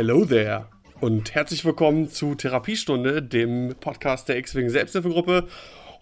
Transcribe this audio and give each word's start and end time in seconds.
Hello 0.00 0.24
there 0.24 0.64
und 1.02 1.34
herzlich 1.34 1.62
willkommen 1.62 2.08
zu 2.08 2.34
Therapiestunde, 2.34 3.22
dem 3.22 3.74
Podcast 3.80 4.30
der 4.30 4.38
X-Wing 4.38 4.70
Selbsthilfegruppe. 4.70 5.46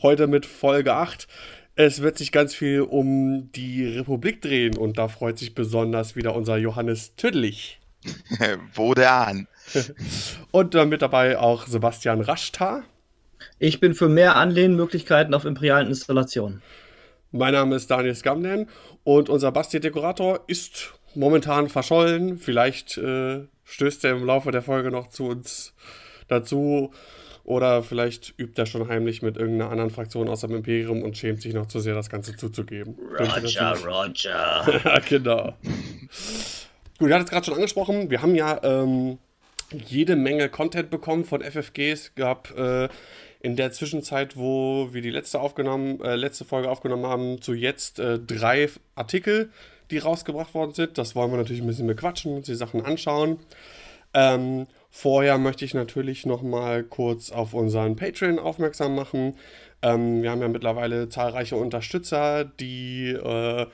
Heute 0.03 0.29
mit 0.29 0.47
Folge 0.47 0.95
8. 0.95 1.27
Es 1.75 2.01
wird 2.01 2.17
sich 2.17 2.31
ganz 2.31 2.55
viel 2.55 2.83
um 2.83 3.51
die 3.51 3.85
Republik 3.89 4.41
drehen 4.41 4.77
und 4.77 4.99
da 4.99 5.09
freut 5.09 5.37
sich 5.37 5.53
besonders 5.53 6.15
wieder 6.15 6.37
unser 6.37 6.59
Johannes 6.59 7.17
Tüdlich. 7.17 7.81
Wo 8.73 8.95
der 8.95 9.15
an? 9.15 9.49
und 10.53 10.77
dann 10.77 10.91
mit 10.91 11.03
dabei 11.03 11.37
auch 11.37 11.67
Sebastian 11.67 12.21
Raschtar. 12.21 12.85
Ich 13.59 13.81
bin 13.81 13.97
für 13.97 14.09
mehr 14.09 14.37
Anlehnmöglichkeiten 14.37 15.35
auf 15.35 15.45
imperialen 15.45 15.89
Installationen. 15.89 16.63
Mein 17.33 17.53
Name 17.53 17.75
ist 17.75 17.91
Daniel 17.91 18.15
Skamden 18.15 18.69
und 19.03 19.29
unser 19.29 19.51
Basti-Dekorator 19.51 20.45
ist 20.47 20.95
momentan 21.17 21.69
verschollen. 21.69 22.39
Vielleicht 22.39 22.97
äh, 22.97 23.49
stößt 23.69 24.05
er 24.05 24.13
im 24.13 24.25
Laufe 24.25 24.51
der 24.51 24.63
Folge 24.63 24.91
noch 24.91 25.09
zu 25.09 25.27
uns 25.27 25.75
dazu. 26.27 26.93
Oder 27.45 27.83
vielleicht 27.83 28.35
übt 28.39 28.61
er 28.61 28.67
schon 28.67 28.89
heimlich 28.89 29.23
mit 29.23 29.39
irgendeiner 29.39 29.71
anderen 29.71 29.91
Fraktion 29.91 30.29
aus 30.29 30.43
dem 30.43 30.55
Imperium 30.55 31.03
und 31.03 31.17
schämt 31.17 31.41
sich 31.41 31.55
noch 31.55 31.67
zu 31.67 31.81
sehr, 31.81 31.95
das 31.95 32.11
Ganze 32.11 32.37
zuzugeben. 32.37 32.95
Roger, 33.19 33.75
Roger. 33.87 35.01
genau. 35.09 35.55
Gut, 36.99 37.09
ihr 37.09 37.15
hattet 37.15 37.29
es 37.29 37.31
gerade 37.31 37.47
schon 37.47 37.55
angesprochen. 37.55 38.11
Wir 38.11 38.21
haben 38.21 38.35
ja 38.35 38.61
ähm, 38.63 39.19
jede 39.73 40.15
Menge 40.15 40.51
Content 40.51 40.91
bekommen 40.91 41.25
von 41.25 41.41
FFGs. 41.41 42.15
Gab 42.17 42.57
äh, 42.59 42.91
in 43.41 43.57
der 43.57 43.73
Zwischenzeit, 43.73 44.37
wo 44.37 44.89
wir 44.93 45.01
die 45.01 45.11
letzte, 45.11 45.41
aufgenommen, 45.41 46.03
äh, 46.03 46.17
letzte 46.17 46.45
Folge 46.45 46.69
aufgenommen 46.69 47.07
haben, 47.07 47.41
zu 47.41 47.55
jetzt 47.55 47.99
äh, 47.99 48.19
drei 48.19 48.69
Artikel 48.95 49.51
die 49.91 49.99
rausgebracht 49.99 50.55
worden 50.55 50.73
sind. 50.73 50.99
Das 50.99 51.15
wollen 51.15 51.31
wir 51.31 51.39
natürlich 51.39 51.63
ein 51.63 51.67
bisschen 51.67 51.87
bequatschen, 51.87 52.35
uns 52.37 52.47
die 52.47 52.55
Sachen 52.55 52.85
anschauen. 52.85 53.39
Ähm, 54.15 54.67
vorher 54.91 55.39
möchte 55.39 55.65
ich 55.65 55.75
natürlich 55.75 56.25
noch 56.25 56.43
mal 56.43 56.83
kurz 56.83 57.31
auf 57.31 57.55
unseren 57.55 57.97
Patreon 57.97 58.39
aufmerksam 58.39 58.95
machen. 58.95 59.35
Ähm, 59.83 60.23
wir 60.23 60.31
haben 60.31 60.41
ja 60.41 60.49
mittlerweile 60.49 61.09
zahlreiche 61.09 61.57
Unterstützer, 61.57 62.45
die 62.45 63.11
äh, 63.11 63.67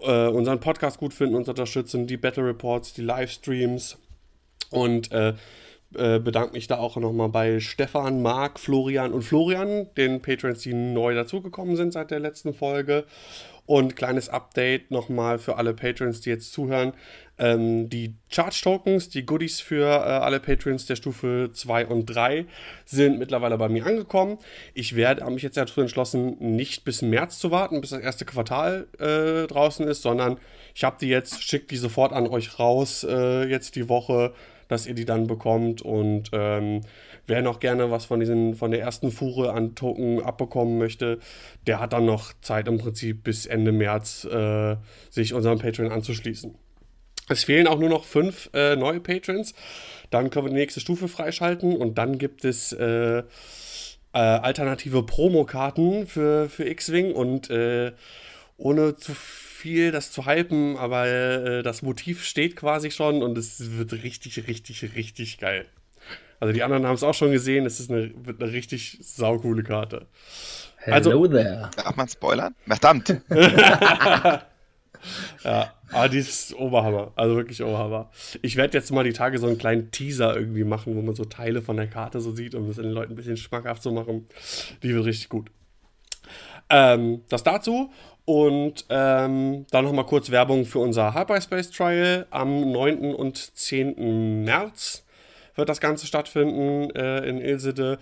äh, 0.00 0.28
unseren 0.28 0.60
Podcast 0.60 0.98
gut 0.98 1.14
finden, 1.14 1.34
uns 1.34 1.48
unterstützen, 1.48 2.06
die 2.06 2.16
Battle 2.16 2.46
Reports, 2.46 2.94
die 2.94 3.02
Livestreams 3.02 3.98
und 4.70 5.12
äh, 5.12 5.34
äh 5.94 6.18
bedanke 6.20 6.54
mich 6.54 6.68
da 6.68 6.78
auch 6.78 6.96
nochmal 6.96 7.28
bei 7.28 7.60
Stefan, 7.60 8.22
Marc, 8.22 8.58
Florian 8.58 9.12
und 9.12 9.22
Florian, 9.22 9.88
den 9.96 10.22
Patrons, 10.22 10.60
die 10.60 10.74
neu 10.74 11.14
dazugekommen 11.14 11.76
sind 11.76 11.92
seit 11.92 12.10
der 12.10 12.20
letzten 12.20 12.54
Folge. 12.54 13.04
Und 13.64 13.94
kleines 13.94 14.28
Update 14.28 14.90
nochmal 14.90 15.38
für 15.38 15.56
alle 15.56 15.72
Patrons, 15.72 16.20
die 16.20 16.30
jetzt 16.30 16.52
zuhören. 16.52 16.92
Ähm, 17.38 17.88
die 17.88 18.14
Charge-Tokens, 18.28 19.08
die 19.08 19.24
Goodies 19.24 19.60
für 19.60 19.86
äh, 19.86 19.88
alle 19.88 20.40
Patrons 20.40 20.86
der 20.86 20.96
Stufe 20.96 21.50
2 21.52 21.86
und 21.86 22.06
3 22.06 22.46
sind 22.84 23.18
mittlerweile 23.18 23.56
bei 23.58 23.68
mir 23.68 23.86
angekommen. 23.86 24.38
Ich 24.74 24.96
werde 24.96 25.28
mich 25.30 25.42
jetzt 25.42 25.56
dazu 25.56 25.80
entschlossen, 25.80 26.36
nicht 26.38 26.84
bis 26.84 27.02
März 27.02 27.38
zu 27.38 27.50
warten, 27.50 27.80
bis 27.80 27.90
das 27.90 28.00
erste 28.00 28.24
Quartal 28.24 28.86
äh, 28.98 29.46
draußen 29.46 29.86
ist, 29.86 30.02
sondern 30.02 30.38
ich 30.74 30.84
habe 30.84 30.96
die 31.00 31.08
jetzt, 31.08 31.42
schicke 31.42 31.66
die 31.66 31.76
sofort 31.76 32.12
an 32.12 32.26
euch 32.26 32.58
raus, 32.58 33.04
äh, 33.08 33.44
jetzt 33.44 33.76
die 33.76 33.88
Woche, 33.88 34.34
dass 34.68 34.86
ihr 34.86 34.94
die 34.94 35.04
dann 35.04 35.26
bekommt 35.26 35.82
und 35.82 36.30
ähm, 36.32 36.80
Wer 37.32 37.40
noch 37.40 37.60
gerne 37.60 37.90
was 37.90 38.04
von, 38.04 38.20
diesen, 38.20 38.54
von 38.54 38.72
der 38.72 38.82
ersten 38.82 39.10
Fuhre 39.10 39.54
an 39.54 39.74
Token 39.74 40.22
abbekommen 40.22 40.76
möchte, 40.76 41.18
der 41.66 41.80
hat 41.80 41.94
dann 41.94 42.04
noch 42.04 42.34
Zeit 42.42 42.68
im 42.68 42.76
Prinzip 42.76 43.24
bis 43.24 43.46
Ende 43.46 43.72
März 43.72 44.24
äh, 44.26 44.76
sich 45.08 45.32
unserem 45.32 45.58
Patreon 45.58 45.90
anzuschließen. 45.90 46.54
Es 47.30 47.44
fehlen 47.44 47.68
auch 47.68 47.78
nur 47.78 47.88
noch 47.88 48.04
fünf 48.04 48.50
äh, 48.52 48.76
neue 48.76 49.00
Patrons. 49.00 49.54
Dann 50.10 50.28
können 50.28 50.44
wir 50.44 50.50
die 50.50 50.56
nächste 50.56 50.80
Stufe 50.80 51.08
freischalten 51.08 51.74
und 51.74 51.96
dann 51.96 52.18
gibt 52.18 52.44
es 52.44 52.74
äh, 52.74 53.20
äh 53.20 53.22
alternative 54.12 55.02
Promokarten 55.02 56.06
für, 56.06 56.50
für 56.50 56.68
X-Wing 56.68 57.12
und 57.14 57.48
äh, 57.48 57.92
ohne 58.58 58.96
zu 58.96 59.14
viel 59.14 59.90
das 59.90 60.12
zu 60.12 60.26
hypen, 60.26 60.76
aber 60.76 61.06
äh, 61.06 61.62
das 61.62 61.80
Motiv 61.80 62.24
steht 62.24 62.56
quasi 62.56 62.90
schon 62.90 63.22
und 63.22 63.38
es 63.38 63.78
wird 63.78 63.94
richtig, 64.04 64.46
richtig, 64.46 64.94
richtig 64.94 65.38
geil. 65.38 65.64
Also 66.42 66.52
die 66.52 66.64
anderen 66.64 66.84
haben 66.86 66.96
es 66.96 67.04
auch 67.04 67.14
schon 67.14 67.30
gesehen. 67.30 67.66
Es 67.66 67.78
ist 67.78 67.88
eine, 67.88 68.10
wird 68.26 68.42
eine 68.42 68.50
richtig 68.50 68.98
saukoole 69.00 69.62
Karte. 69.62 70.08
Hello 70.78 70.96
also, 70.96 71.28
there. 71.28 71.70
Darf 71.76 71.94
man 71.94 72.08
spoilern? 72.08 72.56
Verdammt. 72.66 73.10
ja, 75.44 75.72
aber 75.92 76.08
die 76.08 76.18
ist 76.18 76.52
Oberhammer. 76.56 77.12
Also 77.14 77.36
wirklich 77.36 77.62
Oberhammer. 77.62 78.10
Ich 78.42 78.56
werde 78.56 78.76
jetzt 78.76 78.90
mal 78.90 79.04
die 79.04 79.12
Tage 79.12 79.38
so 79.38 79.46
einen 79.46 79.56
kleinen 79.56 79.92
Teaser 79.92 80.34
irgendwie 80.34 80.64
machen, 80.64 80.96
wo 80.96 81.02
man 81.02 81.14
so 81.14 81.24
Teile 81.24 81.62
von 81.62 81.76
der 81.76 81.86
Karte 81.86 82.20
so 82.20 82.32
sieht, 82.32 82.56
um 82.56 82.66
das 82.66 82.74
den 82.74 82.90
Leuten 82.90 83.12
ein 83.12 83.16
bisschen 83.16 83.36
schmackhaft 83.36 83.80
zu 83.80 83.92
machen. 83.92 84.26
Die 84.82 84.92
wird 84.92 85.04
richtig 85.04 85.28
gut. 85.28 85.48
Ähm, 86.70 87.22
das 87.28 87.44
dazu. 87.44 87.92
Und 88.24 88.84
ähm, 88.88 89.66
dann 89.70 89.84
nochmal 89.84 90.06
kurz 90.06 90.32
Werbung 90.32 90.64
für 90.64 90.80
unser 90.80 91.14
Hyperspace 91.14 91.70
Trial 91.70 92.26
am 92.30 92.72
9. 92.72 93.14
und 93.14 93.36
10. 93.36 94.42
März 94.42 95.04
wird 95.54 95.68
das 95.68 95.80
Ganze 95.80 96.06
stattfinden 96.06 96.90
äh, 96.90 97.26
in 97.26 97.38
Ilsede. 97.38 97.98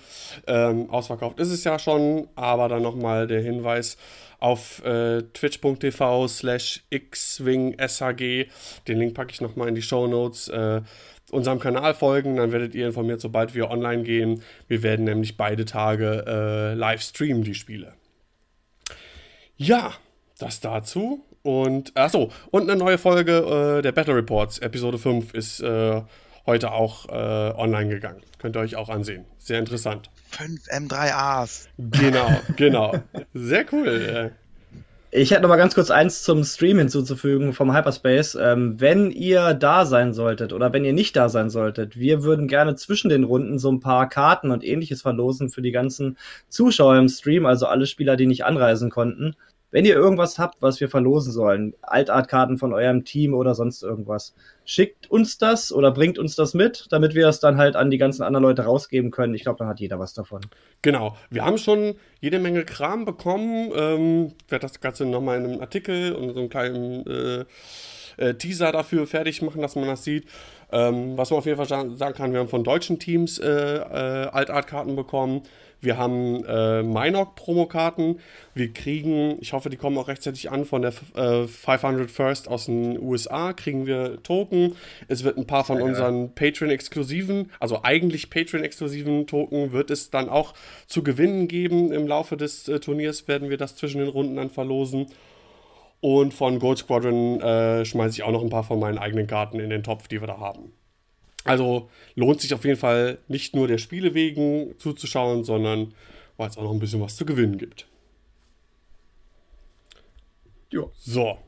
Ähm, 0.47 0.91
ausverkauft 0.91 1.38
ist 1.41 1.50
es 1.50 1.65
ja 1.65 1.78
schon, 1.78 2.28
aber 2.34 2.69
dann 2.69 2.83
nochmal 2.83 3.27
der 3.27 3.41
Hinweis 3.41 3.97
auf 4.38 4.84
äh, 4.84 5.22
twitch.tv 5.22 6.28
slash 6.28 6.83
xwingshg. 6.91 8.49
Den 8.88 8.99
Link 8.99 9.15
packe 9.15 9.33
ich 9.33 9.41
nochmal 9.41 9.69
in 9.69 9.75
die 9.75 9.83
Show 9.83 10.06
Notes. 10.06 10.49
Äh, 10.49 10.81
unserem 11.31 11.61
Kanal 11.61 11.94
folgen, 11.94 12.37
dann 12.37 12.53
werdet 12.53 12.75
ihr 12.75 12.87
informiert, 12.87 13.21
sobald 13.21 13.55
wir 13.55 13.71
online 13.71 14.03
gehen. 14.03 14.43
Wir 14.67 14.82
werden 14.82 15.05
nämlich 15.05 15.37
beide 15.37 15.65
Tage 15.65 16.25
äh, 16.27 16.75
live 16.75 17.03
streamen, 17.03 17.44
die 17.44 17.55
Spiele. 17.55 17.94
Ja, 19.56 19.93
das 20.38 20.61
dazu. 20.61 21.25
Und, 21.43 21.97
achso, 21.97 22.31
und 22.50 22.69
eine 22.69 22.78
neue 22.78 22.99
Folge 22.99 23.78
äh, 23.78 23.82
der 23.82 23.93
Battle 23.93 24.17
Reports, 24.17 24.59
Episode 24.59 24.99
5, 24.99 25.32
ist 25.32 25.61
äh, 25.61 26.03
heute 26.46 26.72
auch 26.72 27.08
äh, 27.08 27.12
online 27.12 27.90
gegangen. 27.90 28.22
Könnt 28.38 28.56
ihr 28.56 28.60
euch 28.60 28.76
auch 28.76 28.88
ansehen. 28.88 29.24
Sehr 29.38 29.58
interessant. 29.58 30.10
5 30.30 30.68
M3As. 30.68 31.68
Genau, 31.78 32.30
genau. 32.56 32.94
Sehr 33.34 33.66
cool. 33.72 34.32
Ich 35.12 35.32
hätte 35.32 35.42
noch 35.42 35.48
mal 35.48 35.56
ganz 35.56 35.74
kurz 35.74 35.90
eins 35.90 36.22
zum 36.22 36.44
Stream 36.44 36.78
hinzuzufügen 36.78 37.52
vom 37.52 37.74
Hyperspace. 37.74 38.36
Ähm, 38.40 38.80
wenn 38.80 39.10
ihr 39.10 39.54
da 39.54 39.84
sein 39.84 40.14
solltet 40.14 40.52
oder 40.52 40.72
wenn 40.72 40.84
ihr 40.84 40.92
nicht 40.92 41.16
da 41.16 41.28
sein 41.28 41.50
solltet, 41.50 41.98
wir 41.98 42.22
würden 42.22 42.46
gerne 42.46 42.76
zwischen 42.76 43.08
den 43.08 43.24
Runden 43.24 43.58
so 43.58 43.72
ein 43.72 43.80
paar 43.80 44.08
Karten 44.08 44.52
und 44.52 44.62
ähnliches 44.64 45.02
verlosen 45.02 45.50
für 45.50 45.62
die 45.62 45.72
ganzen 45.72 46.16
Zuschauer 46.48 46.96
im 46.96 47.08
Stream, 47.08 47.44
also 47.44 47.66
alle 47.66 47.86
Spieler, 47.86 48.16
die 48.16 48.26
nicht 48.26 48.44
anreisen 48.44 48.88
konnten. 48.88 49.34
Wenn 49.70 49.84
ihr 49.84 49.94
irgendwas 49.94 50.38
habt, 50.38 50.62
was 50.62 50.81
wir 50.81 50.88
verlosen 50.88 51.32
sollen, 51.32 51.75
Altartkarten 51.82 52.58
von 52.58 52.72
eurem 52.72 53.04
Team 53.04 53.34
oder 53.34 53.55
sonst 53.55 53.82
irgendwas, 53.82 54.34
schickt 54.64 55.11
uns 55.11 55.38
das 55.38 55.72
oder 55.72 55.93
bringt 55.93 56.19
uns 56.19 56.34
das 56.34 56.55
mit, 56.55 56.87
damit 56.90 57.14
wir 57.14 57.28
es 57.28 57.40
dann 57.40 57.56
halt 57.56 57.76
an 57.76 57.90
die 57.90 57.99
ganzen 57.99 58.22
anderen 58.22 58.43
Leute 58.43 58.62
rausgeben 58.62 59.11
können. 59.11 59.34
Ich 59.34 59.43
glaube, 59.43 59.58
dann 59.58 59.69
hat 59.69 59.81
jeder 59.81 59.99
was 59.99 60.12
davon. 60.12 60.40
Genau. 60.82 61.17
Wir 61.31 61.44
haben 61.44 61.58
schon 61.58 61.94
jede 62.20 62.38
Menge 62.38 62.64
Kram 62.64 63.05
bekommen. 63.05 63.70
Ähm, 63.75 64.32
ich 64.44 64.50
werde 64.50 64.67
das 64.67 64.81
Ganze 64.81 65.05
nochmal 65.06 65.38
in 65.38 65.46
einem 65.46 65.61
Artikel 65.61 66.12
und 66.14 66.34
so 66.34 66.40
einem 66.40 66.49
kleinen 66.49 67.06
äh, 67.06 67.44
äh, 68.17 68.34
Teaser 68.34 68.72
dafür 68.72 69.06
fertig 69.06 69.43
machen, 69.43 69.62
dass 69.62 69.76
man 69.76 69.87
das 69.87 70.05
sieht. 70.05 70.26
Ähm, 70.72 71.17
was 71.17 71.31
man 71.31 71.38
auf 71.38 71.46
jeden 71.46 71.56
Fall 71.56 71.67
sagen 71.67 72.14
kann, 72.14 72.32
wir 72.32 72.40
haben 72.40 72.49
von 72.49 72.64
deutschen 72.64 72.99
Teams 72.99 73.38
äh, 73.38 73.49
äh, 73.49 74.28
Altartkarten 74.28 74.94
bekommen. 74.94 75.43
Wir 75.81 75.97
haben 75.97 76.44
äh, 76.44 76.82
Minok-Promokarten. 76.82 78.21
Wir 78.55 78.73
kriegen, 78.73 79.38
ich 79.41 79.53
hoffe, 79.53 79.71
die 79.71 79.77
kommen 79.77 79.97
auch 79.97 80.09
rechtzeitig 80.09 80.50
an, 80.50 80.65
von 80.65 80.82
der 80.82 80.93
äh, 81.15 81.47
500 81.47 82.11
First 82.11 82.49
aus 82.49 82.67
den 82.67 83.00
USA 83.00 83.53
kriegen 83.53 83.87
wir 83.87 84.23
Token. 84.23 84.77
Es 85.09 85.25
wird 85.25 85.38
ein 85.38 85.47
paar 85.47 85.65
von 85.65 85.81
unseren 85.81 86.35
Patreon-exklusiven, 86.35 87.50
also 87.61 87.82
eigentlich 87.82 88.31
Patreon-exklusiven 88.31 89.27
Token, 89.27 89.73
wird 89.73 89.91
es 89.91 90.11
dann 90.11 90.29
auch 90.29 90.55
zu 90.87 91.03
gewinnen 91.03 91.49
geben. 91.49 91.93
Im 91.93 92.06
Laufe 92.06 92.37
des 92.37 92.69
äh, 92.69 92.81
Turniers 92.81 93.27
werden 93.29 93.49
wir 93.49 93.56
das 93.56 93.77
zwischen 93.77 93.99
den 93.99 94.09
Runden 94.09 94.37
dann 94.37 94.50
verlosen. 94.50 95.06
Und 96.00 96.32
von 96.32 96.59
Gold 96.59 96.79
Squadron 96.79 97.41
äh, 97.41 97.85
schmeiße 97.85 98.15
ich 98.17 98.23
auch 98.23 98.32
noch 98.32 98.43
ein 98.43 98.50
paar 98.50 98.65
von 98.65 98.81
meinen 98.81 98.99
eigenen 98.99 99.27
Karten 99.27 99.61
in 99.61 99.71
den 99.71 99.82
Topf, 99.82 100.09
die 100.09 100.21
wir 100.21 100.27
da 100.27 100.38
haben. 100.38 100.73
Also 101.44 101.88
lohnt 102.14 102.40
sich 102.40 102.52
auf 102.54 102.64
jeden 102.64 102.78
Fall 102.78 103.19
nicht 103.28 103.56
nur 103.56 103.66
der 103.66 103.78
Spiele 103.78 104.14
wegen 104.14 104.75
zuzuschauen, 104.78 105.44
sondern 105.44 105.94
weil 106.37 106.48
es 106.48 106.56
auch 106.56 106.62
noch 106.62 106.72
ein 106.72 106.78
bisschen 106.78 107.00
was 107.00 107.16
zu 107.16 107.25
gewinnen 107.25 107.58
gibt. 107.58 107.87
Jo. 110.70 110.92
So. 110.96 111.38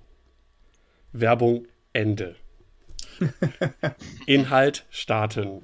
Werbung 1.12 1.66
Ende. 1.92 2.36
Inhalt 4.26 4.84
starten. 4.90 5.62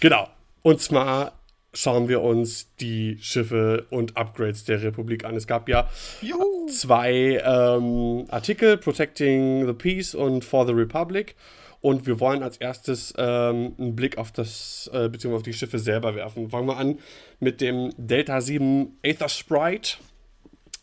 Genau. 0.00 0.28
Und 0.62 0.80
zwar 0.80 1.38
schauen 1.72 2.08
wir 2.08 2.20
uns 2.22 2.74
die 2.76 3.18
Schiffe 3.20 3.86
und 3.90 4.16
Upgrades 4.16 4.64
der 4.64 4.82
Republik 4.82 5.24
an. 5.24 5.36
Es 5.36 5.46
gab 5.46 5.68
ja 5.68 5.88
Juhu. 6.20 6.66
zwei 6.68 7.40
ähm, 7.44 8.26
Artikel, 8.28 8.76
Protecting 8.76 9.66
the 9.66 9.72
Peace 9.72 10.14
und 10.14 10.44
For 10.44 10.66
the 10.66 10.72
Republic. 10.72 11.36
Und 11.80 12.06
wir 12.06 12.20
wollen 12.20 12.42
als 12.42 12.58
erstes 12.58 13.14
ähm, 13.16 13.74
einen 13.78 13.96
Blick 13.96 14.18
auf 14.18 14.32
das, 14.32 14.90
äh, 14.92 15.08
beziehungsweise 15.08 15.36
auf 15.36 15.42
die 15.42 15.54
Schiffe 15.54 15.78
selber 15.78 16.14
werfen. 16.14 16.50
Fangen 16.50 16.68
wir 16.68 16.76
an 16.76 16.98
mit 17.38 17.60
dem 17.60 17.92
Delta 17.96 18.40
7 18.40 18.98
Aether 19.02 19.30
Sprite, 19.30 19.96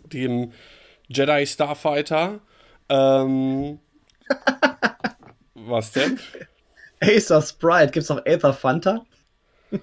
dem 0.06 0.54
Jedi 1.08 1.46
Starfighter. 1.46 2.40
Ähm, 2.90 3.80
was 5.54 5.92
denn? 5.92 6.20
Acer 7.00 7.42
Sprite, 7.42 7.92
gibt's 7.92 8.10
auch 8.10 8.26
Aether 8.26 8.54
Fanta? 8.54 9.06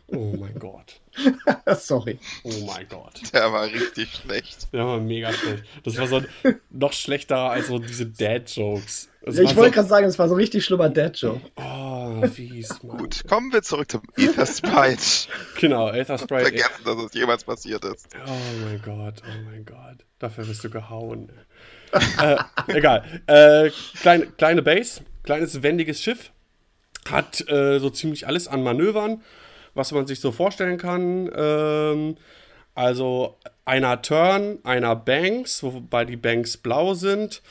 Oh 0.08 0.34
mein 0.38 0.58
Gott. 0.58 1.00
Sorry. 1.76 2.18
Oh 2.42 2.64
mein 2.66 2.88
Gott. 2.88 3.20
Der 3.32 3.52
war 3.52 3.64
richtig 3.66 4.14
schlecht. 4.14 4.72
Der 4.72 4.86
war 4.86 4.98
mega 4.98 5.32
schlecht. 5.32 5.64
Das 5.84 5.96
war 5.98 6.06
so 6.06 6.22
noch 6.70 6.92
schlechter 6.92 7.36
als 7.50 7.68
so 7.68 7.78
diese 7.78 8.06
Dad-Jokes. 8.06 9.10
Das 9.22 9.38
ich 9.38 9.56
wollte 9.56 9.70
so, 9.70 9.74
gerade 9.76 9.88
sagen, 9.88 10.06
es 10.06 10.18
war 10.18 10.28
so 10.28 10.34
ein 10.34 10.40
richtig 10.40 10.64
schlimmer 10.64 10.90
Dad-Joke. 10.90 11.40
Oh, 11.56 12.26
fies, 12.28 12.82
Mann. 12.82 12.98
Gut, 12.98 13.24
kommen 13.26 13.52
wir 13.52 13.62
zurück 13.62 13.90
zum 13.90 14.02
Ether 14.16 14.46
Sprite. 14.46 15.28
Genau, 15.58 15.88
Aether 15.88 16.18
Sprite. 16.18 16.44
Vergessen, 16.44 16.84
dass 16.84 16.96
es 16.96 17.14
jemals 17.14 17.44
passiert 17.44 17.84
ist. 17.84 18.08
Oh 18.26 18.64
mein 18.64 18.82
Gott, 18.82 19.22
oh 19.26 19.44
mein 19.50 19.64
Gott. 19.64 20.04
Dafür 20.18 20.46
wirst 20.46 20.62
du 20.64 20.70
gehauen. 20.70 21.32
äh, 22.20 22.36
egal. 22.68 23.22
Äh, 23.26 23.70
kleine, 24.00 24.26
kleine 24.26 24.62
Base, 24.62 25.02
kleines 25.22 25.62
wendiges 25.62 26.02
Schiff. 26.02 26.30
Hat 27.10 27.46
äh, 27.48 27.78
so 27.78 27.90
ziemlich 27.90 28.26
alles 28.26 28.48
an 28.48 28.62
Manövern, 28.62 29.22
was 29.74 29.92
man 29.92 30.06
sich 30.06 30.20
so 30.20 30.32
vorstellen 30.32 30.78
kann. 30.78 31.30
Ähm, 31.36 32.16
also 32.74 33.36
einer 33.64 34.02
Turn, 34.02 34.58
einer 34.64 34.96
Banks, 34.96 35.62
wobei 35.62 36.04
die 36.04 36.16
Banks 36.16 36.56
blau 36.56 36.94
sind. 36.94 37.42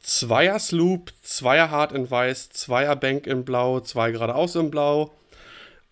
Zweier 0.00 0.58
Sloop, 0.58 1.12
Zweier 1.22 1.70
Hard 1.70 1.92
in 1.92 2.10
Weiß, 2.10 2.50
Zweier 2.50 2.96
Bank 2.96 3.26
in 3.26 3.44
Blau, 3.44 3.80
zwei 3.80 4.10
geradeaus 4.10 4.56
in 4.56 4.70
Blau. 4.70 5.12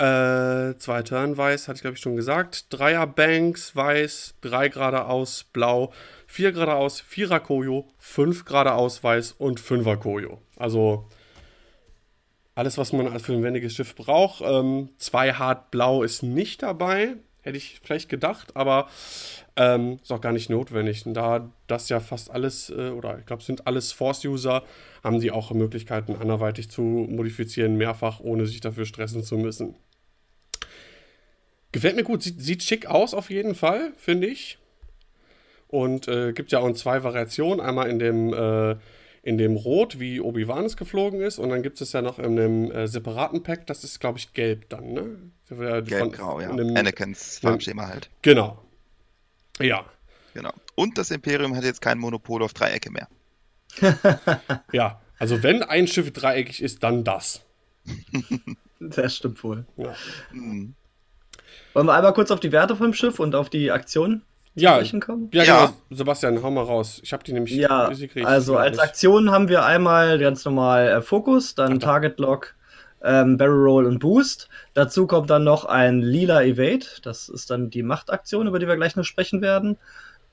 Äh, 0.01 0.79
zwei 0.79 1.03
Turn 1.03 1.37
weiß, 1.37 1.69
hatte 1.69 1.77
ich 1.77 1.83
glaube 1.83 1.97
ich 1.97 2.01
schon 2.03 2.17
gesagt. 2.17 2.67
Dreier 2.71 3.07
Banks 3.07 3.77
weiß, 3.77 4.35
drei 4.41 4.71
geradeaus 4.71 5.45
blau, 5.53 5.93
vier 6.27 6.53
geradeaus, 6.53 7.03
vierer 7.03 7.39
Koyo, 7.39 7.87
fünf 7.99 8.47
geradeaus 8.47 9.05
weiß 9.05 9.33
und 9.33 9.61
fünfer 9.61 9.99
Koyo. 9.99 10.39
Also 10.57 11.07
alles, 12.55 12.79
was 12.79 12.93
man 12.93 13.19
für 13.21 13.33
ein 13.33 13.43
wendiges 13.43 13.75
Schiff 13.75 13.95
braucht. 13.95 14.43
Ähm, 14.45 14.91
zwei 14.99 15.33
hart 15.33 15.71
blau 15.71 16.03
ist 16.03 16.23
nicht 16.23 16.63
dabei. 16.63 17.17
Hätte 17.43 17.57
ich 17.57 17.81
vielleicht 17.83 18.11
gedacht, 18.11 18.55
aber 18.55 18.89
ähm, 19.57 19.99
ist 20.03 20.13
auch 20.13 20.21
gar 20.21 20.33
nicht 20.33 20.51
notwendig. 20.51 21.07
Und 21.07 21.15
da 21.15 21.51
das 21.69 21.89
ja 21.89 21.99
fast 21.99 22.31
alles, 22.31 22.69
äh, 22.69 22.91
oder 22.91 23.19
ich 23.19 23.25
glaube, 23.25 23.43
sind 23.43 23.67
alles 23.67 23.93
Force-User, 23.93 24.63
haben 25.03 25.21
die 25.21 25.31
auch 25.31 25.51
Möglichkeiten, 25.53 26.17
anderweitig 26.17 26.71
zu 26.71 26.83
modifizieren, 26.83 27.77
mehrfach, 27.77 28.21
ohne 28.21 28.45
sich 28.47 28.61
dafür 28.61 28.85
stressen 28.85 29.25
zu 29.25 29.39
müssen. 29.39 29.75
Gefällt 31.73 31.97
mir 31.97 32.03
gut, 32.03 32.23
sieht, 32.23 32.43
sieht 32.43 32.63
schick 32.63 32.87
aus 32.87 33.15
auf 33.15 33.31
jeden 33.31 33.55
Fall, 33.55 33.93
finde 33.97 34.27
ich. 34.27 34.59
Und 35.69 36.09
äh, 36.09 36.33
gibt 36.33 36.53
ja 36.53 36.59
auch 36.59 36.73
zwei 36.73 37.05
Variationen. 37.05 37.61
Einmal 37.61 37.89
in 37.89 37.99
dem, 37.99 38.35
äh, 38.35 38.77
in 39.23 39.37
dem 39.39 39.57
Rot, 39.57 40.01
wie 40.01 40.21
Obi-Wan 40.21 40.65
es 40.65 40.77
geflogen 40.77 41.21
ist. 41.21 41.39
Und 41.39 41.51
dann 41.51 41.63
gibt 41.63 41.81
es 41.81 41.93
ja 41.93 42.03
noch 42.03 42.19
in 42.19 42.25
einem 42.39 42.71
äh, 42.71 42.87
separaten 42.89 43.43
Pack, 43.43 43.67
das 43.67 43.85
ist, 43.85 44.01
glaube 44.01 44.19
ich, 44.19 44.33
gelb 44.33 44.69
dann, 44.71 44.93
ne? 44.93 45.17
Gelb-grau, 45.83 46.41
ja. 46.41 46.51
in 46.51 46.61
einem- 46.61 46.77
Anakins 46.77 47.39
Farbschema 47.41 47.89
halt. 47.89 48.09
Genau. 48.23 48.63
Ja. 49.61 49.85
Genau. 50.33 50.53
Und 50.77 50.97
das 50.97 51.11
Imperium 51.11 51.57
hat 51.57 51.65
jetzt 51.65 51.83
kein 51.83 51.99
Monopol 51.99 52.43
auf 52.43 52.55
Dreiecke 52.55 52.91
mehr. 52.91 53.09
Ja. 54.73 55.01
Also 55.19 55.43
wenn 55.43 55.63
ein 55.63 55.87
Schiff 55.87 56.13
dreieckig 56.13 56.63
ist, 56.63 56.83
dann 56.83 57.05
das. 57.05 57.45
Das 58.83 59.15
stimmt 59.15 59.45
wohl. 59.45 59.67
Ja. 59.77 59.95
Hm. 60.31 60.75
Wollen 61.75 61.87
wir 61.87 61.93
einmal 61.95 62.15
kurz 62.15 62.31
auf 62.31 62.41
die 62.41 62.51
Werte 62.51 62.75
vom 62.77 62.95
Schiff 62.95 63.19
und 63.21 63.35
auf 63.35 63.51
die 63.51 63.71
Aktion 63.71 64.23
Ja, 64.55 64.77
sprechen 64.77 65.01
kommen? 65.01 65.29
ja, 65.33 65.43
Ja. 65.45 65.67
genau. 65.67 65.77
Sebastian, 65.91 66.43
hau 66.43 66.51
mal 66.51 66.65
raus. 66.65 67.01
Ich 67.03 67.13
habe 67.13 67.23
die 67.25 67.33
nämlich. 67.33 67.55
Ja, 67.55 67.91
also 68.25 68.57
als. 68.57 68.79
Aktion 68.79 69.31
haben 69.31 69.49
wir 69.49 69.65
einmal 69.65 70.19
ganz 70.19 70.45
normal 70.45 70.89
äh, 70.89 71.03
Fokus, 71.03 71.55
dann 71.55 71.75
Ach. 71.75 71.79
Target 71.79 72.19
Lock, 72.19 72.55
ähm, 73.03 73.37
Barrel 73.37 73.63
Roll 73.63 73.87
und 73.87 73.99
Boost. 74.01 74.49
Dazu 74.75 75.07
kommt 75.07 75.31
dann 75.31 75.45
noch 75.45 75.65
ein 75.65 76.01
lila 76.01 76.43
Evade, 76.43 76.87
das 77.03 77.29
ist 77.29 77.51
dann 77.51 77.71
die 77.71 77.83
Machtaktion, 77.83 78.47
über 78.47 78.59
die 78.59 78.67
wir 78.67 78.77
gleich 78.77 78.97
noch 78.97 79.05
sprechen 79.05 79.41
werden. 79.41 79.79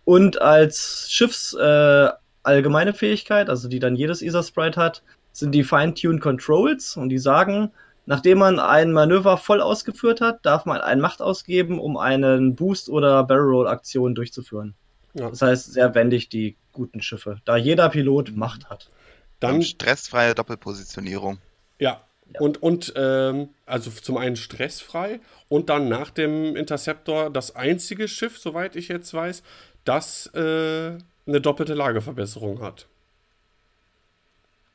Und 0.04 0.42
als 0.42 1.08
Schiffs 1.10 1.54
äh, 1.54 2.10
allgemeine 2.44 2.94
Fähigkeit, 2.94 3.50
also 3.50 3.68
die 3.68 3.80
dann 3.80 3.96
jedes 3.96 4.22
Ether 4.22 4.44
Sprite 4.44 4.80
hat, 4.82 5.04
sind 5.34 5.52
die 5.52 5.64
Fine-Tune 5.64 6.20
Controls 6.20 6.98
und 6.98 7.10
die 7.10 7.20
sagen, 7.20 7.72
nachdem 8.08 8.40
man 8.40 8.60
ein 8.60 8.92
Manöver 8.92 9.38
voll 9.38 9.62
ausgeführt 9.62 10.22
hat, 10.22 10.44
darf 10.46 10.66
man 10.66 10.82
ein 10.82 11.00
Macht 11.00 11.22
ausgeben, 11.22 11.80
um 11.80 11.98
einen 11.98 12.56
Boost 12.56 12.90
oder 12.90 13.24
Barrel 13.24 13.50
Roll 13.52 13.68
Aktion 13.68 14.16
durchzuführen. 14.16 14.74
Ja. 15.14 15.30
Das 15.30 15.42
heißt, 15.42 15.74
sehr 15.74 15.94
wendig 15.94 16.30
die 16.30 16.56
guten 16.72 17.02
Schiffe, 17.02 17.40
da 17.46 17.58
jeder 17.58 17.90
Pilot 17.90 18.36
Macht 18.36 18.70
hat. 18.70 18.90
Dann, 19.40 19.56
Und 19.56 19.64
stressfreie 19.64 20.34
Doppelpositionierung. 20.34 21.38
ja. 21.78 22.02
Ja. 22.34 22.42
Und, 22.42 22.62
und 22.62 22.92
ähm, 22.98 23.52
also 23.66 23.90
zum 23.90 24.18
einen 24.18 24.36
stressfrei 24.36 25.22
und 25.48 25.70
dann 25.70 25.88
nach 25.88 26.10
dem 26.10 26.58
Interceptor 26.58 27.30
das 27.30 27.56
einzige 27.56 28.10
Schiff, 28.10 28.38
soweit 28.38 28.76
ich 28.76 28.90
jetzt 28.90 29.14
weiß, 29.14 29.44
das 29.86 30.28
äh, 30.34 30.98
eine 31.26 31.42
doppelte 31.42 31.74
Lageverbesserung 31.74 32.62
hat. 32.62 32.88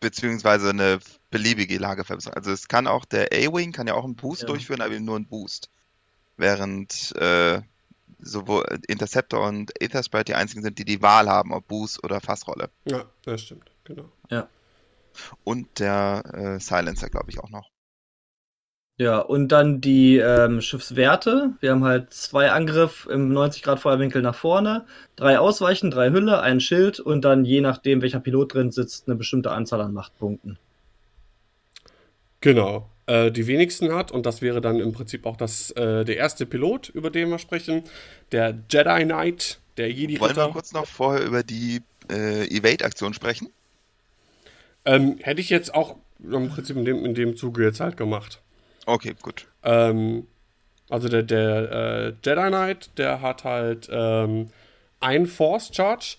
Beziehungsweise 0.03 0.71
eine 0.71 0.99
beliebige 1.31 1.79
Lageverbesserung. 1.79 2.37
Also 2.37 2.51
es 2.51 2.69
kann 2.69 2.87
auch, 2.87 3.05
der 3.05 3.29
A-Wing 3.33 3.73
kann 3.73 3.87
ja 3.87 3.95
auch 3.95 4.05
einen 4.05 4.17
Boost 4.17 4.43
Ja. 4.43 4.49
durchführen, 4.49 4.81
aber 4.81 4.93
eben 4.93 5.05
nur 5.05 5.17
einen 5.17 5.27
Boost. 5.27 5.71
Während 6.37 7.15
äh, 7.17 7.63
sowohl 8.19 8.81
Interceptor 8.89 9.47
und 9.47 9.73
Aethersprite 9.81 10.25
die 10.25 10.35
einzigen 10.35 10.63
sind, 10.63 10.79
die 10.79 10.85
die 10.85 11.03
Wahl 11.03 11.29
haben, 11.29 11.53
ob 11.53 11.69
Boost 11.69 12.03
oder 12.05 12.21
Fassrolle. 12.21 12.71
Ja, 12.85 13.05
das 13.25 13.43
stimmt, 13.43 13.71
genau. 13.85 14.11
Und 15.45 15.79
der 15.79 16.23
äh, 16.33 16.61
Silencer, 16.61 17.09
glaube 17.09 17.31
ich, 17.31 17.39
auch 17.39 17.51
noch. 17.51 17.72
Ja, 18.99 19.19
und 19.19 19.49
dann 19.49 19.81
die 19.81 20.19
ähm, 20.19 20.61
Schiffswerte. 20.61 21.55
Wir 21.61 21.71
haben 21.71 21.85
halt 21.85 22.13
zwei 22.13 22.51
Angriff 22.51 23.09
im 23.11 23.33
90 23.33 23.63
Grad 23.63 23.81
Feuerwinkel 23.81 24.23
nach 24.23 24.35
vorne, 24.35 24.85
drei 25.17 25.39
Ausweichen, 25.39 25.91
drei 25.91 26.11
Hülle, 26.11 26.41
ein 26.41 26.61
Schild 26.61 27.01
und 27.01 27.23
dann 27.25 27.45
je 27.45 27.61
nachdem, 27.63 28.03
welcher 28.03 28.21
Pilot 28.21 28.55
drin 28.55 28.71
sitzt, 28.71 29.09
eine 29.09 29.17
bestimmte 29.17 29.51
Anzahl 29.51 29.81
an 29.81 29.93
Machtpunkten. 29.95 30.59
Genau. 32.43 32.91
Äh, 33.07 33.33
die 33.33 33.47
wenigsten 33.47 33.93
hat, 33.95 34.13
und 34.13 34.27
das 34.27 34.43
wäre 34.43 34.61
dann 34.61 34.79
im 34.79 34.93
Prinzip 34.93 35.27
auch 35.27 35.37
das, 35.37 35.71
äh, 35.73 36.05
der 36.05 36.17
erste 36.19 36.45
Pilot, 36.45 36.91
über 36.91 37.11
den 37.11 37.31
wir 37.31 37.39
sprechen, 37.39 37.85
der 38.31 38.59
Jedi 38.71 39.05
Knight, 39.05 39.59
der 39.79 39.89
Wollen 39.89 40.37
wir 40.37 40.49
kurz 40.49 40.73
noch 40.73 40.87
vorher 40.87 41.25
über 41.25 41.43
die 41.43 41.81
äh, 42.11 42.47
Evade-Aktion 42.47 43.15
sprechen? 43.15 43.49
Ähm, 44.85 45.17
hätte 45.23 45.41
ich 45.41 45.49
jetzt 45.49 45.75
auch 45.75 45.97
im 46.23 46.51
Prinzip 46.51 46.77
in 46.77 46.85
dem, 46.85 47.05
in 47.05 47.15
dem 47.15 47.37
Zuge 47.37 47.65
jetzt 47.65 47.81
halt 47.81 47.97
gemacht. 47.97 48.41
Okay, 48.87 49.15
gut. 49.21 49.49
Ähm, 49.63 50.27
also 50.89 51.09
der, 51.09 51.23
der 51.23 51.73
äh, 51.73 52.13
Jedi 52.25 52.49
Knight, 52.49 52.91
der 52.99 53.21
hat 53.21 53.45
halt 53.45 53.89
ähm, 53.91 54.49
ein 55.01 55.27
Force 55.27 55.71
Charge 55.75 56.17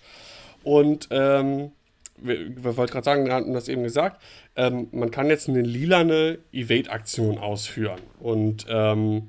und 0.62 1.08
ähm, 1.10 1.72
wir, 2.16 2.64
wir 2.64 2.76
wollten 2.76 2.92
gerade 2.92 3.04
sagen, 3.04 3.26
wir 3.26 3.34
hatten 3.34 3.52
das 3.52 3.68
eben 3.68 3.82
gesagt, 3.82 4.22
ähm, 4.56 4.88
man 4.92 5.10
kann 5.10 5.28
jetzt 5.28 5.48
eine 5.48 5.62
lilane 5.62 6.38
Evade-Aktion 6.52 7.38
ausführen. 7.38 8.00
Und 8.20 8.66
ähm, 8.68 9.28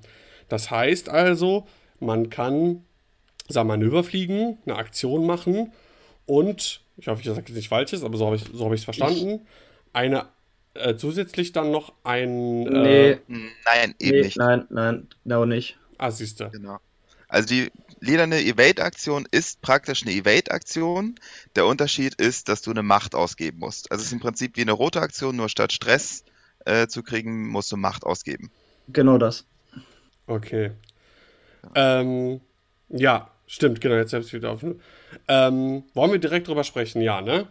das 0.49 0.71
heißt 0.71 1.09
also, 1.09 1.67
man 1.99 2.29
kann 2.29 2.83
sein 3.47 3.67
Manöver 3.67 4.03
fliegen, 4.03 4.57
eine 4.65 4.75
Aktion 4.77 5.25
machen 5.25 5.71
und, 6.25 6.81
ich 6.97 7.07
hoffe, 7.07 7.21
ich 7.21 7.27
sage 7.27 7.41
jetzt 7.47 7.55
nicht 7.55 7.69
Falsches, 7.69 8.03
aber 8.03 8.17
so 8.17 8.25
habe 8.25 8.35
ich 8.35 8.43
es 8.43 8.51
so 8.51 8.69
hab 8.69 8.79
verstanden, 8.79 9.45
eine 9.93 10.25
äh, 10.75 10.95
zusätzlich 10.95 11.51
dann 11.51 11.71
noch 11.71 11.93
ein 12.03 12.63
Nee, 12.63 13.11
äh, 13.11 13.17
Hm, 13.27 13.49
Nein, 13.65 13.95
eben 13.99 14.17
nee 14.17 14.21
nicht. 14.21 14.37
nein, 14.37 14.65
nein, 14.69 15.07
genau 15.23 15.45
nicht. 15.45 15.77
Ah, 15.97 16.11
siehste. 16.11 16.49
Genau. 16.51 16.77
Also 17.27 17.47
die 17.47 17.71
lederne 17.99 18.39
Evade-Aktion 18.41 19.27
ist 19.31 19.61
praktisch 19.61 20.03
eine 20.03 20.11
Evade-Aktion. 20.11 21.15
Der 21.55 21.65
Unterschied 21.65 22.15
ist, 22.15 22.49
dass 22.49 22.61
du 22.61 22.71
eine 22.71 22.83
Macht 22.83 23.15
ausgeben 23.15 23.59
musst. 23.59 23.91
Also 23.91 24.01
es 24.01 24.07
ist 24.07 24.13
im 24.13 24.19
Prinzip 24.19 24.57
wie 24.57 24.61
eine 24.61 24.73
rote 24.73 25.01
Aktion, 25.01 25.35
nur 25.35 25.49
statt 25.49 25.73
Stress 25.73 26.23
äh, 26.65 26.87
zu 26.87 27.03
kriegen, 27.03 27.47
musst 27.47 27.71
du 27.71 27.77
Macht 27.77 28.03
ausgeben. 28.05 28.51
Genau 28.87 29.17
das. 29.17 29.45
Okay. 30.27 30.71
Ähm, 31.73 32.41
ja, 32.89 33.29
stimmt, 33.47 33.81
genau, 33.81 33.95
jetzt 33.95 34.11
selbst 34.11 34.33
wieder 34.33 34.51
auf. 34.51 34.63
Ähm, 35.27 35.83
wollen 35.93 36.11
wir 36.11 36.19
direkt 36.19 36.47
drüber 36.47 36.63
sprechen? 36.63 37.01
Ja, 37.01 37.21
ne? 37.21 37.47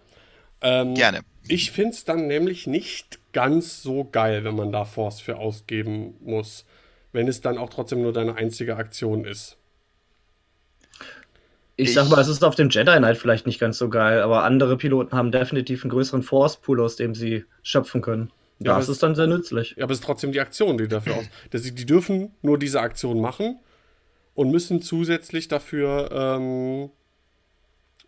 Ähm, 0.65 0.95
Gerne. 0.95 1.21
Ich 1.47 1.71
finde 1.71 1.91
es 1.91 2.05
dann 2.05 2.27
nämlich 2.27 2.67
nicht 2.67 3.21
ganz 3.33 3.83
so 3.83 4.05
geil, 4.11 4.45
wenn 4.45 4.57
man 4.57 4.73
da 4.73 4.85
Force 4.87 5.21
für 5.21 5.37
ausgeben 5.37 6.15
muss, 6.21 6.65
wenn 7.13 7.29
es 7.29 7.41
dann 7.43 7.59
auch 7.59 7.69
trotzdem 7.69 8.01
nur 8.03 8.13
deine 8.15 8.35
einzige 8.37 8.77
Aktion 8.77 9.25
ist. 9.27 9.59
Ich, 11.77 11.89
Ich- 11.89 11.95
sag 11.95 12.09
mal, 12.09 12.21
es 12.21 12.29
ist 12.29 12.43
auf 12.45 12.55
dem 12.55 12.71
Jedi 12.71 12.97
Knight 12.97 13.19
vielleicht 13.19 13.47
nicht 13.47 13.59
ganz 13.61 13.79
so 13.79 13.89
geil, 13.91 14.21
aber 14.23 14.45
andere 14.45 14.77
Piloten 14.77 15.15
haben 15.17 15.33
definitiv 15.33 15.83
einen 15.85 15.91
größeren 15.91 16.23
Force-Pool, 16.23 16.81
aus 16.81 16.97
dem 16.97 17.15
sie 17.15 17.45
schöpfen 17.63 18.01
können. 18.01 18.31
Ja, 18.61 18.77
das 18.79 18.89
ist 18.89 19.03
dann 19.03 19.15
sehr 19.17 19.27
nützlich. 19.27 19.75
Ja, 19.77 19.83
aber 19.85 19.93
es 19.93 19.99
ist 19.99 20.05
trotzdem 20.07 20.31
die 20.33 20.41
Aktion, 20.41 20.79
die 20.79 20.87
dafür 20.89 21.17
aus. 21.17 21.25
Dass 21.51 21.63
sie, 21.65 21.75
die 21.75 21.85
dürfen 21.85 22.31
nur 22.41 22.59
diese 22.59 22.81
Aktion 22.81 23.21
machen 23.21 23.59
und 24.35 24.51
müssen 24.53 24.81
zusätzlich 24.81 25.49
dafür, 25.49 26.09
ähm, 26.13 26.91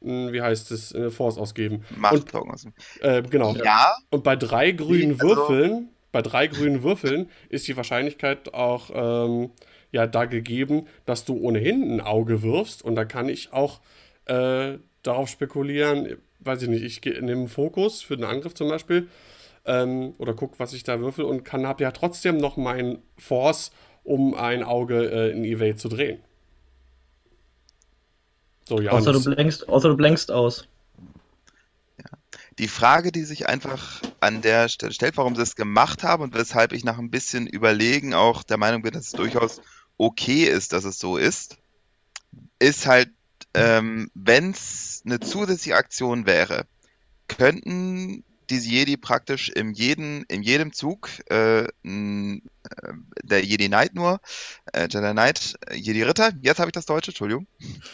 wie 0.00 0.42
heißt 0.42 0.70
es, 0.70 0.92
äh, 0.92 1.10
Force 1.10 1.38
ausgeben. 1.38 1.84
Macht 1.96 2.34
und, 2.34 2.72
äh, 3.00 3.22
genau. 3.22 3.54
Ja. 3.54 3.96
Und 4.10 4.24
bei 4.24 4.36
drei 4.36 4.72
grünen 4.72 5.12
also, 5.20 5.28
Würfeln, 5.28 5.88
bei 6.12 6.22
drei 6.22 6.46
grünen 6.46 6.82
Würfeln 6.82 7.30
ist 7.48 7.68
die 7.68 7.76
Wahrscheinlichkeit 7.76 8.54
auch 8.54 8.90
ähm, 8.94 9.50
ja 9.92 10.06
da 10.06 10.24
gegeben, 10.24 10.86
dass 11.04 11.24
du 11.24 11.36
ohnehin 11.36 11.94
ein 11.94 12.00
Auge 12.00 12.42
wirfst 12.42 12.82
und 12.82 12.94
da 12.94 13.04
kann 13.04 13.28
ich 13.28 13.52
auch 13.52 13.80
äh, 14.26 14.78
darauf 15.02 15.28
spekulieren, 15.28 16.16
weiß 16.40 16.62
ich 16.62 16.68
nicht, 16.68 16.82
ich 16.82 17.04
nehme 17.04 17.32
einen 17.32 17.48
Fokus 17.48 18.02
für 18.02 18.16
den 18.16 18.24
Angriff 18.24 18.54
zum 18.54 18.68
Beispiel 18.68 19.08
ähm, 19.64 20.14
oder 20.18 20.34
guck, 20.34 20.58
was 20.58 20.72
ich 20.72 20.84
da 20.84 21.00
würfel 21.00 21.24
und 21.24 21.44
kann 21.44 21.66
habe 21.66 21.82
ja 21.82 21.90
trotzdem 21.90 22.38
noch 22.38 22.56
meinen 22.56 22.98
Force, 23.18 23.72
um 24.04 24.34
ein 24.34 24.62
Auge 24.62 25.10
äh, 25.10 25.30
in 25.32 25.44
Evade 25.44 25.76
zu 25.76 25.88
drehen. 25.88 26.20
So, 28.68 28.80
ja, 28.80 28.92
außer, 28.92 29.12
du 29.12 29.22
blankst, 29.22 29.68
außer 29.68 29.88
du 29.88 29.96
blankst 29.96 30.30
aus. 30.30 30.66
Die 32.58 32.68
Frage, 32.68 33.12
die 33.12 33.24
sich 33.24 33.48
einfach 33.48 34.00
an 34.20 34.40
der 34.40 34.68
Stelle 34.68 34.92
stellt, 34.92 35.16
warum 35.18 35.36
sie 35.36 35.42
es 35.42 35.56
gemacht 35.56 36.02
haben 36.02 36.22
und 36.22 36.34
weshalb 36.34 36.72
ich 36.72 36.84
nach 36.84 36.98
ein 36.98 37.10
bisschen 37.10 37.46
Überlegen 37.46 38.14
auch 38.14 38.42
der 38.42 38.56
Meinung 38.56 38.82
bin, 38.82 38.92
dass 38.92 39.08
es 39.08 39.12
durchaus 39.12 39.60
okay 39.98 40.44
ist, 40.44 40.72
dass 40.72 40.84
es 40.84 40.98
so 40.98 41.16
ist, 41.18 41.58
ist 42.58 42.86
halt, 42.86 43.10
ähm, 43.54 44.10
wenn 44.14 44.50
es 44.50 45.02
eine 45.04 45.20
zusätzliche 45.20 45.76
Aktion 45.76 46.26
wäre, 46.26 46.66
könnten 47.28 48.24
diese 48.50 48.68
Jedi 48.68 48.96
praktisch 48.96 49.48
im 49.50 49.72
jeden, 49.72 50.24
in 50.24 50.42
jedem 50.42 50.72
Zug, 50.72 51.08
äh, 51.30 51.64
äh, 51.64 52.40
der 53.22 53.44
Jedi 53.44 53.68
Knight 53.68 53.94
nur, 53.94 54.20
äh, 54.72 54.88
Jedi 54.90 55.12
Knight, 55.12 55.54
äh, 55.68 55.76
Jedi 55.76 56.02
Ritter, 56.02 56.32
jetzt 56.42 56.58
habe 56.58 56.68
ich 56.68 56.74
das 56.74 56.86
Deutsche, 56.86 57.10
Entschuldigung, 57.10 57.46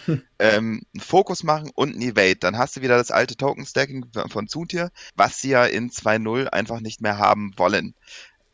ähm, 0.39 0.83
einen 0.95 1.01
Fokus 1.01 1.43
machen 1.43 1.71
und 1.75 1.97
ein 1.97 2.03
Evade. 2.03 2.37
Dann 2.37 2.59
hast 2.59 2.77
du 2.77 2.83
wieder 2.83 2.97
das 2.97 3.11
alte 3.11 3.37
Token-Stacking 3.37 4.07
von 4.29 4.49
Zutier, 4.49 4.91
was 5.15 5.41
sie 5.41 5.51
ja 5.51 5.65
in 5.65 5.91
2.0 5.91 6.49
einfach 6.49 6.81
nicht 6.81 7.01
mehr 7.01 7.19
haben 7.19 7.53
wollen. 7.57 7.95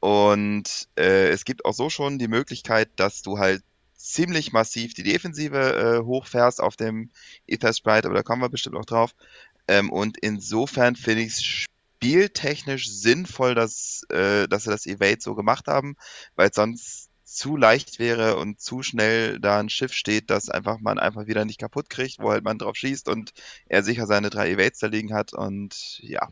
Und 0.00 0.88
äh, 0.96 1.28
es 1.28 1.44
gibt 1.44 1.64
auch 1.64 1.74
so 1.74 1.90
schon 1.90 2.18
die 2.18 2.28
Möglichkeit, 2.28 2.88
dass 2.96 3.22
du 3.22 3.38
halt 3.38 3.62
ziemlich 3.96 4.52
massiv 4.52 4.94
die 4.94 5.02
Defensive 5.02 5.58
äh, 6.00 6.04
hochfährst 6.04 6.60
auf 6.60 6.76
dem 6.76 7.10
Ether 7.46 7.72
Sprite, 7.72 8.06
aber 8.06 8.14
da 8.14 8.22
kommen 8.22 8.40
wir 8.40 8.48
bestimmt 8.48 8.76
noch 8.76 8.84
drauf. 8.84 9.14
Ähm, 9.66 9.90
und 9.90 10.16
insofern 10.18 10.96
finde 10.96 11.22
ich 11.22 11.32
es 11.32 11.66
spieltechnisch 11.98 12.88
sinnvoll, 12.88 13.54
dass, 13.54 14.02
äh, 14.10 14.46
dass 14.46 14.64
sie 14.64 14.70
das 14.70 14.86
Evade 14.86 15.18
so 15.20 15.34
gemacht 15.34 15.66
haben, 15.66 15.96
weil 16.36 16.52
sonst 16.52 17.08
zu 17.24 17.56
leicht 17.56 17.98
wäre 17.98 18.36
und 18.36 18.60
zu 18.60 18.82
schnell 18.82 19.38
da 19.40 19.58
ein 19.58 19.68
Schiff 19.68 19.92
steht, 19.92 20.30
das 20.30 20.48
einfach 20.48 20.78
man 20.80 20.98
einfach 20.98 21.26
wieder 21.26 21.44
nicht 21.44 21.58
kaputt 21.58 21.90
kriegt, 21.90 22.20
wo 22.20 22.30
halt 22.30 22.44
man 22.44 22.58
drauf 22.58 22.76
schießt 22.76 23.08
und 23.08 23.32
er 23.66 23.82
sicher 23.82 24.06
seine 24.06 24.30
drei 24.30 24.50
Evades 24.52 24.78
da 24.78 24.86
liegen 24.86 25.12
hat 25.12 25.34
und 25.34 25.98
ja. 26.02 26.28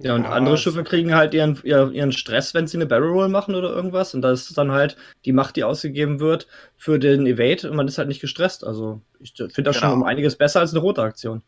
Ja, 0.00 0.16
und 0.16 0.26
andere 0.26 0.58
Schiffe 0.58 0.82
kriegen 0.82 1.14
halt 1.14 1.34
ihren, 1.34 1.62
ihren 1.62 2.10
Stress, 2.10 2.52
wenn 2.52 2.66
sie 2.66 2.76
eine 2.76 2.86
Barrel 2.86 3.10
Roll 3.10 3.28
machen 3.28 3.54
oder 3.54 3.70
irgendwas. 3.70 4.12
Und 4.12 4.22
da 4.22 4.32
ist 4.32 4.58
dann 4.58 4.72
halt 4.72 4.96
die 5.24 5.30
Macht, 5.30 5.54
die 5.54 5.62
ausgegeben 5.62 6.18
wird 6.18 6.48
für 6.76 6.98
den 6.98 7.26
Evade 7.26 7.70
und 7.70 7.76
man 7.76 7.86
ist 7.86 7.96
halt 7.96 8.08
nicht 8.08 8.20
gestresst. 8.20 8.64
Also 8.64 9.00
ich 9.20 9.34
finde 9.36 9.62
das 9.62 9.76
genau. 9.76 9.90
schon 9.90 10.02
um 10.02 10.02
einiges 10.02 10.34
besser 10.34 10.58
als 10.58 10.72
eine 10.72 10.80
rote 10.80 11.00
Aktion. 11.00 11.42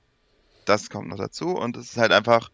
Das 0.65 0.91
kommt 0.91 1.09
noch 1.09 1.19
dazu 1.19 1.57
und 1.57 1.77
es 1.77 1.91
ist 1.91 1.97
halt 1.97 2.13
einfach, 2.13 2.51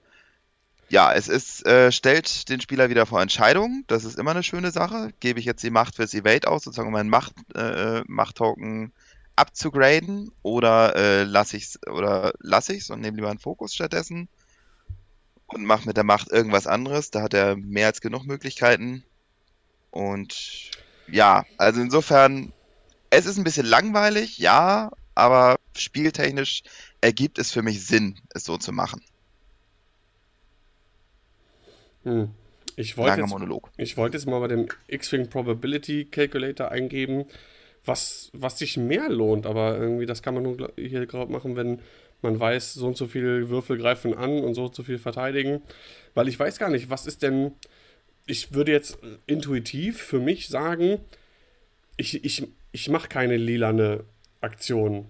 ja, 0.93 1.11
es 1.15 1.27
ist, 1.27 1.67
äh, 1.67 1.91
stellt 1.91 2.51
den 2.51 2.61
Spieler 2.61 2.91
wieder 2.91 3.07
vor 3.07 3.23
Entscheidungen. 3.23 3.83
Das 3.87 4.05
ist 4.05 4.19
immer 4.19 4.33
eine 4.33 4.43
schöne 4.43 4.71
Sache. 4.73 5.09
Gebe 5.21 5.41
ich 5.41 5.47
jetzt 5.47 5.63
die 5.63 5.71
Macht 5.71 5.97
fürs 5.97 6.13
Evade 6.13 6.47
aus, 6.49 6.65
sozusagen 6.65 6.89
um 6.89 6.93
meinen 6.93 7.09
Macht, 7.09 7.33
äh, 7.55 8.03
Macht-Token 8.07 8.93
abzugraden 9.35 10.33
oder 10.43 10.95
äh, 10.95 11.23
lasse 11.23 11.57
ich 11.57 11.65
es 11.65 11.81
oder 11.87 12.35
lasse 12.41 12.75
ich 12.75 12.83
es 12.83 12.91
und 12.91 13.01
nehme 13.01 13.17
lieber 13.17 13.31
einen 13.31 13.39
Fokus 13.39 13.75
stattdessen 13.75 14.29
und 15.47 15.65
mache 15.65 15.87
mit 15.87 15.97
der 15.97 16.05
Macht 16.05 16.31
irgendwas 16.31 16.67
anderes. 16.67 17.11
Da 17.11 17.23
hat 17.23 17.33
er 17.33 17.57
mehr 17.57 17.87
als 17.87 18.03
genug 18.03 18.27
Möglichkeiten. 18.27 19.03
Und 19.91 20.73
ja, 21.09 21.47
also 21.57 21.81
insofern, 21.81 22.53
es 23.09 23.25
ist 23.25 23.39
ein 23.39 23.45
bisschen 23.45 23.67
langweilig, 23.67 24.37
ja, 24.37 24.91
aber 25.15 25.57
spieltechnisch 25.75 26.65
ergibt 27.01 27.39
es 27.39 27.51
für 27.51 27.63
mich 27.63 27.87
Sinn, 27.87 28.21
es 28.35 28.45
so 28.45 28.59
zu 28.59 28.73
machen. 28.73 29.03
Hm. 32.05 32.31
Ich 32.77 32.97
wollte 32.97 33.21
jetzt, 33.21 33.31
Monolog. 33.31 33.71
Ich 33.77 33.97
wollte 33.97 34.17
jetzt 34.17 34.27
mal 34.27 34.41
bei 34.41 34.49
dem 34.49 34.67
X-Wing 34.89 35.29
Probability 35.29 36.07
Calculator 36.07 36.71
eingeben, 36.71 37.27
was, 37.85 38.31
was 38.33 38.59
sich 38.59 38.77
mehr 38.77 39.09
lohnt, 39.09 39.47
aber 39.47 39.79
irgendwie 39.79 40.07
das 40.07 40.23
kann 40.23 40.35
man 40.35 40.43
nur 40.45 40.73
hier 40.77 41.07
gerade 41.07 41.31
machen, 41.31 41.57
wenn 41.57 41.81
man 42.23 42.39
weiß, 42.39 42.75
so 42.75 42.87
und 42.87 42.97
so 42.97 43.07
viele 43.07 43.51
Würfel 43.51 43.77
greifen 43.77 44.15
an 44.15 44.39
und 44.41 44.55
so 44.55 44.67
und 44.67 44.75
so 44.75 44.83
viel 44.83 44.99
verteidigen. 44.99 45.61
Weil 46.15 46.29
ich 46.29 46.39
weiß 46.39 46.59
gar 46.59 46.71
nicht, 46.71 46.89
was 46.91 47.07
ist 47.07 47.23
denn. 47.23 47.53
Ich 48.25 48.55
würde 48.55 48.71
jetzt 48.71 48.99
intuitiv 49.27 50.01
für 50.01 50.21
mich 50.21 50.49
sagen, 50.49 51.01
ich, 51.97 52.25
ich, 52.25 52.47
ich 52.71 52.89
mache 52.89 53.09
keine 53.09 53.37
lilane 53.37 54.05
Aktion. 54.41 55.09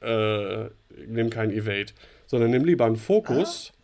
Äh, 0.00 0.64
nehme 1.06 1.30
keinen 1.30 1.52
Evade, 1.52 1.92
sondern 2.26 2.50
nimm 2.50 2.64
lieber 2.64 2.84
einen 2.84 2.96
Fokus 2.96 3.72
ah. 3.72 3.83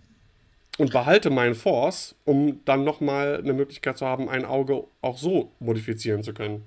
Und 0.80 0.92
behalte 0.92 1.28
meinen 1.28 1.54
Force, 1.54 2.14
um 2.24 2.60
dann 2.64 2.84
nochmal 2.84 3.36
eine 3.36 3.52
Möglichkeit 3.52 3.98
zu 3.98 4.06
haben, 4.06 4.30
ein 4.30 4.46
Auge 4.46 4.84
auch 5.02 5.18
so 5.18 5.52
modifizieren 5.58 6.22
zu 6.22 6.32
können. 6.32 6.62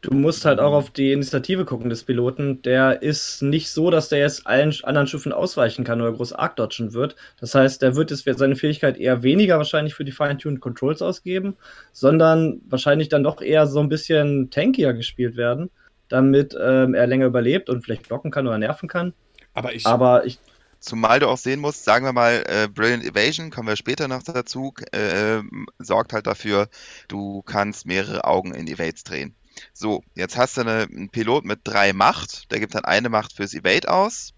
Du 0.00 0.12
musst 0.12 0.44
halt 0.44 0.58
auch 0.58 0.72
auf 0.72 0.90
die 0.90 1.12
Initiative 1.12 1.64
gucken 1.64 1.88
des 1.88 2.02
Piloten. 2.02 2.60
Der 2.62 3.02
ist 3.02 3.40
nicht 3.40 3.70
so, 3.70 3.88
dass 3.88 4.08
der 4.08 4.18
jetzt 4.18 4.48
allen 4.48 4.74
anderen 4.82 5.06
Schiffen 5.06 5.32
ausweichen 5.32 5.84
kann 5.84 6.00
oder 6.00 6.10
groß 6.10 6.32
arc 6.32 6.56
dodgen 6.56 6.92
wird. 6.92 7.14
Das 7.38 7.54
heißt, 7.54 7.80
der 7.82 7.94
wird 7.94 8.10
jetzt 8.10 8.24
seine 8.24 8.56
Fähigkeit 8.56 8.98
eher 8.98 9.22
weniger 9.22 9.58
wahrscheinlich 9.58 9.94
für 9.94 10.04
die 10.04 10.10
Fine-Tuned 10.10 10.60
Controls 10.60 11.00
ausgeben, 11.00 11.56
sondern 11.92 12.60
wahrscheinlich 12.68 13.10
dann 13.10 13.22
doch 13.22 13.40
eher 13.40 13.68
so 13.68 13.78
ein 13.78 13.88
bisschen 13.88 14.50
tankier 14.50 14.92
gespielt 14.92 15.36
werden, 15.36 15.70
damit 16.08 16.52
ähm, 16.60 16.94
er 16.94 17.06
länger 17.06 17.26
überlebt 17.26 17.70
und 17.70 17.84
vielleicht 17.84 18.08
blocken 18.08 18.32
kann 18.32 18.48
oder 18.48 18.58
nerven 18.58 18.88
kann. 18.88 19.12
Aber 19.54 19.72
ich, 19.72 19.86
Aber 19.86 20.26
ich 20.26 20.40
Zumal 20.82 21.20
du 21.20 21.28
auch 21.28 21.38
sehen 21.38 21.60
musst, 21.60 21.84
sagen 21.84 22.04
wir 22.04 22.12
mal, 22.12 22.44
äh, 22.48 22.66
Brilliant 22.66 23.04
Evasion, 23.04 23.50
kommen 23.50 23.68
wir 23.68 23.76
später 23.76 24.08
noch 24.08 24.24
dazu, 24.24 24.74
äh, 24.90 25.40
sorgt 25.78 26.12
halt 26.12 26.26
dafür, 26.26 26.68
du 27.06 27.40
kannst 27.42 27.86
mehrere 27.86 28.24
Augen 28.24 28.52
in 28.52 28.66
Evades 28.66 29.04
drehen. 29.04 29.32
So, 29.72 30.02
jetzt 30.16 30.36
hast 30.36 30.56
du 30.56 30.62
eine, 30.62 30.82
einen 30.82 31.08
Pilot 31.08 31.44
mit 31.44 31.60
drei 31.62 31.92
Macht, 31.92 32.50
der 32.50 32.58
gibt 32.58 32.74
dann 32.74 32.84
eine 32.84 33.10
Macht 33.10 33.32
fürs 33.32 33.54
Evade 33.54 33.88
aus 33.88 34.34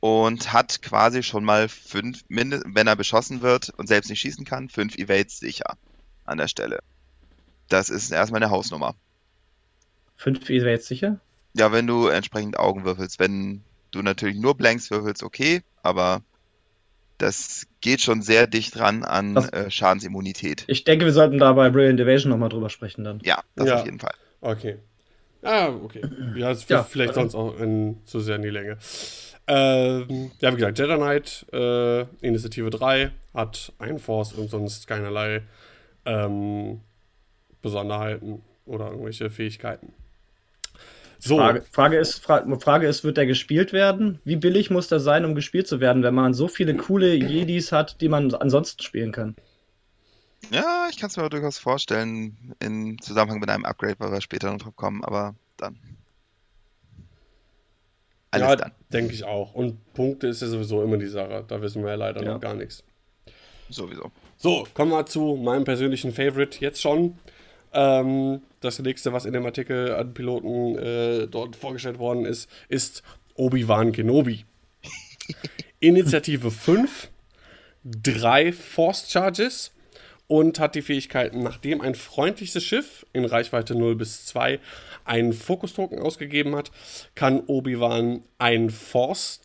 und 0.00 0.52
hat 0.52 0.82
quasi 0.82 1.22
schon 1.22 1.42
mal 1.42 1.70
fünf, 1.70 2.22
wenn 2.28 2.86
er 2.86 2.96
beschossen 2.96 3.40
wird 3.40 3.70
und 3.70 3.86
selbst 3.86 4.10
nicht 4.10 4.20
schießen 4.20 4.44
kann, 4.44 4.68
fünf 4.68 4.94
Evades 4.96 5.38
sicher 5.38 5.78
an 6.26 6.36
der 6.36 6.48
Stelle. 6.48 6.80
Das 7.68 7.88
ist 7.88 8.10
erstmal 8.10 8.42
eine 8.42 8.50
Hausnummer. 8.50 8.94
Fünf 10.16 10.50
Evades 10.50 10.86
sicher? 10.86 11.18
Ja, 11.54 11.72
wenn 11.72 11.86
du 11.86 12.08
entsprechend 12.08 12.58
Augen 12.58 12.84
würfelst. 12.84 13.18
Wenn 13.18 13.64
du 13.90 14.02
natürlich 14.02 14.38
nur 14.38 14.56
Blanks 14.56 14.90
würfelst, 14.90 15.22
okay, 15.22 15.62
aber 15.82 16.22
das 17.18 17.66
geht 17.80 18.00
schon 18.00 18.22
sehr 18.22 18.46
dicht 18.46 18.76
dran 18.76 19.04
an 19.04 19.36
äh, 19.36 19.70
Schadensimmunität. 19.70 20.64
Ich 20.68 20.84
denke, 20.84 21.04
wir 21.04 21.12
sollten 21.12 21.38
da 21.38 21.52
bei 21.52 21.70
Brilliant 21.70 22.00
Evasion 22.00 22.30
nochmal 22.30 22.48
drüber 22.48 22.70
sprechen 22.70 23.04
dann. 23.04 23.20
Ja, 23.24 23.42
das 23.56 23.68
ja. 23.68 23.80
auf 23.80 23.84
jeden 23.84 23.98
Fall. 23.98 24.14
Okay. 24.40 24.78
Ah, 25.42 25.68
okay. 25.68 26.02
Ja, 26.36 26.50
es 26.50 26.68
ja, 26.68 26.82
vielleicht 26.82 27.14
sonst 27.14 27.34
auch 27.34 27.58
in, 27.58 27.98
zu 28.04 28.20
sehr 28.20 28.36
in 28.36 28.42
die 28.42 28.50
Länge. 28.50 28.78
Ähm, 29.46 30.30
ja, 30.40 30.52
wie 30.52 30.56
gesagt, 30.56 30.78
Jedi 30.78 30.96
Knight, 30.96 31.46
äh, 31.52 32.02
Initiative 32.20 32.70
3, 32.70 33.10
hat 33.34 33.72
ein 33.78 33.98
Force 33.98 34.32
und 34.34 34.50
sonst 34.50 34.86
keinerlei 34.86 35.42
ähm, 36.04 36.80
Besonderheiten 37.62 38.42
oder 38.66 38.90
irgendwelche 38.90 39.30
Fähigkeiten. 39.30 39.92
So. 41.18 41.36
Frage, 41.36 41.62
Frage, 41.72 41.96
ist, 41.98 42.18
Frage, 42.20 42.60
Frage 42.60 42.86
ist, 42.86 43.02
wird 43.02 43.16
der 43.16 43.26
gespielt 43.26 43.72
werden? 43.72 44.20
Wie 44.24 44.36
billig 44.36 44.70
muss 44.70 44.88
der 44.88 45.00
sein, 45.00 45.24
um 45.24 45.34
gespielt 45.34 45.66
zu 45.66 45.80
werden, 45.80 46.02
wenn 46.02 46.14
man 46.14 46.32
so 46.32 46.46
viele 46.46 46.76
coole 46.76 47.14
Jedis 47.14 47.72
hat, 47.72 48.00
die 48.00 48.08
man 48.08 48.32
ansonsten 48.34 48.82
spielen 48.82 49.10
kann? 49.10 49.34
Ja, 50.50 50.86
ich 50.90 50.98
kann 50.98 51.08
es 51.08 51.16
mir 51.16 51.28
durchaus 51.28 51.58
vorstellen, 51.58 52.54
in 52.60 52.98
Zusammenhang 53.00 53.40
mit 53.40 53.50
einem 53.50 53.64
Upgrade, 53.64 53.96
weil 53.98 54.12
wir 54.12 54.20
später 54.20 54.50
noch 54.50 54.58
drauf 54.58 54.76
kommen, 54.76 55.04
aber 55.04 55.34
dann. 55.56 55.78
Alles 58.30 58.46
ja, 58.46 58.56
dann. 58.56 58.72
denke 58.92 59.14
ich 59.14 59.24
auch. 59.24 59.54
Und 59.54 59.92
Punkte 59.94 60.28
ist 60.28 60.42
ja 60.42 60.48
sowieso 60.48 60.82
immer 60.82 60.98
die 60.98 61.08
Sache. 61.08 61.44
Da 61.48 61.60
wissen 61.60 61.82
wir 61.82 61.90
ja 61.90 61.96
leider 61.96 62.22
ja. 62.22 62.34
noch 62.34 62.40
gar 62.40 62.54
nichts. 62.54 62.84
Sowieso. 63.70 64.12
So, 64.36 64.66
kommen 64.74 64.92
wir 64.92 65.04
zu 65.06 65.36
meinem 65.36 65.64
persönlichen 65.64 66.12
Favorite 66.12 66.60
jetzt 66.60 66.80
schon. 66.80 67.18
Ähm, 67.72 68.42
das 68.60 68.78
nächste, 68.78 69.12
was 69.12 69.24
in 69.24 69.32
dem 69.32 69.46
Artikel 69.46 69.94
an 69.94 70.14
Piloten 70.14 70.76
äh, 70.78 71.26
dort 71.26 71.56
vorgestellt 71.56 71.98
worden 71.98 72.24
ist, 72.24 72.50
ist 72.68 73.02
Obi-Wan 73.34 73.92
Kenobi. 73.92 74.44
Initiative 75.80 76.50
5, 76.50 77.10
drei 77.84 78.52
Force 78.52 79.10
Charges 79.10 79.72
und 80.26 80.60
hat 80.60 80.74
die 80.74 80.82
Fähigkeiten, 80.82 81.42
nachdem 81.42 81.80
ein 81.80 81.94
freundliches 81.94 82.62
Schiff 82.62 83.06
in 83.12 83.24
Reichweite 83.24 83.74
0 83.74 83.96
bis 83.96 84.26
2 84.26 84.60
einen 85.04 85.32
Fokus-Token 85.32 85.98
ausgegeben 85.98 86.54
hat, 86.54 86.70
kann 87.14 87.42
Obi-Wan 87.46 88.22
einen 88.38 88.70
Force 88.70 89.40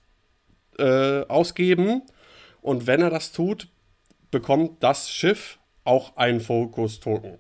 äh, 0.77 1.21
ausgeben. 1.27 2.01
Und 2.61 2.85
wenn 2.85 3.01
er 3.01 3.09
das 3.09 3.31
tut, 3.31 3.69
bekommt 4.29 4.83
das 4.83 5.09
Schiff 5.09 5.59
auch 5.85 6.17
einen 6.17 6.41
Fokus-Token. 6.41 7.37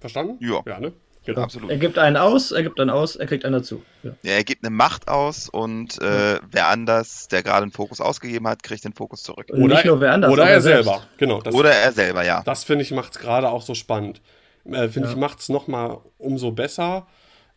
Verstanden? 0.00 0.36
Ja. 0.40 0.62
Ja, 0.66 0.80
ne? 0.80 0.92
Genau. 1.24 1.42
Absolut. 1.42 1.70
Er 1.70 1.76
gibt 1.76 1.98
einen 1.98 2.16
aus, 2.16 2.52
er 2.52 2.62
gibt 2.62 2.80
einen 2.80 2.88
aus, 2.88 3.16
er 3.16 3.26
kriegt 3.26 3.44
einen 3.44 3.52
dazu. 3.52 3.82
Ja, 4.02 4.12
ja 4.22 4.32
er 4.32 4.44
gibt 4.44 4.64
eine 4.64 4.74
Macht 4.74 5.08
aus 5.08 5.50
und 5.50 6.00
äh, 6.00 6.34
ja. 6.34 6.40
wer 6.50 6.68
anders, 6.68 7.28
der 7.28 7.42
gerade 7.42 7.64
einen 7.64 7.72
Fokus 7.72 8.00
ausgegeben 8.00 8.48
hat, 8.48 8.62
kriegt 8.62 8.84
den 8.84 8.94
Fokus 8.94 9.24
zurück. 9.24 9.46
Oder, 9.50 9.74
nicht 9.74 9.84
nur 9.84 10.00
wer 10.00 10.14
anders, 10.14 10.32
oder 10.32 10.48
er 10.48 10.62
selber. 10.62 11.02
Genau. 11.18 11.42
Das, 11.42 11.54
oder 11.54 11.70
er 11.70 11.92
selber, 11.92 12.24
ja. 12.24 12.42
Das 12.44 12.64
finde 12.64 12.82
ich 12.82 12.92
macht 12.92 13.12
es 13.12 13.18
gerade 13.18 13.50
auch 13.50 13.60
so 13.60 13.74
spannend. 13.74 14.22
Äh, 14.64 14.88
finde 14.88 15.08
ja. 15.08 15.14
ich 15.14 15.16
macht 15.16 15.40
es 15.40 15.50
nochmal 15.50 15.98
umso 16.16 16.50
besser, 16.52 17.06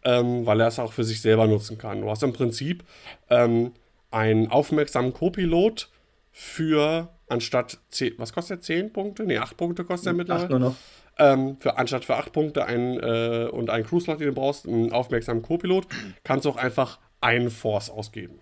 ähm, 0.04 0.46
weil 0.46 0.60
er 0.60 0.68
es 0.68 0.78
auch 0.78 0.92
für 0.92 1.06
sich 1.06 1.22
selber 1.22 1.48
nutzen 1.48 1.78
kann. 1.78 2.02
Du 2.02 2.10
hast 2.10 2.24
im 2.24 2.34
Prinzip 2.34 2.84
ähm, 3.30 3.72
einen 4.10 4.52
aufmerksamen 4.52 5.14
Co-Pilot 5.14 5.90
für 6.34 7.08
anstatt 7.30 7.78
10, 7.90 8.16
was 8.18 8.34
kostet 8.34 8.60
er? 8.60 8.62
10 8.62 8.92
Punkte? 8.92 9.24
Ne, 9.24 9.40
8 9.40 9.56
Punkte 9.56 9.86
kostet 9.86 10.08
er 10.08 10.14
mittlerweile. 10.14 10.44
8 10.44 10.50
nur 10.52 10.60
noch. 10.60 10.76
Ähm, 11.22 11.58
für 11.60 11.78
anstatt 11.78 12.06
für 12.06 12.16
8 12.16 12.32
Punkte 12.32 12.66
ein, 12.66 13.00
äh, 13.00 13.48
und 13.52 13.70
einen 13.70 13.86
Cruise-Slot, 13.86 14.20
den 14.20 14.28
du 14.28 14.34
brauchst, 14.34 14.68
einen 14.68 14.92
aufmerksamen 14.92 15.44
Co-Pilot, 15.44 15.88
kannst 16.24 16.46
du 16.46 16.50
auch 16.50 16.58
einfach 16.58 17.00
einen 17.22 17.52
Force 17.52 17.90
ausgeben. 17.90 18.40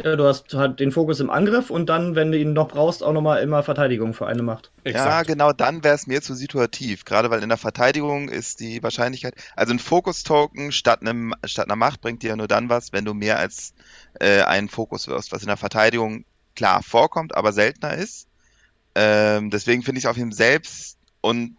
Ja, 0.00 0.16
du 0.16 0.24
hast 0.24 0.52
halt 0.54 0.80
den 0.80 0.90
Fokus 0.90 1.20
im 1.20 1.30
Angriff 1.30 1.70
und 1.70 1.88
dann, 1.88 2.16
wenn 2.16 2.32
du 2.32 2.38
ihn 2.38 2.52
noch 2.52 2.66
brauchst, 2.66 3.04
auch 3.04 3.12
nochmal 3.12 3.42
immer 3.42 3.62
Verteidigung 3.62 4.12
für 4.12 4.26
eine 4.26 4.42
Macht. 4.42 4.72
Exakt. 4.82 5.08
Ja, 5.08 5.22
genau, 5.22 5.52
dann 5.52 5.84
wäre 5.84 5.94
es 5.94 6.08
mir 6.08 6.20
zu 6.20 6.34
situativ. 6.34 7.04
Gerade 7.04 7.30
weil 7.30 7.42
in 7.44 7.48
der 7.48 7.58
Verteidigung 7.58 8.28
ist 8.28 8.58
die 8.58 8.82
Wahrscheinlichkeit, 8.82 9.34
also 9.54 9.72
ein 9.72 9.78
Fokus-Token 9.78 10.72
statt, 10.72 11.00
statt 11.44 11.66
einer 11.66 11.76
Macht 11.76 12.00
bringt 12.00 12.24
dir 12.24 12.30
ja 12.30 12.36
nur 12.36 12.48
dann 12.48 12.68
was, 12.68 12.92
wenn 12.92 13.04
du 13.04 13.14
mehr 13.14 13.38
als 13.38 13.72
äh, 14.18 14.42
einen 14.42 14.68
Fokus 14.68 15.06
wirst, 15.06 15.30
was 15.30 15.42
in 15.42 15.48
der 15.48 15.56
Verteidigung 15.56 16.24
klar 16.56 16.82
vorkommt, 16.82 17.36
aber 17.36 17.52
seltener 17.52 17.94
ist. 17.94 18.26
Ähm, 18.96 19.50
deswegen 19.50 19.82
finde 19.82 20.00
ich 20.00 20.04
es 20.04 20.10
auf 20.10 20.16
ihm 20.16 20.32
selbst 20.32 20.98
und 21.20 21.56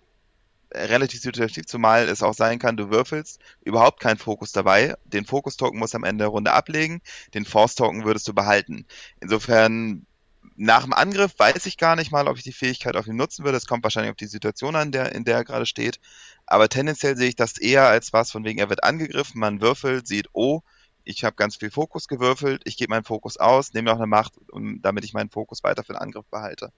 relativ 0.76 1.22
situativ, 1.22 1.66
zumal 1.66 2.08
es 2.10 2.24
auch 2.24 2.34
sein 2.34 2.60
kann, 2.60 2.78
du 2.78 2.90
würfelst, 2.90 3.40
überhaupt 3.62 4.00
keinen 4.00 4.18
Fokus 4.18 4.52
dabei. 4.52 4.96
Den 5.06 5.26
Fokus-Token 5.26 5.80
musst 5.80 5.94
du 5.94 5.98
am 5.98 6.04
Ende 6.04 6.24
der 6.24 6.30
Runde 6.30 6.52
ablegen, 6.52 7.02
den 7.34 7.46
Force-Token 7.46 8.06
würdest 8.06 8.28
du 8.28 8.34
behalten. 8.34 8.86
Insofern, 9.20 10.06
nach 10.56 10.84
dem 10.84 10.94
Angriff 10.94 11.34
weiß 11.38 11.66
ich 11.66 11.78
gar 11.78 11.96
nicht 11.96 12.12
mal, 12.12 12.28
ob 12.28 12.38
ich 12.38 12.44
die 12.44 12.54
Fähigkeit 12.54 12.96
auf 12.96 13.08
ihn 13.08 13.16
nutzen 13.16 13.44
würde. 13.44 13.58
Es 13.58 13.66
kommt 13.66 13.84
wahrscheinlich 13.84 14.12
auf 14.12 14.18
die 14.18 14.28
Situation 14.28 14.76
an, 14.76 14.92
der, 14.92 15.14
in 15.14 15.26
der 15.26 15.38
er 15.38 15.44
gerade 15.44 15.66
steht. 15.66 16.00
Aber 16.46 16.70
tendenziell 16.70 17.18
sehe 17.18 17.30
ich 17.30 17.36
das 17.36 17.58
eher 17.58 17.88
als 17.88 18.14
was, 18.14 18.32
von 18.32 18.44
wegen 18.44 18.60
er 18.60 18.70
wird 18.70 18.84
angegriffen, 18.84 19.40
man 19.40 19.62
würfelt, 19.62 20.08
sieht, 20.08 20.30
oh, 20.34 20.62
ich 21.04 21.24
habe 21.24 21.36
ganz 21.36 21.56
viel 21.56 21.72
Fokus 21.72 22.08
gewürfelt, 22.08 22.62
ich 22.66 22.78
gebe 22.78 22.90
meinen 22.90 23.04
Fokus 23.04 23.38
aus, 23.38 23.74
nehme 23.74 23.92
auch 23.92 23.98
eine 23.98 24.08
Macht, 24.08 24.34
damit 24.82 25.06
ich 25.06 25.14
meinen 25.14 25.30
Fokus 25.30 25.64
weiter 25.64 25.84
für 25.84 25.94
den 25.94 26.02
Angriff 26.02 26.26
behalte. 26.28 26.72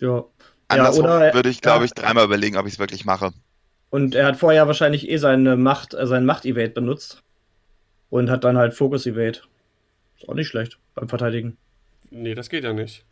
Ja, 0.00 0.24
Andersrum 0.68 1.06
ja, 1.06 1.34
würde 1.34 1.48
ich, 1.48 1.60
glaube 1.60 1.84
ich, 1.84 1.92
dreimal 1.92 2.24
überlegen, 2.24 2.56
ob 2.56 2.66
ich 2.66 2.74
es 2.74 2.78
wirklich 2.78 3.04
mache. 3.04 3.32
Und 3.90 4.14
er 4.14 4.26
hat 4.26 4.36
vorher 4.36 4.66
wahrscheinlich 4.66 5.08
eh 5.08 5.16
seine 5.16 5.56
Macht, 5.56 5.94
äh, 5.94 6.06
sein 6.06 6.24
Macht-Evade 6.24 6.70
benutzt. 6.70 7.22
Und 8.08 8.30
hat 8.30 8.44
dann 8.44 8.56
halt 8.56 8.74
Focus-Evade. 8.74 9.40
Ist 10.18 10.28
auch 10.28 10.34
nicht 10.34 10.48
schlecht 10.48 10.78
beim 10.94 11.08
Verteidigen. 11.08 11.56
Nee, 12.10 12.34
das 12.34 12.48
geht 12.48 12.64
ja 12.64 12.72
nicht. 12.72 13.04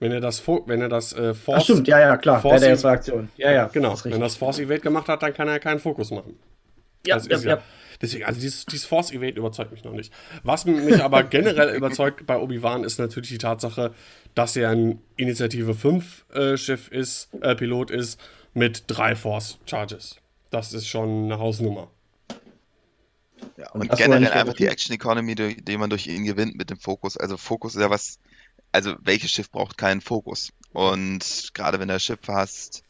Wenn 0.00 0.12
er 0.12 0.20
das, 0.20 0.46
wenn 0.46 0.80
er 0.80 0.88
das 0.88 1.12
äh, 1.12 1.34
Force. 1.34 1.58
Ach 1.58 1.64
stimmt, 1.64 1.88
ja, 1.88 1.98
ja, 1.98 2.16
klar. 2.16 2.40
Force 2.40 2.62
wäre 2.62 2.76
der 2.76 2.90
Aktion. 2.90 3.30
Ja, 3.36 3.50
ja. 3.50 3.66
Genau. 3.66 3.96
Wenn 4.04 4.12
er 4.12 4.18
das 4.18 4.36
Force 4.36 4.60
Evade 4.60 4.80
gemacht 4.80 5.08
hat, 5.08 5.22
dann 5.22 5.34
kann 5.34 5.48
er 5.48 5.58
keinen 5.58 5.80
Fokus 5.80 6.10
machen. 6.10 6.38
Ja, 7.06 7.16
ja, 7.16 7.36
ja, 7.36 7.38
ja. 7.38 7.62
Deswegen, 8.00 8.24
also 8.24 8.40
dieses, 8.40 8.64
dieses 8.66 8.86
Force 8.86 9.10
Evade 9.10 9.38
überzeugt 9.38 9.72
mich 9.72 9.84
noch 9.84 9.92
nicht. 9.92 10.12
Was 10.42 10.64
mich 10.64 11.02
aber 11.02 11.22
generell 11.24 11.74
überzeugt 11.74 12.26
bei 12.26 12.38
Obi-Wan 12.38 12.84
ist 12.84 12.98
natürlich 12.98 13.30
die 13.30 13.38
Tatsache, 13.38 13.92
dass 14.34 14.56
er 14.56 14.70
ein 14.70 15.00
Initiative 15.16 15.74
5 15.74 16.26
äh, 16.32 16.56
Schiff 16.56 16.88
ist, 16.88 17.28
äh, 17.40 17.54
Pilot 17.54 17.90
ist, 17.90 18.20
mit 18.54 18.84
drei 18.86 19.16
Force 19.16 19.58
Charges. 19.66 20.16
Das 20.50 20.72
ist 20.72 20.86
schon 20.86 21.24
eine 21.24 21.38
Hausnummer. 21.38 21.90
Ja, 23.56 23.70
und, 23.72 23.82
und 23.82 23.96
generell 23.96 24.30
einfach 24.32 24.54
die 24.54 24.66
Action 24.66 24.94
Economy, 24.94 25.34
die, 25.34 25.56
die 25.62 25.76
man 25.76 25.90
durch 25.90 26.06
ihn 26.06 26.24
gewinnt 26.24 26.56
mit 26.56 26.70
dem 26.70 26.78
Fokus. 26.78 27.16
Also 27.16 27.36
Fokus 27.36 27.74
ist 27.74 27.80
ja 27.80 27.90
was, 27.90 28.18
also 28.72 28.94
welches 29.00 29.30
Schiff 29.30 29.50
braucht 29.50 29.76
keinen 29.76 30.00
Fokus? 30.00 30.52
Und 30.72 31.50
gerade 31.54 31.80
wenn 31.80 31.88
du 31.88 31.98
Schiffe 31.98 32.32
hast, 32.32 32.84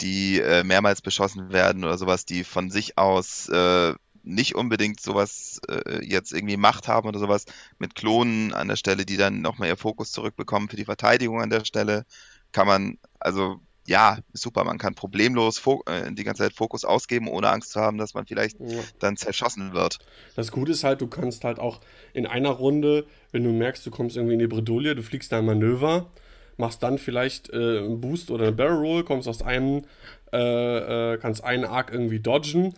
die 0.00 0.40
äh, 0.40 0.64
mehrmals 0.64 1.00
beschossen 1.00 1.52
werden 1.52 1.84
oder 1.84 1.96
sowas, 1.96 2.24
die 2.24 2.44
von 2.44 2.70
sich 2.70 2.98
aus 2.98 3.48
äh, 3.48 3.94
nicht 4.22 4.54
unbedingt 4.54 5.00
sowas 5.00 5.60
äh, 5.68 6.04
jetzt 6.04 6.32
irgendwie 6.32 6.56
Macht 6.56 6.88
haben 6.88 7.08
oder 7.08 7.18
sowas 7.18 7.44
mit 7.78 7.94
Klonen 7.94 8.52
an 8.54 8.68
der 8.68 8.76
Stelle, 8.76 9.04
die 9.04 9.16
dann 9.16 9.40
nochmal 9.40 9.68
ihr 9.68 9.76
Fokus 9.76 10.12
zurückbekommen 10.12 10.68
für 10.68 10.76
die 10.76 10.84
Verteidigung 10.84 11.40
an 11.40 11.50
der 11.50 11.64
Stelle, 11.64 12.04
kann 12.52 12.66
man, 12.66 12.98
also 13.18 13.60
ja, 13.86 14.18
super, 14.32 14.64
man 14.64 14.78
kann 14.78 14.94
problemlos 14.94 15.60
äh, 15.86 16.12
die 16.12 16.24
ganze 16.24 16.44
Zeit 16.44 16.52
Fokus 16.52 16.84
ausgeben, 16.84 17.28
ohne 17.28 17.48
Angst 17.48 17.72
zu 17.72 17.80
haben, 17.80 17.98
dass 17.98 18.14
man 18.14 18.26
vielleicht 18.26 18.60
ja. 18.60 18.78
dann 19.00 19.16
zerschossen 19.16 19.72
wird. 19.72 19.98
Das 20.36 20.52
Gute 20.52 20.72
ist 20.72 20.84
halt, 20.84 21.00
du 21.00 21.08
kannst 21.08 21.44
halt 21.44 21.58
auch 21.58 21.80
in 22.12 22.26
einer 22.26 22.50
Runde, 22.50 23.06
wenn 23.32 23.42
du 23.42 23.50
merkst, 23.50 23.84
du 23.84 23.90
kommst 23.90 24.16
irgendwie 24.16 24.34
in 24.34 24.38
die 24.38 24.46
Bredouille, 24.46 24.94
du 24.94 25.02
fliegst 25.02 25.32
da 25.32 25.38
ein 25.38 25.46
Manöver, 25.46 26.10
machst 26.56 26.82
dann 26.82 26.98
vielleicht 26.98 27.50
äh, 27.50 27.78
einen 27.78 28.00
Boost 28.00 28.30
oder 28.30 28.44
eine 28.44 28.52
Barrel 28.52 28.78
Roll, 28.78 29.04
kommst 29.04 29.26
aus 29.26 29.42
einem, 29.42 29.84
äh, 30.32 31.14
äh, 31.14 31.18
kannst 31.18 31.42
einen 31.42 31.64
Arc 31.64 31.90
irgendwie 31.92 32.20
dodgen, 32.20 32.74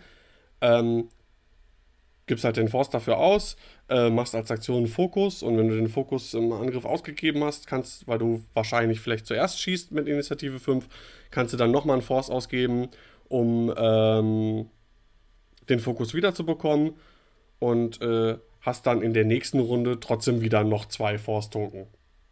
ähm, 0.61 1.09
gibst 2.27 2.43
halt 2.43 2.57
den 2.57 2.69
Force 2.69 2.89
dafür 2.89 3.17
aus, 3.17 3.55
äh, 3.89 4.09
machst 4.09 4.35
als 4.35 4.49
Aktion 4.49 4.77
einen 4.77 4.87
Fokus 4.87 5.43
und 5.43 5.57
wenn 5.57 5.67
du 5.67 5.75
den 5.75 5.89
Fokus 5.89 6.33
im 6.33 6.51
Angriff 6.51 6.85
ausgegeben 6.85 7.43
hast, 7.43 7.67
kannst, 7.67 8.07
weil 8.07 8.17
du 8.17 8.43
wahrscheinlich 8.53 8.99
vielleicht 8.99 9.27
zuerst 9.27 9.59
schießt 9.59 9.91
mit 9.91 10.07
Initiative 10.07 10.59
5, 10.59 10.87
kannst 11.31 11.53
du 11.53 11.57
dann 11.57 11.71
nochmal 11.71 11.95
einen 11.95 12.01
Force 12.01 12.29
ausgeben, 12.29 12.89
um 13.27 13.73
ähm, 13.77 14.69
den 15.69 15.79
Fokus 15.79 16.13
wiederzubekommen 16.13 16.93
und 17.59 18.01
äh, 18.01 18.37
hast 18.61 18.87
dann 18.87 19.01
in 19.01 19.13
der 19.13 19.25
nächsten 19.25 19.59
Runde 19.59 19.99
trotzdem 19.99 20.41
wieder 20.41 20.63
noch 20.63 20.85
zwei 20.85 21.17
Force-Token, 21.17 21.87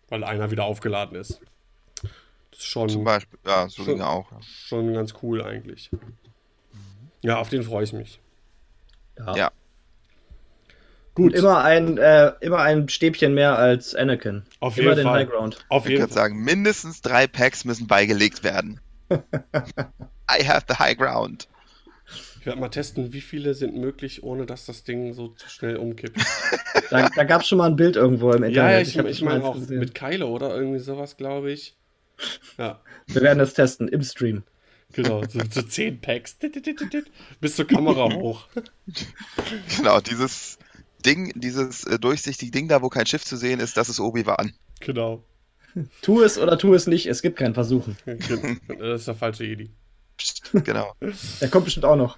weil 0.10 0.23
einer 0.23 0.49
wieder 0.49 0.65
aufgeladen 0.65 1.15
ist. 1.17 1.39
Das 2.49 2.60
ist 2.60 2.65
schon. 2.65 2.89
Zum 2.89 3.03
Beispiel, 3.03 3.39
ja, 3.45 3.67
so 3.67 3.84
schon, 3.84 4.01
auch. 4.01 4.27
Schon 4.41 4.93
ganz 4.93 5.13
cool 5.21 5.43
eigentlich. 5.43 5.89
Ja, 7.21 7.39
auf 7.39 7.49
den 7.49 7.63
freue 7.63 7.84
ich 7.84 7.93
mich. 7.93 8.19
Ja. 9.17 9.36
ja. 9.36 9.51
Gut. 11.15 11.34
immer 11.34 11.63
ein, 11.63 11.97
äh, 11.97 12.34
immer 12.41 12.60
ein 12.60 12.89
Stäbchen 12.89 13.34
mehr 13.34 13.58
als 13.58 13.93
Anakin. 13.93 14.43
Auf 14.60 14.78
immer 14.78 14.91
jeden 14.95 15.04
Fall. 15.04 15.28
Auf 15.69 15.84
jeden 15.86 15.95
ich 15.95 16.02
würde 16.02 16.13
sagen, 16.13 16.43
mindestens 16.43 17.02
drei 17.02 17.28
Packs 17.28 17.65
müssen 17.65 17.88
beigelegt 17.88 18.43
werden. 18.43 18.80
I 19.12 20.45
have 20.47 20.65
the 20.67 20.76
high 20.76 20.97
ground. 20.97 21.47
Ich 22.39 22.45
werde 22.47 22.60
mal 22.60 22.69
testen, 22.69 23.13
wie 23.13 23.21
viele 23.21 23.54
sind 23.54 23.78
möglich, 23.78 24.23
ohne 24.23 24.45
dass 24.45 24.65
das 24.65 24.84
Ding 24.84 25.13
so 25.13 25.30
zu 25.30 25.49
schnell 25.49 25.78
umkippt. 25.78 26.19
da 26.89 27.10
da 27.10 27.23
gab 27.23 27.41
es 27.41 27.47
schon 27.47 27.60
mal 27.60 27.69
ein 27.69 27.76
Bild 27.76 27.95
irgendwo 27.95 28.32
im 28.32 28.43
Internet. 28.43 28.56
Ja, 28.56 28.71
ja 28.71 28.82
ich, 28.82 28.97
ich, 28.97 29.06
ich 29.06 29.21
meine 29.21 29.43
auch 29.43 29.56
gesehen. 29.56 29.80
mit 29.80 29.93
Keile 29.93 30.26
oder 30.26 30.54
irgendwie 30.56 30.80
sowas, 30.80 31.15
glaube 31.15 31.52
ich. 31.52 31.78
Ja. 32.58 32.82
Wir 33.08 33.21
werden 33.21 33.39
das 33.39 33.54
testen 33.54 33.88
im 33.88 34.04
Stream. 34.04 34.43
Genau, 34.93 35.23
so, 35.28 35.39
so 35.49 35.62
10 35.62 36.02
Packs. 36.02 36.38
Bis 37.39 37.56
zur 37.56 37.65
Kamera 37.65 38.13
hoch. 38.13 38.47
Genau, 39.78 40.02
dieses 40.02 40.60
Ding, 41.03 41.31
dieses 41.35 41.83
äh, 41.83 41.99
durchsichtige 41.99 42.51
Ding 42.51 42.67
da, 42.67 42.81
wo 42.81 42.89
kein 42.89 43.05
Schiff 43.05 43.23
zu 43.23 43.37
sehen 43.37 43.59
ist, 43.59 43.77
das 43.77 43.89
ist 43.89 43.99
Obi-Wan. 43.99 44.53
Genau. 44.79 45.23
Tu 46.01 46.21
es 46.21 46.37
oder 46.37 46.57
tu 46.57 46.73
es 46.73 46.87
nicht, 46.87 47.07
es 47.07 47.21
gibt 47.21 47.37
kein 47.37 47.53
Versuchen. 47.53 47.97
Das 48.79 49.01
ist 49.01 49.07
der 49.07 49.15
falsche 49.15 49.43
Jedi. 49.43 49.71
Genau. 50.53 50.93
Der 51.41 51.49
kommt 51.49 51.65
bestimmt 51.65 51.85
auch 51.85 51.95
noch. 51.95 52.17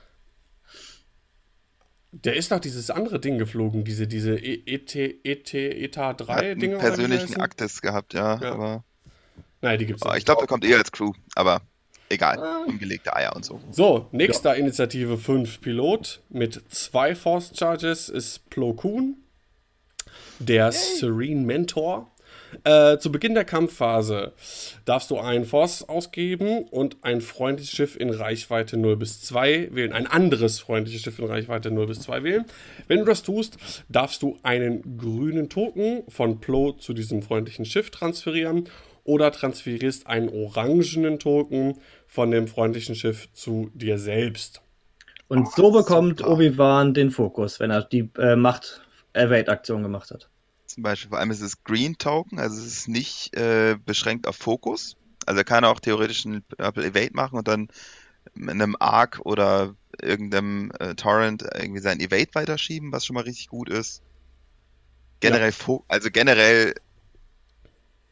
Der 2.11 2.35
ist 2.35 2.51
doch 2.51 2.59
dieses 2.59 2.89
andere 2.89 3.19
Ding 3.19 3.37
geflogen, 3.37 3.83
diese, 3.83 4.07
diese 4.07 4.37
ET, 4.41 4.95
ET, 4.95 5.53
ETA 5.53 6.13
3 6.13 6.55
Dinge. 6.55 6.77
persönlichen 6.77 7.41
Aktes 7.41 7.81
gehabt, 7.81 8.13
ja, 8.13 8.39
ja. 8.41 8.53
aber. 8.53 8.83
Nein, 9.61 9.79
die 9.79 9.85
gibt's 9.85 10.03
oh, 10.03 10.09
nicht. 10.09 10.19
Ich 10.19 10.25
glaube, 10.25 10.41
der 10.41 10.47
kommt 10.47 10.63
eher 10.63 10.77
als 10.77 10.91
Crew, 10.91 11.11
aber 11.35 11.61
egal. 12.09 12.39
Ah. 12.39 12.65
Ungelegte 12.67 13.15
Eier 13.15 13.35
und 13.35 13.45
so. 13.45 13.59
So, 13.71 14.07
nächster 14.11 14.53
ja. 14.53 14.59
Initiative 14.59 15.17
5 15.17 15.61
Pilot 15.61 16.21
mit 16.29 16.61
zwei 16.69 17.15
Force 17.15 17.51
Charges 17.57 18.09
ist 18.09 18.49
Plo 18.49 18.73
Koon, 18.73 19.17
der 20.39 20.65
Yay. 20.65 20.71
Serene 20.71 21.41
Mentor. 21.41 22.11
Äh, 22.63 22.99
zu 22.99 23.11
Beginn 23.11 23.33
der 23.33 23.43
Kampfphase 23.43 24.31
darfst 24.85 25.11
du 25.11 25.17
einen 25.17 25.45
Force 25.45 25.83
ausgeben 25.83 26.63
und 26.63 26.97
ein 27.01 27.19
freundliches 27.19 27.75
Schiff 27.75 27.95
in 27.99 28.09
Reichweite 28.11 28.77
0 28.77 28.95
bis 28.95 29.21
2 29.21 29.69
wählen. 29.71 29.91
Ein 29.91 30.07
anderes 30.07 30.59
freundliches 30.59 31.01
Schiff 31.01 31.19
in 31.19 31.25
Reichweite 31.25 31.71
0 31.71 31.87
bis 31.87 31.99
2 32.01 32.23
wählen. 32.23 32.45
Wenn 32.87 32.99
du 32.99 33.05
das 33.05 33.23
tust, 33.23 33.57
darfst 33.89 34.21
du 34.21 34.37
einen 34.43 34.97
grünen 34.97 35.49
Token 35.49 36.03
von 36.07 36.39
Plo 36.39 36.71
zu 36.71 36.93
diesem 36.93 37.21
freundlichen 37.21 37.65
Schiff 37.65 37.89
transferieren 37.89 38.69
oder 39.05 39.31
transferierst 39.31 40.07
einen 40.07 40.27
orangenen 40.29 41.19
Token 41.19 41.79
von 42.07 42.31
dem 42.31 42.47
freundlichen 42.47 42.95
Schiff 42.95 43.31
zu 43.31 43.71
dir 43.73 43.97
selbst. 43.97 44.61
Und 45.27 45.51
so 45.51 45.71
bekommt 45.71 46.23
Obi-Wan 46.23 46.93
den 46.93 47.11
Fokus, 47.11 47.59
wenn 47.59 47.71
er 47.71 47.83
die 47.83 48.09
äh, 48.17 48.35
Macht-Evade-Aktion 48.35 49.81
gemacht 49.81 50.11
hat. 50.11 50.29
Zum 50.65 50.83
Beispiel, 50.83 51.09
vor 51.09 51.19
allem 51.19 51.31
ist 51.31 51.41
es 51.41 51.63
Green 51.63 51.97
Token, 51.97 52.39
also 52.39 52.59
es 52.59 52.65
ist 52.65 52.87
nicht 52.87 53.35
äh, 53.35 53.77
beschränkt 53.85 54.27
auf 54.27 54.35
Fokus. 54.35 54.97
Also 55.25 55.39
er 55.39 55.45
kann 55.45 55.63
auch 55.63 55.79
theoretisch 55.79 56.25
einen 56.25 56.43
Purple 56.43 56.85
Evade 56.85 57.13
machen 57.13 57.37
und 57.37 57.47
dann 57.47 57.69
mit 58.33 58.51
einem 58.51 58.75
Arc 58.79 59.21
oder 59.23 59.75
irgendeinem 60.01 60.71
äh, 60.79 60.95
Torrent 60.95 61.43
irgendwie 61.53 61.81
sein 61.81 61.99
Evade 61.99 62.29
weiterschieben, 62.33 62.91
was 62.91 63.05
schon 63.05 63.13
mal 63.13 63.23
richtig 63.23 63.47
gut 63.47 63.69
ist. 63.69 64.01
Generell, 65.19 65.53
ja. 65.67 65.79
also 65.87 66.09
generell 66.11 66.75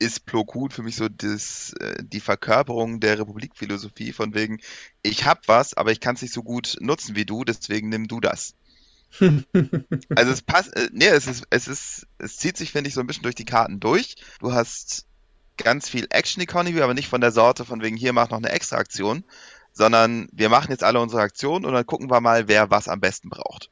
ist 0.03 0.25
Plo 0.25 0.43
Koon 0.43 0.69
für 0.69 0.83
mich 0.83 0.95
so 0.95 1.09
das, 1.09 1.73
äh, 1.79 2.03
die 2.03 2.19
Verkörperung 2.19 2.99
der 2.99 3.19
Republikphilosophie 3.19 4.13
von 4.13 4.33
wegen, 4.33 4.59
ich 5.01 5.25
hab 5.25 5.47
was, 5.47 5.73
aber 5.73 5.91
ich 5.91 5.99
kann 5.99 6.15
es 6.15 6.21
nicht 6.21 6.33
so 6.33 6.43
gut 6.43 6.77
nutzen 6.79 7.15
wie 7.15 7.25
du, 7.25 7.43
deswegen 7.43 7.89
nimm 7.89 8.07
du 8.07 8.19
das. 8.19 8.53
also 9.19 10.31
es 10.31 10.41
passt, 10.41 10.75
äh, 10.75 10.89
nee, 10.91 11.07
es 11.07 11.27
ist, 11.27 11.45
es 11.49 11.67
ist, 11.67 12.07
es 12.17 12.37
zieht 12.37 12.57
sich, 12.57 12.71
finde 12.71 12.87
ich, 12.87 12.93
so 12.93 13.01
ein 13.01 13.07
bisschen 13.07 13.23
durch 13.23 13.35
die 13.35 13.45
Karten 13.45 13.79
durch. 13.79 14.15
Du 14.39 14.53
hast 14.53 15.05
ganz 15.57 15.89
viel 15.89 16.07
Action 16.09 16.41
Economy, 16.41 16.81
aber 16.81 16.93
nicht 16.93 17.09
von 17.09 17.21
der 17.21 17.31
Sorte 17.31 17.63
von 17.63 17.81
wegen, 17.81 17.95
hier 17.95 18.13
mach 18.13 18.29
noch 18.29 18.37
eine 18.37 18.49
extra 18.49 18.77
Aktion, 18.77 19.23
sondern 19.71 20.27
wir 20.31 20.49
machen 20.49 20.71
jetzt 20.71 20.83
alle 20.83 20.99
unsere 20.99 21.21
Aktionen 21.21 21.65
und 21.65 21.73
dann 21.73 21.85
gucken 21.85 22.09
wir 22.09 22.21
mal, 22.21 22.47
wer 22.47 22.71
was 22.71 22.87
am 22.87 22.99
besten 22.99 23.29
braucht. 23.29 23.69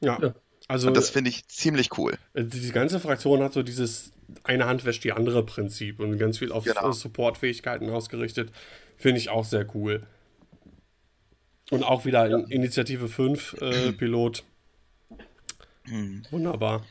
Ja. 0.00 0.34
Also, 0.66 0.88
und 0.88 0.96
das 0.96 1.10
finde 1.10 1.30
ich 1.30 1.48
ziemlich 1.48 1.98
cool. 1.98 2.16
Äh, 2.32 2.44
die 2.44 2.70
ganze 2.70 3.00
Fraktion 3.00 3.42
hat 3.42 3.52
so 3.52 3.62
dieses 3.62 4.12
eine 4.44 4.66
Hand 4.66 4.84
wäscht 4.84 5.04
die 5.04 5.12
andere 5.12 5.44
Prinzip 5.44 6.00
und 6.00 6.18
ganz 6.18 6.38
viel 6.38 6.52
auf 6.52 6.64
genau. 6.64 6.92
Supportfähigkeiten 6.92 7.90
ausgerichtet. 7.90 8.50
Finde 8.96 9.18
ich 9.18 9.30
auch 9.30 9.44
sehr 9.44 9.66
cool. 9.74 10.02
Und 11.70 11.84
auch 11.84 12.04
wieder 12.04 12.28
ja. 12.28 12.38
Initiative 12.48 13.08
5 13.08 13.56
äh, 13.60 13.92
Pilot. 13.98 14.44
Mhm. 15.86 16.22
Wunderbar. 16.30 16.84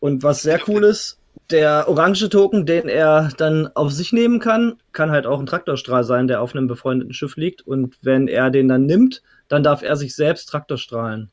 Und 0.00 0.22
was 0.22 0.42
sehr 0.42 0.60
cool 0.68 0.84
ist, 0.84 1.18
der 1.50 1.88
orange 1.88 2.28
Token, 2.28 2.66
den 2.66 2.88
er 2.88 3.30
dann 3.36 3.68
auf 3.74 3.92
sich 3.92 4.12
nehmen 4.12 4.40
kann, 4.40 4.80
kann 4.92 5.10
halt 5.10 5.26
auch 5.26 5.38
ein 5.38 5.46
Traktorstrahl 5.46 6.02
sein, 6.02 6.28
der 6.28 6.40
auf 6.40 6.54
einem 6.54 6.66
befreundeten 6.66 7.12
Schiff 7.12 7.36
liegt. 7.36 7.62
Und 7.62 7.96
wenn 8.02 8.26
er 8.26 8.50
den 8.50 8.68
dann 8.68 8.86
nimmt, 8.86 9.22
dann 9.48 9.62
darf 9.62 9.82
er 9.82 9.96
sich 9.96 10.14
selbst 10.14 10.48
Traktorstrahlen. 10.48 11.30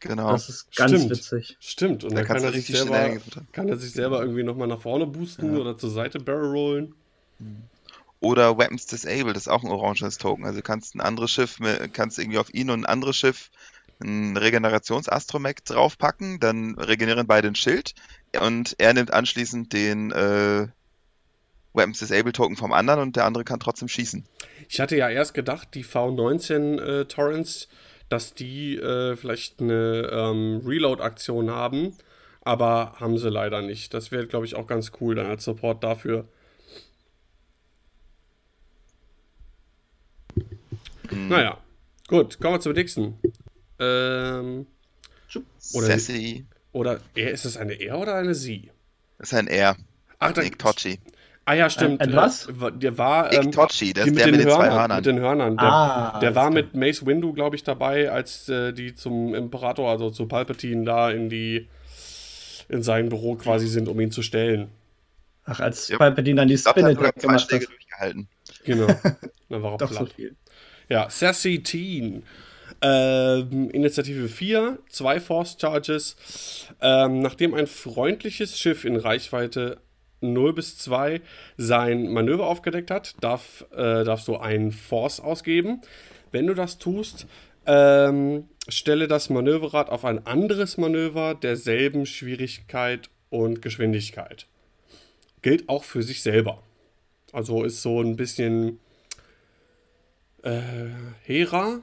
Genau. 0.00 0.32
Das 0.32 0.48
ist 0.48 0.74
ganz 0.76 0.92
Stimmt. 0.92 1.10
witzig. 1.10 1.56
Stimmt. 1.58 2.04
Und 2.04 2.12
da 2.12 2.16
dann 2.16 2.26
kann 2.26 2.42
er, 2.42 2.52
sich 2.52 2.66
selber, 2.66 3.16
kann 3.52 3.68
er 3.68 3.76
sich 3.76 3.92
selber 3.92 4.20
irgendwie 4.20 4.42
nochmal 4.42 4.68
nach 4.68 4.80
vorne 4.80 5.06
boosten 5.06 5.54
ja. 5.54 5.60
oder 5.60 5.78
zur 5.78 5.90
Seite 5.90 6.18
barrel 6.18 6.50
rollen. 6.50 6.94
Oder 8.20 8.58
Weapons 8.58 8.86
Disabled, 8.86 9.36
das 9.36 9.44
ist 9.44 9.48
auch 9.48 9.62
ein 9.62 9.70
oranges 9.70 10.18
Token. 10.18 10.44
Also 10.44 10.58
du 10.58 10.62
kannst 10.62 10.94
ein 10.94 11.00
anderes 11.00 11.30
Schiff, 11.30 11.58
kannst 11.92 12.18
irgendwie 12.18 12.38
auf 12.38 12.52
ihn 12.52 12.70
und 12.70 12.80
ein 12.80 12.86
anderes 12.86 13.16
Schiff 13.16 13.50
ein 14.02 14.36
Regenerations-Astromech 14.36 15.64
draufpacken, 15.64 16.38
dann 16.38 16.74
regenerieren 16.74 17.26
beide 17.26 17.48
ein 17.48 17.54
Schild 17.54 17.94
und 18.40 18.74
er 18.78 18.92
nimmt 18.92 19.10
anschließend 19.10 19.72
den 19.72 20.12
äh, 20.12 20.68
Weapons 21.72 21.98
Disabled 21.98 22.36
Token 22.36 22.56
vom 22.56 22.72
anderen 22.72 23.00
und 23.00 23.16
der 23.16 23.24
andere 23.24 23.44
kann 23.44 23.60
trotzdem 23.60 23.88
schießen. 23.88 24.24
Ich 24.68 24.80
hatte 24.80 24.96
ja 24.96 25.08
erst 25.08 25.34
gedacht, 25.34 25.68
die 25.74 25.84
V19 25.84 26.80
äh, 26.80 27.04
Torrents 27.06 27.68
dass 28.08 28.34
die 28.34 28.76
äh, 28.76 29.16
vielleicht 29.16 29.60
eine 29.60 30.08
ähm, 30.12 30.62
Reload-Aktion 30.64 31.50
haben, 31.50 31.96
aber 32.42 32.94
haben 33.00 33.18
sie 33.18 33.30
leider 33.30 33.62
nicht. 33.62 33.92
Das 33.94 34.12
wäre, 34.12 34.26
glaube 34.26 34.46
ich, 34.46 34.54
auch 34.54 34.66
ganz 34.66 34.92
cool 35.00 35.14
dann 35.14 35.26
als 35.26 35.44
Support 35.44 35.82
dafür. 35.82 36.28
Mhm. 41.10 41.28
Naja, 41.28 41.58
gut, 42.08 42.38
kommen 42.40 42.54
wir 42.54 42.60
zum 42.60 42.72
nächsten. 42.72 43.18
Ähm, 43.78 44.66
oder. 45.74 45.96
Oder 46.72 47.00
ist 47.14 47.44
es 47.46 47.56
eine 47.56 47.80
R 47.80 47.98
oder 47.98 48.14
eine 48.16 48.34
Sie? 48.34 48.70
Das 49.18 49.32
ist 49.32 49.38
ein 49.38 49.48
R. 49.48 49.76
Ach, 50.18 50.36
Nick 50.36 50.58
Tocci. 50.58 50.98
Ah 51.48 51.54
ja, 51.54 51.70
stimmt. 51.70 52.00
Ein, 52.00 52.10
ein 52.10 52.16
was? 52.16 52.48
Der 52.74 52.98
war 52.98 53.32
ähm, 53.32 53.52
Tochi, 53.52 53.92
das 53.92 54.06
mit, 54.06 54.18
der 54.18 54.26
mit 54.26 54.40
den 54.40 54.46
Hörnern, 54.46 54.58
zwei 54.58 54.70
Hörnern. 54.72 54.96
Mit 54.96 55.06
den 55.06 55.18
Hörnern. 55.20 55.56
Der, 55.56 55.72
ah, 55.72 56.18
der 56.20 56.34
war 56.34 56.50
mit 56.50 56.74
Mace 56.74 57.06
Windu, 57.06 57.32
glaube 57.32 57.54
ich, 57.54 57.62
dabei, 57.62 58.10
als 58.10 58.48
äh, 58.48 58.72
die 58.72 58.96
zum 58.96 59.32
Imperator, 59.32 59.88
also 59.88 60.10
zu 60.10 60.26
Palpatine, 60.26 60.84
da 60.84 61.10
in 61.10 61.28
die 61.28 61.68
in 62.68 62.82
sein 62.82 63.08
Büro 63.08 63.36
quasi 63.36 63.68
sind, 63.68 63.86
um 63.88 64.00
ihn 64.00 64.10
zu 64.10 64.22
stellen. 64.22 64.72
Ach, 65.44 65.60
als 65.60 65.88
yep. 65.88 66.00
Palpatine 66.00 66.34
dann 66.34 66.48
die 66.48 66.58
Spinne 66.58 66.96
gemacht 66.96 67.22
hat. 67.22 67.50
Durchgehalten. 67.52 68.28
Genau. 68.64 68.86
Dann 69.48 69.62
war 69.62 69.72
er 69.72 69.78
Doch 69.78 69.90
platt. 69.90 70.08
So 70.08 70.14
viel. 70.14 70.34
Ja, 70.88 71.08
Sassy 71.08 71.62
Teen. 71.62 72.24
Ähm, 72.82 73.70
Initiative 73.70 74.28
4, 74.28 74.78
zwei 74.88 75.20
Force 75.20 75.56
Charges. 75.58 76.16
Ähm, 76.80 77.20
nachdem 77.20 77.54
ein 77.54 77.68
freundliches 77.68 78.58
Schiff 78.58 78.84
in 78.84 78.96
Reichweite 78.96 79.78
0 80.32 80.52
bis 80.52 80.78
2 80.78 81.20
sein 81.56 82.12
Manöver 82.12 82.46
aufgedeckt 82.46 82.90
hat, 82.90 83.14
darf, 83.20 83.64
äh, 83.72 84.04
darfst 84.04 84.28
du 84.28 84.36
einen 84.36 84.72
Force 84.72 85.20
ausgeben. 85.20 85.80
Wenn 86.32 86.46
du 86.46 86.54
das 86.54 86.78
tust, 86.78 87.26
ähm, 87.66 88.48
stelle 88.68 89.08
das 89.08 89.30
Manöverrad 89.30 89.90
auf 89.90 90.04
ein 90.04 90.26
anderes 90.26 90.76
Manöver 90.76 91.34
derselben 91.34 92.06
Schwierigkeit 92.06 93.10
und 93.30 93.62
Geschwindigkeit. 93.62 94.46
Gilt 95.42 95.68
auch 95.68 95.84
für 95.84 96.02
sich 96.02 96.22
selber. 96.22 96.62
Also 97.32 97.64
ist 97.64 97.82
so 97.82 98.00
ein 98.00 98.16
bisschen 98.16 98.80
äh, 100.42 100.60
Hera, 101.22 101.80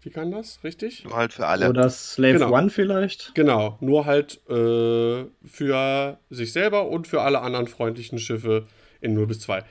wie 0.00 0.10
kann 0.10 0.30
das? 0.30 0.62
Richtig? 0.62 1.04
Nur 1.04 1.16
halt 1.16 1.32
für 1.32 1.46
alle. 1.46 1.68
Oder 1.68 1.90
Slave 1.90 2.34
genau. 2.34 2.52
One 2.52 2.70
vielleicht? 2.70 3.34
Genau, 3.34 3.76
nur 3.80 4.06
halt 4.06 4.40
äh, 4.48 5.24
für 5.44 6.18
sich 6.30 6.52
selber 6.52 6.88
und 6.88 7.08
für 7.08 7.22
alle 7.22 7.40
anderen 7.40 7.66
freundlichen 7.66 8.18
Schiffe 8.18 8.66
in 9.00 9.14
0 9.14 9.26
bis 9.26 9.40
2. 9.40 9.64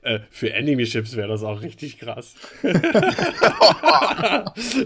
Äh, 0.00 0.20
für 0.30 0.52
Enemy-Ships 0.52 1.16
wäre 1.16 1.28
das 1.28 1.42
auch 1.42 1.62
richtig 1.62 1.98
krass. 1.98 2.34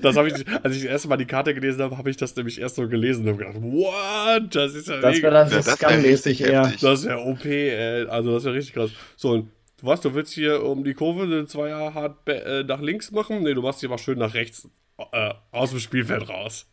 das 0.02 0.16
habe 0.16 0.28
ich, 0.28 0.34
als 0.62 0.76
ich 0.76 0.82
das 0.82 0.90
erste 0.90 1.08
Mal 1.08 1.16
die 1.16 1.26
Karte 1.26 1.54
gelesen 1.54 1.82
habe, 1.82 1.98
habe 1.98 2.08
ich 2.10 2.16
das 2.16 2.36
nämlich 2.36 2.60
erst 2.60 2.76
so 2.76 2.88
gelesen 2.88 3.28
und 3.28 3.38
gedacht, 3.38 3.56
what? 3.60 4.54
Das 4.54 4.74
ist 4.74 4.88
ja 4.88 5.00
Das 5.00 5.20
wäre 5.20 5.32
dann 5.32 5.50
ja, 5.50 5.62
scummäßig 5.62 6.42
eher. 6.42 6.72
Das 6.80 7.04
wäre 7.04 7.18
OP, 7.20 7.44
ey. 7.44 8.06
also 8.06 8.32
das 8.32 8.44
wäre 8.44 8.54
richtig 8.54 8.74
krass. 8.74 8.90
So, 9.16 9.30
und 9.30 9.50
du 9.80 9.86
was, 9.86 10.00
du 10.00 10.14
willst 10.14 10.32
hier 10.34 10.62
um 10.64 10.84
die 10.84 10.94
Kurve 10.94 11.26
den 11.26 11.48
Zweier 11.48 11.94
hart 11.94 12.28
äh, 12.28 12.62
nach 12.62 12.80
links 12.80 13.10
machen? 13.10 13.42
Nee, 13.42 13.54
du 13.54 13.62
machst 13.62 13.80
hier 13.80 13.88
mal 13.88 13.98
schön 13.98 14.18
nach 14.18 14.34
rechts 14.34 14.68
äh, 15.12 15.34
aus 15.52 15.70
dem 15.70 15.80
Spielfeld 15.80 16.28
raus. 16.28 16.66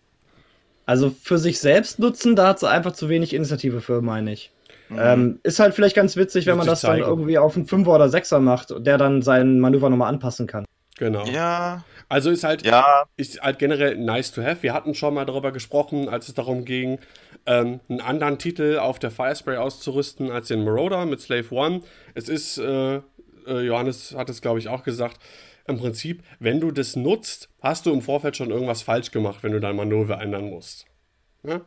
Also 0.86 1.10
für 1.10 1.38
sich 1.38 1.60
selbst 1.60 2.00
nutzen, 2.00 2.36
da 2.36 2.48
hat 2.48 2.60
sie 2.60 2.70
einfach 2.70 2.94
zu 2.94 3.10
wenig 3.10 3.34
Initiative 3.34 3.82
für, 3.82 4.02
meine 4.02 4.34
ich. 4.34 4.52
Mhm. 4.90 5.00
Ähm, 5.00 5.40
ist 5.44 5.60
halt 5.60 5.74
vielleicht 5.74 5.96
ganz 5.96 6.16
witzig, 6.16 6.46
wenn 6.46 6.58
man 6.58 6.68
das 6.68 6.82
zeigen. 6.82 7.02
dann 7.02 7.10
irgendwie 7.10 7.38
auf 7.38 7.56
einen 7.56 7.66
Fünfer 7.66 7.96
oder 7.96 8.10
Sechser 8.10 8.40
macht, 8.40 8.74
der 8.86 8.98
dann 8.98 9.22
sein 9.24 9.60
Manöver 9.60 9.90
nochmal 9.90 10.10
anpassen 10.10 10.46
kann. 10.46 10.66
Genau. 10.98 11.26
Ja. 11.26 11.84
Also 12.08 12.30
ist 12.30 12.44
halt, 12.44 12.66
ja. 12.66 13.06
ist 13.18 13.42
halt 13.42 13.60
generell 13.60 13.98
nice 13.98 14.32
to 14.32 14.44
have. 14.44 14.62
Wir 14.62 14.74
hatten 14.74 14.94
schon 14.94 15.16
mal 15.16 15.26
darüber 15.26 15.52
gesprochen, 15.52 16.08
als 16.08 16.28
es 16.28 16.36
darum 16.36 16.66
ging, 16.66 17.00
ähm, 17.48 17.80
einen 17.90 18.02
anderen 18.02 18.38
Titel 18.38 18.78
auf 18.78 19.00
der 19.00 19.12
Firespray 19.12 19.58
auszurüsten 19.58 20.32
als 20.32 20.48
den 20.48 20.64
Marauder 20.64 21.06
mit 21.06 21.20
Slave 21.20 21.48
One. 21.50 21.82
Es 22.14 22.30
ist, 22.30 22.60
äh, 22.60 22.98
äh 22.98 23.02
Johannes 23.62 24.16
hat 24.16 24.30
es 24.30 24.42
glaube 24.42 24.60
ich 24.60 24.70
auch 24.70 24.84
gesagt, 24.84 25.20
im 25.68 25.78
Prinzip, 25.78 26.24
wenn 26.40 26.60
du 26.60 26.72
das 26.72 26.96
nutzt, 26.96 27.50
hast 27.62 27.86
du 27.86 27.94
im 27.94 28.02
Vorfeld 28.02 28.38
schon 28.38 28.52
irgendwas 28.52 28.82
falsch 28.82 29.12
gemacht, 29.12 29.40
wenn 29.42 29.52
du 29.52 29.60
dein 29.60 29.76
Manöver 29.76 30.22
ändern 30.22 30.50
musst. 30.50 30.86
Ja? 31.44 31.62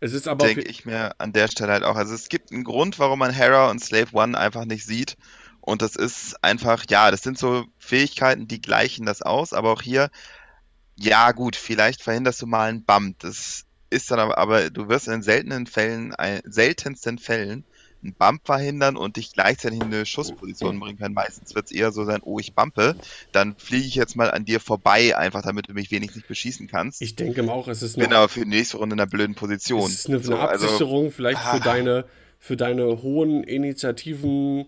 Es 0.00 0.12
ist 0.12 0.28
aber. 0.28 0.46
Denke 0.46 0.62
ich 0.62 0.84
mir 0.84 1.18
an 1.18 1.32
der 1.32 1.48
Stelle 1.48 1.72
halt 1.72 1.82
auch. 1.82 1.96
Also 1.96 2.14
es 2.14 2.28
gibt 2.28 2.52
einen 2.52 2.64
Grund, 2.64 2.98
warum 2.98 3.18
man 3.18 3.32
Hera 3.32 3.70
und 3.70 3.82
Slave 3.82 4.08
One 4.12 4.38
einfach 4.38 4.66
nicht 4.66 4.84
sieht. 4.84 5.16
Und 5.60 5.80
das 5.80 5.96
ist 5.96 6.36
einfach, 6.44 6.84
ja, 6.90 7.10
das 7.10 7.22
sind 7.22 7.38
so 7.38 7.64
Fähigkeiten, 7.78 8.46
die 8.46 8.60
gleichen 8.60 9.06
das 9.06 9.22
aus, 9.22 9.54
aber 9.54 9.72
auch 9.72 9.80
hier, 9.80 10.10
ja 10.94 11.32
gut, 11.32 11.56
vielleicht 11.56 12.02
verhinderst 12.02 12.42
du 12.42 12.46
mal 12.46 12.68
einen 12.68 12.84
Bump. 12.84 13.20
Das 13.20 13.64
ist 13.88 14.10
dann 14.10 14.18
aber, 14.18 14.36
aber 14.36 14.68
du 14.68 14.88
wirst 14.88 15.08
in 15.08 15.22
seltenen 15.22 15.66
Fällen, 15.66 16.14
seltensten 16.44 17.18
Fällen 17.18 17.64
einen 18.04 18.14
Bump 18.14 18.42
verhindern 18.44 18.96
und 18.96 19.16
dich 19.16 19.32
gleichzeitig 19.32 19.80
in 19.80 19.86
eine 19.86 20.06
Schussposition 20.06 20.78
bringen 20.78 20.98
können. 20.98 21.14
Meistens 21.14 21.54
wird 21.54 21.66
es 21.66 21.72
eher 21.72 21.92
so 21.92 22.04
sein, 22.04 22.20
oh, 22.22 22.38
ich 22.38 22.54
bumpe, 22.54 22.94
dann 23.32 23.56
fliege 23.56 23.86
ich 23.86 23.94
jetzt 23.94 24.14
mal 24.16 24.30
an 24.30 24.44
dir 24.44 24.60
vorbei, 24.60 25.16
einfach 25.16 25.42
damit 25.42 25.68
du 25.68 25.72
mich 25.72 25.90
wenigstens 25.90 26.16
nicht 26.16 26.28
beschießen 26.28 26.68
kannst. 26.68 27.02
Ich 27.02 27.16
denke 27.16 27.42
auch, 27.50 27.68
es 27.68 27.82
ist 27.82 27.96
eine, 27.96 28.06
Bin 28.06 28.16
aber 28.16 28.28
für 28.28 28.40
die 28.40 28.50
nächste 28.50 28.76
Runde 28.76 28.94
in 28.94 29.00
einer 29.00 29.10
blöden 29.10 29.34
Position. 29.34 29.86
Es 29.86 30.00
ist 30.00 30.08
eine, 30.08 30.20
so, 30.20 30.34
eine 30.34 30.48
also, 30.48 30.66
Absicherung 30.66 31.04
also, 31.06 31.16
vielleicht 31.16 31.44
ah, 31.44 31.54
für 31.54 31.60
deine 31.60 32.04
für 32.44 32.58
deine 32.58 33.02
hohen 33.02 33.42
Initiativen 33.42 34.66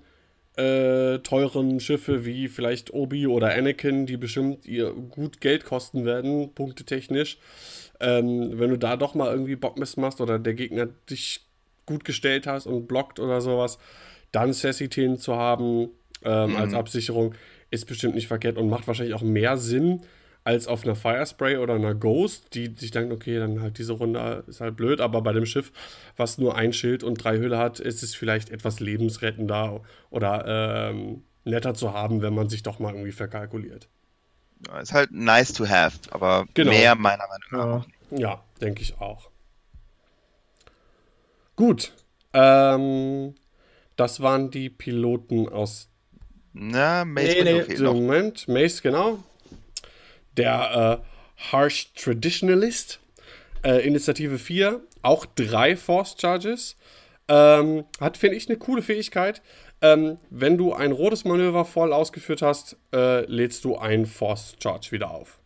äh, 0.57 1.19
teuren 1.19 1.79
Schiffe 1.79 2.25
wie 2.25 2.49
vielleicht 2.49 2.95
Obi 2.95 3.27
oder 3.27 3.53
Anakin, 3.53 4.07
die 4.07 4.17
bestimmt 4.17 4.65
ihr 4.65 4.93
gut 4.93 5.43
Geld 5.43 5.67
kosten 5.67 6.07
werden, 6.07 6.55
punktetechnisch. 6.55 7.37
Ähm, 8.01 8.59
wenn 8.59 8.71
du 8.71 8.79
da 8.79 8.97
doch 8.97 9.15
mal 9.15 9.31
irgendwie 9.31 9.57
Bockmist 9.57 9.99
machst 9.99 10.23
oder 10.23 10.39
der 10.39 10.55
Gegner 10.55 10.87
dich 11.11 11.46
gut 11.87 12.05
gestellt 12.05 12.47
hast 12.47 12.67
und 12.67 12.87
blockt 12.87 13.21
oder 13.21 13.41
sowas, 13.41 13.79
dann 14.33 14.53
Sassy-Themen 14.53 15.19
zu 15.19 15.37
haben 15.37 15.89
ähm, 16.25 16.51
mhm. 16.51 16.57
als 16.57 16.75
Absicherung 16.75 17.35
ist 17.71 17.87
bestimmt 17.87 18.15
nicht 18.15 18.29
verkehrt 18.29 18.59
und 18.59 18.69
macht 18.69 18.87
wahrscheinlich 18.87 19.15
auch 19.15 19.23
mehr 19.23 19.57
Sinn 19.57 20.03
als 20.45 20.69
auf 20.69 20.85
einer 20.85 20.95
Firespray 20.95 21.57
oder 21.57 21.75
einer 21.75 21.95
Ghost, 21.95 22.55
die 22.55 22.73
sich 22.77 22.93
denken, 22.93 23.13
okay, 23.13 23.39
dann 23.39 23.61
halt 23.61 23.79
diese 23.79 23.95
Runde 23.95 24.45
ist 24.47 24.61
halt 24.61 24.77
blöd, 24.77 25.01
aber 25.01 25.21
bei 25.21 25.33
dem 25.33 25.45
Schiff, 25.45 25.73
was 26.17 26.39
nur 26.39 26.55
ein 26.55 26.73
Schild 26.73 27.03
und 27.03 27.15
drei 27.15 27.39
Hülle 27.39 27.59
hat, 27.59 27.81
ist 27.81 28.05
es 28.05 28.15
vielleicht 28.15 28.51
etwas 28.51 28.79
lebensrettender 28.79 29.81
oder 30.11 30.91
ähm, 30.91 31.25
netter 31.45 31.75
zu 31.75 31.93
haben, 31.93 32.23
wenn 32.23 32.33
man 32.33 32.49
sich 32.49 32.63
doch 32.63 32.79
mal 32.79 32.93
irgendwie 32.93 33.11
verkalkuliert. 33.11 33.89
Ja, 34.69 34.79
ist 34.79 34.93
halt 34.93 35.11
nice 35.11 35.53
to 35.53 35.69
have, 35.69 35.99
aber 36.11 36.47
genau. 36.55 36.71
mehr 36.71 36.95
meiner 36.95 37.25
Meinung 37.27 37.81
nach. 37.81 37.87
Ja, 38.13 38.19
ja 38.19 38.45
denke 38.61 38.83
ich 38.83 39.01
auch. 39.01 39.31
Gut. 41.57 41.93
Ähm, 42.33 43.35
das 43.97 44.21
waren 44.21 44.51
die 44.51 44.69
Piloten 44.69 45.49
aus. 45.49 45.89
Na, 46.53 47.05
Mace 47.05 47.37
nee, 47.43 47.65
nee. 47.69 47.83
Moment, 47.83 48.47
Mace, 48.49 48.83
genau. 48.83 49.19
Der 50.37 51.01
äh, 51.03 51.51
Harsh 51.53 51.93
Traditionalist. 51.95 53.01
Äh, 53.65 53.87
Initiative 53.87 54.39
4. 54.39 54.81
Auch 55.03 55.27
drei 55.27 55.77
Force 55.77 56.17
Charges. 56.19 56.77
Ähm, 57.29 57.85
hat, 58.01 58.17
finde 58.17 58.37
ich, 58.37 58.49
eine 58.49 58.59
coole 58.59 58.83
Fähigkeit. 58.83 59.43
Ähm, 59.83 60.19
wenn 60.31 60.57
du 60.57 60.73
ein 60.73 60.93
rotes 60.93 61.25
Manöver 61.25 61.65
voll 61.65 61.93
ausgeführt 61.93 62.43
hast, 62.43 62.77
äh, 62.95 63.25
lädst 63.27 63.65
du 63.65 63.77
einen 63.77 64.07
Force 64.07 64.57
Charge 64.63 64.93
wieder 64.93 65.11
auf. 65.11 65.41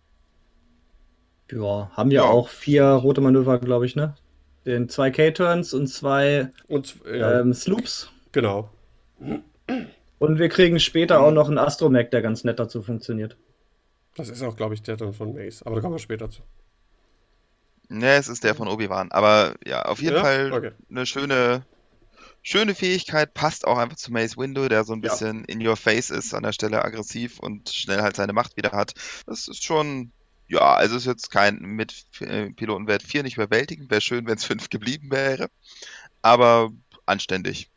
Ja, 1.50 1.90
haben 1.94 2.10
ja, 2.10 2.22
ja. 2.24 2.30
auch 2.30 2.48
vier 2.48 2.84
rote 2.84 3.20
Manöver, 3.20 3.58
glaube 3.58 3.86
ich, 3.86 3.96
ne? 3.96 4.14
Den 4.66 4.88
zwei 4.88 5.10
K-Turns 5.10 5.72
und 5.72 5.86
zwei 5.86 6.50
und, 6.68 6.96
ja. 7.06 7.40
ähm, 7.40 7.54
Sloops. 7.54 8.10
Genau. 8.32 8.70
Und 10.18 10.38
wir 10.38 10.48
kriegen 10.48 10.78
später 10.80 11.20
auch 11.20 11.32
noch 11.32 11.48
einen 11.48 11.58
Astromech, 11.58 12.10
der 12.10 12.22
ganz 12.22 12.44
nett 12.44 12.58
dazu 12.58 12.82
funktioniert. 12.82 13.36
Das 14.16 14.28
ist 14.28 14.42
auch, 14.42 14.56
glaube 14.56 14.74
ich, 14.74 14.82
der 14.82 14.96
dann 14.96 15.14
von 15.14 15.34
Mace, 15.34 15.62
aber 15.62 15.76
da 15.76 15.80
kommen 15.80 15.94
wir 15.94 15.98
später 15.98 16.28
zu. 16.30 16.42
Ne, 17.88 18.14
es 18.14 18.28
ist 18.28 18.44
der 18.44 18.54
von 18.54 18.68
Obi-Wan. 18.68 19.10
Aber 19.10 19.54
ja, 19.66 19.82
auf 19.82 20.00
jeden 20.00 20.16
ja? 20.16 20.22
Fall 20.22 20.52
okay. 20.52 20.70
eine 20.88 21.06
schöne, 21.06 21.66
schöne 22.42 22.74
Fähigkeit. 22.74 23.34
Passt 23.34 23.66
auch 23.66 23.78
einfach 23.78 23.96
zu 23.96 24.12
Mace 24.12 24.36
Window, 24.36 24.68
der 24.68 24.84
so 24.84 24.92
ein 24.92 25.00
bisschen 25.00 25.40
ja. 25.40 25.44
in 25.54 25.66
your 25.66 25.76
face 25.76 26.10
ist, 26.10 26.32
an 26.32 26.44
der 26.44 26.52
Stelle 26.52 26.84
aggressiv 26.84 27.40
und 27.40 27.70
schnell 27.70 28.00
halt 28.00 28.14
seine 28.14 28.32
Macht 28.32 28.56
wieder 28.56 28.70
hat. 28.72 28.94
Das 29.26 29.48
ist 29.48 29.64
schon, 29.64 30.12
ja, 30.50 30.74
also 30.74 30.96
ist 30.96 31.06
jetzt 31.06 31.30
kein 31.30 31.60
mit 31.60 32.04
äh, 32.20 32.50
Pilotenwert 32.50 33.02
4 33.02 33.22
nicht 33.22 33.36
überwältigend. 33.36 33.90
Wäre 33.90 34.00
schön, 34.00 34.26
wenn 34.26 34.36
es 34.36 34.44
5 34.44 34.68
geblieben 34.68 35.10
wäre. 35.10 35.48
Aber 36.22 36.70
anständig. 37.06 37.70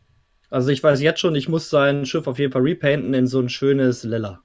Also 0.50 0.70
ich 0.70 0.84
weiß 0.84 1.02
jetzt 1.02 1.20
schon, 1.20 1.36
ich 1.36 1.48
muss 1.48 1.70
sein 1.70 2.06
Schiff 2.06 2.28
auf 2.28 2.40
jeden 2.40 2.52
Fall 2.52 2.64
repainten 2.64 3.14
in 3.14 3.28
so 3.28 3.40
ein 3.40 3.50
schönes 3.50 4.04
Lilla. 4.04 4.42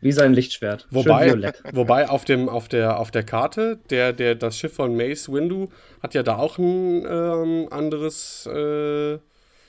Wie 0.00 0.12
sein 0.12 0.32
Lichtschwert. 0.32 0.86
Wobei, 0.90 1.52
wobei 1.72 2.08
auf, 2.08 2.24
dem, 2.24 2.48
auf, 2.48 2.68
der, 2.68 2.98
auf 2.98 3.10
der 3.10 3.22
Karte, 3.22 3.80
der, 3.90 4.14
der, 4.14 4.34
das 4.34 4.58
Schiff 4.58 4.72
von 4.72 4.96
Mace 4.96 5.30
Windu 5.30 5.68
hat 6.02 6.14
ja 6.14 6.22
da 6.22 6.36
auch 6.36 6.56
ein 6.56 7.04
ähm, 7.06 7.68
anderes, 7.70 8.46
äh, 8.46 9.18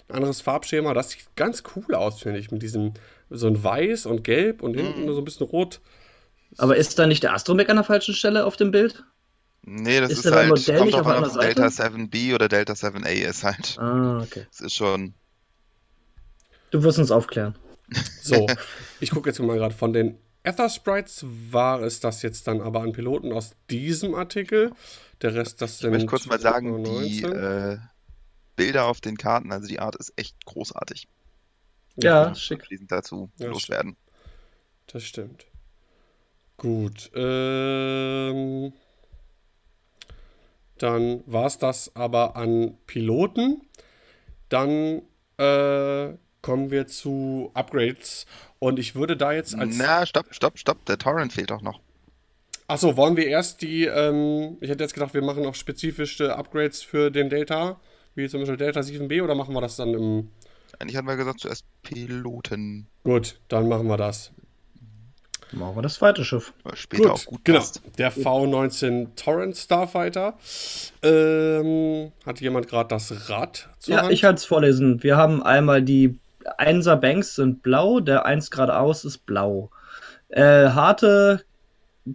anderes 0.08 0.40
Farbschema. 0.40 0.94
Das 0.94 1.12
sieht 1.12 1.36
ganz 1.36 1.64
cool 1.76 1.96
aus, 1.96 2.22
finde 2.22 2.40
ich. 2.40 2.50
Mit 2.52 2.62
diesem, 2.62 2.94
so 3.30 3.48
ein 3.48 3.62
Weiß 3.62 4.06
und 4.06 4.24
Gelb 4.24 4.62
und 4.64 4.76
hinten 4.76 5.04
mhm. 5.04 5.14
so 5.14 5.20
ein 5.20 5.26
bisschen 5.26 5.48
Rot. 5.48 5.82
Aber 6.58 6.76
ist 6.76 6.98
da 7.00 7.08
nicht 7.08 7.24
der 7.24 7.34
Astromech 7.34 7.70
an 7.70 7.78
der 7.78 7.86
falschen 7.86 8.14
Stelle 8.14 8.46
auf 8.46 8.58
dem 8.58 8.72
Bild? 8.72 9.04
Nee, 9.64 10.00
das 10.00 10.12
ist, 10.12 10.26
ist 10.26 10.32
halt, 10.32 10.50
Modell 10.50 10.78
kommt 10.80 10.94
drauf 10.94 11.08
an, 11.08 11.24
ob 11.24 11.40
Delta 11.40 11.68
7b 11.68 12.34
oder 12.34 12.48
Delta 12.48 12.74
7a 12.74 13.10
ist 13.10 13.44
halt. 13.44 13.78
Ah, 13.80 14.22
okay. 14.22 14.48
Das 14.50 14.62
ist 14.62 14.74
schon. 14.74 15.14
Du 16.72 16.84
wirst 16.84 17.00
uns 17.00 17.12
aufklären. 17.12 17.56
So, 18.22 18.48
ich 19.02 19.12
gucke 19.12 19.30
jetzt 19.30 19.40
mal 19.40 19.58
gerade 19.58 19.76
von 19.76 19.92
den 19.92 20.18
Ether 20.44 20.70
Sprites 20.70 21.26
war 21.52 21.82
es 21.82 22.00
das 22.00 22.22
jetzt 22.22 22.48
dann 22.48 22.62
aber 22.62 22.82
an 22.82 22.94
Piloten 22.94 23.32
aus 23.32 23.56
diesem 23.70 24.16
Artikel. 24.16 24.72
Der 25.22 25.36
Rest, 25.36 25.62
das 25.62 25.80
sind. 25.80 25.90
Ich 25.90 25.94
möchte 25.94 26.08
kurz 26.08 26.26
mal 26.26 26.40
sagen, 26.40 26.82
19. 26.82 27.04
die 27.04 27.24
äh, 27.24 27.78
Bilder 28.56 28.86
auf 28.86 29.02
den 29.02 29.18
Karten, 29.18 29.52
also 29.52 29.68
die 29.68 29.80
Art 29.80 29.96
ist 29.96 30.14
echt 30.16 30.46
großartig. 30.46 31.08
Ja, 31.98 32.30
ja 32.30 32.36
schick. 32.36 32.66
dazu 32.88 33.30
ja, 33.38 33.48
loswerden. 33.48 33.98
Das 34.88 35.04
stimmt. 35.04 35.46
Gut. 36.62 37.10
Ähm, 37.16 38.72
dann 40.78 41.24
war 41.26 41.48
es 41.48 41.58
das 41.58 41.96
aber 41.96 42.36
an 42.36 42.78
Piloten. 42.86 43.62
Dann 44.50 45.02
äh, 45.38 46.10
kommen 46.44 46.70
wir 46.70 46.86
zu 46.86 47.50
Upgrades. 47.56 48.28
Und 48.60 48.78
ich 48.78 48.94
würde 48.94 49.18
da 49.18 49.32
jetzt 49.32 49.56
als. 49.56 49.76
Na, 49.76 50.06
stopp, 50.06 50.28
stopp, 50.36 50.60
stopp. 50.60 50.86
Der 50.86 51.00
Torrent 51.00 51.34
fehlt 51.34 51.50
doch 51.50 51.64
noch. 51.64 51.80
Achso, 52.68 52.96
wollen 52.96 53.18
wir 53.18 53.26
erst 53.26 53.64
die. 53.64 53.86
Ähm, 53.86 54.58
ich 54.62 54.70
hätte 54.70 54.84
jetzt 54.84 54.94
gedacht, 54.94 55.16
wir 55.16 55.24
machen 55.24 55.42
noch 55.42 55.56
spezifische 55.56 56.36
Upgrades 56.36 56.84
für 56.84 57.10
den 57.10 57.32
Delta, 57.32 57.82
wie 58.14 58.30
zum 58.30 58.42
Beispiel 58.42 58.58
Delta 58.58 58.82
7b, 58.82 59.24
oder 59.24 59.34
machen 59.34 59.56
wir 59.56 59.62
das 59.62 59.78
dann 59.78 59.96
im. 59.96 60.30
Eigentlich 60.78 60.96
hatten 60.96 61.08
wir 61.08 61.16
gesagt, 61.16 61.40
zuerst 61.40 61.66
Piloten. 61.82 62.86
Gut, 63.04 63.40
dann 63.48 63.68
machen 63.68 63.88
wir 63.88 63.98
das. 63.98 64.32
Machen 65.52 65.76
wir 65.76 65.82
das 65.82 65.96
zweite 65.96 66.24
Schiff. 66.24 66.54
Später 66.74 67.04
gut, 67.04 67.12
auch 67.12 67.26
gut 67.26 67.46
genau. 67.46 67.64
Der 67.98 68.12
V19 68.12 69.16
Torrent 69.16 69.58
Starfighter. 69.58 70.36
Ähm, 71.04 72.12
hat 72.26 72.40
jemand 72.40 72.68
gerade 72.68 72.88
das 72.90 73.30
Rad 73.30 73.70
zur 73.80 73.96
Ja, 73.96 74.02
Hand? 74.04 74.14
ich 74.14 74.24
halte 74.24 74.38
es 74.38 74.46
vorlesen. 74.46 75.04
Wir 75.04 75.18
haben 75.18 75.44
einmal 75.44 75.82
die 75.82 76.18
Einser 76.58 76.96
Banks 76.96 77.36
sind 77.36 77.62
blau, 77.64 78.00
der 78.00 78.26
1 78.26 78.50
geradeaus 78.50 79.06
ist 79.06 79.26
blau. 79.26 79.70
Äh, 80.30 80.70
harte 80.70 81.44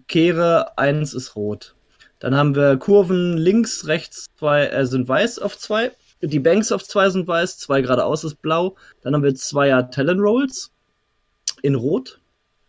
Kehre 0.09 0.77
1 0.79 1.15
ist 1.15 1.37
rot. 1.37 1.75
Dann 2.19 2.35
haben 2.35 2.55
wir 2.55 2.77
Kurven 2.79 3.37
links, 3.37 3.87
rechts 3.87 4.27
zwei, 4.39 4.67
äh, 4.67 4.87
sind 4.87 5.07
weiß 5.07 5.39
auf 5.39 5.59
2. 5.59 5.93
Die 6.23 6.41
Banks 6.41 6.73
auf 6.73 6.83
2 6.83 7.11
sind 7.11 7.29
weiß, 7.29 7.59
2 7.59 7.83
geradeaus 7.83 8.25
ist 8.25 8.41
blau. 8.41 8.75
Dann 9.03 9.15
haben 9.15 9.23
wir 9.23 9.35
Zweier 9.35 9.91
Talon 9.91 10.21
Rolls 10.21 10.73
in 11.63 11.75
rot. 11.75 12.21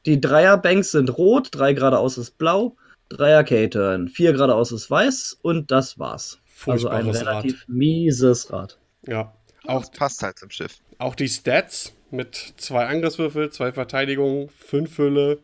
Die 0.08 0.22
Dreier-Banks 0.22 0.92
sind 0.92 1.18
rot, 1.18 1.50
drei 1.52 1.74
geradeaus 1.74 2.18
ist 2.18 2.38
blau, 2.38 2.78
Dreier 3.10 3.44
K-Turn, 3.44 4.08
vier 4.08 4.32
geradeaus 4.32 4.72
ist 4.72 4.90
weiß 4.90 5.38
und 5.42 5.70
das 5.70 6.00
war's. 6.00 6.40
also 6.66 6.88
ein 6.88 7.10
relativ 7.10 7.60
Rad. 7.62 7.70
mieses 7.70 8.52
Rad. 8.52 8.78
Ja. 9.06 9.34
Auch 9.66 9.82
das 9.82 9.92
passt 9.92 10.24
halt 10.24 10.40
zum 10.40 10.50
Schiff. 10.50 10.78
Auch 10.98 11.14
die 11.14 11.28
Stats 11.28 11.94
mit 12.10 12.54
zwei 12.56 12.86
Angriffswürfel, 12.86 13.50
zwei 13.50 13.74
Verteidigungen, 13.74 14.48
fünf 14.58 14.98
Hülle. 14.98 15.40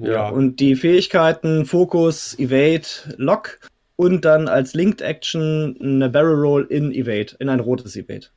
ja. 0.00 0.28
Und 0.28 0.60
die 0.60 0.76
Fähigkeiten 0.76 1.66
Fokus, 1.66 2.38
Evade, 2.38 2.86
Lock 3.16 3.58
und 3.96 4.24
dann 4.24 4.46
als 4.46 4.74
Linked 4.74 5.00
Action 5.00 5.76
eine 5.80 6.10
Barrel 6.10 6.36
Roll 6.36 6.66
in 6.70 6.92
Evade, 6.92 7.34
in 7.40 7.48
ein 7.48 7.58
rotes 7.58 7.96
Evade. 7.96 8.28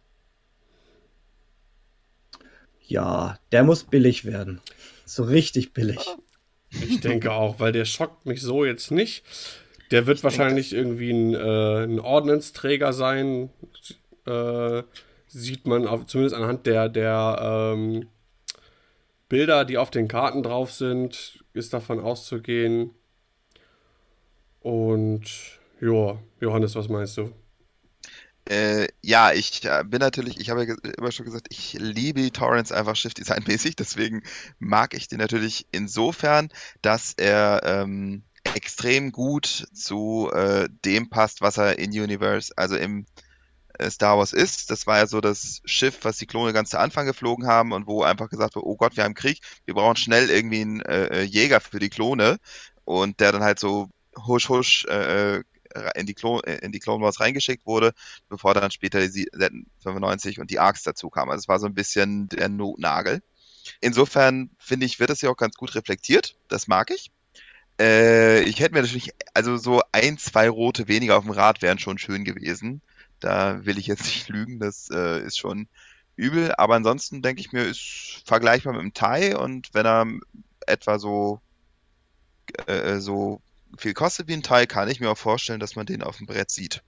Ja, 2.90 3.38
der 3.52 3.64
muss 3.64 3.84
billig 3.84 4.26
werden. 4.26 4.62
So 5.06 5.24
richtig 5.24 5.74
billig. 5.74 6.00
Ich 6.72 7.02
denke 7.02 7.32
auch, 7.32 7.60
weil 7.60 7.72
der 7.72 7.86
schockt 7.86 8.26
mich 8.26 8.42
so 8.42 8.66
jetzt 8.66 8.90
nicht. 8.90 9.24
Der 9.92 10.08
wird 10.08 10.18
ich 10.18 10.24
wahrscheinlich 10.24 10.74
irgendwie 10.74 11.12
ein, 11.12 11.36
äh, 11.36 11.84
ein 11.84 12.00
Ordnungsträger 12.00 12.92
sein. 12.92 13.52
Äh, 14.26 14.82
sieht 15.28 15.68
man 15.68 15.88
auf, 15.88 16.08
zumindest 16.08 16.36
anhand 16.36 16.66
der, 16.66 16.90
der 16.90 17.76
ähm, 17.76 18.08
Bilder, 19.30 19.66
die 19.66 19.78
auf 19.78 19.92
den 19.92 20.08
Karten 20.08 20.42
drauf 20.42 20.72
sind, 20.72 21.44
ist 21.54 21.74
davon 21.74 22.00
auszugehen. 22.00 22.92
Und 24.62 25.26
ja, 25.80 26.18
Johannes, 26.42 26.76
was 26.76 26.90
meinst 26.90 27.18
du? 27.18 27.32
Äh, 28.50 28.88
ja, 29.04 29.32
ich 29.32 29.64
äh, 29.66 29.84
bin 29.86 30.00
natürlich, 30.00 30.40
ich 30.40 30.50
habe 30.50 30.66
ja 30.66 30.76
immer 30.98 31.12
schon 31.12 31.26
gesagt, 31.26 31.48
ich 31.52 31.74
liebe 31.74 32.32
Torrents 32.32 32.72
einfach 32.72 32.96
Shift-Design-mäßig, 32.96 33.76
deswegen 33.78 34.24
mag 34.58 34.96
ich 34.96 35.08
den 35.08 35.20
natürlich 35.20 35.68
insofern, 35.72 36.50
dass 36.82 37.14
er 37.16 37.62
ähm, 37.64 38.24
extrem 38.56 39.12
gut 39.12 39.68
zu 39.74 40.32
äh, 40.34 40.68
dem 40.84 41.12
passt, 41.12 41.42
was 41.42 41.58
er 41.58 41.78
in 41.78 41.92
Universe, 41.92 42.52
also 42.56 42.76
im 42.76 43.06
äh, 43.78 43.90
Star 43.92 44.18
Wars 44.18 44.34
ist. 44.34 44.72
Das 44.72 44.88
war 44.88 44.98
ja 44.98 45.06
so 45.06 45.22
das 45.22 45.62
Schiff, 45.66 46.00
was 46.02 46.18
die 46.18 46.26
Klone 46.26 46.52
ganz 46.52 46.72
zu 46.72 46.80
Anfang 46.80 47.06
geflogen 47.06 47.46
haben 47.46 47.72
und 47.72 47.86
wo 47.86 48.02
einfach 48.02 48.30
gesagt 48.30 48.56
wurde, 48.56 48.66
oh 48.68 48.78
Gott, 48.78 48.98
wir 48.98 49.04
haben 49.04 49.14
Krieg, 49.14 49.42
wir 49.66 49.76
brauchen 49.76 49.96
schnell 49.96 50.32
irgendwie 50.32 50.62
einen 50.62 50.82
äh 50.82 51.22
Jäger 51.22 51.60
für 51.62 51.80
die 51.80 51.90
Klone 51.90 52.38
und 52.86 53.20
der 53.20 53.32
dann 53.32 53.44
halt 53.44 53.60
so 53.60 53.90
husch 54.26 54.50
husch 54.50 54.86
äh, 54.86 55.44
in 55.96 56.06
die, 56.06 56.14
Clone, 56.14 56.42
äh, 56.46 56.66
in 56.66 56.72
die 56.72 56.80
Clone 56.80 57.04
Wars 57.04 57.20
reingeschickt 57.20 57.66
wurde, 57.66 57.94
bevor 58.28 58.54
dann 58.54 58.72
später 58.72 59.00
die 59.00 59.30
Z95 59.84 60.40
und 60.40 60.50
die 60.50 60.60
Arcs 60.60 60.84
dazu 60.84 61.10
kamen. 61.10 61.32
Also 61.32 61.42
es 61.44 61.48
war 61.48 61.60
so 61.60 61.68
ein 61.68 61.74
bisschen 61.74 62.30
der 62.30 62.50
Notnagel. 62.50 63.22
Insofern 63.82 64.50
finde 64.58 64.86
ich, 64.86 65.00
wird 65.00 65.10
das 65.10 65.22
ja 65.22 65.30
auch 65.30 65.38
ganz 65.38 65.56
gut 65.56 65.76
reflektiert. 65.76 66.36
Das 66.48 66.68
mag 66.68 66.92
ich. 66.92 67.12
Äh, 67.80 68.42
ich 68.44 68.60
hätte 68.60 68.74
mir 68.74 68.82
natürlich, 68.82 69.12
also 69.34 69.58
so 69.58 69.82
ein, 69.92 70.18
zwei 70.18 70.50
rote 70.50 70.88
weniger 70.88 71.18
auf 71.18 71.24
dem 71.24 71.32
Rad 71.32 71.62
wären 71.62 71.80
schon 71.80 71.98
schön 71.98 72.26
gewesen. 72.26 72.82
Da 73.20 73.66
will 73.66 73.78
ich 73.78 73.88
jetzt 73.88 74.04
nicht 74.06 74.30
lügen, 74.30 74.60
das 74.60 74.90
äh, 74.92 75.22
ist 75.22 75.38
schon 75.38 75.68
übel. 76.16 76.54
Aber 76.56 76.76
ansonsten 76.76 77.22
denke 77.22 77.42
ich 77.42 77.52
mir, 77.52 77.64
ist 77.64 78.24
vergleichbar 78.26 78.74
mit 78.74 78.82
dem 78.82 78.94
Thai 78.94 79.38
und 79.38 79.70
wenn 79.74 79.86
er 79.86 80.08
etwa 80.68 81.00
so, 81.00 81.42
äh, 82.68 82.98
so 82.98 83.42
viel 83.78 83.94
kostet 83.94 84.28
wie 84.28 84.34
ein 84.34 84.44
Thai, 84.44 84.66
kann 84.66 84.90
ich 84.90 85.00
mir 85.00 85.10
auch 85.10 85.18
vorstellen, 85.18 85.60
dass 85.60 85.76
man 85.76 85.86
den 85.86 86.04
auf 86.04 86.18
dem 86.18 86.28
Brett 86.28 86.52
sieht. 86.52 86.84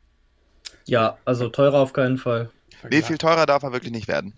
Ja, 0.85 1.17
also 1.25 1.49
teurer 1.49 1.79
auf 1.79 1.93
keinen 1.93 2.17
Fall. 2.17 2.49
Nee, 2.89 3.01
viel 3.01 3.17
teurer 3.17 3.45
darf 3.45 3.63
er 3.63 3.71
wirklich 3.71 3.91
nicht 3.91 4.07
werden. 4.07 4.33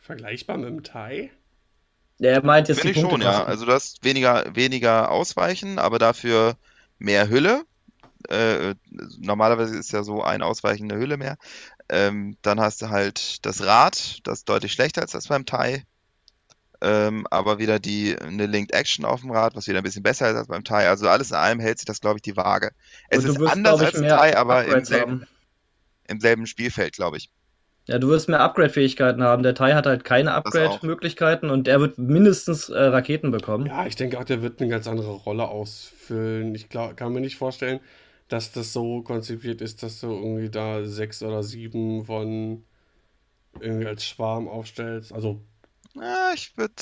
Vergleichbar 0.00 0.56
mit 0.56 0.68
dem 0.68 0.82
Thai? 0.82 1.30
Ja, 2.18 2.30
er 2.30 2.44
meint 2.44 2.68
jetzt 2.68 2.80
Finde 2.80 2.98
ich 2.98 3.00
schon, 3.00 3.22
ja. 3.22 3.44
Also 3.44 3.64
du 3.64 3.72
hast 3.72 4.04
weniger, 4.04 4.54
weniger 4.54 5.10
Ausweichen, 5.10 5.78
aber 5.78 5.98
dafür 5.98 6.56
mehr 6.98 7.28
Hülle. 7.28 7.64
Äh, 8.28 8.74
normalerweise 9.18 9.76
ist 9.76 9.92
ja 9.92 10.02
so 10.02 10.22
ein 10.22 10.42
Ausweichen 10.42 10.90
eine 10.90 11.00
Hülle 11.00 11.16
mehr. 11.16 11.38
Ähm, 11.88 12.36
dann 12.42 12.60
hast 12.60 12.82
du 12.82 12.90
halt 12.90 13.44
das 13.46 13.64
Rad, 13.64 14.18
das 14.24 14.40
ist 14.40 14.48
deutlich 14.48 14.72
schlechter 14.72 15.00
als 15.00 15.12
das 15.12 15.28
beim 15.28 15.46
Thai. 15.46 15.84
Ähm, 16.82 17.26
aber 17.30 17.58
wieder 17.58 17.78
die 17.78 18.16
eine 18.18 18.46
Linked 18.46 18.72
Action 18.72 19.04
auf 19.04 19.20
dem 19.20 19.30
Rad, 19.30 19.54
was 19.54 19.68
wieder 19.68 19.78
ein 19.78 19.84
bisschen 19.84 20.02
besser 20.02 20.30
ist 20.30 20.36
als 20.36 20.48
beim 20.48 20.64
Thai. 20.64 20.88
Also 20.88 21.08
alles 21.08 21.30
in 21.30 21.36
allem 21.36 21.60
hält 21.60 21.78
sich 21.78 21.84
das, 21.84 22.00
glaube 22.00 22.16
ich, 22.16 22.22
die 22.22 22.36
Waage. 22.36 22.70
Es 23.10 23.24
ist 23.24 23.38
wirst, 23.38 23.52
anders 23.52 23.80
als 23.80 23.96
ein 23.96 24.08
Thai, 24.08 24.36
aber 24.36 24.64
im 24.64 24.84
selben, 24.84 25.26
im 26.08 26.20
selben 26.20 26.46
Spielfeld, 26.46 26.94
glaube 26.94 27.18
ich. 27.18 27.30
Ja, 27.86 27.98
du 27.98 28.08
wirst 28.08 28.28
mehr 28.28 28.40
Upgrade-Fähigkeiten 28.40 29.22
haben. 29.22 29.42
Der 29.42 29.54
Thai 29.54 29.74
hat 29.74 29.86
halt 29.86 30.04
keine 30.04 30.32
Upgrade-Möglichkeiten 30.32 31.50
und 31.50 31.66
der 31.66 31.80
wird 31.80 31.98
mindestens 31.98 32.68
äh, 32.68 32.78
Raketen 32.78 33.30
bekommen. 33.30 33.66
Ja, 33.66 33.84
ich 33.84 33.96
denke 33.96 34.18
auch, 34.18 34.24
der 34.24 34.42
wird 34.42 34.60
eine 34.60 34.70
ganz 34.70 34.86
andere 34.86 35.10
Rolle 35.10 35.48
ausfüllen. 35.48 36.54
Ich 36.54 36.68
glaub, 36.68 36.96
kann 36.96 37.12
mir 37.12 37.20
nicht 37.20 37.36
vorstellen, 37.36 37.80
dass 38.28 38.52
das 38.52 38.72
so 38.72 39.02
konzipiert 39.02 39.60
ist, 39.60 39.82
dass 39.82 40.00
du 40.00 40.06
irgendwie 40.06 40.50
da 40.50 40.84
sechs 40.84 41.22
oder 41.22 41.42
sieben 41.42 42.06
von 42.06 42.64
irgendwie 43.58 43.86
als 43.86 44.06
Schwarm 44.06 44.48
aufstellst. 44.48 45.12
Also. 45.12 45.42
Ja, 45.94 46.32
ich 46.34 46.56
würde 46.56 46.74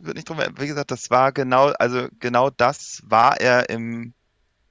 würd 0.00 0.16
nicht 0.16 0.28
drum. 0.28 0.38
Wie 0.56 0.66
gesagt, 0.66 0.90
das 0.90 1.10
war 1.10 1.32
genau, 1.32 1.68
also 1.78 2.08
genau 2.18 2.50
das 2.50 3.02
war 3.04 3.38
er 3.40 3.68
im, 3.68 4.14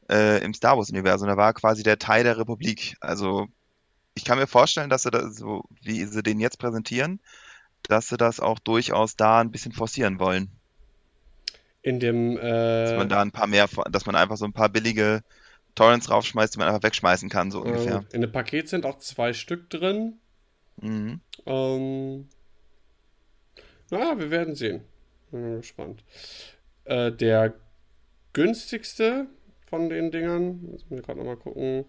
äh, 0.10 0.44
im 0.44 0.54
Star 0.54 0.78
Wars-Universum. 0.78 1.28
Da 1.28 1.38
war 1.38 1.54
quasi 1.54 1.84
der 1.84 2.00
Teil 2.00 2.24
der 2.24 2.38
Republik. 2.38 2.96
Also 3.02 3.48
ich 4.16 4.26
kann 4.26 4.40
mir 4.40 4.48
vorstellen, 4.48 4.90
dass 4.90 5.04
sie 5.04 5.12
das 5.12 5.36
so, 5.36 5.64
wie 5.82 6.06
sie 6.06 6.24
den 6.24 6.40
jetzt 6.40 6.58
präsentieren, 6.58 7.20
dass 7.84 8.08
sie 8.08 8.18
das 8.18 8.40
auch 8.40 8.60
durchaus 8.60 9.16
da 9.16 9.42
ein 9.42 9.52
bisschen 9.52 9.74
forcieren 9.74 10.20
wollen. 10.20 10.50
In 11.82 12.00
dem, 12.00 12.38
äh... 12.38 12.86
dass 12.86 12.98
man 12.98 13.10
da 13.10 13.22
ein 13.22 13.32
paar 13.32 13.48
mehr, 13.48 13.68
dass 13.92 14.06
man 14.06 14.16
einfach 14.16 14.38
so 14.38 14.46
ein 14.46 14.54
paar 14.54 14.70
billige 14.70 15.22
Torrents 15.76 16.10
raufschmeißt, 16.10 16.56
die 16.56 16.60
man 16.60 16.68
einfach 16.68 16.84
wegschmeißen 16.84 17.30
kann, 17.30 17.52
so 17.52 17.62
ungefähr. 17.62 18.06
in 18.12 18.22
dem 18.22 18.32
Paket 18.32 18.70
sind 18.70 18.86
auch 18.86 19.00
zwei 19.00 19.34
Stück 19.34 19.70
drin. 19.70 20.20
Mhm. 20.78 21.20
Ähm, 21.46 22.30
naja, 23.94 24.20
wir 24.20 24.32
werden 24.32 24.56
sehen. 24.56 24.82
Bin 25.32 25.58
gespannt. 25.58 26.04
Äh, 26.86 27.12
der 27.12 27.54
günstigste 28.34 29.28
von 29.70 29.90
den 29.90 30.12
Dingern, 30.12 30.62
muss 30.90 31.00
ich 31.00 31.06
gerade 31.06 31.20
nochmal 31.20 31.38
gucken, 31.38 31.86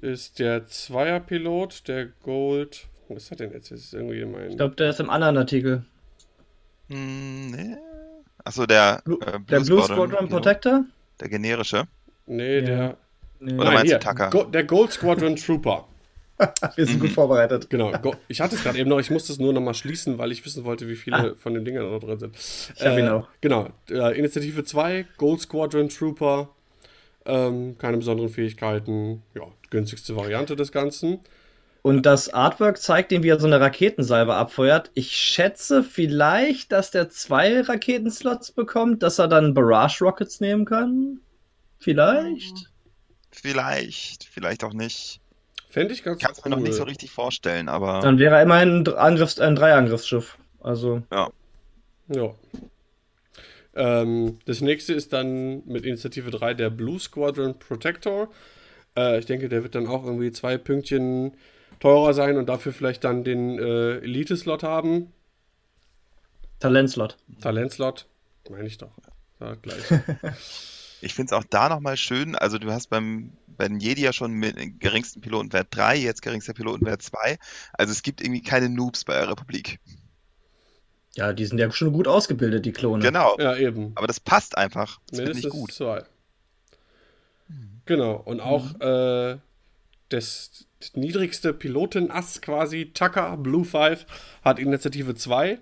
ist 0.00 0.38
der 0.38 0.66
Zweierpilot, 0.66 1.88
der 1.88 2.06
Gold. 2.06 2.86
Wo 3.08 3.16
ist 3.16 3.30
er 3.30 3.36
denn 3.36 3.52
jetzt? 3.52 3.70
Ist 3.70 3.94
irgendwie 3.94 4.24
mein... 4.24 4.50
Ich 4.50 4.56
glaube, 4.56 4.74
der 4.76 4.90
ist 4.90 5.00
im 5.00 5.10
anderen 5.10 5.36
Artikel. 5.36 5.84
Hm, 6.88 7.50
nee. 7.50 7.76
Achso, 8.44 8.66
der, 8.66 9.00
Blue, 9.04 9.18
äh, 9.22 9.38
Blue 9.38 9.44
der 9.48 9.60
Blue 9.60 9.82
Squadron, 9.82 10.08
Squadron 10.08 10.28
Protector? 10.28 10.84
Der 11.20 11.28
generische. 11.28 11.84
Nee, 12.26 12.58
ja. 12.58 12.64
der. 12.64 12.96
Nee. 13.40 13.54
Oder 13.54 13.64
Nein, 13.64 13.74
meinst 13.74 13.92
du 13.92 13.98
Tucker? 13.98 14.30
Go 14.30 14.44
der 14.44 14.64
Gold 14.64 14.92
Squadron 14.92 15.36
Trooper. 15.36 15.86
Wir 16.76 16.86
sind 16.86 16.96
mhm. 16.96 17.00
gut 17.00 17.12
vorbereitet. 17.12 17.70
Genau. 17.70 17.92
Ich 18.28 18.40
hatte 18.40 18.56
es 18.56 18.62
gerade 18.62 18.78
eben 18.78 18.90
noch, 18.90 18.98
ich 18.98 19.10
musste 19.10 19.32
es 19.32 19.38
nur 19.38 19.52
nochmal 19.52 19.74
schließen, 19.74 20.18
weil 20.18 20.32
ich 20.32 20.44
wissen 20.44 20.64
wollte, 20.64 20.88
wie 20.88 20.96
viele 20.96 21.16
ah. 21.16 21.34
von 21.36 21.54
den 21.54 21.64
Dingern 21.64 21.90
da 21.90 21.98
drin 21.98 22.18
sind. 22.18 22.36
Ich 22.36 22.82
äh, 22.82 23.00
ihn 23.00 23.08
auch. 23.08 23.28
Genau. 23.40 23.68
Äh, 23.90 24.18
Initiative 24.18 24.64
2, 24.64 25.06
Gold 25.16 25.40
Squadron 25.40 25.88
Trooper. 25.88 26.48
Ähm, 27.24 27.76
keine 27.78 27.96
besonderen 27.96 28.28
Fähigkeiten. 28.28 29.22
Ja, 29.34 29.42
günstigste 29.70 30.14
Variante 30.14 30.56
des 30.56 30.72
Ganzen. 30.72 31.20
Und 31.82 32.04
das 32.04 32.28
Artwork 32.28 32.78
zeigt 32.78 33.12
ihm, 33.12 33.22
wie 33.22 33.28
er 33.28 33.38
so 33.38 33.46
eine 33.46 33.60
Raketensalve 33.60 34.34
abfeuert. 34.34 34.90
Ich 34.94 35.12
schätze 35.12 35.84
vielleicht, 35.84 36.72
dass 36.72 36.90
der 36.90 37.10
zwei 37.10 37.60
Raketenslots 37.60 38.50
bekommt, 38.52 39.04
dass 39.04 39.20
er 39.20 39.28
dann 39.28 39.54
Barrage 39.54 40.04
Rockets 40.04 40.40
nehmen 40.40 40.64
kann. 40.64 41.20
Vielleicht. 41.78 42.72
Vielleicht, 43.30 44.24
vielleicht 44.24 44.64
auch 44.64 44.72
nicht. 44.72 45.20
Fände 45.76 45.92
ich 45.92 46.02
ganz 46.02 46.22
Kann 46.22 46.32
es 46.32 46.38
cool. 46.38 46.48
mir 46.48 46.56
noch 46.56 46.62
nicht 46.62 46.74
so 46.74 46.84
richtig 46.84 47.10
vorstellen, 47.10 47.68
aber. 47.68 48.00
Dann 48.00 48.18
wäre 48.18 48.36
er 48.36 48.42
immerhin 48.42 48.78
ein, 48.78 48.94
Angriffs-, 48.94 49.38
ein 49.38 49.56
Dreiangriffsschiff. 49.56 50.38
Also. 50.58 51.02
Ja. 51.12 51.28
Ja. 52.08 52.34
Ähm, 53.74 54.38
das 54.46 54.62
nächste 54.62 54.94
ist 54.94 55.12
dann 55.12 55.66
mit 55.66 55.84
Initiative 55.84 56.30
3 56.30 56.54
der 56.54 56.70
Blue 56.70 56.98
Squadron 56.98 57.58
Protector. 57.58 58.30
Äh, 58.96 59.18
ich 59.18 59.26
denke, 59.26 59.50
der 59.50 59.64
wird 59.64 59.74
dann 59.74 59.86
auch 59.86 60.02
irgendwie 60.02 60.32
zwei 60.32 60.56
Pünktchen 60.56 61.34
teurer 61.78 62.14
sein 62.14 62.38
und 62.38 62.48
dafür 62.48 62.72
vielleicht 62.72 63.04
dann 63.04 63.22
den 63.22 63.58
äh, 63.58 63.98
Elite-Slot 63.98 64.62
haben. 64.62 65.12
Talentslot. 66.58 67.18
Talentslot, 67.42 68.06
meine 68.48 68.66
ich 68.66 68.78
doch. 68.78 68.92
Ja, 69.40 69.56
gleich. 69.56 69.84
ich 71.02 71.12
finde 71.12 71.26
es 71.26 71.32
auch 71.34 71.44
da 71.44 71.68
nochmal 71.68 71.98
schön, 71.98 72.34
also 72.34 72.56
du 72.56 72.72
hast 72.72 72.86
beim, 72.88 73.32
bei 73.56 73.68
den 73.68 73.80
Jedi 73.80 74.02
ja 74.02 74.12
schon 74.12 74.32
mit 74.32 74.80
geringsten 74.80 75.20
Pilotenwert 75.20 75.68
3, 75.70 75.96
jetzt 75.96 76.22
geringster 76.22 76.54
Pilotenwert 76.54 77.02
2. 77.02 77.38
Also 77.72 77.92
es 77.92 78.02
gibt 78.02 78.20
irgendwie 78.20 78.42
keine 78.42 78.68
Noobs 78.68 79.04
bei 79.04 79.14
der 79.14 79.30
Republik. 79.30 79.78
Ja, 81.14 81.32
die 81.32 81.46
sind 81.46 81.58
ja 81.58 81.70
schon 81.70 81.92
gut 81.92 82.06
ausgebildet, 82.06 82.66
die 82.66 82.72
Klone. 82.72 83.02
Genau. 83.02 83.36
Ja, 83.38 83.56
eben. 83.56 83.92
Aber 83.94 84.06
das 84.06 84.20
passt 84.20 84.58
einfach. 84.58 85.00
Das 85.10 85.20
finde 85.20 85.38
ich 85.38 85.48
gut. 85.48 85.72
Zwei. 85.72 86.04
Genau. 87.86 88.16
Und 88.16 88.40
auch 88.40 88.74
mhm. 88.74 88.80
äh, 88.82 89.38
das 90.10 90.66
niedrigste 90.94 91.54
Pilotenass 91.54 92.42
quasi, 92.42 92.90
Tucker 92.92 93.36
Blue 93.38 93.64
Five, 93.64 94.04
hat 94.42 94.58
Initiative 94.58 95.14
2. 95.14 95.58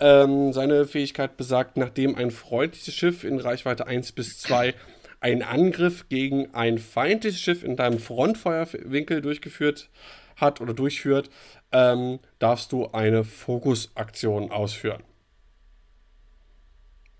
Ähm, 0.00 0.52
seine 0.52 0.86
Fähigkeit 0.86 1.36
besagt, 1.36 1.76
nachdem 1.76 2.16
ein 2.16 2.30
freundliches 2.30 2.94
Schiff 2.94 3.22
in 3.22 3.38
Reichweite 3.38 3.86
1 3.86 4.12
bis 4.12 4.38
2 4.38 4.74
einen 5.20 5.42
Angriff 5.42 6.08
gegen 6.08 6.54
ein 6.54 6.78
feindliches 6.78 7.40
Schiff 7.40 7.64
in 7.64 7.76
deinem 7.76 7.98
Frontfeuerwinkel 7.98 9.22
durchgeführt 9.22 9.88
hat 10.36 10.60
oder 10.60 10.74
durchführt, 10.74 11.30
ähm, 11.72 12.18
darfst 12.38 12.72
du 12.72 12.88
eine 12.92 13.24
Fokusaktion 13.24 14.50
ausführen. 14.50 15.02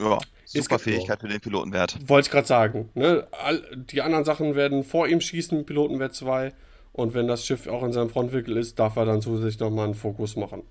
Ja, 0.00 0.18
super 0.44 0.78
Fähigkeit 0.78 1.20
für 1.20 1.28
den 1.28 1.40
Pilotenwert. 1.40 1.96
Wollte 2.06 2.26
ich 2.26 2.30
gerade 2.30 2.46
sagen. 2.46 2.90
Ne? 2.94 3.26
All, 3.32 3.62
die 3.74 4.02
anderen 4.02 4.24
Sachen 4.24 4.54
werden 4.54 4.84
vor 4.84 5.08
ihm 5.08 5.20
schießen, 5.20 5.64
Pilotenwert 5.64 6.14
2. 6.14 6.52
Und 6.92 7.14
wenn 7.14 7.26
das 7.26 7.44
Schiff 7.44 7.66
auch 7.66 7.82
in 7.82 7.92
seinem 7.92 8.10
Frontwinkel 8.10 8.56
ist, 8.56 8.78
darf 8.78 8.96
er 8.96 9.04
dann 9.04 9.20
zusätzlich 9.20 9.58
nochmal 9.58 9.86
einen 9.86 9.94
Fokus 9.94 10.36
machen. 10.36 10.62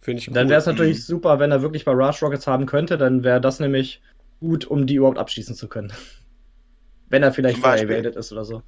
Finde 0.00 0.20
ich 0.20 0.28
cool. 0.28 0.34
Dann 0.34 0.48
wäre 0.48 0.60
es 0.60 0.66
natürlich 0.66 0.98
mhm. 0.98 1.02
super, 1.02 1.38
wenn 1.38 1.50
er 1.50 1.62
wirklich 1.62 1.84
Barrage 1.84 2.24
Rockets 2.24 2.46
haben 2.46 2.66
könnte, 2.66 2.98
dann 2.98 3.24
wäre 3.24 3.40
das 3.40 3.58
nämlich 3.58 4.02
gut, 4.40 4.66
um 4.66 4.86
die 4.86 4.96
überhaupt 4.96 5.18
abschießen 5.18 5.54
zu 5.54 5.68
können. 5.68 5.92
Wenn 7.14 7.22
er 7.22 7.32
vielleicht 7.32 7.58
fire 7.58 7.80
evaded 7.80 8.16
ist 8.16 8.32
oder 8.32 8.44
so. 8.44 8.62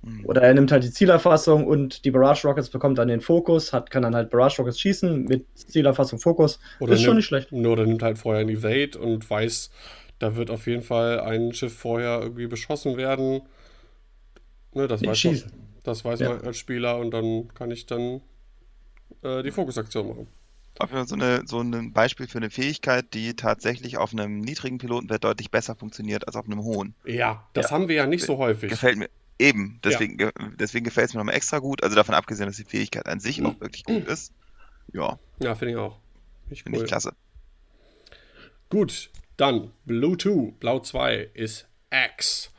Mhm. 0.00 0.24
Oder 0.24 0.40
er 0.40 0.54
nimmt 0.54 0.72
halt 0.72 0.84
die 0.84 0.90
Zielerfassung 0.90 1.66
und 1.66 2.06
die 2.06 2.10
Barrage 2.10 2.48
Rockets 2.48 2.70
bekommt 2.70 2.96
dann 2.96 3.08
den 3.08 3.20
Fokus, 3.20 3.74
hat, 3.74 3.90
kann 3.90 4.02
dann 4.02 4.14
halt 4.14 4.30
Barrage 4.30 4.56
Rockets 4.62 4.80
schießen 4.80 5.24
mit 5.24 5.46
Zielerfassung 5.54 6.18
Fokus. 6.18 6.58
Oder 6.80 6.94
ist 6.94 7.00
nimmt, 7.00 7.06
schon 7.06 7.16
nicht 7.16 7.26
schlecht. 7.26 7.52
Oder 7.52 7.84
nimmt 7.84 8.02
halt 8.02 8.16
vorher 8.16 8.40
ein 8.40 8.48
Evade 8.48 8.98
und 8.98 9.28
weiß, 9.28 9.70
da 10.18 10.34
wird 10.34 10.50
auf 10.50 10.66
jeden 10.66 10.82
Fall 10.82 11.20
ein 11.20 11.52
Schiff 11.52 11.76
vorher 11.76 12.22
irgendwie 12.22 12.46
beschossen 12.46 12.96
werden. 12.96 13.42
Ne, 14.72 14.88
das 14.88 15.04
weiß. 15.04 15.24
Man. 15.24 15.42
Das 15.82 16.04
weiß 16.06 16.20
ja. 16.20 16.30
man 16.30 16.40
als 16.40 16.56
Spieler 16.56 16.96
und 16.98 17.10
dann 17.10 17.48
kann 17.54 17.70
ich 17.70 17.84
dann 17.84 18.22
äh, 19.22 19.42
die 19.42 19.50
Fokusaktion 19.50 20.08
machen. 20.08 20.26
So, 20.78 21.14
eine, 21.14 21.42
so 21.46 21.60
ein 21.60 21.92
Beispiel 21.92 22.26
für 22.26 22.38
eine 22.38 22.50
Fähigkeit, 22.50 23.14
die 23.14 23.34
tatsächlich 23.34 23.98
auf 23.98 24.12
einem 24.12 24.40
niedrigen 24.40 24.78
Pilotenwert 24.78 25.22
deutlich 25.22 25.50
besser 25.50 25.76
funktioniert 25.76 26.26
als 26.26 26.34
auf 26.34 26.46
einem 26.46 26.62
hohen. 26.62 26.94
Ja, 27.04 27.46
das 27.52 27.66
ja. 27.66 27.70
haben 27.72 27.88
wir 27.88 27.96
ja 27.96 28.06
nicht 28.06 28.24
so 28.24 28.38
häufig. 28.38 28.70
Gefällt 28.70 28.98
mir. 28.98 29.08
Eben, 29.38 29.80
deswegen, 29.84 30.18
ja. 30.18 30.30
deswegen 30.58 30.84
gefällt 30.84 31.08
es 31.08 31.14
mir 31.14 31.18
nochmal 31.18 31.34
extra 31.34 31.58
gut. 31.58 31.82
Also 31.82 31.96
davon 31.96 32.14
abgesehen, 32.14 32.46
dass 32.46 32.56
die 32.56 32.64
Fähigkeit 32.64 33.06
an 33.06 33.20
sich 33.20 33.40
mhm. 33.40 33.46
auch 33.46 33.60
wirklich 33.60 33.84
gut 33.84 34.06
ist. 34.06 34.32
Ja. 34.92 35.18
Ja, 35.40 35.54
finde 35.54 35.72
ich 35.74 35.78
auch. 35.78 35.98
Finde 36.48 36.78
cool. 36.78 36.84
ich 36.84 36.88
klasse. 36.88 37.12
Gut, 38.68 39.10
dann 39.36 39.72
Blue 39.84 40.16
2, 40.16 40.54
Blau 40.58 40.80
2 40.80 41.30
ist 41.34 41.68
X. 41.90 42.50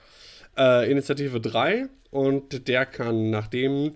Äh, 0.57 0.91
Initiative 0.91 1.39
3 1.39 1.87
und 2.11 2.67
der 2.67 2.85
kann, 2.85 3.29
nachdem 3.31 3.95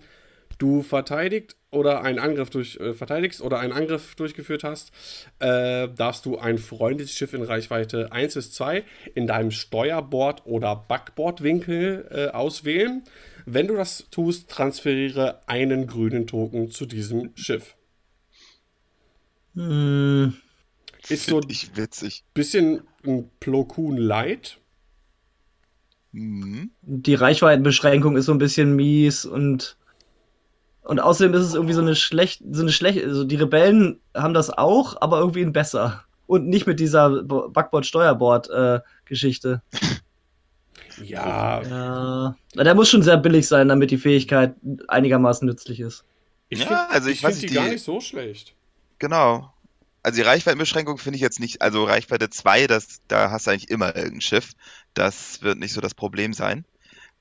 du 0.58 0.82
verteidigt 0.82 1.56
oder 1.70 2.02
einen 2.02 2.18
Angriff 2.18 2.50
durch, 2.50 2.76
äh, 2.80 2.94
verteidigst 2.94 3.42
oder 3.42 3.58
einen 3.58 3.72
Angriff 3.72 4.14
durchgeführt 4.14 4.64
hast, 4.64 4.90
äh, 5.38 5.88
darfst 5.88 6.24
du 6.24 6.38
ein 6.38 6.58
freundliches 6.58 7.14
Schiff 7.14 7.34
in 7.34 7.42
Reichweite 7.42 8.10
1 8.12 8.34
bis 8.34 8.52
2 8.52 8.84
in 9.14 9.26
deinem 9.26 9.50
Steuerbord- 9.50 10.46
oder 10.46 10.74
Backbordwinkel 10.76 12.08
äh, 12.10 12.28
auswählen. 12.28 13.02
Wenn 13.44 13.66
du 13.66 13.76
das 13.76 14.06
tust, 14.10 14.48
transferiere 14.50 15.40
einen 15.46 15.86
grünen 15.86 16.26
Token 16.26 16.70
zu 16.70 16.86
diesem 16.86 17.30
Schiff. 17.36 17.76
Hm, 19.54 20.34
Ist 21.08 21.26
so 21.26 21.40
ich 21.48 21.76
witzig. 21.76 22.24
bisschen 22.34 22.82
ein 23.06 23.30
Plo 23.40 23.64
Koon 23.64 23.96
Light. 23.96 24.58
Mhm. 26.12 26.70
die 26.80 27.14
Reichweitenbeschränkung 27.14 28.16
ist 28.16 28.24
so 28.24 28.32
ein 28.32 28.38
bisschen 28.38 28.74
mies 28.74 29.26
und 29.26 29.76
und 30.88 30.98
außerdem 31.00 31.34
ist 31.34 31.44
es 31.46 31.54
irgendwie 31.54 31.74
so 31.74 31.80
eine 31.82 31.94
schlecht, 31.94 32.42
so 32.50 32.62
eine 32.62 32.72
schlecht, 32.72 33.04
also 33.04 33.22
die 33.24 33.36
Rebellen 33.36 34.00
haben 34.14 34.34
das 34.34 34.50
auch, 34.50 35.00
aber 35.00 35.18
irgendwie 35.20 35.42
ein 35.42 35.52
besser 35.52 36.02
und 36.26 36.48
nicht 36.48 36.66
mit 36.66 36.80
dieser 36.80 37.22
Backboard-Steuerbord-Geschichte. 37.22 39.62
Ja, 41.02 41.62
Ja, 41.62 42.34
Na, 42.54 42.64
der 42.64 42.74
muss 42.74 42.88
schon 42.90 43.02
sehr 43.02 43.16
billig 43.18 43.46
sein, 43.46 43.68
damit 43.68 43.90
die 43.90 43.98
Fähigkeit 43.98 44.54
einigermaßen 44.88 45.46
nützlich 45.46 45.80
ist. 45.80 46.04
ich 46.48 46.60
Ja, 46.60 46.66
find, 46.66 46.78
also 46.90 47.08
ich 47.10 47.22
weiß 47.22 47.34
find 47.38 47.42
nicht, 47.42 47.50
die 47.52 47.56
gar 47.56 47.64
die- 47.66 47.72
nicht 47.72 47.84
so 47.84 48.00
schlecht. 48.00 48.54
Genau. 48.98 49.52
Also 50.02 50.16
die 50.16 50.22
Reichweitenbeschränkung 50.26 50.98
finde 50.98 51.16
ich 51.16 51.22
jetzt 51.22 51.38
nicht, 51.40 51.60
also 51.62 51.84
Reichweite 51.84 52.30
2, 52.30 52.66
das, 52.66 53.00
da 53.08 53.30
hast 53.30 53.46
du 53.46 53.50
eigentlich 53.52 53.70
immer 53.70 53.94
irgendein 53.94 54.20
Schiff. 54.22 54.52
Das 54.94 55.42
wird 55.42 55.58
nicht 55.58 55.72
so 55.72 55.80
das 55.80 55.94
Problem 55.94 56.32
sein. 56.32 56.64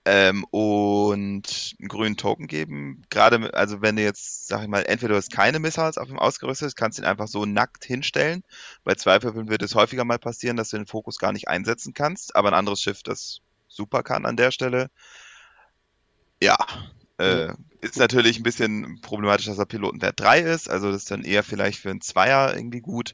Ähm, 0.10 0.45
und 0.51 1.76
einen 1.80 1.89
grünen 1.89 2.16
Token 2.16 2.47
geben. 2.47 3.01
Gerade, 3.10 3.53
also 3.53 3.82
wenn 3.82 3.97
du 3.97 4.03
jetzt, 4.03 4.47
sag 4.47 4.62
ich 4.62 4.70
mal, 4.70 4.84
entweder 4.84 5.10
du 5.10 5.18
hast 5.18 5.34
keine 5.34 5.60
Missiles 5.60 5.97
auf 5.97 6.08
ihm 6.08 6.18
ausgerüstet, 6.18 6.78
kannst 6.78 6.97
du 6.97 7.01
ihn 7.01 7.08
einfach 7.08 7.28
so 7.28 7.45
nackt 7.45 7.84
hinstellen. 7.84 8.43
Bei 8.86 8.95
Zweifeln 8.95 9.49
wird 9.49 9.64
es 9.64 9.76
häufiger 9.76 10.05
mal 10.05 10.18
passieren, 10.18 10.55
dass 10.55 10.70
du 10.70 10.78
den 10.78 10.86
Fokus 10.86 11.18
gar 11.18 11.34
nicht 11.34 11.49
einsetzen 11.49 11.93
kannst, 11.93 12.38
aber 12.38 12.47
ein 12.47 12.53
anderes 12.53 12.80
Schiff 12.80 13.03
das 13.03 13.41
super 13.68 14.01
kann 14.01 14.26
an 14.26 14.38
der 14.38 14.51
Stelle. 14.51 14.89
Ja, 16.41 16.55
äh, 17.18 17.49
ist 17.82 17.97
natürlich 17.97 18.39
ein 18.39 18.43
bisschen 18.43 19.01
problematisch, 19.01 19.47
dass 19.47 19.58
er 19.58 19.66
Pilotenwert 19.66 20.18
3 20.18 20.39
ist, 20.39 20.70
also 20.70 20.89
das 20.89 21.01
ist 21.01 21.12
dann 21.12 21.26
eher 21.26 21.43
vielleicht 21.43 21.80
für 21.80 21.89
einen 21.89 21.99
Zweier 21.99 22.55
irgendwie 22.55 22.80
gut. 22.80 23.14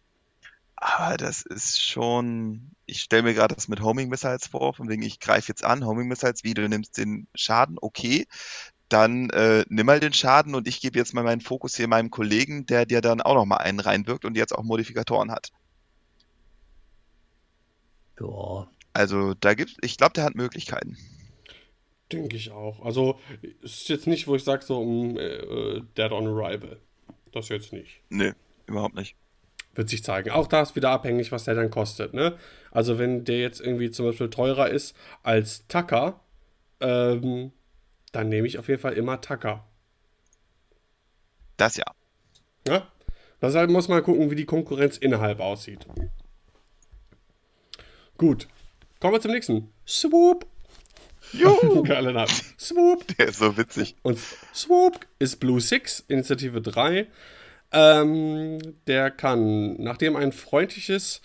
Aber 0.86 1.16
das 1.16 1.44
ist 1.44 1.82
schon, 1.82 2.76
ich 2.86 3.04
stelle 3.04 3.24
mir 3.24 3.34
gerade 3.34 3.56
das 3.56 3.70
mit 3.70 3.80
Homing 3.80 4.10
Missiles 4.10 4.48
vor, 4.48 4.74
von 4.74 4.90
wegen 4.90 5.02
ich 5.02 5.22
greife 5.22 5.48
jetzt 5.48 5.64
an, 5.64 5.86
Homing 5.86 6.10
Missiles, 6.10 6.44
wie 6.44 6.54
du 6.54 6.68
nimmst 6.68 6.98
den 6.98 7.28
Schaden, 7.34 7.78
okay. 7.80 8.28
Dann 8.90 9.30
äh, 9.30 9.64
nimm 9.70 9.86
mal 9.86 10.02
den 10.02 10.12
Schaden 10.12 10.56
und 10.56 10.68
ich 10.68 10.82
gebe 10.82 11.00
jetzt 11.00 11.14
mal 11.14 11.24
meinen 11.24 11.40
Fokus 11.40 11.78
hier 11.78 11.88
meinem 11.88 12.12
Kollegen, 12.12 12.66
der 12.66 12.86
dir 12.86 13.00
dann 13.00 13.22
auch 13.22 13.36
noch 13.36 13.46
mal 13.46 13.58
einen 13.58 13.80
reinwirkt 13.80 14.26
und 14.26 14.36
jetzt 14.36 14.52
auch 14.52 14.64
Modifikatoren 14.64 15.32
hat. 15.32 15.54
Ja. 18.20 18.68
Also 18.92 19.36
da 19.36 19.54
gibt's, 19.54 19.78
ich 19.82 19.96
glaube, 19.96 20.14
der 20.14 20.26
hat 20.26 20.36
Möglichkeiten. 20.36 20.98
Denke 22.12 22.36
ich 22.36 22.52
auch. 22.52 22.84
Also, 22.84 23.22
es 23.64 23.84
ist 23.84 23.90
jetzt 23.90 24.08
nicht, 24.08 24.28
wo 24.28 24.36
ich 24.36 24.44
sage, 24.44 24.66
so 24.66 24.82
um 24.82 25.18
äh, 25.18 25.22
äh, 25.22 25.82
Dead 25.98 26.12
on 26.12 26.28
Arrival. 26.28 26.82
Das 27.32 27.48
jetzt 27.48 27.72
nicht. 27.72 28.02
Nö, 28.10 28.34
überhaupt 28.68 28.96
nicht. 28.96 29.16
Wird 29.76 29.90
sich 29.90 30.04
zeigen. 30.04 30.30
Auch 30.30 30.48
da 30.48 30.62
ist 30.62 30.76
wieder 30.76 30.92
abhängig, 30.92 31.32
was 31.32 31.46
der 31.46 31.56
dann 31.56 31.72
kostet, 31.72 32.14
ne? 32.14 32.38
Also, 32.72 33.00
wenn 33.00 33.26
der 33.26 33.40
jetzt 33.40 33.60
irgendwie 33.60 33.90
zum 33.90 34.06
Beispiel 34.06 34.30
teurer 34.30 34.70
ist 34.70 34.96
als 35.24 35.68
Tucker, 35.68 36.20
ähm, 36.80 37.52
dann 38.12 38.30
nehme 38.30 38.48
ich 38.48 38.60
auf 38.60 38.68
jeden 38.68 38.82
Fall 38.82 38.94
immer 38.94 39.20
Tucker. 39.20 39.66
Das 41.58 41.78
ja. 41.78 41.86
Ja? 42.68 42.88
Deshalb 43.42 43.70
muss 43.70 43.88
man 43.88 44.04
gucken, 44.04 44.32
wie 44.32 44.36
die 44.36 44.46
Konkurrenz 44.46 44.98
innerhalb 44.98 45.40
aussieht. 45.40 45.86
Gut. 48.18 48.48
Kommen 49.00 49.16
wir 49.16 49.22
zum 49.22 49.32
nächsten. 49.32 49.74
Swoop. 49.86 50.46
Juhu, 51.34 51.84
Geiler 51.88 52.14
Name. 52.14 52.32
Swoop. 52.58 53.06
der 53.18 53.28
ist 53.28 53.40
so 53.40 53.58
witzig. 53.58 53.96
Und 54.02 54.20
Swoop 54.54 55.06
ist 55.20 55.40
Blue 55.40 55.60
Six, 55.60 56.06
Initiative 56.08 56.62
3. 56.62 57.08
Ähm, 57.74 58.60
der 58.88 59.10
kann, 59.12 59.74
nachdem 59.82 60.16
ein 60.16 60.32
freundliches, 60.32 61.22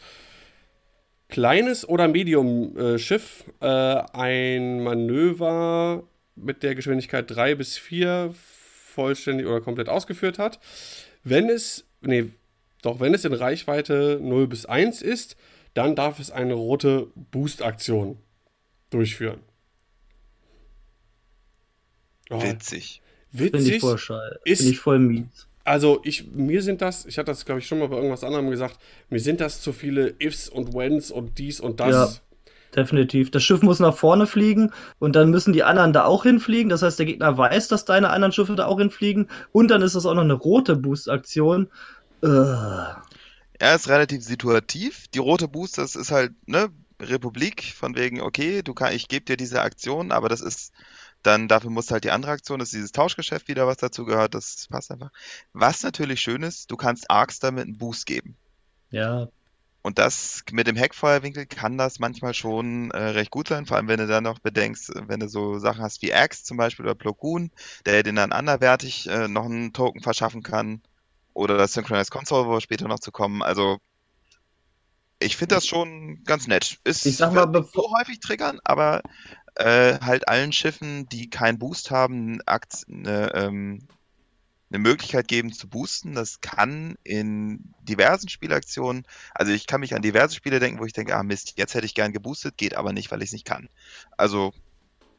kleines 1.28 1.86
oder 1.86 2.08
Medium-Schiff 2.08 3.44
äh, 3.60 3.66
ein 3.66 4.82
Manöver 4.82 6.04
mit 6.36 6.62
der 6.62 6.74
Geschwindigkeit 6.74 7.30
3 7.30 7.54
bis 7.54 7.76
4 7.76 8.34
vollständig 8.34 9.46
oder 9.46 9.60
komplett 9.60 9.88
ausgeführt 9.90 10.38
hat, 10.38 10.58
wenn 11.24 11.50
es, 11.50 11.84
nee, 12.00 12.30
doch 12.82 12.98
wenn 13.00 13.12
es 13.12 13.24
in 13.26 13.34
Reichweite 13.34 14.18
0 14.22 14.46
bis 14.46 14.64
1 14.64 15.02
ist, 15.02 15.36
dann 15.74 15.94
darf 15.96 16.18
es 16.18 16.30
eine 16.30 16.54
rote 16.54 17.08
Boost-Aktion 17.14 18.16
durchführen. 18.90 19.40
Oh, 22.30 22.42
Witzig. 22.42 23.02
Finde 23.34 23.58
witzig. 23.58 23.74
ich 23.76 23.80
voll 23.80 23.98
scheiße. 23.98 24.40
ist- 24.44 24.58
Finde 24.60 24.72
ich 24.72 24.78
voll 24.80 24.98
mies. 24.98 25.47
Also 25.68 26.00
ich, 26.02 26.30
mir 26.32 26.62
sind 26.62 26.80
das, 26.80 27.04
ich 27.04 27.18
hatte 27.18 27.30
das 27.30 27.44
glaube 27.44 27.60
ich 27.60 27.66
schon 27.66 27.78
mal 27.78 27.88
bei 27.88 27.96
irgendwas 27.96 28.24
anderem 28.24 28.50
gesagt, 28.50 28.78
mir 29.10 29.20
sind 29.20 29.40
das 29.40 29.60
zu 29.60 29.72
viele 29.72 30.14
Ifs 30.18 30.48
und 30.48 30.72
Whens 30.74 31.10
und 31.10 31.38
dies 31.38 31.60
und 31.60 31.78
das. 31.80 31.94
Ja. 31.94 32.08
Definitiv. 32.74 33.30
Das 33.30 33.42
Schiff 33.42 33.62
muss 33.62 33.80
nach 33.80 33.96
vorne 33.96 34.26
fliegen 34.26 34.72
und 34.98 35.16
dann 35.16 35.30
müssen 35.30 35.54
die 35.54 35.62
anderen 35.64 35.92
da 35.94 36.04
auch 36.04 36.24
hinfliegen. 36.24 36.68
Das 36.68 36.82
heißt, 36.82 36.98
der 36.98 37.06
Gegner 37.06 37.36
weiß, 37.36 37.68
dass 37.68 37.86
deine 37.86 38.10
anderen 38.10 38.32
Schiffe 38.32 38.54
da 38.56 38.66
auch 38.66 38.78
hinfliegen. 38.78 39.30
Und 39.52 39.68
dann 39.70 39.80
ist 39.80 39.94
das 39.94 40.04
auch 40.04 40.14
noch 40.14 40.22
eine 40.22 40.34
rote 40.34 40.76
Boost-Aktion. 40.76 41.68
Äh, 42.22 42.28
Er 42.28 43.74
ist 43.74 43.88
relativ 43.88 44.22
situativ. 44.22 45.06
Die 45.14 45.18
rote 45.18 45.48
Boost, 45.48 45.78
das 45.78 45.96
ist 45.96 46.10
halt, 46.10 46.32
ne, 46.46 46.68
Republik, 47.00 47.62
von 47.74 47.96
wegen, 47.96 48.20
okay, 48.20 48.62
du 48.62 48.74
kann, 48.74 48.92
ich 48.94 49.08
gebe 49.08 49.24
dir 49.24 49.36
diese 49.36 49.62
Aktion, 49.62 50.12
aber 50.12 50.28
das 50.28 50.40
ist 50.40 50.72
dann, 51.22 51.48
dafür 51.48 51.70
muss 51.70 51.90
halt 51.90 52.04
die 52.04 52.10
andere 52.10 52.32
Aktion, 52.32 52.58
das 52.58 52.68
ist 52.68 52.74
dieses 52.74 52.92
Tauschgeschäft 52.92 53.48
wieder, 53.48 53.66
was 53.66 53.78
dazu 53.78 54.04
gehört, 54.04 54.34
das 54.34 54.66
passt 54.70 54.90
einfach. 54.90 55.10
Was 55.52 55.82
natürlich 55.82 56.20
schön 56.20 56.42
ist, 56.42 56.70
du 56.70 56.76
kannst 56.76 57.10
Arcs 57.10 57.38
damit 57.40 57.64
einen 57.66 57.78
Boost 57.78 58.06
geben. 58.06 58.38
ja, 58.90 59.28
Und 59.82 59.98
das 59.98 60.42
mit 60.52 60.66
dem 60.66 60.76
Heckfeuerwinkel 60.76 61.46
kann 61.46 61.78
das 61.78 61.98
manchmal 61.98 62.34
schon 62.34 62.90
äh, 62.90 62.98
recht 62.98 63.30
gut 63.30 63.48
sein, 63.48 63.64
vor 63.66 63.76
allem 63.76 63.88
wenn 63.88 63.98
du 63.98 64.06
dann 64.06 64.24
noch 64.24 64.38
bedenkst, 64.38 64.90
wenn 65.06 65.20
du 65.20 65.28
so 65.28 65.58
Sachen 65.58 65.82
hast 65.82 66.02
wie 66.02 66.12
Axe 66.12 66.44
zum 66.44 66.56
Beispiel 66.56 66.84
oder 66.84 66.94
Plo 66.94 67.14
Koon, 67.14 67.50
der 67.86 68.02
dir 68.02 68.12
dann 68.12 68.32
anderwertig 68.32 69.08
äh, 69.08 69.28
noch 69.28 69.46
einen 69.46 69.72
Token 69.72 70.02
verschaffen 70.02 70.42
kann. 70.42 70.82
Oder 71.34 71.56
das 71.56 71.72
Synchronized 71.74 72.10
Console, 72.12 72.46
wo 72.48 72.52
wir 72.52 72.60
später 72.60 72.88
noch 72.88 73.00
zu 73.00 73.12
kommen. 73.12 73.42
Also 73.42 73.78
ich 75.20 75.36
finde 75.36 75.56
das 75.56 75.66
schon 75.66 76.22
ganz 76.24 76.46
nett. 76.46 76.78
Ist 76.84 77.04
Ich 77.06 77.16
sag 77.16 77.32
mal, 77.34 77.46
bevor- 77.46 77.88
so 77.88 77.96
häufig 77.98 78.20
triggern, 78.20 78.60
aber 78.64 79.02
äh, 79.58 79.98
halt 80.00 80.28
allen 80.28 80.52
Schiffen, 80.52 81.08
die 81.08 81.28
keinen 81.30 81.58
Boost 81.58 81.90
haben, 81.90 82.40
eine, 82.46 83.34
ähm, 83.34 83.88
eine 84.70 84.78
Möglichkeit 84.78 85.28
geben 85.28 85.52
zu 85.52 85.68
boosten. 85.68 86.14
Das 86.14 86.40
kann 86.40 86.96
in 87.02 87.74
diversen 87.82 88.28
Spielaktionen, 88.28 89.04
also 89.34 89.52
ich 89.52 89.66
kann 89.66 89.80
mich 89.80 89.94
an 89.94 90.02
diverse 90.02 90.34
Spiele 90.34 90.60
denken, 90.60 90.80
wo 90.80 90.84
ich 90.84 90.92
denke, 90.92 91.16
ah 91.16 91.22
Mist, 91.22 91.54
jetzt 91.56 91.74
hätte 91.74 91.86
ich 91.86 91.94
gern 91.94 92.12
geboostet, 92.12 92.56
geht 92.56 92.74
aber 92.74 92.92
nicht, 92.92 93.10
weil 93.10 93.22
ich 93.22 93.28
es 93.28 93.32
nicht 93.32 93.46
kann. 93.46 93.68
Also, 94.16 94.52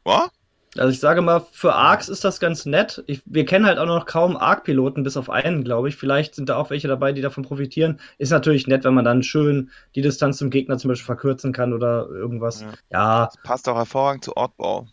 ja, 0.06 0.30
Also 0.76 0.90
ich 0.92 1.00
sage 1.00 1.20
mal, 1.20 1.40
für 1.50 1.74
Arcs 1.74 2.08
ist 2.08 2.22
das 2.22 2.38
ganz 2.38 2.64
nett. 2.64 3.02
Ich, 3.08 3.22
wir 3.24 3.44
kennen 3.44 3.66
halt 3.66 3.78
auch 3.78 3.86
noch 3.86 4.06
kaum 4.06 4.36
Arc-Piloten, 4.36 5.02
bis 5.02 5.16
auf 5.16 5.28
einen, 5.28 5.64
glaube 5.64 5.88
ich. 5.88 5.96
Vielleicht 5.96 6.36
sind 6.36 6.48
da 6.48 6.56
auch 6.56 6.70
welche 6.70 6.86
dabei, 6.86 7.10
die 7.12 7.22
davon 7.22 7.42
profitieren. 7.42 7.98
Ist 8.18 8.30
natürlich 8.30 8.68
nett, 8.68 8.84
wenn 8.84 8.94
man 8.94 9.04
dann 9.04 9.24
schön 9.24 9.70
die 9.96 10.00
Distanz 10.02 10.38
zum 10.38 10.48
Gegner 10.50 10.78
zum 10.78 10.88
Beispiel 10.90 11.06
verkürzen 11.06 11.52
kann 11.52 11.72
oder 11.72 12.06
irgendwas. 12.08 12.60
Ja. 12.60 12.68
Ja, 12.90 13.24
das 13.26 13.36
passt 13.42 13.68
auch 13.68 13.74
hervorragend 13.76 14.24
zu 14.24 14.36
Oddball. 14.36 14.86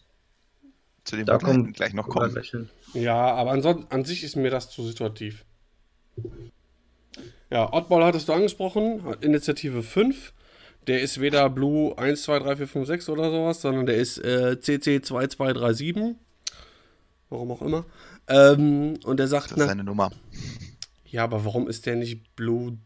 Zu 1.04 1.16
dem 1.16 1.26
Da 1.28 1.34
wir 1.34 1.38
gleich, 1.40 1.54
kommt- 1.56 1.74
gleich 1.76 1.94
noch 1.94 2.10
kommen. 2.10 2.70
Ja, 2.96 3.34
aber 3.36 3.52
ansonsten, 3.52 3.86
an 3.94 4.04
sich 4.04 4.24
ist 4.24 4.36
mir 4.36 4.50
das 4.50 4.72
zu 4.72 4.84
situativ. 4.84 5.46
Ja, 7.50 7.72
Oddball 7.72 8.04
hattest 8.04 8.28
du 8.28 8.34
angesprochen, 8.34 9.02
Initiative 9.22 9.84
5. 9.84 10.34
Der 10.88 11.02
ist 11.02 11.20
weder 11.20 11.50
Blue 11.50 11.98
1, 11.98 12.24
2, 12.24 12.40
3, 12.40 12.56
4, 12.58 12.68
5, 12.68 12.88
6 12.88 13.10
oder 13.10 13.30
sowas, 13.30 13.62
sondern 13.62 13.86
der 13.86 13.98
ist 13.98 14.18
äh, 14.20 14.60
CC 14.60 15.02
2237. 15.02 16.16
Warum 17.30 17.52
auch 17.52 17.62
immer. 17.62 17.86
Ähm, 18.30 18.98
und 19.04 19.18
der 19.18 19.28
sagt, 19.28 19.52
Das 19.52 19.58
ist 19.60 19.66
seine 19.68 19.84
Nummer. 19.84 20.12
ja, 21.06 21.24
aber 21.26 21.44
warum 21.44 21.68
ist 21.68 21.86
der 21.86 21.96
nicht 21.98 22.36
Blue 22.36 22.78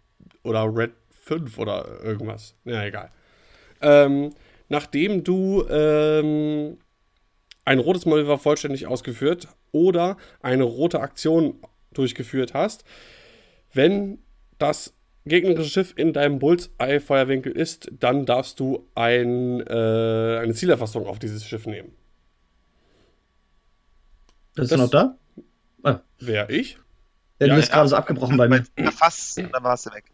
oder 0.43 0.63
Red 0.65 0.91
5 1.25 1.57
oder 1.59 2.03
irgendwas? 2.03 2.55
Ja, 2.65 2.83
egal. 2.83 3.11
Ähm, 3.81 4.33
nachdem 4.69 5.23
du 5.23 5.63
ähm, 5.69 6.77
ein 7.65 7.79
rotes 7.79 8.05
Manöver 8.05 8.39
vollständig 8.39 8.87
ausgeführt 8.87 9.47
oder 9.71 10.17
eine 10.41 10.63
rote 10.63 11.01
Aktion 11.01 11.59
durchgeführt 11.93 12.53
hast, 12.55 12.83
wenn 13.73 14.19
das 14.57 14.93
gegnerische 15.25 15.69
Schiff 15.69 15.93
in 15.95 16.13
deinem 16.13 16.39
Bullseye-Feuerwinkel 16.39 17.51
ist, 17.51 17.89
dann 17.99 18.25
darfst 18.25 18.59
du 18.59 18.87
ein, 18.95 19.61
äh, 19.61 20.39
eine 20.41 20.53
Zielerfassung 20.53 21.05
auf 21.05 21.19
dieses 21.19 21.45
Schiff 21.45 21.65
nehmen. 21.65 21.91
Bist 24.55 24.71
du 24.71 24.77
noch 24.77 24.89
da? 24.89 25.17
Wer 26.19 26.49
ich? 26.49 26.77
Ja, 27.39 27.47
du 27.47 27.55
bist 27.55 27.69
ja. 27.69 27.75
gerade 27.75 27.89
so 27.89 27.95
abgebrochen 27.95 28.37
bei 28.37 28.47
mir. 28.47 28.63
Ja, 28.77 28.91
fast, 28.91 29.37
dann 29.37 29.63
warst 29.63 29.87
du 29.87 29.91
weg. 29.91 30.05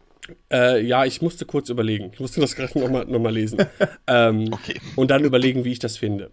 Äh, 0.50 0.82
ja, 0.82 1.04
ich 1.04 1.20
musste 1.22 1.44
kurz 1.44 1.68
überlegen. 1.68 2.10
Ich 2.12 2.20
musste 2.20 2.40
das 2.40 2.54
gerade 2.54 2.78
nochmal 2.78 3.04
noch 3.06 3.18
mal 3.18 3.32
lesen. 3.32 3.58
ähm, 4.06 4.52
Okay. 4.52 4.80
und 4.96 5.10
dann 5.10 5.24
überlegen, 5.24 5.64
wie 5.64 5.72
ich 5.72 5.78
das 5.78 5.96
finde. 5.96 6.30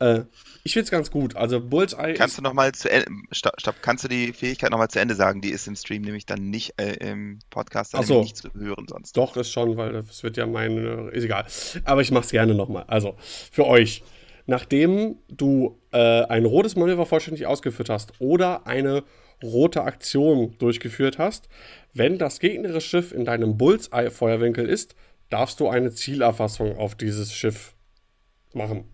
Äh, 0.00 0.22
ich 0.64 0.72
finde 0.72 0.84
es 0.84 0.90
ganz 0.90 1.10
gut. 1.10 1.36
Also 1.36 1.60
Bullseye 1.60 2.14
Kannst 2.14 2.36
du 2.38 2.42
noch 2.42 2.52
mal 2.52 2.72
zu 2.72 2.90
Ende, 2.90 3.06
stopp, 3.30 3.54
stopp, 3.58 3.76
kannst 3.82 4.04
du 4.04 4.08
die 4.08 4.32
Fähigkeit 4.32 4.70
noch 4.70 4.78
mal 4.78 4.88
zu 4.88 4.98
Ende 4.98 5.14
sagen? 5.14 5.40
Die 5.40 5.50
ist 5.50 5.68
im 5.68 5.76
Stream 5.76 6.02
nämlich 6.02 6.26
dann 6.26 6.50
nicht, 6.50 6.80
äh, 6.80 6.94
im 6.94 7.38
Podcast 7.50 7.94
dann 7.94 8.04
so. 8.04 8.22
nicht 8.22 8.36
zu 8.36 8.52
hören 8.54 8.86
sonst. 8.88 9.16
doch 9.16 9.36
ist 9.36 9.50
schon, 9.50 9.76
weil 9.76 9.92
das 9.92 10.22
wird 10.22 10.36
ja 10.36 10.46
meine, 10.46 11.10
ist 11.12 11.24
egal. 11.24 11.46
Aber 11.84 12.00
ich 12.00 12.10
mache 12.10 12.24
es 12.24 12.30
gerne 12.30 12.54
nochmal. 12.54 12.84
Also 12.88 13.14
für 13.18 13.66
euch, 13.66 14.02
nachdem 14.46 15.16
du 15.28 15.78
äh, 15.92 16.22
ein 16.24 16.44
rotes 16.44 16.76
Manöver 16.76 17.06
vollständig 17.06 17.46
ausgeführt 17.46 17.90
hast 17.90 18.20
oder 18.20 18.66
eine 18.66 19.04
rote 19.42 19.84
Aktion 19.84 20.56
durchgeführt 20.58 21.18
hast, 21.18 21.48
wenn 21.94 22.18
das 22.18 22.40
gegnerische 22.40 22.80
Schiff 22.80 23.12
in 23.12 23.24
deinem 23.24 23.56
Bullseye-Feuerwinkel 23.56 24.68
ist, 24.68 24.94
darfst 25.30 25.60
du 25.60 25.68
eine 25.68 25.92
Zielerfassung 25.92 26.76
auf 26.76 26.94
dieses 26.94 27.32
Schiff 27.32 27.74
machen. 28.52 28.84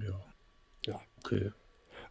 Ja. 0.00 0.20
Ja. 0.86 1.00
Okay. 1.24 1.52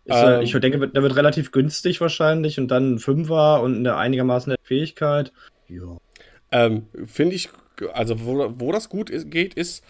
Ist, 0.06 0.16
äh, 0.16 0.36
Ähm, 0.36 0.42
ich 0.42 0.52
denke, 0.52 0.88
der 0.88 1.02
wird 1.02 1.16
relativ 1.16 1.52
günstig 1.52 2.00
wahrscheinlich 2.02 2.60
und 2.60 2.68
dann 2.70 2.96
ein 2.96 3.00
Fünfer 3.00 3.62
und 3.62 3.78
eine 3.78 3.96
einigermaßen 3.98 4.52
nette 4.52 4.64
Fähigkeit. 4.64 5.32
Ja. 5.68 5.98
Ähm, 6.52 6.88
Finde 7.06 7.36
ich, 7.36 7.50
also 7.94 8.24
wo, 8.26 8.54
wo 8.60 8.72
das 8.72 8.90
gut 8.90 9.10
ist, 9.10 9.32
geht, 9.32 9.56
ist, 9.56 9.84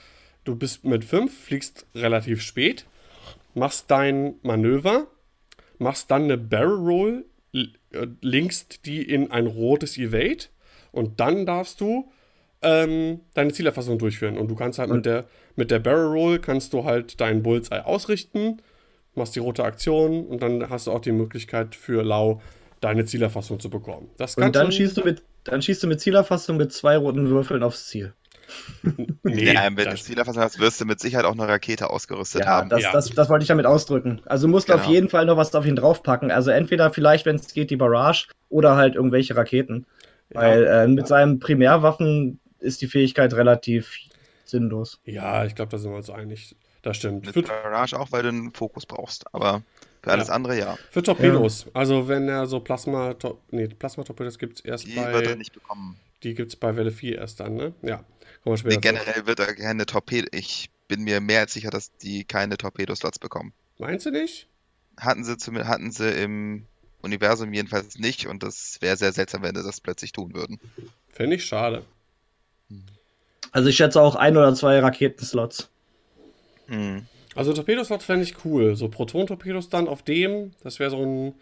du 0.46 0.56
bist 0.56 0.86
mit 0.86 1.04
5, 1.04 1.46
fliegst 1.46 1.86
relativ 1.94 2.42
spät, 2.42 2.86
machst 3.54 3.92
dein 3.92 4.36
Manöver, 4.42 5.08
machst 5.80 6.12
dann 6.12 6.24
eine 6.24 6.38
Barrel 6.38 6.78
Roll, 6.78 7.26
äh, 7.54 7.68
linkst 8.22 8.86
die 8.86 9.02
in 9.02 9.32
ein 9.32 9.48
rotes 9.48 9.98
Evade 9.98 10.46
und 10.92 11.20
dann 11.20 11.46
darfst 11.46 11.82
du 11.82 12.12
ähm, 12.66 13.22
deine 13.34 13.54
Zielerfassung 13.54 13.98
durchführen. 13.98 14.38
Und 14.38 14.50
du 14.50 14.56
kannst 14.56 14.80
halt 14.80 14.90
mit 14.90 15.06
der, 15.06 15.26
mit 15.56 15.72
der 15.72 15.80
Barrel 15.80 16.08
Roll 16.08 16.40
kannst 16.40 16.74
du 16.74 16.84
halt 16.84 17.22
deinen 17.22 17.44
Bullseye 17.44 17.86
ausrichten, 17.86 18.58
machst 19.14 19.36
die 19.36 19.40
rote 19.40 19.64
Aktion 19.64 20.26
und 20.26 20.42
dann 20.42 20.70
hast 20.70 20.88
du 20.88 20.92
auch 20.92 21.00
die 21.00 21.12
Möglichkeit 21.14 21.76
für 21.76 22.04
Lau 22.04 22.42
deine 22.82 23.06
Zielerfassung 23.06 23.60
zu 23.60 23.70
bekommen. 23.70 24.10
Das 24.18 24.36
kann 24.36 24.46
Und 24.48 24.56
dann 24.56 24.72
schießt 24.72 24.98
du 24.98 25.04
mit, 25.04 25.24
dann 25.46 25.62
schießt 25.62 25.84
du 25.84 25.88
mit 25.88 26.02
Zielerfassung 26.02 26.58
mit 26.58 26.74
zwei 26.74 26.98
roten 26.98 27.30
Würfeln 27.30 27.64
aufs 27.64 27.88
Ziel. 27.88 28.14
Nee, 29.24 29.54
ja, 29.54 29.64
wenn 29.74 29.90
du 29.90 29.96
Zielerfassung 29.96 30.44
hast, 30.44 30.60
wirst 30.60 30.80
du 30.80 30.86
mit 30.86 31.00
Sicherheit 31.00 31.26
auch 31.26 31.32
eine 31.34 31.48
Rakete 31.48 31.90
ausgerüstet 31.90 32.42
Ja, 32.42 32.48
haben. 32.48 32.70
das, 32.70 32.84
Ja. 32.84 32.92
Das, 32.92 33.10
das 33.10 33.30
wollte 33.30 33.42
ich 33.44 33.48
damit 33.48 33.66
ausdrücken. 33.66 34.22
Also 34.26 34.48
musst 34.48 34.70
du 34.70 34.74
auf 34.74 34.82
Genau. 34.82 34.94
jeden 34.94 35.10
Fall 35.10 35.26
noch 35.26 35.36
was 35.38 35.54
auf 35.56 35.66
ihn 35.66 35.76
draufpacken. 35.76 36.30
Also 36.30 36.52
entweder 36.52 36.92
vielleicht, 36.94 37.26
wenn 37.26 37.38
es 37.38 37.54
geht, 37.54 37.72
die 37.72 37.76
Barrage 37.76 38.28
oder 38.50 38.76
halt 38.76 38.94
irgendwelche 38.96 39.36
Raketen. 39.36 39.88
Weil 40.30 40.64
äh, 40.66 40.88
mit 40.88 41.08
seinen 41.08 41.40
Primärwaffen 41.40 42.40
ist 42.66 42.82
die 42.82 42.88
Fähigkeit 42.88 43.34
relativ 43.34 43.98
sinnlos. 44.46 45.00
Ja, 45.06 45.46
ich 45.46 45.56
glaube, 45.56 45.72
da 45.72 45.78
sind 45.78 45.92
wir 45.92 45.98
uns 45.98 46.10
einig. 46.10 46.56
Das 46.82 46.98
stimmt. 46.98 47.26
Mit 47.26 47.34
Für, 47.34 47.42
Barrage 47.42 48.00
auch, 48.00 48.12
weil 48.12 48.24
du 48.24 48.30
einen 48.30 48.54
Fokus 48.54 48.86
brauchst. 48.86 49.34
Aber 49.34 49.64
für 50.04 50.12
alles 50.12 50.28
Ja. 50.28 50.34
andere 50.36 50.58
ja. 50.60 50.78
für 50.92 51.02
Torpedos. 51.02 51.66
Also 51.74 52.08
wenn 52.08 52.30
er 52.30 52.46
so 52.46 52.60
Plasma, 52.60 53.12
-Tor 53.12 53.38
nee, 53.52 53.68
Plasma-Torpedos 53.68 54.38
gibt 54.38 54.60
es 54.60 54.66
erst 54.66 54.86
Die 54.86 54.96
wird 54.96 55.26
er 55.26 55.32
bei, 55.32 55.36
nicht 55.36 55.54
bekommen. 55.54 55.98
die 56.24 56.36
gibt's 56.36 56.56
bei 56.56 56.76
Welle 56.76 56.92
4 56.92 57.18
erst 57.18 57.40
dann, 57.40 57.56
ne? 57.56 57.74
Ja, 57.82 57.98
kommen 58.44 58.54
wir 58.54 58.58
später 58.58 58.76
Nee, 58.76 58.82
generell 58.82 59.26
wird 59.26 59.40
er 59.40 59.56
keine 59.56 59.86
Torpedo. 59.88 60.28
Ich 60.32 60.70
bin 60.88 61.04
mir 61.04 61.22
mehr 61.22 61.42
als 61.42 61.54
sicher, 61.54 61.72
dass 61.72 61.96
die 61.98 62.24
keine 62.24 62.58
Torpedoslots 62.58 63.18
bekommen. 63.20 63.54
Meinst 63.80 64.06
du 64.06 64.12
nicht? 64.12 64.48
Hatten 65.00 65.24
sie 65.24 65.38
zumindest, 65.38 65.70
hatten 65.72 65.92
sie 65.92 66.10
im 66.10 66.68
Universum 67.02 67.52
jedenfalls 67.54 67.98
nicht 67.98 68.28
und 68.28 68.44
das 68.44 68.78
wäre 68.82 68.96
sehr 68.98 69.12
seltsam, 69.12 69.42
wenn 69.42 69.56
sie 69.56 69.64
das 69.64 69.82
plötzlich 69.82 70.12
tun 70.12 70.34
würden. 70.36 70.60
Finde 71.10 71.36
ich 71.38 71.46
schade. 71.46 71.84
Also 73.52 73.70
ich 73.70 73.78
schätze 73.78 74.02
auch 74.02 74.16
ein 74.16 74.36
oder 74.36 74.54
zwei 74.54 74.80
Raketenslots. 74.80 75.70
Hm. 76.68 77.06
Also 77.36 77.54
Torpedoslot 77.54 78.04
fände 78.04 78.24
ich 78.24 78.44
cool. 78.46 78.76
So 78.76 78.90
Proton-Torpedos 78.90 79.70
dann 79.70 79.88
auf 79.88 80.02
dem, 80.04 80.52
das 80.64 80.80
wäre 80.80 80.92
so 80.92 81.02
ein 81.02 81.34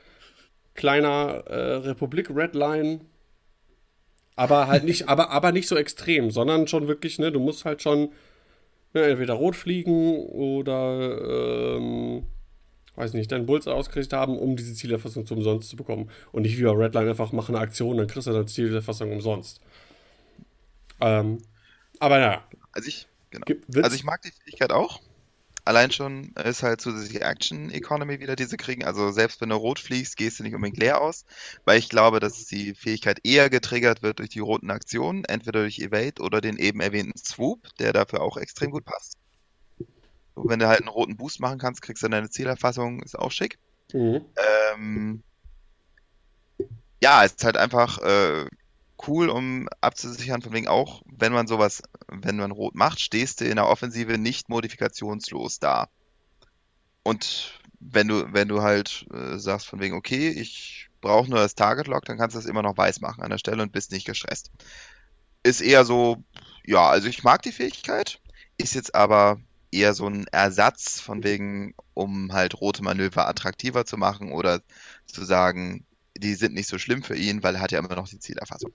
kleiner 0.73 1.43
äh, 1.47 1.75
Republik-Redline. 1.75 3.01
Aber 4.35 4.67
halt 4.67 4.83
nicht, 4.83 5.07
aber, 5.09 5.29
aber 5.31 5.51
nicht 5.51 5.67
so 5.67 5.75
extrem, 5.75 6.31
sondern 6.31 6.67
schon 6.67 6.87
wirklich, 6.87 7.19
ne, 7.19 7.31
du 7.31 7.39
musst 7.39 7.65
halt 7.65 7.81
schon 7.81 8.09
ne, 8.93 9.03
entweder 9.03 9.33
rot 9.33 9.55
fliegen 9.55 10.17
oder 10.17 11.77
ähm, 11.77 12.27
weiß 12.95 13.13
nicht, 13.13 13.31
deinen 13.31 13.45
Bullseye 13.45 13.73
ausgerichtet 13.73 14.13
haben, 14.13 14.37
um 14.37 14.55
diese 14.55 14.73
Zielerfassung 14.73 15.25
zu 15.25 15.33
umsonst 15.35 15.69
zu 15.69 15.75
bekommen. 15.75 16.09
Und 16.31 16.43
nicht 16.43 16.57
wie 16.57 16.63
bei 16.63 16.71
Redline 16.71 17.09
einfach 17.09 17.31
mach 17.31 17.49
eine 17.49 17.59
Aktion, 17.59 17.97
dann 17.97 18.07
kriegst 18.07 18.27
du 18.27 18.31
deine 18.31 18.45
Zielerfassung 18.45 19.11
umsonst. 19.11 19.61
Ähm, 21.03 21.43
aber 21.99 22.19
naja. 22.19 22.43
Also 22.71 22.87
ich, 22.87 23.07
genau. 23.29 23.45
Also 23.81 23.95
ich 23.95 24.03
mag 24.03 24.21
die 24.21 24.31
Fähigkeit 24.31 24.71
auch. 24.71 25.01
Allein 25.65 25.91
schon 25.91 26.33
ist 26.43 26.61
halt 26.61 26.81
zusätzliche 26.81 27.21
Action 27.21 27.69
Economy 27.69 28.19
wieder, 28.19 28.35
die 28.35 28.43
sie 28.43 28.57
kriegen. 28.57 28.83
Also 28.83 29.11
selbst 29.11 29.39
wenn 29.39 29.49
du 29.49 29.55
rot 29.55 29.79
fliegst, 29.79 30.17
gehst 30.17 30.39
du 30.39 30.43
nicht 30.43 30.55
unbedingt 30.55 30.77
leer 30.77 30.99
aus, 31.01 31.25
weil 31.63 31.79
ich 31.79 31.87
glaube, 31.87 32.19
dass 32.19 32.45
die 32.45 32.73
Fähigkeit 32.73 33.19
eher 33.23 33.49
getriggert 33.49 34.01
wird 34.01 34.19
durch 34.19 34.29
die 34.29 34.39
roten 34.39 34.71
Aktionen, 34.71 35.23
entweder 35.23 35.61
durch 35.61 35.79
Evade 35.79 36.21
oder 36.21 36.41
den 36.41 36.57
eben 36.57 36.81
erwähnten 36.81 37.17
Swoop, 37.17 37.61
der 37.79 37.93
dafür 37.93 38.21
auch 38.21 38.35
extrem 38.35 38.71
gut 38.71 38.83
passt. 38.83 39.17
So, 40.35 40.49
wenn 40.49 40.59
du 40.59 40.67
halt 40.67 40.79
einen 40.79 40.89
roten 40.89 41.15
Boost 41.15 41.39
machen 41.39 41.59
kannst, 41.59 41.81
kriegst 41.81 42.03
du 42.03 42.09
deine 42.09 42.29
Zielerfassung, 42.29 43.01
ist 43.01 43.17
auch 43.17 43.31
schick. 43.31 43.57
Mhm. 43.93 44.25
Ähm, 44.75 45.23
ja, 47.01 47.23
es 47.23 47.33
ist 47.33 47.43
halt 47.45 47.55
einfach 47.57 47.99
äh, 47.99 48.47
cool, 49.07 49.29
um 49.29 49.67
abzusichern, 49.81 50.41
von 50.41 50.53
wegen 50.53 50.67
auch, 50.67 51.01
wenn 51.05 51.33
man 51.33 51.47
sowas, 51.47 51.83
wenn 52.07 52.37
man 52.37 52.51
rot 52.51 52.75
macht, 52.75 52.99
stehst 52.99 53.41
du 53.41 53.45
in 53.45 53.55
der 53.55 53.67
Offensive 53.67 54.17
nicht 54.17 54.49
modifikationslos 54.49 55.59
da. 55.59 55.89
Und 57.03 57.59
wenn 57.79 58.07
du, 58.07 58.31
wenn 58.33 58.47
du 58.47 58.61
halt 58.61 59.05
äh, 59.13 59.37
sagst 59.37 59.67
von 59.67 59.79
wegen, 59.79 59.95
okay, 59.95 60.29
ich 60.29 60.89
brauche 61.01 61.29
nur 61.29 61.39
das 61.39 61.55
Target 61.55 61.87
Lock, 61.87 62.05
dann 62.05 62.17
kannst 62.17 62.35
du 62.35 62.39
das 62.39 62.47
immer 62.47 62.61
noch 62.61 62.77
weiß 62.77 63.01
machen 63.01 63.23
an 63.23 63.29
der 63.29 63.37
Stelle 63.37 63.61
und 63.61 63.73
bist 63.73 63.91
nicht 63.91 64.05
gestresst. 64.05 64.51
Ist 65.43 65.61
eher 65.61 65.83
so, 65.83 66.23
ja, 66.65 66.87
also 66.87 67.07
ich 67.07 67.23
mag 67.23 67.41
die 67.41 67.51
Fähigkeit, 67.51 68.21
ist 68.57 68.73
jetzt 68.73 68.95
aber 68.95 69.39
eher 69.71 69.93
so 69.93 70.07
ein 70.07 70.25
Ersatz 70.31 71.01
von 71.01 71.23
wegen, 71.23 71.73
um 71.93 72.31
halt 72.31 72.61
rote 72.61 72.83
Manöver 72.83 73.27
attraktiver 73.27 73.85
zu 73.85 73.97
machen 73.97 74.31
oder 74.31 74.61
zu 75.05 75.25
sagen, 75.25 75.85
die 76.15 76.35
sind 76.35 76.53
nicht 76.53 76.69
so 76.69 76.77
schlimm 76.77 77.03
für 77.03 77.17
ihn, 77.17 77.43
weil 77.43 77.55
er 77.55 77.61
hat 77.61 77.71
ja 77.71 77.79
immer 77.79 77.95
noch 77.95 78.07
die 78.07 78.19
Zielerfassung. 78.19 78.71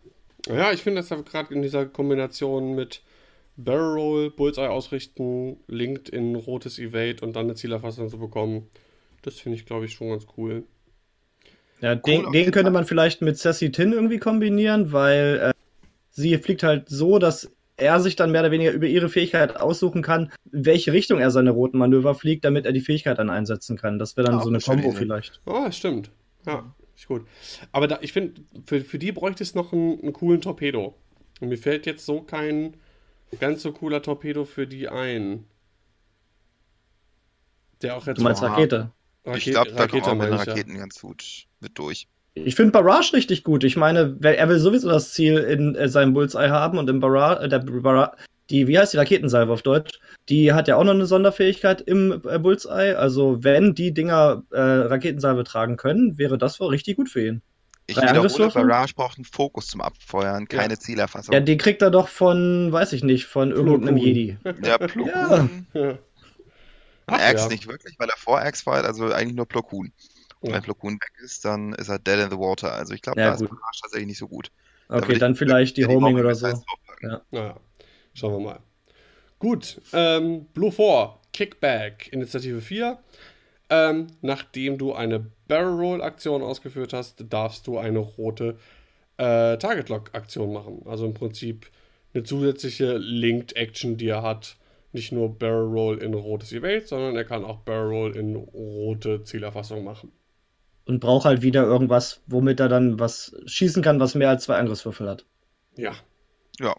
Ja, 0.49 0.73
ich 0.73 0.83
finde 0.83 1.03
das 1.03 1.09
gerade 1.25 1.55
in 1.55 1.63
dieser 1.63 1.87
Kombination 1.87 2.75
mit 2.75 3.03
Barrel 3.57 3.95
Roll, 3.95 4.31
Bullseye 4.31 4.69
ausrichten, 4.69 5.59
Linked 5.67 6.09
in 6.09 6.37
rotes 6.37 6.79
Evade 6.79 7.17
und 7.23 7.35
dann 7.35 7.47
eine 7.47 7.55
Zielerfassung 7.55 8.09
zu 8.09 8.19
bekommen, 8.19 8.69
das 9.23 9.41
finde 9.41 9.57
ich, 9.59 9.67
glaube 9.67 9.85
ich, 9.85 9.93
schon 9.93 10.11
ganz 10.11 10.27
cool. 10.37 10.65
Ja, 11.81 11.95
den, 11.95 12.27
auf 12.27 12.33
den 12.33 12.51
könnte 12.51 12.71
man 12.71 12.85
vielleicht 12.85 13.21
mit 13.21 13.37
Sassy 13.39 13.71
Tin 13.71 13.93
irgendwie 13.93 14.19
kombinieren, 14.19 14.93
weil 14.93 15.41
äh, 15.43 15.53
sie 16.11 16.37
fliegt 16.39 16.63
halt 16.63 16.89
so, 16.89 17.19
dass 17.19 17.53
er 17.77 18.01
sich 18.01 18.17
dann 18.17 18.33
mehr 18.33 18.41
oder 18.41 18.51
weniger 18.51 18.73
über 18.73 18.87
ihre 18.87 19.09
Fähigkeit 19.09 19.57
aussuchen 19.57 20.03
kann, 20.03 20.33
in 20.53 20.67
welche 20.67 20.93
Richtung 20.93 21.21
er 21.21 21.31
seine 21.31 21.51
roten 21.51 21.79
Manöver 21.79 22.15
fliegt, 22.15 22.45
damit 22.45 22.67
er 22.67 22.73
die 22.73 22.81
Fähigkeit 22.81 23.19
dann 23.19 23.31
einsetzen 23.31 23.77
kann. 23.77 23.99
Das 23.99 24.17
wäre 24.17 24.27
dann 24.27 24.39
Ah, 24.39 24.43
so 24.43 24.49
eine 24.49 24.59
Kombo 24.59 24.91
vielleicht. 24.93 25.41
Oh, 25.47 25.71
stimmt. 25.71 26.11
Ja, 26.47 26.75
ist 26.99 27.07
gut. 27.07 27.27
Aber 27.73 27.87
da, 27.87 27.99
ich 28.03 28.13
finde, 28.13 28.43
für, 28.67 28.81
für 28.81 28.99
die 28.99 29.13
bräuchte 29.13 29.43
es 29.43 29.55
noch 29.55 29.73
einen, 29.73 30.01
einen 30.01 30.13
coolen 30.13 30.41
Torpedo. 30.41 30.95
Und 31.41 31.49
mir 31.49 31.59
fällt 31.59 31.87
jetzt 31.87 32.05
so 32.05 32.23
kein 32.23 32.77
ganz 33.39 33.63
so 33.63 33.73
cooler 33.73 34.03
Torpedo 34.03 34.45
für 34.45 34.67
die 34.67 34.89
ein. 34.89 35.45
Der 37.83 37.97
auch 37.97 38.07
jetzt 38.07 38.19
Du 38.19 38.23
meinst 38.23 38.41
Boah. 38.41 38.51
Rakete? 38.51 38.91
ich 39.35 39.45
glaube, 39.45 39.73
da 39.73 39.87
kommt 39.87 40.05
auch 40.05 40.15
mit 40.15 40.25
ich 40.25 40.31
ja. 40.31 40.37
Raketen 40.37 40.79
ganz 40.79 41.01
gut 41.01 41.47
mit 41.61 41.79
durch. 41.79 42.09
Ich 42.35 42.55
finde 42.55 42.73
Barrage 42.73 43.13
richtig 43.13 43.45
gut. 43.45 43.65
Ich 43.65 43.77
meine, 43.77 44.17
er 44.23 44.49
will 44.49 44.59
sowieso 44.59 44.89
das 44.89 45.13
Ziel 45.13 45.39
in 45.39 45.75
äh, 45.75 45.89
seinem 45.89 46.15
Bullseye 46.15 46.51
haben 46.51 46.79
und 46.79 46.89
im 46.89 47.01
Barrage, 47.01 47.45
äh, 47.45 47.49
der 47.49 47.59
Barra 47.59 48.17
die, 48.51 48.67
wie 48.67 48.79
heißt 48.79 48.93
die 48.93 48.97
Raketensalve 48.97 49.53
auf 49.53 49.63
Deutsch? 49.63 49.99
Die 50.29 50.53
hat 50.53 50.69
ja 50.69 50.77
auch 50.77 50.85
noch 50.85 50.95
eine 50.95 51.07
Sonderfähigkeit 51.07 51.81
im 51.83 52.23
äh, 52.29 52.39
Bullseye. 52.39 52.95
Also, 52.97 53.43
wenn 53.45 53.75
die 53.75 53.93
Dinger 53.93 54.43
äh, 54.51 54.61
Raketensalve 54.61 55.45
tragen 55.45 55.77
können, 55.77 56.19
wäre 56.19 56.39
das 56.39 56.59
wohl 56.61 56.69
richtig 56.69 56.97
gut 56.97 57.09
für 57.09 57.27
ihn. 57.27 57.43
Ich 57.87 57.97
Drei 57.97 58.11
wiederhole? 58.11 58.51
Barrage 58.51 58.93
braucht 58.95 59.17
einen 59.17 59.25
Fokus 59.25 59.69
zum 59.69 59.81
Abfeuern, 59.81 60.47
keine 60.47 60.79
Zielerfassung. 60.79 61.33
Ja, 61.33 61.41
die 61.41 61.57
kriegt 61.57 61.81
er 61.81 61.91
doch 61.91 62.09
von, 62.09 62.71
weiß 62.71 62.93
ich 62.93 63.03
nicht, 63.03 63.25
von 63.25 63.51
irgendeinem. 63.51 63.97
Jedi. 63.97 64.37
Ja. 64.63 64.77
Koon, 64.89 65.67
Ja. 65.73 65.99
Ach, 67.07 67.19
ja. 67.33 67.49
nicht 67.49 67.67
wirklich, 67.67 67.99
weil 67.99 68.09
er 68.11 68.17
vor 68.19 68.39
Axe 68.41 68.63
feuert, 68.63 68.85
also 68.85 69.11
eigentlich 69.11 69.35
nur 69.35 69.47
Plo 69.47 69.63
Koon. 69.63 69.93
Und 70.41 70.51
Ja. 70.51 70.57
wenn 70.57 70.63
Plo 70.63 70.75
Koon 70.75 70.95
weg 70.95 71.13
ist, 71.25 71.47
dann 71.47 71.73
ist 71.73 71.89
er 71.89 71.99
dead 71.99 72.19
in 72.19 72.31
the 72.31 72.37
water. 72.37 72.75
Also 72.75 72.93
ich 72.93 73.01
glaube, 73.01 73.19
Ja, 73.21 73.29
da 73.29 73.35
ist 73.35 73.41
gut. 73.41 73.49
Barrage 73.49 73.79
tatsächlich 73.81 74.09
nicht 74.09 74.19
so 74.19 74.29
gut. 74.29 74.51
Okay, 74.91 75.19
dann 75.19 75.35
vielleicht 75.35 75.79
die 75.79 75.87
Homing 75.87 76.19
oder 76.19 76.35
so. 76.35 76.49
Ja. 77.31 77.57
Schauen 78.19 78.33
wir 78.33 78.51
mal. 78.51 78.61
Gut, 79.39 79.81
ähm, 79.93 80.47
Blue 80.53 80.73
4, 80.73 81.15
Kickback, 81.33 82.13
Initiative 82.13 82.61
4. 82.61 82.99
Ähm, 83.71 84.09
nachdem 84.23 84.77
du 84.77 84.93
eine 84.93 85.31
Barrel 85.47 85.79
Roll 85.79 86.03
Aktion 86.03 86.43
ausgeführt 86.43 86.93
hast, 86.93 87.25
darfst 87.29 87.67
du 87.69 87.79
eine 87.79 88.01
rote 88.01 88.57
äh, 89.19 89.57
Target 89.59 89.89
Lock 89.89 90.11
Aktion 90.15 90.53
machen. 90.53 90.83
Also 90.87 91.07
im 91.07 91.15
Prinzip 91.15 91.71
eine 92.13 92.25
zusätzliche 92.25 92.97
Linked 92.97 93.55
Action, 93.57 93.97
die 93.97 94.09
er 94.09 94.23
hat. 94.23 94.57
Nicht 94.93 95.13
nur 95.13 95.39
Barrel 95.39 95.69
Roll 95.69 95.99
in 95.99 96.15
rotes 96.15 96.51
Evade, 96.51 96.87
sondern 96.87 97.15
er 97.15 97.25
kann 97.25 97.45
auch 97.45 97.59
Barrel 97.59 97.91
Roll 97.91 98.17
in 98.17 98.35
rote 98.35 99.23
Zielerfassung 99.23 99.85
machen. 99.85 100.11
Und 100.87 101.01
braucht 101.01 101.27
halt 101.27 101.43
wieder 101.43 101.63
irgendwas, 101.65 102.23
womit 102.27 102.59
er 102.59 102.69
dann 102.69 102.99
was 102.99 103.37
schießen 103.47 103.83
kann, 103.83 104.01
was 104.01 104.15
mehr 104.15 104.31
als 104.31 104.45
zwei 104.45 104.57
Angriffswürfel 104.57 105.09
hat. 105.09 105.27
Ja. 105.77 105.93
Ja. 106.59 106.75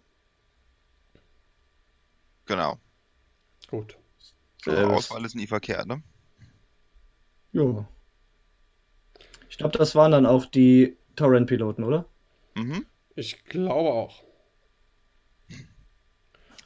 Genau. 2.49 2.79
Gut. 3.69 3.95
So, 4.63 4.71
Äh, 4.71 4.83
Auswahl 4.83 5.23
ist 5.23 5.35
nie 5.35 5.45
verkehrt, 5.47 5.85
ne? 5.87 6.01
Jo. 7.53 7.85
Ich 9.49 9.57
glaube, 9.57 9.77
das 9.77 9.95
waren 9.95 10.11
dann 10.11 10.25
auch 10.25 10.45
die 10.45 10.97
Torrent-Piloten, 11.15 11.83
oder? 11.83 12.05
Mhm. 12.55 12.85
Ich 13.15 13.43
glaube 13.45 13.91
auch. 13.91 14.23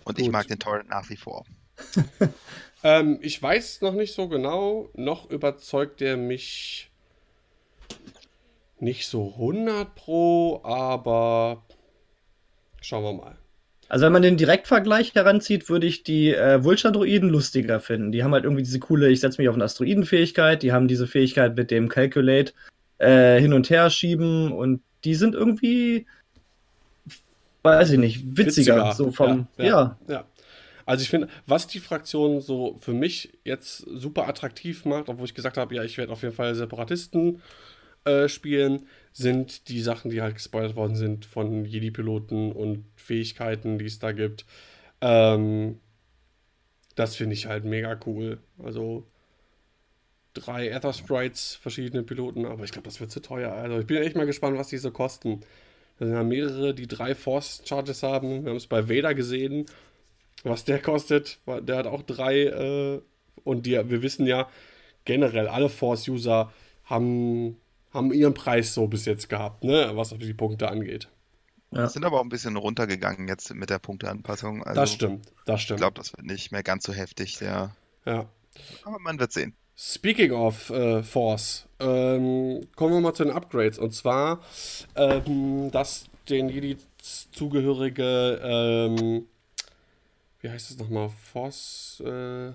Und 0.05 0.19
ich 0.19 0.25
Gut. 0.25 0.33
mag 0.33 0.47
den 0.47 0.59
Torrent 0.59 0.89
nach 0.89 1.09
wie 1.09 1.17
vor. 1.17 1.45
Ähm, 2.85 3.17
ich 3.21 3.41
weiß 3.41 3.79
noch 3.79 3.93
nicht 3.93 4.13
so 4.13 4.27
genau. 4.27 4.89
Noch 4.93 5.29
überzeugt 5.29 6.01
er 6.01 6.17
mich 6.17 6.91
nicht 8.79 9.07
so 9.07 9.31
100 9.35 9.95
pro, 9.95 10.61
aber 10.63 11.63
schauen 12.81 13.03
wir 13.03 13.13
mal. 13.13 13.42
Also 13.93 14.07
wenn 14.07 14.13
man 14.13 14.23
den 14.23 14.37
Direktvergleich 14.37 15.13
heranzieht, 15.13 15.69
würde 15.69 15.85
ich 15.85 16.01
die 16.01 16.33
äh, 16.33 16.63
Vulture-Druiden 16.63 17.29
lustiger 17.29 17.79
finden. 17.79 18.11
Die 18.11 18.23
haben 18.23 18.33
halt 18.33 18.43
irgendwie 18.43 18.63
diese 18.63 18.79
coole, 18.79 19.11
ich 19.11 19.19
setze 19.19 19.39
mich 19.39 19.49
auf 19.49 19.53
eine 19.53 19.65
Asteroidenfähigkeit, 19.65 20.63
die 20.63 20.71
haben 20.71 20.87
diese 20.87 21.05
Fähigkeit 21.05 21.55
mit 21.55 21.69
dem 21.69 21.89
Calculate 21.89 22.53
äh, 22.97 23.39
hin 23.39 23.53
und 23.53 23.69
her 23.69 23.91
schieben 23.91 24.51
und 24.51 24.81
die 25.03 25.13
sind 25.13 25.35
irgendwie, 25.35 26.07
weiß 27.61 27.91
ich 27.91 27.99
nicht, 27.99 28.35
witziger. 28.35 28.93
So 28.93 29.11
vom, 29.11 29.45
ja, 29.59 29.65
ja, 29.65 29.97
ja. 30.07 30.25
Also 30.87 31.03
ich 31.03 31.09
finde, 31.11 31.27
was 31.45 31.67
die 31.67 31.79
Fraktion 31.79 32.41
so 32.41 32.79
für 32.81 32.93
mich 32.93 33.37
jetzt 33.43 33.77
super 33.77 34.27
attraktiv 34.27 34.85
macht, 34.85 35.07
obwohl 35.07 35.25
ich 35.25 35.35
gesagt 35.35 35.57
habe, 35.57 35.75
ja, 35.75 35.83
ich 35.83 35.99
werde 35.99 36.13
auf 36.13 36.23
jeden 36.23 36.33
Fall 36.33 36.55
Separatisten 36.55 37.43
äh, 38.05 38.27
spielen, 38.27 38.87
sind 39.13 39.69
die 39.69 39.81
Sachen, 39.81 40.11
die 40.11 40.21
halt 40.21 40.35
gespoilert 40.35 40.75
worden 40.75 40.95
sind 40.95 41.25
von 41.25 41.65
Jedi-Piloten 41.65 42.51
und 42.51 42.85
Fähigkeiten, 42.95 43.77
die 43.77 43.85
es 43.85 43.99
da 43.99 44.11
gibt. 44.11 44.45
Ähm, 45.01 45.79
das 46.95 47.15
finde 47.15 47.33
ich 47.33 47.45
halt 47.45 47.63
mega 47.63 47.99
cool. 48.05 48.39
Also 48.61 49.05
drei 50.33 50.69
Ether 50.69 50.93
Sprites, 50.93 51.55
verschiedene 51.55 52.03
Piloten, 52.03 52.45
aber 52.45 52.63
ich 52.63 52.71
glaube, 52.71 52.87
das 52.87 52.99
wird 52.99 53.11
zu 53.11 53.21
teuer. 53.21 53.51
Also 53.51 53.79
ich 53.79 53.85
bin 53.85 53.97
echt 53.97 54.15
mal 54.15 54.25
gespannt, 54.25 54.57
was 54.57 54.69
die 54.69 54.77
so 54.77 54.91
kosten. 54.91 55.41
Da 55.99 56.05
sind 56.05 56.15
ja 56.15 56.23
mehrere, 56.23 56.73
die 56.73 56.87
drei 56.87 57.13
Force 57.13 57.61
Charges 57.65 58.01
haben. 58.03 58.43
Wir 58.43 58.49
haben 58.49 58.57
es 58.57 58.67
bei 58.67 58.89
Vader 58.89 59.13
gesehen, 59.13 59.67
was 60.43 60.65
der 60.65 60.79
kostet. 60.79 61.37
Der 61.45 61.77
hat 61.77 61.87
auch 61.87 62.01
drei. 62.01 62.45
Äh, 62.45 63.01
und 63.43 63.65
die, 63.65 63.73
wir 63.73 64.01
wissen 64.01 64.25
ja, 64.25 64.49
generell 65.05 65.47
alle 65.47 65.69
Force-User 65.69 66.51
haben, 66.85 67.57
haben 67.93 68.11
ihren 68.13 68.33
Preis 68.33 68.73
so 68.73 68.87
bis 68.87 69.05
jetzt 69.05 69.29
gehabt, 69.29 69.63
ne? 69.63 69.91
was 69.93 70.09
die 70.09 70.33
Punkte 70.33 70.69
angeht. 70.69 71.09
Ja. 71.71 71.87
Sind 71.89 72.05
aber 72.05 72.19
auch 72.19 72.23
ein 72.23 72.29
bisschen 72.29 72.55
runtergegangen 72.55 73.27
jetzt 73.27 73.53
mit 73.53 73.69
der 73.69 73.79
Punkteanpassung. 73.79 74.63
Also, 74.63 74.79
das 74.79 74.93
stimmt, 74.93 75.25
das 75.45 75.59
Ich 75.59 75.63
stimmt. 75.63 75.79
glaube, 75.79 75.95
das 75.95 76.13
wird 76.15 76.25
nicht 76.25 76.51
mehr 76.51 76.61
ganz 76.63 76.85
so 76.85 76.93
heftig, 76.93 77.39
ja. 77.39 77.75
ja. 78.05 78.25
Aber 78.83 78.99
man 78.99 79.19
wird 79.19 79.31
sehen. 79.31 79.55
Speaking 79.75 80.31
of 80.33 80.69
äh, 80.69 81.01
Force, 81.01 81.65
ähm, 81.79 82.61
kommen 82.75 82.93
wir 82.93 83.01
mal 83.01 83.15
zu 83.15 83.23
den 83.23 83.33
Upgrades. 83.33 83.79
Und 83.79 83.91
zwar, 83.95 84.41
ähm, 84.95 85.71
dass 85.71 86.05
den 86.29 86.47
Jedi 86.49 86.77
zugehörige, 86.99 88.39
ähm, 88.43 89.25
wie 90.41 90.49
heißt 90.49 90.69
es 90.69 90.77
nochmal? 90.77 91.09
Force, 91.09 92.03
äh, 92.05 92.51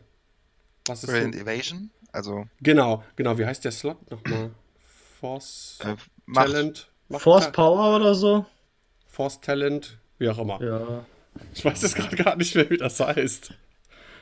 was 0.86 1.03
ist 1.03 1.11
Brilliant? 1.11 1.34
Evasion, 1.34 1.91
also 2.12 2.47
Genau, 2.61 3.03
genau, 3.16 3.36
wie 3.36 3.45
heißt 3.47 3.64
der 3.64 3.72
Slot 3.72 4.11
nochmal? 4.12 4.51
Force 5.21 5.79
äh, 5.85 5.97
Macht. 6.27 6.47
Talent? 6.47 6.89
Macht- 7.09 7.23
Force 7.23 7.53
Power 7.53 7.97
oder 7.97 8.14
so? 8.14 8.47
Force 9.07 9.41
Talent, 9.41 9.99
wie 10.19 10.29
auch 10.29 10.39
immer. 10.39 10.62
Ja. 10.62 11.05
Ich 11.55 11.64
weiß 11.64 11.83
jetzt 11.83 11.95
gerade 11.97 12.16
gar 12.16 12.37
nicht 12.37 12.55
mehr, 12.55 12.69
wie 12.71 12.77
das 12.77 12.99
heißt. 13.01 13.53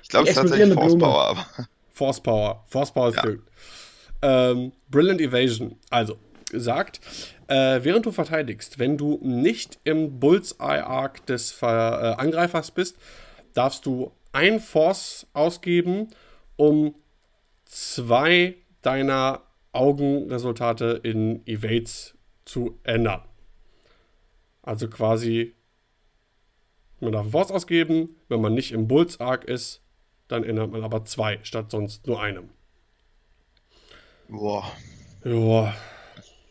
Ich 0.03 0.09
glaube, 0.09 0.25
es 0.29 0.37
ist 0.37 0.43
tatsächlich 0.43 0.73
Force 0.75 0.87
Blume. 0.95 1.05
Power, 1.05 1.25
aber 1.29 1.47
Force 1.93 2.21
Power. 2.21 2.65
Force 2.69 2.93
Power 2.93 3.09
ist 3.09 3.17
Ja. 3.17 3.23
gut. 3.23 3.43
Ähm, 4.23 4.73
Brilliant 4.91 5.21
Evasion. 5.21 5.77
Also, 5.91 6.19
sagt, 6.53 7.01
äh, 7.49 7.81
während 7.83 8.07
du 8.07 8.13
verteidigst, 8.13 8.79
wenn 8.79 8.97
du 8.97 9.19
nicht 9.23 9.79
im 9.85 10.19
Bullseye-Arc 10.21 11.27
des 11.27 11.53
Ver 11.53 12.17
äh, 12.19 12.21
Angreifers 12.23 12.71
bist, 12.71 12.97
darfst 13.55 13.85
du 13.87 14.13
ein 14.33 14.61
Force 14.61 15.27
ausgeben, 15.33 16.09
um 16.57 16.95
zwei 17.65 18.57
deiner 18.83 19.43
Augenresultate 19.77 21.01
in 21.03 21.47
Evades 21.47 22.15
zu 22.45 22.79
ändern. 22.85 23.23
Also 24.63 24.89
quasi, 24.89 25.55
man 27.01 27.13
darf 27.13 27.27
ein 27.27 27.31
Force 27.31 27.51
ausgeben, 27.51 28.17
wenn 28.29 28.41
man 28.41 28.55
nicht 28.55 28.73
im 28.73 28.89
Bulls-Arc 28.89 29.45
ist, 29.45 29.83
dann 30.29 30.43
ändert 30.45 30.73
man 30.73 30.83
aber 30.83 31.05
zwei 31.05 31.39
statt 31.43 31.71
sonst 31.71 32.07
nur 32.07 32.21
einem. 32.21 32.51
boah, 34.29 34.65
Ja, 35.25 35.75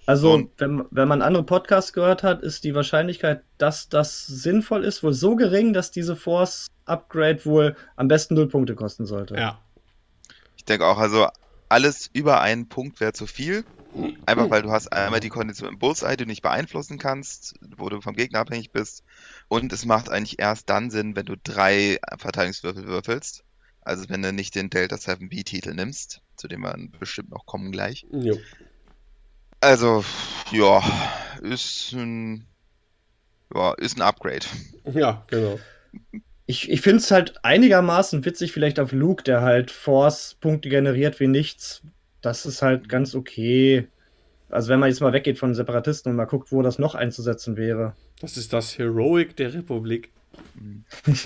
Also, 0.07 0.33
Und- 0.33 0.51
wenn, 0.59 0.85
wenn 0.91 1.07
man 1.07 1.21
andere 1.23 1.43
Podcasts 1.43 1.91
gehört 1.91 2.21
hat, 2.21 2.43
ist 2.43 2.63
die 2.63 2.75
Wahrscheinlichkeit, 2.75 3.41
dass 3.57 3.89
das 3.89 4.25
sinnvoll 4.27 4.83
ist, 4.85 5.01
wohl 5.03 5.13
so 5.13 5.35
gering, 5.35 5.73
dass 5.73 5.89
diese 5.91 6.15
Force-Upgrade 6.15 7.43
wohl 7.45 7.75
am 7.95 8.07
besten 8.07 8.35
null 8.35 8.47
Punkte 8.47 8.75
kosten 8.75 9.05
sollte. 9.07 9.35
ja, 9.35 9.59
ich 10.57 10.63
denke 10.65 10.85
auch, 10.85 10.97
also 10.99 11.27
alles 11.75 12.09
über 12.13 12.39
einen 12.39 12.69
Punkt 12.69 13.01
wäre 13.01 13.11
zu 13.11 13.27
viel. 13.27 13.65
Einfach 14.25 14.49
weil 14.49 14.61
du 14.61 14.71
hast 14.71 14.93
einmal 14.93 15.19
die 15.19 15.29
Kondition 15.29 15.67
im 15.67 15.77
Bullseye, 15.77 16.15
die 16.15 16.23
du 16.23 16.25
nicht 16.25 16.41
beeinflussen 16.41 16.97
kannst, 16.97 17.55
wo 17.75 17.89
du 17.89 17.99
vom 17.99 18.15
Gegner 18.15 18.39
abhängig 18.39 18.71
bist. 18.71 19.03
Und 19.49 19.73
es 19.73 19.85
macht 19.85 20.09
eigentlich 20.09 20.39
erst 20.39 20.69
dann 20.69 20.89
Sinn, 20.89 21.17
wenn 21.17 21.25
du 21.25 21.35
drei 21.35 21.99
Verteidigungswürfel 22.17 22.87
würfelst. 22.87 23.43
Also 23.81 24.07
wenn 24.07 24.21
du 24.21 24.31
nicht 24.31 24.55
den 24.55 24.69
Delta 24.69 24.95
7B-Titel 24.95 25.73
nimmst, 25.73 26.21
zu 26.37 26.47
dem 26.47 26.61
wir 26.61 26.77
bestimmt 26.97 27.31
noch 27.31 27.45
kommen 27.45 27.73
gleich. 27.73 28.05
jo. 28.09 28.39
Also, 29.59 30.05
ja, 30.51 30.81
ist 31.41 31.91
ein, 31.91 32.47
ja, 33.53 33.73
ist 33.73 33.97
ein 33.97 34.01
Upgrade. 34.01 34.45
ja, 34.93 35.25
genau. 35.27 35.59
Ich, 36.47 36.69
ich 36.69 36.81
finde 36.81 36.99
es 36.99 37.09
halt 37.09 37.33
einigermaßen 37.43 38.23
witzig, 38.23 38.51
vielleicht 38.51 38.79
auf 38.79 38.91
Luke, 38.91 39.23
der 39.23 39.41
halt 39.41 39.71
Force-Punkte 39.71 40.69
generiert 40.69 41.19
wie 41.19 41.27
nichts. 41.27 41.81
Das 42.21 42.45
ist 42.45 42.61
halt 42.61 42.87
ganz 42.87 43.15
okay. 43.15 43.87
Also 44.49 44.69
wenn 44.69 44.79
man 44.79 44.89
jetzt 44.89 45.01
mal 45.01 45.13
weggeht 45.13 45.39
von 45.39 45.55
Separatisten 45.55 46.11
und 46.11 46.17
mal 46.17 46.25
guckt, 46.25 46.51
wo 46.51 46.61
das 46.61 46.77
noch 46.77 46.95
einzusetzen 46.95 47.57
wäre. 47.57 47.95
Das 48.21 48.37
ist 48.37 48.53
das 48.53 48.77
Heroic 48.77 49.35
der 49.35 49.53
Republik. 49.53 50.11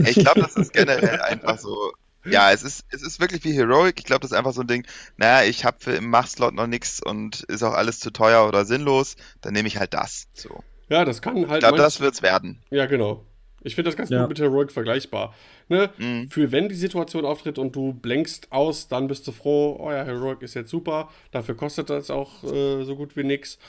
Ich 0.06 0.16
glaube, 0.16 0.42
das 0.42 0.56
ist 0.56 0.74
generell 0.74 1.20
einfach 1.22 1.58
so. 1.60 1.92
Ja, 2.26 2.52
es 2.52 2.64
ist, 2.64 2.86
es 2.90 3.02
ist 3.02 3.20
wirklich 3.20 3.44
wie 3.44 3.54
Heroic. 3.54 3.96
Ich 4.00 4.06
glaube, 4.06 4.22
das 4.22 4.32
ist 4.32 4.38
einfach 4.38 4.54
so 4.54 4.62
ein 4.62 4.68
Ding. 4.68 4.86
Naja, 5.18 5.48
ich 5.48 5.66
habe 5.66 5.78
für 5.80 5.92
im 5.92 6.10
Machtslot 6.10 6.54
noch 6.54 6.68
nichts 6.68 7.02
und 7.02 7.44
ist 7.44 7.64
auch 7.64 7.74
alles 7.74 8.00
zu 8.00 8.12
teuer 8.12 8.48
oder 8.48 8.66
sinnlos. 8.66 9.16
Dann 9.42 9.54
nehme 9.54 9.68
ich 9.68 9.78
halt 9.78 9.94
das. 9.94 10.28
So. 10.34 10.64
Ja, 10.90 11.06
das 11.06 11.22
kann 11.22 11.48
halt. 11.48 11.64
Ich 11.64 11.68
glaube, 11.68 11.78
das 11.78 12.00
wird's 12.00 12.22
werden. 12.22 12.62
Ja, 12.72 12.88
genau. 12.88 13.26
Ich 13.64 13.76
finde 13.76 13.90
das 13.90 13.98
ganz 13.98 14.10
Ja. 14.10 14.22
gut 14.22 14.30
mit 14.30 14.40
Heroic 14.40 14.72
vergleichbar. 14.72 15.34
Ne? 15.68 15.90
Mhm. 15.98 16.30
Für 16.30 16.52
wenn 16.52 16.70
die 16.70 16.76
Situation 16.76 17.26
auftritt 17.26 17.58
und 17.60 17.76
du 17.76 17.94
blenkst 17.94 18.52
aus, 18.52 18.88
dann 18.88 19.08
bist 19.08 19.28
du 19.28 19.32
froh, 19.32 19.78
oh 19.80 19.92
ja, 19.92 20.04
Heroic 20.04 20.42
ist 20.42 20.54
jetzt 20.54 20.70
super. 20.72 21.10
Dafür 21.32 21.56
kostet 21.56 21.90
das 21.90 22.10
auch 22.10 22.44
äh, 22.44 22.84
so 22.84 22.96
gut 22.96 23.16
wie 23.18 23.24
nix. 23.24 23.60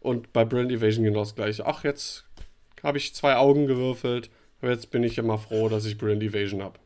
Und 0.00 0.32
bei 0.32 0.44
Brand 0.44 0.70
Evasion 0.72 1.04
genau 1.04 1.20
das 1.20 1.34
gleiche. 1.34 1.66
Ach, 1.66 1.84
jetzt 1.84 2.24
habe 2.82 2.98
ich 2.98 3.14
zwei 3.14 3.36
Augen 3.36 3.66
gewürfelt. 3.66 4.30
Aber 4.60 4.70
jetzt 4.70 4.90
bin 4.90 5.02
ich 5.02 5.18
immer 5.18 5.36
froh, 5.38 5.68
dass 5.68 5.84
ich 5.84 5.98
Brand 5.98 6.22
Evasion 6.22 6.62
habe. 6.62 6.78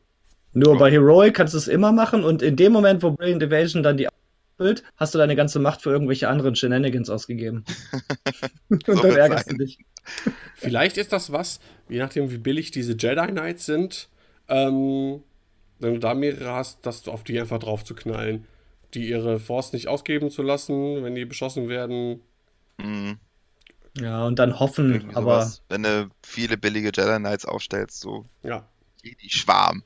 Nur 0.53 0.73
Ja. 0.73 0.79
bei 0.79 0.91
Heroic 0.91 1.33
kannst 1.35 1.53
du 1.53 1.57
es 1.57 1.67
immer 1.67 1.91
machen 1.91 2.23
und 2.23 2.41
in 2.41 2.55
dem 2.55 2.73
Moment, 2.73 3.03
wo 3.03 3.11
Brilliant 3.11 3.43
Evasion 3.43 3.83
dann 3.83 3.97
die 3.97 4.07
füllt, 4.59 4.83
hast 4.97 5.13
du 5.13 5.17
deine 5.17 5.35
ganze 5.35 5.59
Macht 5.59 5.81
für 5.81 5.89
irgendwelche 5.91 6.27
anderen 6.27 6.55
Shenanigans 6.55 7.09
ausgegeben. 7.09 7.63
und 8.69 8.85
So 8.85 9.01
dann 9.01 9.15
ärgerst 9.15 9.47
du 9.49 9.51
sein. 9.51 9.57
dich. 9.57 9.79
Vielleicht 10.55 10.97
ist 10.97 11.13
das 11.13 11.31
was, 11.31 11.59
je 11.87 11.99
nachdem, 11.99 12.29
wie 12.31 12.37
billig 12.37 12.71
diese 12.71 12.93
Jedi 12.97 13.27
Knights 13.27 13.65
sind, 13.65 14.09
ähm, 14.47 15.23
wenn 15.79 15.93
du 15.93 15.99
da 15.99 16.13
mehrere 16.13 16.51
hast, 16.53 16.85
dass 16.85 17.03
du 17.03 17.11
auf 17.11 17.23
die 17.23 17.39
einfach 17.39 17.59
drauf 17.59 17.83
zu 17.85 17.95
knallen, 17.95 18.45
die 18.93 19.07
ihre 19.09 19.39
Force 19.39 19.71
nicht 19.73 19.87
ausgeben 19.87 20.29
zu 20.31 20.41
lassen, 20.41 21.03
wenn 21.03 21.15
die 21.15 21.25
beschossen 21.25 21.69
werden. 21.69 22.21
Mhm. 22.77 23.17
Ja, 23.99 24.25
und 24.25 24.39
dann 24.39 24.59
hoffen, 24.59 24.93
Irgendwie 24.93 25.15
aber 25.15 25.41
sowas. 25.41 25.61
Wenn 25.69 25.83
du 25.83 26.09
viele 26.23 26.57
billige 26.57 26.91
Jedi 26.95 27.17
Knights 27.17 27.45
aufstellst, 27.45 27.99
so 27.99 28.25
Ja. 28.43 28.67
die 29.03 29.29
Schwarm. 29.29 29.83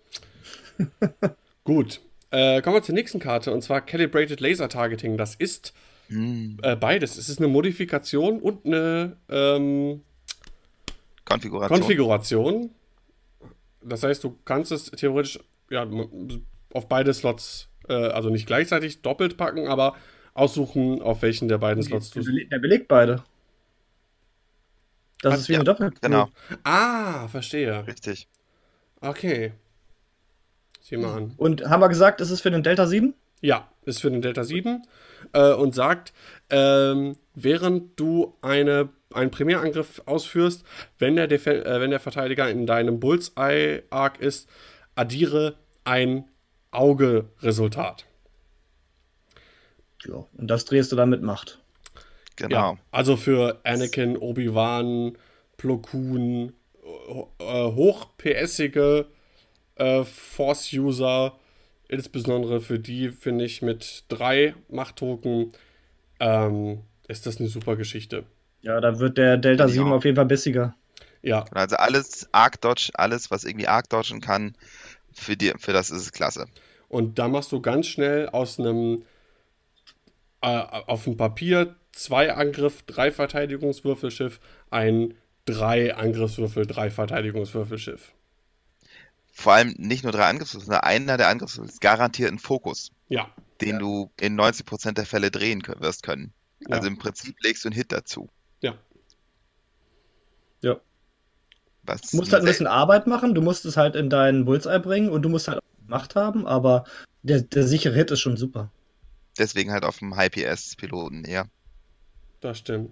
Gut. 1.64 2.02
Äh, 2.34 2.64
kommen 2.64 2.76
wir 2.78 2.82
zur 2.82 2.96
nächsten 2.96 3.20
Karte 3.20 3.54
und 3.54 3.62
zwar 3.62 3.82
Calibrated 3.82 4.40
Laser 4.40 4.68
Targeting. 4.68 5.18
Das 5.18 5.36
ist 5.36 5.72
Hm. 6.08 6.58
äh, 6.64 6.76
beides. 6.76 7.18
Es 7.18 7.30
ist 7.30 7.38
eine 7.38 7.48
Modifikation 7.48 8.40
und 8.42 8.66
eine 8.66 9.18
ähm, 9.30 10.02
Konfiguration. 11.26 11.80
Konfiguration. 11.80 12.72
Das 13.84 14.02
heißt, 14.02 14.24
du 14.24 14.36
kannst 14.46 14.72
es 14.72 14.86
theoretisch 14.92 15.40
ja, 15.70 15.88
auf 16.74 16.90
beide 16.90 17.14
Slots, 17.14 17.70
äh, 17.88 17.94
also 17.94 18.30
nicht 18.30 18.48
gleichzeitig 18.48 19.02
doppelt 19.04 19.38
packen, 19.38 19.68
aber 19.68 19.96
aussuchen, 20.34 21.02
auf 21.04 21.22
welchen 21.22 21.48
der 21.48 21.60
beiden 21.60 21.84
Slots 21.84 22.10
du. 22.10 22.22
der 22.24 22.60
belegt 22.60 22.88
beide. 22.88 23.24
Das 25.22 25.34
Ach, 25.36 25.38
ist 25.38 25.50
wie 25.50 25.54
ja, 25.54 25.60
eine 25.60 25.66
Doppel. 25.66 25.94
genau, 26.02 26.30
Ah, 26.64 27.28
verstehe. 27.28 27.86
richtig. 27.88 28.28
Okay. 29.02 29.54
Sieh 30.84 30.98
mal 30.98 31.16
an. 31.16 31.34
Und 31.38 31.64
haben 31.70 31.80
wir 31.80 31.88
gesagt, 31.88 32.20
es 32.20 32.30
ist 32.30 32.42
für 32.42 32.52
den 32.52 32.62
Delta 32.62 32.86
7? 32.86 33.14
Ja, 33.40 33.70
ist 33.86 34.02
für 34.02 34.12
den 34.12 34.22
Delta 34.22 34.44
7 34.44 34.84
äh, 35.32 35.54
und 35.54 35.74
sagt, 35.74 36.12
ähm, 36.50 37.16
während 37.34 37.98
du 37.98 38.36
eine, 38.42 38.90
einen 39.14 39.32
Primärangriff 39.32 40.02
ausführst, 40.06 40.66
wenn 41.00 41.16
der, 41.16 41.28
Def 41.28 41.48
äh, 41.48 41.80
wenn 41.80 41.90
der 41.90 42.02
Verteidiger 42.02 42.50
in 42.50 42.66
deinem 42.66 43.00
Bullseye-Arc 43.00 44.20
ist, 44.20 44.50
addiere 44.96 45.56
ein 45.86 46.26
Auge-Resultat. 46.72 48.06
Ja. 50.06 50.26
Und 50.34 50.48
das 50.48 50.66
drehst 50.66 50.92
du 50.92 50.98
dann 50.98 51.10
mit 51.10 51.22
Macht. 51.22 51.62
Genau. 52.36 52.56
Ja, 52.56 52.78
also 52.92 53.16
für 53.16 53.62
Anakin, 53.64 54.18
Obi-Wan, 54.18 55.18
Plo 55.56 55.78
Koon, 55.78 56.52
äh, 57.40 57.72
hoch-PSige 57.72 59.08
äh, 59.76 60.04
Force-User, 60.04 61.38
insbesondere 61.88 62.62
für 62.62 62.80
die, 62.80 63.10
finde 63.10 63.46
ich, 63.46 63.62
mit 63.62 64.06
drei 64.10 64.56
Machttoken, 64.70 65.52
ähm, 66.20 66.82
ist 67.08 67.26
das 67.26 67.40
eine 67.40 67.50
super 67.50 67.76
Geschichte. 67.76 68.24
Ja, 68.62 68.80
da 68.82 69.00
wird 69.00 69.18
der 69.18 69.38
Delta 69.38 69.66
Ja. 69.66 69.70
7 69.70 69.92
auf 69.92 70.06
jeden 70.06 70.16
Fall 70.16 70.26
bissiger. 70.26 70.76
Ja, 71.22 71.46
Also 71.52 71.76
alles 71.78 72.28
Arc 72.34 72.60
Dodge, 72.62 72.92
alles, 72.96 73.32
was 73.32 73.44
irgendwie 73.46 73.68
Arc 73.68 73.90
dodgen 73.90 74.22
kann, 74.22 74.56
für, 75.14 75.38
die, 75.38 75.54
für 75.58 75.74
das 75.74 75.92
ist 75.92 76.02
es 76.02 76.12
klasse. 76.12 76.48
und 76.90 77.18
da 77.20 77.28
machst 77.28 77.52
du 77.52 77.62
ganz 77.62 77.88
schnell 77.88 78.30
aus 78.30 78.60
einem 78.60 79.04
äh, 80.42 80.48
auf 80.48 81.06
dem 81.06 81.18
Papier 81.18 81.76
zwei 81.92 82.34
Angriff, 82.34 82.84
drei 82.84 83.12
Verteidigungswürfelschiff, 83.12 84.40
ein 84.70 85.14
drei 85.46 85.96
Angriffswürfel, 85.96 86.66
drei 86.66 86.90
Verteidigungswürfelschiff. 86.90 88.12
Vor 89.36 89.54
allem 89.54 89.74
nicht 89.78 90.04
nur 90.04 90.12
drei 90.14 90.28
Angriffswürfel, 90.30 90.68
sondern 90.68 90.84
einer 90.84 91.18
der 91.18 91.28
Angriffswürfel 91.28 91.70
ist 91.72 91.82
garantiert 91.82 92.32
ein 92.32 92.38
Fokus, 92.40 92.92
Ja, 93.10 93.30
den 93.62 93.80
du 93.80 94.12
in 94.20 94.36
90% 94.40 94.94
der 94.94 95.06
Fälle 95.08 95.32
drehen 95.32 95.62
wirst 95.80 96.04
können. 96.04 96.34
Also 96.70 96.86
Ja. 96.88 96.92
im 96.94 96.98
Prinzip 97.00 97.36
legst 97.44 97.64
du 97.66 97.70
einen 97.70 97.76
Hit 97.76 97.92
dazu. 97.92 98.30
ja. 98.62 98.78
Ja. 100.62 100.80
Was 101.84 102.02
Du 102.02 102.18
musst 102.18 102.32
halt 102.32 102.44
ein 102.44 102.46
bisschen 102.48 102.68
Arbeit 102.68 103.08
machen, 103.08 103.36
du 103.36 103.42
musst 103.42 103.66
es 103.66 103.76
halt 103.76 103.96
in 103.98 104.10
deinen 104.10 104.46
Bullseye 104.46 104.80
bringen 104.80 105.10
und 105.10 105.24
du 105.24 105.30
musst 105.30 105.48
halt 105.50 105.58
auch 105.60 105.64
Macht 105.88 106.16
haben, 106.16 106.48
aber 106.48 106.86
der, 107.24 107.42
der 107.42 107.68
sichere 107.68 107.94
Hit 107.94 108.12
ist 108.12 108.22
schon 108.22 108.38
super. 108.38 108.72
deswegen 109.38 109.72
halt 109.72 109.84
auf 109.84 109.98
dem 110.00 110.16
High-PS-Piloten, 110.16 111.26
ja. 111.26 111.46
Das 112.40 112.60
stimmt. 112.60 112.92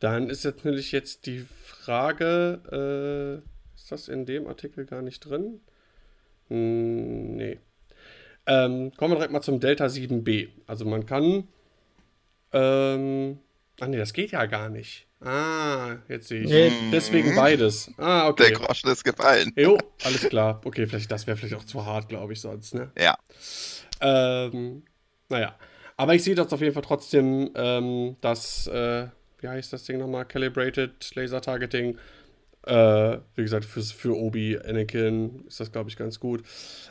Dann 0.00 0.28
ist 0.30 0.42
jetzt 0.44 0.56
natürlich 0.64 0.90
jetzt 0.90 1.26
die 1.26 1.46
Frage, 1.64 3.42
äh, 3.44 3.76
ist 3.78 3.92
das 3.92 4.08
in 4.08 4.26
dem 4.26 4.46
Artikel 4.48 4.86
gar 4.86 5.02
nicht 5.02 5.20
drin? 5.20 5.60
Hm, 6.52 7.36
nee. 7.36 7.58
Ähm, 8.46 8.92
kommen 8.96 9.12
wir 9.12 9.16
direkt 9.16 9.32
mal 9.32 9.40
zum 9.40 9.58
Delta 9.60 9.86
7b. 9.86 10.48
Also 10.66 10.84
man 10.84 11.06
kann, 11.06 11.48
ähm, 12.52 13.38
ah 13.80 13.86
nee, 13.86 13.96
das 13.96 14.12
geht 14.12 14.32
ja 14.32 14.44
gar 14.46 14.68
nicht. 14.68 15.06
Ah, 15.20 15.96
jetzt 16.08 16.28
sehe 16.28 16.42
ich. 16.42 16.50
Nee. 16.50 16.72
Deswegen 16.92 17.34
beides. 17.36 17.90
Ah, 17.96 18.22
Der 18.22 18.28
okay. 18.30 18.52
Groschen 18.52 18.90
ist 18.90 19.04
gefallen. 19.04 19.52
Jo, 19.56 19.78
alles 20.04 20.28
klar. 20.28 20.60
Okay, 20.64 20.86
vielleicht, 20.86 21.10
das 21.10 21.26
wäre 21.26 21.36
vielleicht 21.36 21.54
auch 21.54 21.64
zu 21.64 21.86
hart, 21.86 22.08
glaube 22.08 22.32
ich, 22.32 22.40
sonst, 22.40 22.74
ne? 22.74 22.90
Ja. 22.98 23.16
Ähm, 24.00 24.82
naja. 25.28 25.56
Aber 25.96 26.14
ich 26.14 26.24
sehe 26.24 26.34
das 26.34 26.52
auf 26.52 26.60
jeden 26.60 26.74
Fall 26.74 26.82
trotzdem, 26.82 27.50
ähm, 27.54 28.16
dass, 28.20 28.66
äh, 28.66 29.06
wie 29.38 29.48
heißt 29.48 29.72
das 29.72 29.84
Ding 29.84 29.98
nochmal? 29.98 30.24
Calibrated 30.24 31.14
Laser 31.14 31.40
Targeting. 31.40 31.96
Äh, 32.66 33.18
wie 33.34 33.42
gesagt, 33.42 33.64
für, 33.64 33.82
für 33.82 34.16
Obi, 34.16 34.58
Anakin 34.58 35.44
ist 35.46 35.60
das, 35.60 35.72
glaube 35.72 35.90
ich, 35.90 35.96
ganz 35.96 36.20
gut. 36.20 36.42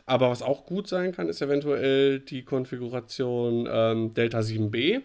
Aber 0.05 0.29
was 0.29 0.41
auch 0.41 0.65
gut 0.65 0.87
sein 0.87 1.13
kann, 1.13 1.29
ist 1.29 1.41
eventuell 1.41 2.19
die 2.19 2.43
Konfiguration 2.43 3.67
ähm, 3.71 4.13
Delta 4.13 4.39
7b. 4.39 5.01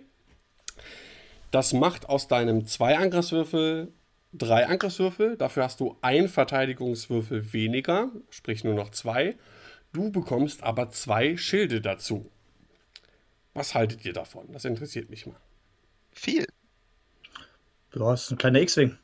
Das 1.50 1.72
macht 1.72 2.08
aus 2.08 2.26
deinem 2.28 2.66
zwei 2.66 2.98
Angriffswürfel 2.98 3.92
drei 4.38 4.66
Angriffswürfel. 4.66 5.36
Dafür 5.36 5.64
hast 5.64 5.80
du 5.80 5.96
ein 6.02 6.28
Verteidigungswürfel 6.28 7.52
weniger, 7.52 8.10
sprich 8.30 8.64
nur 8.64 8.74
noch 8.74 8.90
zwei. 8.90 9.36
Du 9.92 10.10
bekommst 10.10 10.62
aber 10.62 10.90
zwei 10.90 11.36
Schilde 11.36 11.80
dazu. 11.80 12.30
Was 13.54 13.74
haltet 13.74 14.04
ihr 14.04 14.12
davon? 14.12 14.52
Das 14.52 14.64
interessiert 14.64 15.08
mich 15.08 15.26
mal. 15.26 15.40
Viel. 16.12 16.46
Ja, 17.94 18.12
ist 18.12 18.30
ein 18.30 18.38
kleiner 18.38 18.60
X-Wing. 18.60 18.98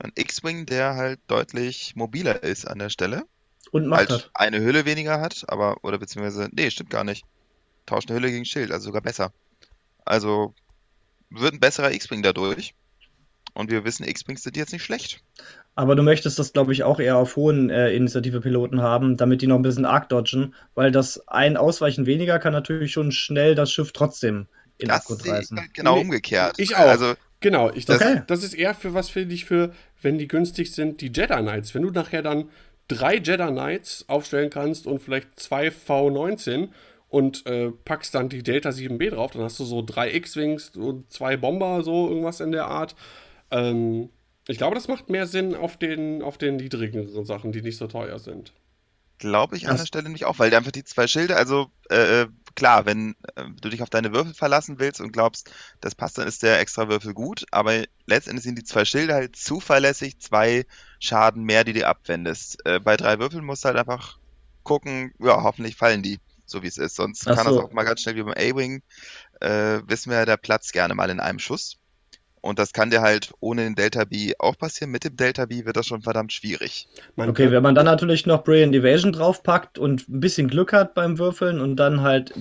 Ein 0.00 0.12
X-Wing, 0.16 0.66
der 0.66 0.96
halt 0.96 1.20
deutlich 1.28 1.94
mobiler 1.94 2.42
ist 2.42 2.66
an 2.66 2.80
der 2.80 2.90
Stelle. 2.90 3.24
Und 3.72 3.86
Macht 3.86 4.10
halt 4.10 4.10
hat. 4.10 4.32
eine 4.34 4.60
Hülle 4.62 4.84
weniger 4.86 5.20
hat, 5.20 5.44
aber, 5.48 5.84
oder 5.84 5.98
beziehungsweise, 5.98 6.48
nee, 6.52 6.70
stimmt 6.70 6.90
gar 6.90 7.04
nicht. 7.04 7.26
Tauscht 7.86 8.10
eine 8.10 8.18
Hülle 8.20 8.30
gegen 8.32 8.44
Schild, 8.46 8.72
also 8.72 8.86
sogar 8.86 9.02
besser. 9.02 9.34
Also, 10.06 10.54
wird 11.30 11.54
ein 11.54 11.60
besserer 11.60 11.92
X-Wing 11.92 12.22
dadurch. 12.22 12.74
Und 13.54 13.70
wir 13.70 13.84
wissen, 13.84 14.04
X-Wings 14.08 14.42
sind 14.44 14.56
jetzt 14.56 14.72
nicht 14.72 14.84
schlecht. 14.84 15.22
Aber 15.74 15.94
du 15.96 16.02
möchtest 16.02 16.38
das, 16.38 16.52
glaube 16.52 16.72
ich, 16.72 16.82
auch 16.84 17.00
eher 17.00 17.16
auf 17.16 17.36
hohen 17.36 17.70
äh, 17.70 17.90
Initiative-Piloten 17.92 18.82
haben, 18.82 19.16
damit 19.16 19.40
die 19.42 19.46
noch 19.46 19.56
ein 19.56 19.62
bisschen 19.62 19.84
arc 19.84 20.08
dodgen, 20.08 20.54
weil 20.74 20.90
das 20.92 21.26
ein 21.28 21.56
Ausweichen 21.56 22.06
weniger 22.06 22.38
kann 22.38 22.52
natürlich 22.52 22.92
schon 22.92 23.12
schnell 23.12 23.54
das 23.54 23.72
Schiff 23.72 23.92
trotzdem 23.92 24.46
in 24.78 24.88
Das 24.88 24.90
Abgrund 24.90 25.26
reißen. 25.26 25.56
halt 25.56 25.74
genau 25.74 25.94
Nee, 25.94 26.00
umgekehrt. 26.00 26.56
ich 26.56 26.76
auch. 26.76 26.86
Also, 26.88 27.14
Genau, 27.40 27.70
ich, 27.72 27.86
das, 27.86 28.02
Okay. 28.02 28.22
das 28.26 28.44
ist 28.44 28.54
eher 28.54 28.74
für 28.74 28.94
was 28.94 29.10
finde 29.10 29.34
ich 29.34 29.44
für, 29.46 29.72
wenn 30.02 30.18
die 30.18 30.28
günstig 30.28 30.72
sind, 30.74 31.00
die 31.00 31.06
Jedi 31.14 31.26
Knights. 31.36 31.74
Wenn 31.74 31.82
du 31.82 31.90
nachher 31.90 32.22
dann 32.22 32.48
drei 32.88 33.16
Jedi 33.16 33.36
Knights 33.48 34.04
aufstellen 34.08 34.50
kannst 34.50 34.86
und 34.86 35.00
vielleicht 35.00 35.38
zwei 35.38 35.68
V19 35.68 36.68
und 37.08 37.44
äh, 37.46 37.70
packst 37.84 38.14
dann 38.14 38.28
die 38.28 38.42
Delta 38.42 38.70
7B 38.70 39.10
drauf, 39.10 39.32
dann 39.32 39.42
hast 39.42 39.58
du 39.58 39.64
so 39.64 39.82
drei 39.84 40.12
X-Wings 40.14 40.70
und 40.76 41.12
zwei 41.12 41.36
Bomber, 41.36 41.82
so 41.82 42.08
irgendwas 42.08 42.40
in 42.40 42.52
der 42.52 42.66
Art. 42.66 42.94
Ähm, 43.50 44.10
ich 44.48 44.58
glaube, 44.58 44.74
das 44.74 44.88
macht 44.88 45.08
mehr 45.10 45.26
Sinn 45.26 45.54
auf 45.54 45.76
den, 45.76 46.22
auf 46.22 46.38
den 46.38 46.56
niedrigeren 46.56 47.24
Sachen, 47.24 47.52
die 47.52 47.62
nicht 47.62 47.76
so 47.76 47.86
teuer 47.86 48.18
sind. 48.18 48.52
Glaube 49.18 49.56
ich 49.56 49.64
an 49.66 49.72
Das- 49.74 49.82
der 49.82 49.86
Stelle 49.86 50.04
nämlich 50.04 50.24
auch, 50.24 50.38
weil 50.38 50.54
einfach 50.54 50.70
die 50.72 50.82
zwei 50.84 51.06
Schilde, 51.06 51.36
also 51.36 51.70
äh, 51.90 52.22
äh, 52.22 52.26
klar, 52.54 52.86
wenn 52.86 53.14
äh, 53.36 53.44
du 53.60 53.68
dich 53.68 53.82
auf 53.82 53.90
deine 53.90 54.12
Würfel 54.12 54.34
verlassen 54.34 54.78
willst 54.78 55.00
und 55.00 55.12
glaubst, 55.12 55.50
das 55.80 55.94
passt, 55.94 56.18
dann 56.18 56.28
ist 56.28 56.42
der 56.42 56.60
extra 56.60 56.88
Würfel 56.88 57.14
gut, 57.14 57.46
aber 57.50 57.84
letztendlich 58.06 58.44
sind 58.44 58.58
die 58.58 58.64
zwei 58.64 58.84
Schilde 58.84 59.14
halt 59.14 59.36
zuverlässig 59.36 60.20
zwei 60.20 60.66
Schaden 60.98 61.44
mehr, 61.44 61.64
die 61.64 61.72
du 61.72 61.86
abwendest. 61.86 62.64
Äh, 62.64 62.80
bei 62.80 62.96
drei 62.96 63.18
Würfeln 63.18 63.44
musst 63.44 63.64
du 63.64 63.68
halt 63.68 63.78
einfach 63.78 64.18
gucken, 64.62 65.12
ja, 65.18 65.42
hoffentlich 65.42 65.76
fallen 65.76 66.02
die, 66.02 66.18
so 66.44 66.62
wie 66.62 66.68
es 66.68 66.76
ist. 66.76 66.96
Sonst 66.96 67.26
Ach 67.26 67.36
kann 67.36 67.46
das 67.46 67.54
so. 67.54 67.62
auch 67.64 67.72
mal 67.72 67.84
ganz 67.84 68.02
schnell 68.02 68.16
wie 68.16 68.22
beim 68.22 68.34
A-Wing, 68.34 68.82
äh, 69.40 69.80
wissen 69.86 70.10
wir, 70.10 70.26
der 70.26 70.36
platzt 70.36 70.72
gerne 70.72 70.94
mal 70.94 71.10
in 71.10 71.20
einem 71.20 71.38
Schuss. 71.38 71.79
Und 72.42 72.58
das 72.58 72.72
kann 72.72 72.90
dir 72.90 73.02
halt 73.02 73.32
ohne 73.40 73.62
den 73.64 73.74
Delta 73.74 74.04
B 74.04 74.32
auch 74.38 74.56
passieren. 74.56 74.90
Mit 74.90 75.04
dem 75.04 75.16
Delta 75.16 75.46
B 75.46 75.64
wird 75.66 75.76
das 75.76 75.86
schon 75.86 76.02
verdammt 76.02 76.32
schwierig. 76.32 76.88
Man 77.16 77.28
Okay, 77.30 77.44
kann- 77.44 77.52
wenn 77.52 77.62
man 77.62 77.74
dann 77.74 77.84
natürlich 77.86 78.26
noch 78.26 78.44
Brilliant 78.44 78.74
Evasion 78.74 79.12
draufpackt 79.12 79.78
und 79.78 80.08
ein 80.08 80.20
bisschen 80.20 80.48
Glück 80.48 80.72
hat 80.72 80.94
beim 80.94 81.18
Würfeln 81.18 81.60
und 81.60 81.76
dann 81.76 82.00
halt 82.00 82.32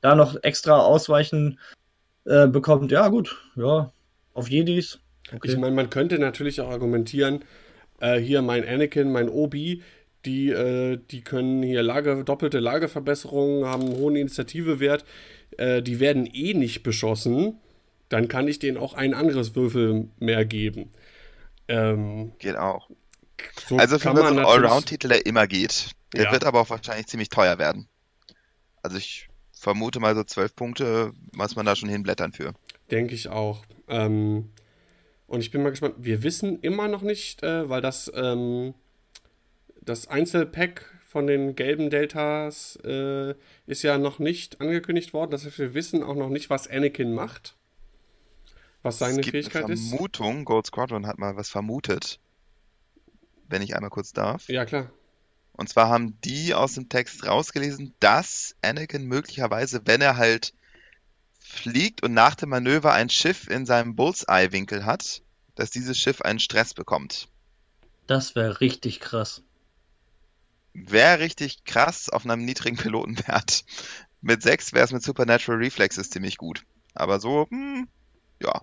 da 0.00 0.14
noch 0.14 0.36
extra 0.42 0.78
Ausweichen 0.80 1.58
äh, 2.24 2.48
bekommt, 2.48 2.90
ja 2.90 3.08
gut, 3.08 3.36
ja, 3.54 3.92
auf 4.34 4.48
Jedis. 4.50 4.98
Okay. 5.32 5.52
Ich 5.52 5.56
meine, 5.56 5.74
man 5.74 5.90
könnte 5.90 6.18
natürlich 6.18 6.60
auch 6.60 6.70
argumentieren, 6.70 7.44
äh, 8.00 8.18
hier 8.18 8.42
mein 8.42 8.66
Anakin, 8.66 9.10
mein 9.12 9.28
Obi, 9.28 9.82
die, 10.24 10.50
äh, 10.50 10.98
die 11.10 11.22
können 11.22 11.62
hier 11.62 11.82
Lage, 11.84 12.24
doppelte 12.24 12.58
Lageverbesserungen, 12.58 13.64
haben 13.64 13.82
einen 13.82 13.96
hohen 13.96 14.16
Initiativewert, 14.16 15.04
äh, 15.56 15.82
die 15.82 16.00
werden 16.00 16.26
eh 16.26 16.54
nicht 16.54 16.82
beschossen, 16.82 17.58
dann 18.08 18.28
kann 18.28 18.46
ich 18.48 18.58
denen 18.58 18.76
auch 18.78 18.94
einen 18.94 19.14
Angriffswürfel 19.14 20.08
mehr 20.18 20.44
geben. 20.44 20.92
Ähm, 21.68 22.32
Geht 22.38 22.56
auch. 22.56 22.88
so 23.68 23.76
Also 23.76 23.98
für 23.98 24.10
einen 24.10 24.20
natürlich- 24.36 24.46
Allround-Titel, 24.48 25.08
der 25.08 25.26
immer 25.26 25.46
geht. 25.46 25.90
Der 26.14 26.24
Ja. 26.24 26.32
wird 26.32 26.44
aber 26.44 26.60
auch 26.60 26.70
wahrscheinlich 26.70 27.06
ziemlich 27.08 27.28
teuer 27.28 27.58
werden. 27.58 27.88
Also 28.82 28.96
ich 28.96 29.28
vermute 29.52 29.98
mal 30.00 30.14
so 30.14 30.22
zwölf 30.22 30.54
Punkte, 30.54 31.12
was 31.32 31.56
man 31.56 31.66
da 31.66 31.74
schon 31.74 31.88
hinblättern 31.88 32.32
für. 32.32 32.52
Denke 32.90 33.14
ich 33.14 33.28
auch. 33.28 33.64
Ähm, 33.88 34.50
Und 35.28 35.40
ich 35.40 35.50
bin 35.50 35.60
mal 35.64 35.70
gespannt. 35.70 35.96
Wir 35.98 36.22
wissen 36.22 36.60
immer 36.60 36.86
noch 36.86 37.02
nicht, 37.02 37.42
äh, 37.42 37.68
weil 37.68 37.80
das, 37.80 38.12
ähm, 38.14 38.74
das 39.80 40.06
Einzelpack 40.06 40.92
von 41.04 41.26
den 41.26 41.56
gelben 41.56 41.90
Deltas 41.90 42.78
äh, 42.84 43.34
ist 43.66 43.82
ja 43.82 43.98
noch 43.98 44.20
nicht 44.20 44.60
angekündigt 44.60 45.12
worden. 45.12 45.32
Das 45.32 45.44
heißt, 45.44 45.58
wir 45.58 45.74
wissen 45.74 46.04
auch 46.04 46.14
noch 46.14 46.28
nicht, 46.28 46.48
was 46.48 46.68
Anakin 46.70 47.12
macht. 47.12 47.55
Was 48.86 48.98
seine 48.98 49.18
es 49.18 49.24
gibt 49.24 49.32
Fähigkeit 49.32 49.64
eine 49.64 49.74
ist. 49.74 49.88
Vermutung, 49.88 50.44
Gold 50.44 50.66
Squadron 50.66 51.06
hat 51.08 51.18
mal 51.18 51.36
was 51.36 51.48
vermutet. 51.48 52.20
Wenn 53.48 53.60
ich 53.60 53.74
einmal 53.74 53.90
kurz 53.90 54.12
darf. 54.12 54.48
Ja, 54.48 54.64
klar. 54.64 54.90
Und 55.52 55.68
zwar 55.68 55.88
haben 55.88 56.20
die 56.20 56.54
aus 56.54 56.74
dem 56.74 56.88
Text 56.88 57.26
rausgelesen, 57.26 57.94
dass 57.98 58.54
Anakin 58.62 59.04
möglicherweise, 59.06 59.82
wenn 59.86 60.02
er 60.02 60.16
halt 60.16 60.54
fliegt 61.40 62.04
und 62.04 62.14
nach 62.14 62.36
dem 62.36 62.50
Manöver 62.50 62.92
ein 62.92 63.08
Schiff 63.08 63.48
in 63.48 63.66
seinem 63.66 63.96
Bullseye-Winkel 63.96 64.84
hat, 64.84 65.22
dass 65.56 65.70
dieses 65.72 65.98
Schiff 65.98 66.20
einen 66.20 66.38
Stress 66.38 66.72
bekommt. 66.72 67.28
Das 68.06 68.36
wäre 68.36 68.60
richtig 68.60 69.00
krass. 69.00 69.42
Wäre 70.74 71.18
richtig 71.18 71.64
krass 71.64 72.08
auf 72.08 72.24
einem 72.24 72.44
niedrigen 72.44 72.76
Pilotenwert. 72.76 73.64
Mit 74.20 74.42
6 74.42 74.74
wäre 74.74 74.84
es 74.84 74.92
mit 74.92 75.02
Supernatural 75.02 75.58
Reflexes 75.58 76.10
ziemlich 76.10 76.36
gut. 76.36 76.64
Aber 76.94 77.18
so, 77.18 77.48
hm, 77.50 77.88
ja. 78.40 78.60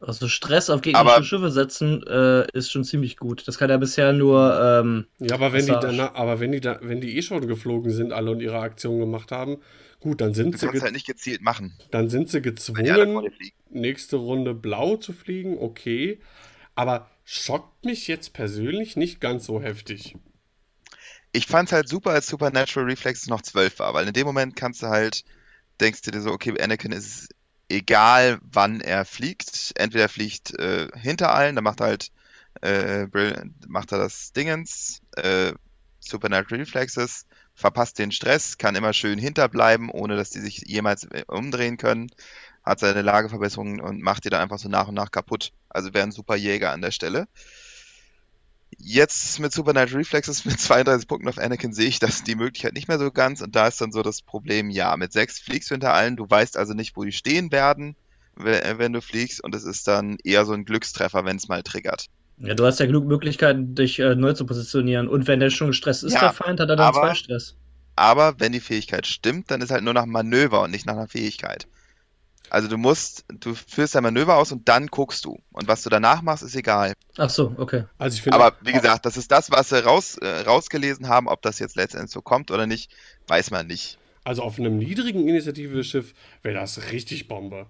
Also 0.00 0.28
Stress 0.28 0.70
auf 0.70 0.80
gegnerische 0.80 1.14
Aber- 1.16 1.24
Schiffe 1.24 1.50
setzen 1.50 2.02
äh, 2.06 2.46
ist 2.56 2.72
schon 2.72 2.84
ziemlich 2.84 3.18
gut. 3.18 3.46
Das 3.46 3.58
kann 3.58 3.68
ja 3.68 3.76
bisher 3.76 4.12
nur. 4.14 4.58
Ähm, 4.82 5.06
Ja, 5.18 5.34
aber 5.34 5.52
wenn 5.52 5.66
die 5.66 5.72
dann, 5.72 6.00
aber 6.00 6.40
wenn 6.40 6.52
die 6.52 6.60
da, 6.60 6.78
wenn 6.80 7.02
die 7.02 7.16
eh 7.18 7.22
schon 7.22 7.46
geflogen 7.46 7.92
sind, 7.92 8.12
alle 8.12 8.30
und 8.30 8.40
ihre 8.40 8.60
Aktion 8.60 8.98
gemacht 8.98 9.30
haben, 9.30 9.58
gut, 10.00 10.22
dann 10.22 10.32
sind 10.32 10.54
Du 10.54 10.58
sie, 10.58 10.66
kannst 10.66 10.82
halt 10.82 10.94
nicht 10.94 11.06
gezielt 11.06 11.42
machen, 11.42 11.76
dann 11.90 12.08
sind 12.08 12.30
sie 12.30 12.40
gezwungen, 12.40 13.28
nächste 13.68 14.16
Runde 14.16 14.54
blau 14.54 14.96
zu 14.96 15.12
fliegen, 15.12 15.58
okay. 15.58 16.20
Aber 16.74 17.10
schockt 17.24 17.84
mich 17.84 18.08
jetzt 18.08 18.32
persönlich 18.32 18.96
nicht 18.96 19.20
ganz 19.20 19.44
so 19.44 19.60
heftig. 19.60 20.16
Ich 21.32 21.46
fand's 21.46 21.72
halt 21.72 21.88
super, 21.88 22.10
als 22.12 22.26
Supernatural 22.26 22.88
Reflexes 22.88 23.28
noch 23.28 23.42
12 23.42 23.78
war, 23.80 23.92
weil 23.92 24.06
in 24.06 24.14
dem 24.14 24.26
Moment 24.26 24.56
kannst 24.56 24.82
du 24.82 24.86
halt, 24.86 25.24
denkst 25.80 26.00
du 26.02 26.10
dir 26.10 26.22
so, 26.22 26.30
okay, 26.30 26.58
Anakin 26.58 26.92
ist 26.92 27.06
es 27.06 27.28
egal, 27.70 28.38
wann 28.42 28.80
er 28.80 29.04
fliegt. 29.04 29.72
Entweder 29.76 30.04
er 30.04 30.08
fliegt 30.08 30.58
äh, 30.58 30.88
hinter 30.96 31.34
allen, 31.34 31.54
dann 31.54 31.64
macht 31.64 31.80
er 31.80 31.86
halt, 31.86 32.10
äh, 32.62 33.06
macht 33.66 33.92
er 33.92 33.98
das 33.98 34.32
Dingens, 34.32 35.00
äh, 35.16 35.52
Supernatural 36.00 36.60
Reflexes, 36.60 37.26
verpasst 37.54 37.98
den 37.98 38.12
Stress, 38.12 38.58
kann 38.58 38.74
immer 38.74 38.92
schön 38.92 39.18
hinterbleiben, 39.18 39.90
ohne 39.90 40.16
dass 40.16 40.30
die 40.30 40.40
sich 40.40 40.62
jemals 40.66 41.04
äh, 41.04 41.24
umdrehen 41.26 41.76
können, 41.76 42.10
hat 42.64 42.80
seine 42.80 43.02
Lageverbesserungen 43.02 43.80
und 43.80 44.02
macht 44.02 44.24
die 44.24 44.30
dann 44.30 44.42
einfach 44.42 44.58
so 44.58 44.68
nach 44.68 44.88
und 44.88 44.94
nach 44.94 45.10
kaputt. 45.10 45.52
Also 45.68 45.94
wäre 45.94 46.04
ein 46.04 46.12
super 46.12 46.36
Jäger 46.36 46.72
an 46.72 46.82
der 46.82 46.90
Stelle. 46.90 47.28
Jetzt 48.78 49.38
mit 49.40 49.52
Supernatural 49.52 49.98
Reflexes 49.98 50.44
mit 50.44 50.58
32 50.60 51.06
Punkten 51.08 51.28
auf 51.28 51.38
Anakin 51.38 51.72
sehe 51.72 51.88
ich 51.88 51.98
das 51.98 52.22
die 52.24 52.34
Möglichkeit 52.34 52.72
nicht 52.74 52.88
mehr 52.88 52.98
so 52.98 53.10
ganz 53.10 53.40
und 53.42 53.54
da 53.56 53.66
ist 53.66 53.80
dann 53.80 53.92
so 53.92 54.02
das 54.02 54.22
Problem, 54.22 54.70
ja, 54.70 54.96
mit 54.96 55.12
6 55.12 55.40
fliegst 55.40 55.70
du 55.70 55.74
hinter 55.74 55.92
allen, 55.94 56.16
du 56.16 56.26
weißt 56.28 56.56
also 56.56 56.72
nicht, 56.74 56.96
wo 56.96 57.04
die 57.04 57.12
stehen 57.12 57.52
werden, 57.52 57.96
we- 58.36 58.62
wenn 58.78 58.92
du 58.92 59.00
fliegst 59.02 59.42
und 59.42 59.54
es 59.54 59.64
ist 59.64 59.86
dann 59.88 60.16
eher 60.24 60.44
so 60.46 60.52
ein 60.52 60.64
Glückstreffer, 60.64 61.24
wenn 61.24 61.36
es 61.36 61.48
mal 61.48 61.62
triggert. 61.62 62.06
ja, 62.38 62.54
du 62.54 62.64
hast 62.64 62.80
ja 62.80 62.86
genug 62.86 63.06
Möglichkeiten, 63.06 63.74
dich 63.74 63.98
äh, 63.98 64.14
neu 64.14 64.32
zu 64.32 64.46
positionieren. 64.46 65.08
Und 65.08 65.26
wenn 65.26 65.40
der 65.40 65.50
schon 65.50 65.68
gestresst 65.68 66.04
ist, 66.04 66.14
Ja, 66.14 66.20
der 66.20 66.32
Feind, 66.32 66.58
hat 66.60 66.70
er 66.70 66.76
dann 66.76 66.80
aber- 66.88 67.00
zwei 67.08 67.14
Stress. 67.14 67.56
Aber 67.96 68.40
wenn 68.40 68.52
die 68.52 68.60
Fähigkeit 68.60 69.06
stimmt, 69.06 69.50
dann 69.50 69.60
ist 69.60 69.70
halt 69.70 69.84
nur 69.84 69.92
nach 69.92 70.06
Manöver 70.06 70.62
und 70.62 70.70
nicht 70.70 70.86
nach 70.86 70.94
einer 70.94 71.08
Fähigkeit. 71.08 71.66
Also 72.50 72.68
du 72.68 72.76
musst, 72.78 73.24
du 73.28 73.54
führst 73.54 73.94
dein 73.94 74.02
Manöver 74.02 74.36
aus 74.36 74.52
und 74.52 74.68
dann 74.68 74.88
guckst 74.88 75.24
du. 75.24 75.38
Und 75.52 75.68
was 75.68 75.82
du 75.82 75.90
danach 75.90 76.22
machst, 76.22 76.42
ist 76.42 76.54
egal. 76.56 76.94
Ach 77.16 77.30
so, 77.30 77.54
okay. 77.56 77.84
Also 77.98 78.16
ich 78.16 78.22
finde, 78.22 78.38
Aber 78.38 78.56
wie 78.60 78.72
gesagt, 78.72 79.06
das 79.06 79.16
ist 79.16 79.30
das, 79.30 79.50
was 79.50 79.68
sie 79.70 79.84
raus, 79.84 80.16
äh, 80.18 80.40
rausgelesen 80.42 81.08
haben. 81.08 81.28
Ob 81.28 81.42
das 81.42 81.58
jetzt 81.58 81.76
letztendlich 81.76 82.10
so 82.12 82.22
kommt 82.22 82.50
oder 82.50 82.66
nicht, 82.66 82.92
weiß 83.28 83.50
man 83.50 83.66
nicht. 83.66 83.98
also 84.24 84.42
auf 84.42 84.58
einem 84.58 84.78
niedrigen 84.78 85.26
Initiative-Schiff 85.28 86.14
wäre 86.42 86.54
das 86.56 86.90
richtig 86.92 87.28
Bombe. 87.28 87.66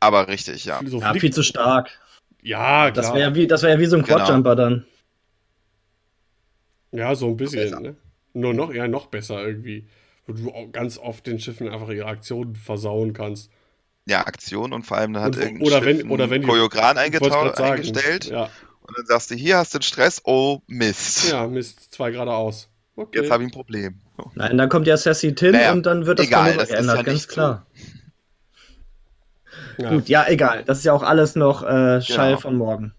Aber 0.00 0.28
richtig, 0.28 0.64
ja. 0.66 0.82
So 0.84 1.00
Ja, 1.00 1.14
viel 1.14 1.32
zu 1.32 1.42
stark. 1.42 1.90
ja, 2.42 2.90
Das 2.92 3.06
klar. 3.06 3.14
wäre 3.14 3.30
ja 3.30 3.34
wie, 3.34 3.46
das 3.46 3.62
wär 3.62 3.70
ja 3.70 3.78
wie 3.78 3.86
so 3.86 3.96
ein 3.96 4.02
Genau. 4.04 4.16
Quadjumper 4.18 4.56
dann. 4.56 4.86
Ja, 6.92 7.14
so 7.14 7.28
ein 7.28 7.36
bisschen, 7.36 7.60
Besser. 7.60 7.80
ne? 7.80 7.96
Nur 8.32 8.54
noch, 8.54 8.72
ja, 8.72 8.88
noch 8.88 9.06
besser 9.06 9.44
irgendwie. 9.46 9.88
Wo 10.26 10.32
du 10.32 10.50
auch 10.52 10.70
ganz 10.72 10.98
oft 10.98 11.26
den 11.26 11.38
Schiffen 11.40 11.68
einfach 11.68 11.88
ihre 11.90 12.06
Aktionen 12.06 12.54
versauen 12.56 13.12
kannst. 13.12 13.50
Ja, 14.10 14.26
Aktion 14.26 14.72
und 14.72 14.84
vor 14.84 14.96
allem 14.98 15.12
dann 15.12 15.22
hat 15.22 15.36
Und- 15.36 15.42
irgendein 15.42 15.66
oder 15.66 15.84
wenn- 15.84 16.10
oder 16.10 16.30
wenn 16.30 16.42
die- 16.42 16.48
Choreogran 16.48 16.98
eingestellt 16.98 18.24
Ja, 18.26 18.44
und 18.82 18.96
dann 18.98 19.06
sagst 19.06 19.30
du, 19.30 19.34
hier 19.36 19.56
hast 19.58 19.72
du 19.74 19.78
den 19.78 19.82
Stress, 19.84 20.20
oh 20.24 20.60
Mist, 20.66 21.30
ja, 21.30 21.46
Mist, 21.46 21.92
zwei 21.94 22.10
geradeaus. 22.10 22.68
Okay. 22.96 23.20
jetzt 23.20 23.30
habe 23.30 23.42
ich 23.44 23.48
ein 23.48 23.52
Problem. 23.52 24.00
Nein, 24.34 24.58
dann 24.58 24.68
kommt 24.68 24.86
ja 24.86 24.96
Sassy 24.96 25.34
Tin 25.34 25.52
Naja, 25.52 25.72
und 25.72 25.86
dann 25.86 26.04
wird 26.06 26.18
das 26.18 26.26
egal, 26.26 26.54
das 26.54 26.64
ist 26.64 26.70
geändert, 26.70 26.96
ja 26.98 27.02
ganz 27.04 27.22
so. 27.22 27.28
klar. 27.28 27.66
ja, 29.78 29.90
Gut, 29.90 30.08
ja, 30.08 30.26
egal. 30.28 30.64
Das 30.64 30.78
ist 30.78 30.84
ja 30.84 30.92
auch 30.92 31.02
alles 31.02 31.36
noch 31.36 31.62
äh, 31.62 32.00
Schall 32.02 32.30
Genau. 32.30 32.40
von 32.40 32.56
morgen. 32.56 32.94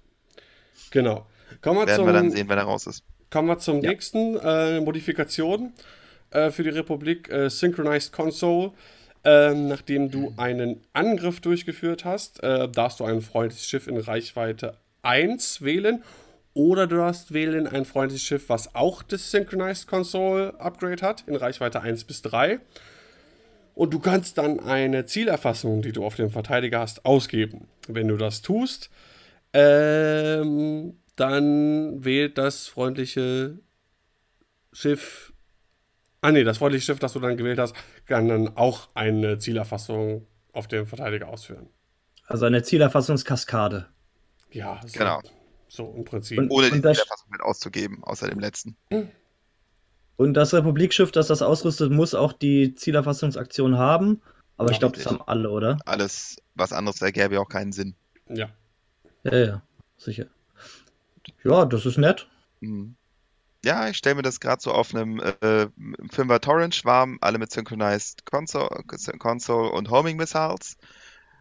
genau. 0.90 1.28
Kommen 1.62 1.80
wir 1.80 1.86
Werden 1.86 1.98
zum, 1.98 2.06
wir 2.08 2.14
dann 2.14 2.32
sehen, 2.32 2.50
wenn 2.50 2.58
er 2.58 2.64
raus 2.64 2.88
ist. 2.88 3.04
Kommen 3.30 3.48
wir 3.50 3.60
zum 3.60 3.82
Ja. 3.82 3.92
nächsten 3.92 4.36
äh, 4.38 4.80
Modifikation 4.82 5.74
äh, 6.32 6.50
für 6.50 6.64
die 6.64 6.70
Republik 6.70 7.30
äh, 7.30 7.50
Synchronized 7.50 8.12
Console. 8.12 8.72
Ähm, 9.24 9.68
nachdem 9.68 10.10
du 10.10 10.34
einen 10.38 10.82
Angriff 10.94 11.42
durchgeführt 11.42 12.06
hast, 12.06 12.42
äh, 12.44 12.68
darfst 12.68 13.00
du 13.00 13.06
ein 13.06 13.22
freundliches 13.22 13.68
Schiff 13.68 13.88
in 13.88 13.98
Reichweite 13.98 14.78
1 15.04 15.62
wählen. 15.62 16.04
Oder 16.54 16.88
du 16.88 16.98
darfst 16.98 17.34
wählen 17.34 17.68
ein 17.68 17.86
freundliches 17.86 18.26
Schiff, 18.26 18.50
was 18.50 18.76
auch 18.76 19.04
das 19.04 19.32
Synchronized 19.32 19.88
Console 19.88 20.60
Upgrade 20.60 21.02
hat, 21.02 21.24
in 21.28 21.36
Reichweite 21.36 21.82
1 21.82 22.04
bis 22.04 22.22
3. 22.24 22.60
Und 23.74 23.94
du 23.94 24.00
kannst 24.00 24.38
dann 24.38 24.60
eine 24.60 25.06
Zielerfassung, 25.06 25.82
die 25.82 25.94
du 25.94 26.04
auf 26.04 26.16
den 26.16 26.30
Verteidiger 26.30 26.80
hast, 26.80 27.06
ausgeben. 27.06 27.68
Wenn 27.88 28.10
du 28.10 28.18
das 28.18 28.42
tust, 28.42 28.90
ähm, 29.54 30.98
dann 31.16 32.04
wählt 32.04 32.38
das 32.38 32.68
freundliche 32.68 33.60
Schiff. 34.74 35.31
Ah 36.24 36.32
nee, 36.32 36.44
das 36.44 36.60
freundliche 36.60 36.86
Schiff, 36.86 37.00
das 37.00 37.14
du 37.14 37.20
dann 37.20 37.36
gewählt 37.36 37.58
hast, 37.58 37.76
kann 38.06 38.28
dann 38.28 38.56
auch 38.56 38.90
eine 38.94 39.40
Zielerfassung 39.40 40.28
auf 40.54 40.68
den 40.68 40.86
Verteidiger 40.86 41.28
ausführen. 41.28 41.68
Also 42.28 42.46
eine 42.46 42.62
Zielerfassungskaskade. 42.62 43.88
Ja, 44.52 44.80
so, 44.86 45.00
Genau. 45.00 45.20
so 45.68 45.94
im 45.98 46.06
Prinzip. 46.06 46.38
Und- 46.38 46.52
Ohne 46.52 46.70
die 46.70 46.80
das- 46.82 46.98
Zielerfassung 46.98 47.30
mit 47.32 47.42
auszugeben, 47.42 48.04
außer 48.04 48.28
dem 48.30 48.40
letzten. 48.40 48.78
Und 50.18 50.36
das 50.36 50.54
Republikschiff, 50.54 51.12
das 51.12 51.26
das 51.28 51.42
ausrüstet, 51.42 51.92
muss 51.92 52.14
auch 52.14 52.34
die 52.34 52.76
Zielerfassungsaktion 52.76 53.78
haben. 53.80 54.22
Aber 54.58 54.70
Ja, 54.70 54.74
ich 54.74 54.80
glaube, 54.80 54.98
das 54.98 55.08
haben 55.08 55.22
alle, 55.26 55.50
oder? 55.50 55.80
Alles, 55.86 56.36
was 56.54 56.72
anderes 56.72 57.02
ergäbe 57.02 57.34
ja 57.36 57.42
auch 57.42 57.50
keinen 57.50 57.72
Sinn. 57.72 57.96
ja. 58.30 58.50
Ja, 59.24 59.36
ja, 59.38 59.62
sicher. 59.98 60.26
Ja, 61.44 61.66
das 61.66 61.86
ist 61.86 61.98
nett. 61.98 62.28
Mhm. 62.60 62.96
Ja, 63.64 63.88
ich 63.88 63.98
stelle 63.98 64.16
mir 64.16 64.22
das 64.24 64.40
gerade 64.40 64.62
so 64.62 64.72
auf 64.72 64.94
einem 64.96 65.20
äh, 65.20 65.68
Fünfer 66.12 66.42
Torrent 66.42 66.74
schwarm, 66.74 67.20
alle 67.22 67.38
mit 67.38 67.52
Synchronized 67.52 68.26
Console, 68.26 68.84
Console 69.20 69.72
und 69.72 69.92
Homing 69.92 70.18
Missiles. 70.18 70.78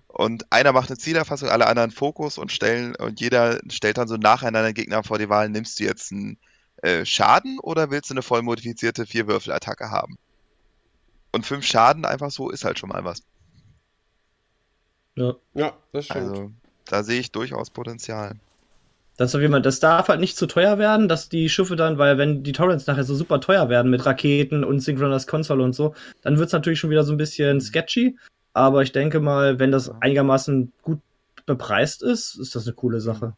Und 0.06 0.52
einer 0.52 0.72
macht 0.72 0.90
eine 0.90 0.98
Zielerfassung, 0.98 1.48
alle 1.48 1.66
anderen 1.66 1.92
Fokus 1.92 2.36
und 2.36 2.52
stellen 2.52 2.96
und 2.96 3.20
jeder 3.20 3.60
stellt 3.70 3.96
dann 3.96 4.08
so 4.08 4.16
nacheinander 4.16 4.72
Gegner 4.72 5.02
vor 5.02 5.18
die 5.18 5.28
Wahl, 5.28 5.48
nimmst 5.48 5.78
du 5.78 5.84
jetzt 5.84 6.12
einen 6.12 6.36
äh, 6.82 7.04
Schaden 7.04 7.58
oder 7.60 7.90
willst 7.90 8.10
du 8.10 8.14
eine 8.14 8.22
voll 8.22 8.42
modifizierte 8.42 9.06
Vier-Würfel-Attacke 9.06 9.90
haben? 9.90 10.18
Und 11.32 11.46
fünf 11.46 11.64
Schaden 11.64 12.04
einfach 12.04 12.30
so 12.30 12.50
ist 12.50 12.64
halt 12.64 12.78
schon 12.78 12.88
mal 12.88 13.04
was. 13.04 13.22
Ja. 15.14 15.36
Ja, 15.54 15.72
das 15.92 16.06
stimmt. 16.06 16.28
Also 16.28 16.50
da 16.86 17.02
sehe 17.04 17.20
ich 17.20 17.30
durchaus 17.30 17.70
Potenzial. 17.70 18.34
Das, 19.20 19.32
ist 19.32 19.34
auf 19.34 19.42
jeden 19.42 19.52
Fall- 19.52 19.60
das 19.60 19.80
darf 19.80 20.08
halt 20.08 20.18
nicht 20.20 20.38
zu 20.38 20.46
teuer 20.46 20.78
werden, 20.78 21.06
dass 21.06 21.28
die 21.28 21.50
Schiffe 21.50 21.76
dann, 21.76 21.98
weil 21.98 22.16
wenn 22.16 22.42
die 22.42 22.52
Torrents 22.52 22.86
nachher 22.86 23.04
so 23.04 23.14
super 23.14 23.38
teuer 23.38 23.68
werden 23.68 23.90
mit 23.90 24.06
Raketen 24.06 24.64
und 24.64 24.80
Synchronous 24.80 25.26
Console 25.26 25.62
und 25.62 25.74
so, 25.74 25.94
dann 26.22 26.38
wird 26.38 26.46
es 26.46 26.54
natürlich 26.54 26.78
schon 26.80 26.88
wieder 26.88 27.04
so 27.04 27.12
ein 27.12 27.18
bisschen 27.18 27.60
sketchy. 27.60 28.16
Aber 28.54 28.80
ich 28.80 28.92
denke 28.92 29.20
mal, 29.20 29.58
wenn 29.58 29.72
das 29.72 29.90
einigermaßen 30.00 30.72
gut 30.80 31.00
bepreist 31.44 32.02
ist, 32.02 32.34
ist 32.36 32.54
das 32.54 32.66
eine 32.66 32.72
coole 32.74 33.02
Sache. 33.02 33.34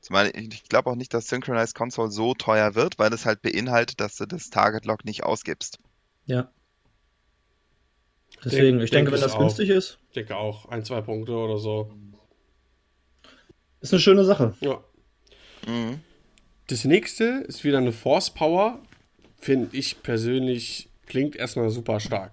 Zumal 0.00 0.32
ich 0.34 0.64
glaube 0.68 0.90
auch 0.90 0.96
nicht, 0.96 1.14
dass 1.14 1.28
Synchronized 1.28 1.76
Console 1.76 2.10
so 2.10 2.34
teuer 2.34 2.74
wird, 2.74 2.98
weil 2.98 3.12
es 3.12 3.24
halt 3.24 3.40
beinhaltet, 3.40 4.00
dass 4.00 4.16
du 4.16 4.26
das 4.26 4.50
Target 4.50 4.84
Lock 4.84 5.04
nicht 5.04 5.22
ausgibst. 5.22 5.78
Ja. 6.26 6.50
Deswegen, 8.44 8.78
Denk- 8.78 8.82
ich 8.82 8.90
denke, 8.90 9.10
denk 9.12 9.14
wenn 9.14 9.20
das 9.28 9.34
auch. 9.34 9.38
günstig 9.38 9.68
ist, 9.70 9.98
Ich 10.08 10.14
denke 10.14 10.34
auch, 10.36 10.66
ein, 10.70 10.82
zwei 10.84 11.00
Punkte 11.02 11.34
oder 11.34 11.56
so. 11.58 11.92
ist 13.80 13.92
eine 13.92 14.00
schöne 14.00 14.24
Sache. 14.24 14.54
Ja. 14.60 14.80
Mhm. 15.66 16.00
Das 16.68 16.84
nächste 16.84 17.44
ist 17.46 17.64
wieder 17.64 17.78
eine 17.78 17.92
Force 17.92 18.30
Power. 18.30 18.78
Finde 19.38 19.76
ich 19.76 20.02
persönlich 20.02 20.88
klingt 21.06 21.36
erstmal 21.36 21.70
super 21.70 22.00
stark. 22.00 22.32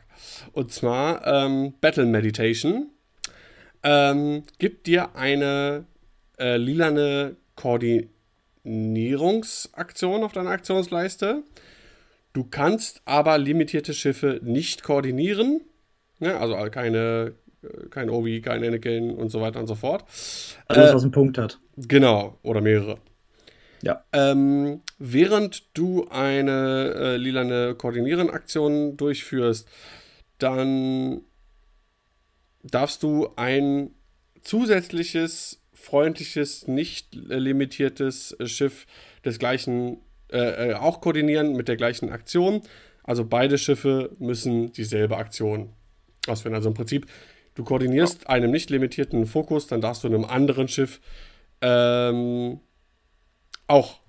Und 0.54 0.72
zwar 0.72 1.26
ähm, 1.26 1.74
Battle 1.82 2.06
Meditation. 2.06 2.90
Ähm, 3.84 4.44
gibt 4.60 4.88
dir 4.88 5.16
eine 5.16 5.86
äh, 6.40 6.58
lilane 6.58 7.36
Koordinierungsaktion 7.56 10.24
auf 10.24 10.34
deiner 10.34 10.50
Aktionsleiste. 10.52 11.44
Du 12.34 12.44
kannst 12.44 13.02
aber 13.06 13.38
limitierte 13.38 13.94
Schiffe 13.94 14.40
nicht 14.44 14.84
koordinieren. 14.84 15.62
Ja, 16.20 16.40
also 16.40 16.56
keine, 16.70 17.34
äh, 17.64 17.88
kein 17.90 18.10
Obi, 18.10 18.42
kein 18.42 18.64
Anakin 18.64 19.12
und 19.12 19.30
so 19.30 19.42
weiter 19.42 19.60
und 19.60 19.68
so 19.68 19.76
fort. 19.76 20.04
Alles, 20.68 20.92
Äh, 20.92 20.96
was 20.96 21.04
einen 21.04 21.12
Punkt 21.12 21.38
hat. 21.38 21.60
Genau, 21.78 22.38
oder 22.44 22.62
mehrere. 22.62 22.98
Ja. 23.82 24.04
Ähm, 24.12 24.82
während 24.98 25.78
du 25.78 26.08
eine 26.10 26.94
äh, 26.96 27.18
lilane 27.18 27.76
Koordinieren-Aktion 27.76 28.98
durchführst, 28.98 29.68
dann 30.40 31.22
darfst 32.64 33.04
du 33.04 33.30
ein 33.36 33.92
zusätzliches, 34.42 35.62
freundliches, 35.74 36.68
nicht 36.68 37.16
äh, 37.16 37.38
limitiertes 37.38 38.36
äh, 38.40 38.48
Schiff 38.48 38.88
des 39.24 39.40
gleichen 39.40 39.98
äh, 40.32 40.72
äh, 40.72 40.74
auch 40.74 41.00
koordinieren 41.00 41.54
mit 41.56 41.68
der 41.68 41.78
gleichen 41.78 42.10
Aktion. 42.10 42.62
Also 43.04 43.24
beide 43.24 43.58
Schiffe 43.58 44.12
müssen 44.20 44.74
dieselbe 44.74 45.18
Aktion 45.18 45.74
ausführen. 46.28 46.56
Also 46.56 46.70
im 46.70 46.76
Prinzip, 46.76 47.08
du 47.56 47.64
koordinierst 47.64 48.30
einem 48.30 48.52
nicht 48.52 48.70
limitierten 48.70 49.26
Fokus, 49.26 49.68
dann 49.68 49.80
darfst 49.80 50.04
du 50.04 50.08
einem 50.08 50.26
anderen 50.26 50.68
Schiff 50.68 51.00
ähm, 51.62 52.60
auch 53.68 54.00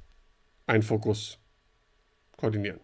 einen 0.67 0.83
Fokus 0.83 1.39
koordinieren. 2.37 2.81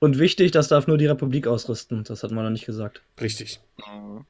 Und 0.00 0.18
wichtig, 0.18 0.52
das 0.52 0.68
darf 0.68 0.86
nur 0.86 0.98
die 0.98 1.06
Republik 1.06 1.46
ausrüsten. 1.46 2.04
Das 2.04 2.22
hat 2.22 2.30
man 2.30 2.44
noch 2.44 2.50
nicht 2.50 2.66
gesagt. 2.66 3.02
Richtig. 3.20 3.60
Mhm. 3.78 4.24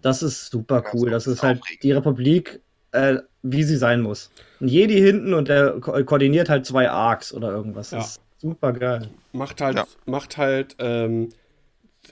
Das 0.00 0.22
ist 0.22 0.50
super 0.50 0.82
cool. 0.94 1.10
Das 1.10 1.26
ist 1.26 1.42
halt 1.42 1.60
die 1.82 1.92
Republik, 1.92 2.60
äh, 2.92 3.18
wie 3.42 3.62
sie 3.62 3.76
sein 3.76 4.00
muss. 4.00 4.30
Ein 4.60 4.68
Jedi 4.68 4.94
hinten 4.98 5.34
und 5.34 5.48
der 5.48 5.78
ko 5.80 5.92
koordiniert 6.04 6.48
halt 6.48 6.64
zwei 6.64 6.88
Arcs 6.88 7.34
oder 7.34 7.50
irgendwas. 7.50 7.90
Das 7.90 7.98
Ja. 7.98 8.06
ist 8.06 8.20
super 8.38 8.72
geil. 8.72 9.10
Macht 9.32 9.60
halt, 9.60 9.76
Ja. 9.76 9.86
macht 10.06 10.38
halt, 10.38 10.76
ähm, 10.78 11.28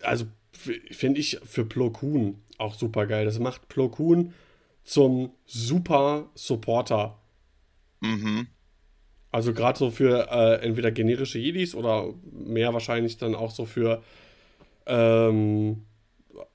also 0.02 0.26
finde 0.52 1.20
ich 1.20 1.40
für 1.44 1.64
Plo 1.64 1.90
Koon 1.90 2.42
auch 2.58 2.74
super 2.74 3.06
geil. 3.06 3.24
Das 3.24 3.38
macht 3.38 3.68
Plo 3.68 3.88
Koon 3.88 4.34
zum 4.84 5.32
super 5.46 6.28
Supporter. 6.34 7.16
Mhm. 8.00 8.48
Also 9.30 9.52
gerade 9.52 9.78
so 9.78 9.90
für 9.90 10.28
äh, 10.30 10.64
entweder 10.64 10.90
generische 10.90 11.38
Jedis 11.38 11.74
oder 11.74 12.14
mehr 12.32 12.72
wahrscheinlich 12.72 13.18
dann 13.18 13.34
auch 13.34 13.50
so 13.50 13.66
für 13.66 14.02
ähm, 14.86 15.84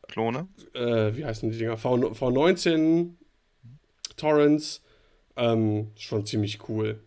Klone. 0.08 0.48
äh, 0.74 1.16
wie 1.16 1.26
heißen 1.26 1.52
die 1.52 1.58
Dinger? 1.58 1.78
V, 1.78 1.96
V19 1.96 3.12
Torrents. 4.18 4.82
Ähm, 5.36 5.92
schon 5.98 6.26
ziemlich 6.26 6.68
cool. 6.70 7.04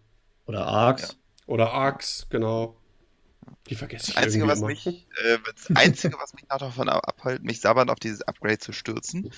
Oder 0.46 0.66
Arcs. 0.66 1.16
Oder 1.46 1.72
Arcs, 1.72 2.26
genau. 2.30 2.76
Die 3.68 3.74
vergesse 3.74 4.10
ich 4.10 4.14
Das 4.14 4.24
Einzige, 4.24 4.46
was 4.46 4.58
immer. 4.58 4.68
mich, 4.68 4.86
äh, 4.86 5.38
das 5.54 5.76
Einzige, 5.76 6.16
was 6.20 6.34
mich 6.34 6.44
davon 6.48 6.88
ab- 6.88 7.06
abhält, 7.08 7.42
mich 7.42 7.60
sabbernd 7.60 7.90
auf 7.90 7.98
dieses 7.98 8.22
Upgrade 8.22 8.58
zu 8.58 8.72
stürzen, 8.72 9.30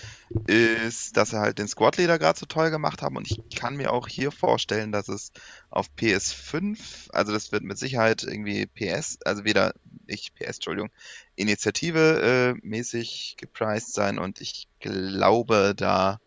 ist, 0.46 1.16
dass 1.16 1.30
sie 1.30 1.38
halt 1.40 1.58
den 1.58 1.68
Squad 1.68 1.96
Leader 1.96 2.18
gerade 2.18 2.38
so 2.38 2.46
toll 2.46 2.70
gemacht 2.70 3.02
haben 3.02 3.16
und 3.16 3.30
ich 3.30 3.38
kann 3.56 3.76
mir 3.76 3.92
auch 3.92 4.08
hier 4.08 4.30
vorstellen, 4.30 4.92
dass 4.92 5.08
es 5.08 5.32
auf 5.70 5.86
PS5, 5.96 7.08
also 7.12 7.32
das 7.32 7.52
wird 7.52 7.62
mit 7.64 7.78
Sicherheit 7.78 8.22
irgendwie 8.22 8.66
PS, 8.66 9.18
also 9.24 9.44
weder 9.44 9.74
ich 10.06 10.34
PS, 10.34 10.56
Entschuldigung, 10.56 10.90
Initiative 11.36 12.54
äh, 12.56 12.66
mäßig 12.66 13.36
gepriced 13.38 13.92
sein 13.92 14.18
und 14.18 14.40
ich 14.40 14.68
glaube, 14.80 15.74
da 15.76 16.18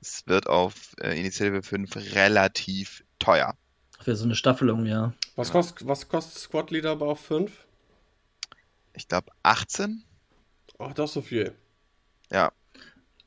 es 0.00 0.26
wird 0.26 0.46
auf 0.48 0.94
äh, 1.00 1.18
Initiative 1.18 1.62
5 1.62 1.96
relativ 2.14 3.04
teuer. 3.18 3.56
Für 4.08 4.16
so 4.16 4.24
eine 4.24 4.34
Staffelung, 4.34 4.86
ja. 4.86 5.12
Was 5.36 5.52
kostet, 5.52 5.86
was 5.86 6.08
kostet 6.08 6.38
Squad 6.38 6.70
Leader 6.70 6.92
aber 6.92 7.08
auf 7.08 7.20
5? 7.20 7.66
Ich 8.92 9.08
glaube 9.08 9.32
18. 9.42 10.04
Ach, 10.78 10.92
das 10.92 11.10
ist 11.10 11.14
so 11.14 11.20
viel. 11.22 11.54
Ja, 12.30 12.50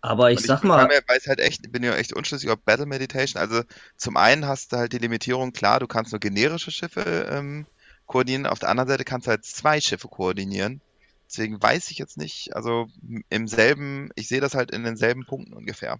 Aber 0.01 0.31
ich 0.31 0.41
Und 0.41 0.45
sag 0.45 0.63
mal, 0.63 0.87
mir- 0.87 1.01
weiß 1.07 1.27
halt 1.27 1.39
echt, 1.39 1.71
bin 1.71 1.83
ja 1.83 1.95
echt 1.95 2.13
unschlüssig 2.13 2.49
auf 2.49 2.61
Battle 2.63 2.85
Meditation. 2.85 3.41
Also 3.41 3.63
zum 3.97 4.17
einen 4.17 4.45
hast 4.47 4.71
du 4.71 4.77
halt 4.77 4.93
die 4.93 4.97
Limitierung, 4.97 5.51
klar, 5.53 5.79
du 5.79 5.87
kannst 5.87 6.11
nur 6.11 6.19
generische 6.19 6.71
Schiffe 6.71 7.01
ähm, 7.31 7.67
koordinieren, 8.05 8.45
auf 8.45 8.59
der 8.59 8.69
anderen 8.69 8.89
Seite 8.89 9.03
kannst 9.05 9.27
du 9.27 9.31
halt 9.31 9.45
zwei 9.45 9.79
Schiffe 9.81 10.07
koordinieren. 10.07 10.81
Deswegen 11.29 11.61
weiß 11.61 11.91
ich 11.91 11.97
jetzt 11.97 12.17
nicht, 12.17 12.55
also 12.55 12.87
im 13.29 13.47
selben, 13.47 14.09
ich 14.15 14.27
sehe 14.27 14.41
das 14.41 14.53
halt 14.55 14.71
in 14.71 14.83
denselben 14.83 15.25
Punkten 15.25 15.53
ungefähr. 15.53 15.99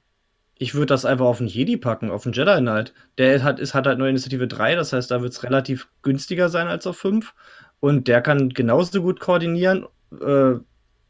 Ich 0.61 0.75
würde 0.75 0.85
das 0.85 1.05
einfach 1.05 1.25
auf 1.25 1.39
einen 1.39 1.49
Jedi 1.49 1.75
packen, 1.75 2.11
auf 2.11 2.27
einen 2.27 2.33
Jedi 2.33 2.59
Knight. 2.59 2.93
Der 3.17 3.41
hat, 3.41 3.59
ist, 3.59 3.73
hat 3.73 3.87
halt 3.87 3.97
nur 3.97 4.07
Initiative 4.07 4.47
3, 4.47 4.75
das 4.75 4.93
heißt, 4.93 5.09
da 5.09 5.23
wird 5.23 5.33
es 5.33 5.41
relativ 5.41 5.87
günstiger 6.03 6.49
sein 6.49 6.67
als 6.67 6.85
auf 6.85 6.97
5. 6.99 7.33
Und 7.79 8.07
der 8.07 8.21
kann 8.21 8.49
genauso 8.49 9.01
gut 9.01 9.19
koordinieren 9.19 9.87
äh, 10.11 10.59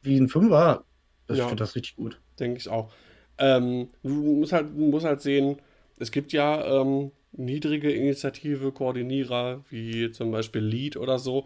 wie 0.03 0.17
ein 0.17 0.29
5er. 0.29 0.83
Ich 1.27 1.37
Ja. 1.39 1.47
finde 1.49 1.63
das 1.63 1.75
richtig 1.75 1.97
gut. 1.97 2.17
Denke 2.39 2.59
ich 2.59 2.69
auch. 2.69 2.93
Ähm, 3.39 3.89
du 4.03 4.09
musst 4.09 4.53
halt, 4.53 4.67
du 4.73 4.85
musst 4.85 5.05
halt 5.05 5.19
sehen, 5.19 5.57
es 5.99 6.11
gibt 6.11 6.31
ja 6.31 6.81
ähm, 6.81 7.11
niedrige 7.33 7.91
Initiative, 7.91 8.71
Koordinierer, 8.71 9.65
wie 9.69 10.11
zum 10.11 10.31
Beispiel 10.31 10.61
Lead 10.61 10.95
oder 10.95 11.19
so. 11.19 11.45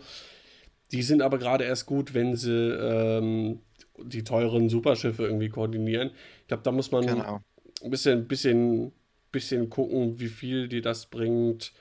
Die 0.91 1.01
sind 1.01 1.23
aber 1.23 1.39
gerade 1.39 1.63
erst 1.63 1.87
gut, 1.87 2.13
wenn 2.13 2.35
sie 2.35 2.51
ähm, 2.51 3.61
die 3.97 4.23
teuren 4.23 4.69
Superschiffe 4.69 5.23
irgendwie 5.23 5.49
koordinieren. 5.49 6.11
Ich 6.41 6.47
glaube, 6.49 6.61
da 6.61 6.71
muss 6.71 6.91
man 6.91 7.07
Genau. 7.07 7.41
Ein 7.83 7.89
bisschen, 7.91 8.27
bisschen, 8.27 8.91
bisschen 9.31 9.69
gucken, 9.69 10.19
wie 10.19 10.27
viel 10.29 10.67
dir 10.67 10.81
das 10.81 11.07
bringt, 11.07 11.73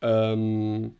ähm, 0.00 0.96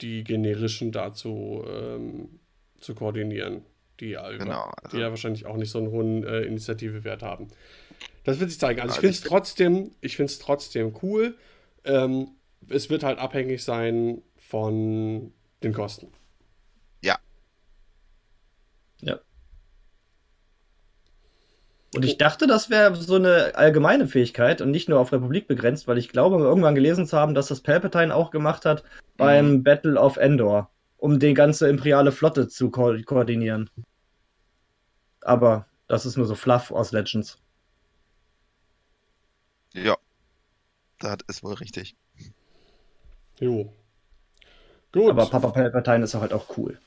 die 0.00 0.24
generischen 0.24 0.92
dazu 0.92 1.64
ähm, 1.66 2.40
zu 2.80 2.94
koordinieren, 2.94 3.62
die 4.00 4.10
ja, 4.10 4.30
über, 4.30 4.44
Genau, 4.44 4.70
also- 4.82 4.96
die 4.96 5.00
ja 5.02 5.10
wahrscheinlich 5.10 5.46
auch 5.46 5.56
nicht 5.56 5.70
so 5.70 5.78
einen 5.78 5.90
hohen 5.90 6.24
äh, 6.24 6.42
Initiativewert 6.42 7.22
haben. 7.22 7.48
Das 8.24 8.40
wird 8.40 8.50
sich 8.50 8.58
zeigen. 8.58 8.80
Also 8.80 8.94
ich 8.94 9.00
finde 9.00 9.14
es 9.14 9.20
trotzdem, 9.22 9.90
ich 10.00 10.16
finde 10.16 10.32
es 10.32 10.38
trotzdem 10.38 10.94
cool. 11.02 11.36
Ähm, 11.84 12.28
es 12.68 12.90
wird 12.90 13.04
halt 13.04 13.18
abhängig 13.18 13.62
sein 13.62 14.22
von 14.36 15.32
den 15.62 15.72
Kosten. 15.72 16.08
Ja. 19.00 19.20
Und 21.96 22.04
ich 22.04 22.18
dachte, 22.18 22.46
das 22.46 22.68
wäre 22.68 22.94
so 22.94 23.14
eine 23.14 23.54
allgemeine 23.54 24.06
Fähigkeit 24.06 24.60
und 24.60 24.70
nicht 24.70 24.88
nur 24.88 25.00
auf 25.00 25.12
Republik 25.12 25.48
begrenzt, 25.48 25.88
weil 25.88 25.96
ich 25.96 26.10
glaube, 26.10 26.36
irgendwann 26.36 26.74
gelesen 26.74 27.06
zu 27.06 27.16
haben, 27.16 27.34
dass 27.34 27.48
das 27.48 27.62
Palpatine 27.62 28.14
auch 28.14 28.30
gemacht 28.30 28.64
hat 28.64 28.84
beim 29.16 29.62
Battle 29.62 29.98
of 29.98 30.18
Endor, 30.18 30.70
um 30.98 31.18
die 31.18 31.32
ganze 31.32 31.68
imperiale 31.68 32.12
Flotte 32.12 32.48
zu 32.48 32.70
ko 32.70 32.94
koordinieren. 33.04 33.70
Aber 35.22 35.66
das 35.88 36.04
ist 36.04 36.16
nur 36.16 36.26
so 36.26 36.34
Fluff 36.34 36.70
aus 36.70 36.92
Legends. 36.92 37.38
Ja, 39.72 39.96
das 40.98 41.18
ist 41.28 41.42
wohl 41.42 41.54
richtig. 41.54 41.96
Jo. 43.40 43.72
Gut. 44.92 45.10
Aber 45.10 45.26
Papa 45.26 45.48
Palpatine 45.48 46.04
ist 46.04 46.14
halt 46.14 46.32
auch 46.32 46.56
cool. 46.56 46.78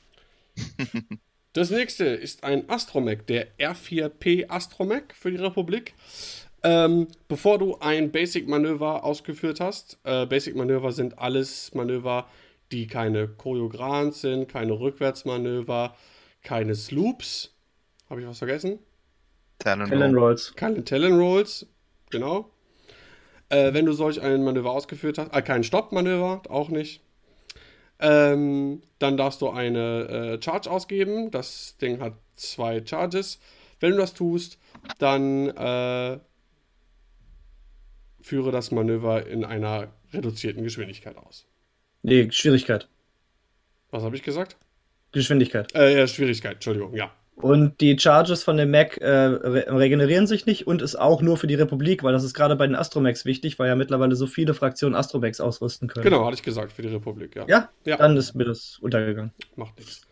Das 1.52 1.70
nächste 1.70 2.04
ist 2.04 2.44
ein 2.44 2.68
Astromech, 2.70 3.22
der 3.26 3.48
R4P 3.58 4.48
Astromech 4.48 5.12
für 5.14 5.32
die 5.32 5.36
Republik. 5.36 5.94
Ähm, 6.62 7.08
bevor 7.26 7.58
du 7.58 7.78
ein 7.80 8.12
Basic-Manöver 8.12 9.02
ausgeführt 9.02 9.60
hast, 9.60 9.98
äh, 10.04 10.26
Basic-Manöver 10.26 10.92
sind 10.92 11.18
alles 11.18 11.74
Manöver, 11.74 12.28
die 12.70 12.86
keine 12.86 13.26
Choreograns 13.26 14.20
sind, 14.20 14.48
keine 14.48 14.78
Rückwärtsmanöver, 14.78 15.96
keine 16.42 16.74
Sloops. 16.74 17.54
Habe 18.08 18.20
ich 18.20 18.26
was 18.28 18.38
vergessen? 18.38 18.78
Talon 19.58 19.88
Talon 19.88 20.14
Roll. 20.14 20.24
Rolls. 20.24 20.54
Keine 20.54 20.84
Talon 20.84 21.18
Rolls, 21.18 21.66
genau. 22.10 22.50
Äh, 23.48 23.72
wenn 23.72 23.86
du 23.86 23.92
solch 23.92 24.20
ein 24.20 24.44
Manöver 24.44 24.70
ausgeführt 24.70 25.18
hast, 25.18 25.34
äh, 25.34 25.42
kein 25.42 25.64
Stopp-Manöver, 25.64 26.42
auch 26.48 26.68
nicht. 26.68 27.02
Ähm, 28.00 28.82
dann 28.98 29.16
darfst 29.16 29.42
du 29.42 29.50
eine 29.50 30.38
äh, 30.38 30.42
Charge 30.42 30.70
ausgeben. 30.70 31.30
Das 31.30 31.76
Ding 31.76 32.00
hat 32.00 32.14
zwei 32.34 32.84
Charges. 32.84 33.38
Wenn 33.78 33.92
du 33.92 33.98
das 33.98 34.14
tust, 34.14 34.58
dann 34.98 35.48
äh, 35.48 36.18
führe 38.20 38.52
das 38.52 38.70
Manöver 38.70 39.26
in 39.26 39.44
einer 39.44 39.92
reduzierten 40.12 40.62
Geschwindigkeit 40.62 41.16
aus. 41.16 41.46
Nee, 42.02 42.30
Schwierigkeit. 42.30 42.88
Was 43.90 44.02
habe 44.02 44.16
ich 44.16 44.22
gesagt? 44.22 44.56
Geschwindigkeit. 45.12 45.74
Äh, 45.74 45.98
ja, 45.98 46.06
Schwierigkeit, 46.06 46.54
Entschuldigung, 46.54 46.94
ja. 46.94 47.12
Und 47.42 47.80
die 47.80 47.98
Charges 47.98 48.42
von 48.44 48.56
dem 48.56 48.70
Mac 48.70 48.96
äh, 48.98 49.06
re 49.08 49.66
regenerieren 49.68 50.26
sich 50.26 50.46
nicht 50.46 50.66
und 50.66 50.82
ist 50.82 50.96
auch 50.96 51.22
nur 51.22 51.36
für 51.36 51.46
die 51.46 51.54
Republik, 51.54 52.02
weil 52.02 52.12
das 52.12 52.24
ist 52.24 52.34
gerade 52.34 52.56
bei 52.56 52.66
den 52.66 52.76
Astromechs 52.76 53.24
wichtig, 53.24 53.58
weil 53.58 53.68
ja 53.68 53.76
mittlerweile 53.76 54.14
so 54.16 54.26
viele 54.26 54.54
Fraktionen 54.54 54.94
Astromechs 54.94 55.40
ausrüsten 55.40 55.88
können. 55.88 56.04
Genau, 56.04 56.24
hatte 56.24 56.34
ich 56.36 56.42
gesagt, 56.42 56.72
für 56.72 56.82
die 56.82 56.88
Republik, 56.88 57.36
ja. 57.36 57.44
Ja, 57.48 57.68
Ja. 57.84 57.96
dann 57.96 58.16
ist 58.16 58.34
mir 58.34 58.44
das 58.44 58.78
untergegangen. 58.80 59.32
Macht 59.56 59.78
nichts. 59.78 60.02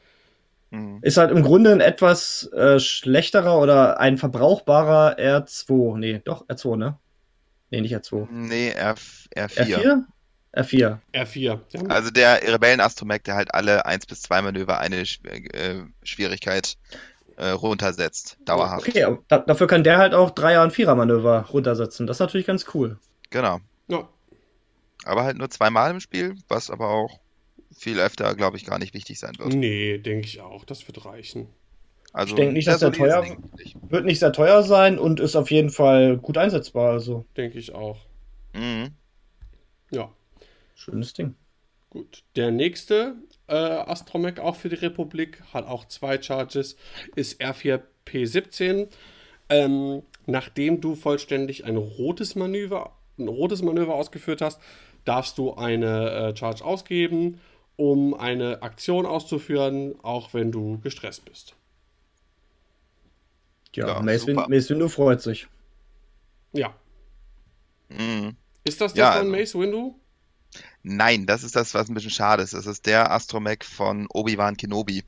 Mhm. 0.70 0.98
Ist 1.02 1.16
halt 1.16 1.30
im 1.30 1.42
Grunde 1.42 1.72
ein 1.72 1.80
etwas 1.80 2.50
äh, 2.52 2.78
schlechterer 2.78 3.58
oder 3.58 4.00
ein 4.00 4.18
verbrauchbarer 4.18 5.18
R2. 5.18 5.96
Nee, 5.98 6.20
doch, 6.24 6.46
R2, 6.48 6.76
ne? 6.76 6.98
Nee, 7.70 7.80
nicht 7.80 7.94
R2. 7.96 8.28
Nee, 8.30 8.70
R, 8.70 8.94
R4. 9.34 9.66
R4? 9.66 10.04
R4. 10.54 10.98
R4. 11.14 11.58
Ja, 11.72 11.80
Also 11.88 12.10
der 12.10 12.40
Rebellen-Astromech, 12.52 13.22
der 13.22 13.34
halt 13.36 13.54
alle 13.54 13.84
1 13.86 14.06
bis 14.06 14.22
2 14.22 14.42
Manöver 14.42 14.78
eine 14.78 15.02
Sch- 15.02 15.20
äh, 15.54 15.84
Schwierigkeit 16.02 16.76
äh, 17.38 17.50
runtersetzt. 17.50 18.36
Dauerhaft. 18.44 18.86
Okay, 18.88 19.16
da, 19.28 19.38
dafür 19.38 19.66
kann 19.66 19.84
der 19.84 19.98
halt 19.98 20.12
auch 20.14 20.30
Dreier- 20.30 20.62
und 20.62 20.72
Vierer-Manöver 20.72 21.46
runtersetzen. 21.52 22.06
Das 22.06 22.16
ist 22.16 22.20
natürlich 22.20 22.46
ganz 22.46 22.66
cool. 22.74 22.98
Genau. 23.30 23.60
ja. 23.88 24.08
Aber 25.04 25.24
halt 25.24 25.38
nur 25.38 25.48
zweimal 25.48 25.92
im 25.92 26.00
Spiel, 26.00 26.34
was 26.48 26.70
aber 26.70 26.88
auch 26.90 27.20
viel 27.74 28.00
öfter, 28.00 28.34
glaube 28.34 28.56
ich, 28.56 28.66
gar 28.66 28.78
nicht 28.78 28.92
wichtig 28.94 29.18
sein 29.20 29.32
wird. 29.38 29.54
Nee, 29.54 29.98
denke 29.98 30.26
ich 30.26 30.40
auch. 30.40 30.64
Das 30.64 30.86
wird 30.88 31.04
reichen. 31.04 31.48
Also, 32.12 32.30
Ich 32.30 32.36
denke 32.36 32.54
nicht, 32.54 32.66
dass 32.66 32.80
der 32.80 32.90
teuer- 32.92 33.24
ich. 33.62 33.76
Wird 33.88 34.04
nicht 34.04 34.18
sehr 34.18 34.32
teuer 34.32 34.62
sein 34.62 34.98
und 34.98 35.20
ist 35.20 35.36
auf 35.36 35.50
jeden 35.50 35.70
Fall 35.70 36.16
gut 36.16 36.36
einsetzbar. 36.38 36.90
Also, 36.92 37.26
Denke 37.36 37.58
ich 37.58 37.74
auch. 37.74 37.98
Mhm. 38.54 38.90
Ja. 39.90 40.10
schönes 40.74 41.12
Ding. 41.12 41.34
Gut. 41.90 42.24
Der 42.34 42.50
nächste 42.50 43.14
äh, 43.48 43.54
Astromech, 43.54 44.38
auch 44.40 44.56
für 44.56 44.68
die 44.68 44.76
Republik, 44.76 45.42
hat 45.52 45.66
auch 45.66 45.84
zwei 45.86 46.20
Charges, 46.20 46.76
ist 47.16 47.40
R4P17. 47.40 48.88
Ähm, 49.50 50.02
nachdem 50.26 50.80
du 50.80 50.94
vollständig 50.94 51.64
ein 51.64 51.76
rotes 51.76 52.34
Manöver, 52.34 52.92
ein 53.18 53.28
rotes 53.28 53.62
Manöver 53.62 53.94
ausgeführt 53.94 54.42
hast, 54.42 54.60
darfst 55.04 55.38
du 55.38 55.54
eine 55.54 56.10
äh, 56.32 56.36
Charge 56.36 56.64
ausgeben, 56.64 57.40
um 57.76 58.12
eine 58.14 58.62
Aktion 58.62 59.06
auszuführen, 59.06 59.94
auch 60.02 60.34
wenn 60.34 60.52
du 60.52 60.78
gestresst 60.80 61.24
bist. 61.24 61.54
Ja, 63.74 63.86
Ja, 63.88 64.02
Mace, 64.02 64.26
Win. 64.26 64.36
Mace 64.48 64.70
Windu 64.70 64.88
freut 64.88 65.20
sich. 65.22 65.46
Ja. 66.52 66.74
Mhm. 67.88 68.36
Ist 68.64 68.80
das 68.80 68.92
das 68.92 68.98
Ja, 68.98 69.12
von 69.12 69.20
also- 69.20 69.30
Mace 69.30 69.54
Windu? 69.54 69.94
Nein, 70.88 71.26
das 71.26 71.42
ist 71.44 71.54
das, 71.54 71.74
was 71.74 71.88
ein 71.88 71.94
bisschen 71.94 72.10
schade 72.10 72.42
ist. 72.42 72.54
Das 72.54 72.66
ist 72.66 72.86
der 72.86 73.10
Astromech 73.10 73.62
von 73.64 74.06
Obi-Wan 74.08 74.56
Kenobi. 74.56 75.04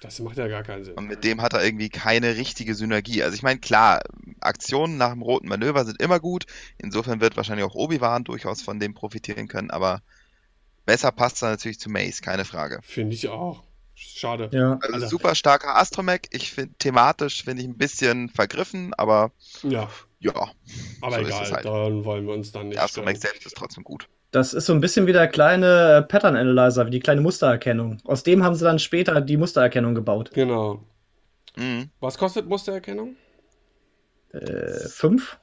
Das 0.00 0.18
macht 0.18 0.36
ja 0.36 0.48
gar 0.48 0.64
keinen 0.64 0.84
Sinn. 0.84 0.94
Und 0.94 1.06
mit 1.06 1.22
dem 1.22 1.40
hat 1.42 1.52
er 1.52 1.64
irgendwie 1.64 1.88
keine 1.88 2.36
richtige 2.36 2.74
Synergie. 2.74 3.22
Also 3.22 3.36
ich 3.36 3.44
meine, 3.44 3.60
klar, 3.60 4.02
Aktionen 4.40 4.96
nach 4.96 5.12
dem 5.12 5.22
roten 5.22 5.46
Manöver 5.48 5.84
sind 5.84 6.02
immer 6.02 6.18
gut. 6.18 6.46
Insofern 6.78 7.20
wird 7.20 7.36
wahrscheinlich 7.36 7.64
auch 7.64 7.76
Obi-Wan 7.76 8.24
durchaus 8.24 8.62
von 8.62 8.80
dem 8.80 8.94
profitieren 8.94 9.46
können, 9.46 9.70
aber 9.70 10.02
besser 10.86 11.12
passt 11.12 11.40
er 11.42 11.50
natürlich 11.50 11.78
zu 11.78 11.88
Mace, 11.88 12.20
keine 12.20 12.44
Frage. 12.44 12.80
Finde 12.82 13.14
ich 13.14 13.28
auch. 13.28 13.62
Schade. 13.94 14.48
Ja. 14.52 14.78
Also, 14.82 14.94
Also- 14.94 15.06
super 15.06 15.36
starker 15.36 15.76
Astromech. 15.76 16.22
Ich 16.30 16.50
finde 16.50 16.74
thematisch 16.80 17.44
finde 17.44 17.62
ich 17.62 17.68
ein 17.68 17.78
bisschen 17.78 18.28
vergriffen, 18.28 18.92
aber 18.94 19.30
Ja, 19.62 19.88
ja, 20.18 20.50
aber 21.00 21.16
So 21.16 21.20
ist 21.22 21.28
egal, 21.28 21.50
halt. 21.52 21.64
daran 21.64 22.04
wollen 22.04 22.26
wir 22.26 22.34
uns 22.34 22.50
dann 22.50 22.66
nicht 22.68 22.76
der 22.78 22.84
Astromech 22.84 23.20
selbst 23.20 23.46
ist 23.46 23.54
trotzdem 23.56 23.84
gut. 23.84 24.08
Das 24.32 24.52
ist 24.54 24.66
so 24.66 24.72
ein 24.72 24.80
bisschen 24.80 25.06
wie 25.06 25.12
der 25.12 25.28
kleine 25.28 25.98
äh, 25.98 26.02
Pattern 26.02 26.34
Analyzer, 26.36 26.86
wie 26.86 26.90
die 26.90 27.00
kleine 27.00 27.20
Mustererkennung. 27.20 27.98
Aus 28.04 28.24
dem 28.24 28.42
haben 28.42 28.54
sie 28.56 28.64
dann 28.64 28.78
später 28.80 29.20
die 29.20 29.36
Mustererkennung 29.36 29.94
gebaut. 29.94 30.32
Genau. 30.32 30.84
Mhm. 31.56 31.90
Was 32.00 32.18
kostet 32.18 32.46
Mustererkennung? 32.48 33.16
Äh, 34.32 34.88
fünf, 34.88 35.38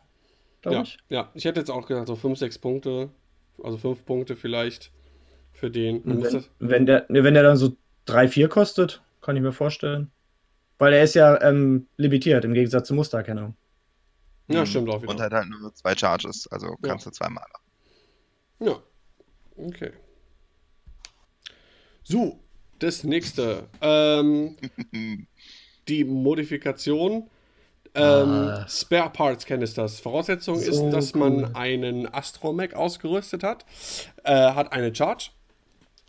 glaube 0.62 0.76
Ja, 0.78 0.84
ich. 0.84 0.98
ja, 1.10 1.30
ich 1.34 1.46
hätte 1.46 1.60
jetzt 1.60 1.70
auch 1.70 1.86
gesagt, 1.88 2.08
so 2.08 2.16
5, 2.16 2.40
6 2.40 2.60
Punkte, 2.60 3.10
also 3.64 3.78
5 3.78 4.06
Punkte 4.06 4.36
vielleicht 4.36 4.92
für 5.52 5.70
den. 5.72 6.04
Wenn, 6.06 6.46
wenn, 6.60 6.86
der, 6.86 7.06
ne, 7.10 7.24
wenn 7.24 7.34
der 7.34 7.44
dann 7.44 7.58
so 7.58 7.78
drei, 8.06 8.28
vier 8.28 8.50
kostet, 8.50 9.02
kann 9.22 9.36
ich 9.36 9.42
mir 9.42 9.52
vorstellen. 9.54 10.12
Weil 10.78 10.94
er 10.94 11.04
ist 11.04 11.16
ja 11.16 11.42
ähm, 11.42 11.88
limitiert 11.98 12.46
im 12.46 12.54
Gegensatz 12.54 12.88
zur 12.88 12.96
Mustererkennung. 12.96 13.56
ja, 14.48 14.66
stimmt 14.66 14.90
auch 14.90 15.02
wieder. 15.02 15.12
Und 15.12 15.22
hat 15.22 15.34
halt 15.34 15.50
nur 15.50 15.74
zwei 15.76 15.96
Charges, 15.96 16.48
also 16.52 16.76
kannst 16.82 17.06
du 17.06 17.12
zweimal. 17.12 17.46
Ja, 18.60 18.82
okay. 19.58 19.92
So, 22.04 22.40
das 22.80 23.04
nächste. 23.04 23.68
Ähm, 23.82 24.56
die 25.88 26.04
Modifikation. 26.04 27.30
Ähm, 27.96 28.30
Ah. 28.30 28.68
Spare 28.68 29.10
Parts 29.10 29.46
Canisters. 29.46 30.00
Voraussetzung 30.00 30.60
So 30.60 30.70
ist, 30.70 30.94
dass 30.94 31.16
cool. 31.16 31.20
man 31.20 31.56
einen 31.56 32.12
Astromech 32.14 32.76
ausgerüstet 32.76 33.44
hat. 33.44 33.66
Äh, 34.24 34.34
hat 34.34 34.72
eine 34.74 34.94
Charge. 34.94 35.32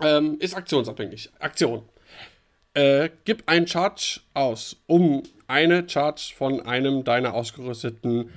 Ähm, 0.02 0.36
ist 0.40 0.54
aktionsabhängig. 0.54 1.30
Aktion. 1.38 1.82
Äh, 2.74 3.10
gib 3.24 3.48
einen 3.48 3.66
Charge 3.66 4.20
aus, 4.34 4.76
um 4.86 5.22
eine 5.46 5.88
Charge 5.88 6.32
von 6.36 6.60
einem 6.60 7.02
deiner 7.04 7.34
ausgerüsteten 7.34 8.30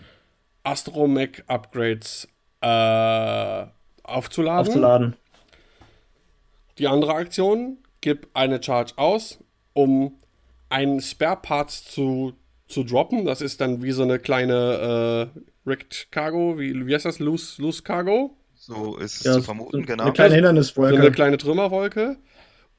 Astromech 0.63 1.43
Upgrades 1.47 2.27
äh, 2.61 3.65
aufzuladen. 4.03 4.67
Aufzuladen. 4.67 5.15
Die 6.77 6.87
andere 6.87 7.13
Aktion, 7.13 7.77
gib 8.01 8.27
eine 8.33 8.61
Charge 8.61 8.93
aus, 8.97 9.39
um 9.73 10.17
einen 10.69 11.01
Spare 11.01 11.37
Parts 11.41 11.85
zu, 11.85 12.33
zu 12.67 12.83
droppen. 12.83 13.25
Das 13.25 13.41
ist 13.41 13.61
dann 13.61 13.83
wie 13.83 13.91
so 13.91 14.03
eine 14.03 14.19
kleine 14.19 15.31
äh, 15.35 15.39
Wrecked 15.65 16.07
Cargo, 16.11 16.57
wie, 16.59 16.87
wie 16.87 16.93
heißt 16.95 17.05
das? 17.05 17.19
Loose, 17.19 17.61
Loose 17.61 17.83
Cargo? 17.83 18.35
So 18.55 18.97
ist 18.97 19.17
es 19.17 19.23
Ja, 19.23 19.33
zu 19.33 19.39
so- 19.39 19.45
vermuten, 19.45 19.77
Eine 19.77 19.85
genau. 19.85 20.11
kleine 20.11 20.29
So 20.31 20.35
Hinderniswolke. 20.35 20.97
eine 20.97 21.11
kleine 21.11 21.37
Trümmerwolke. 21.37 22.17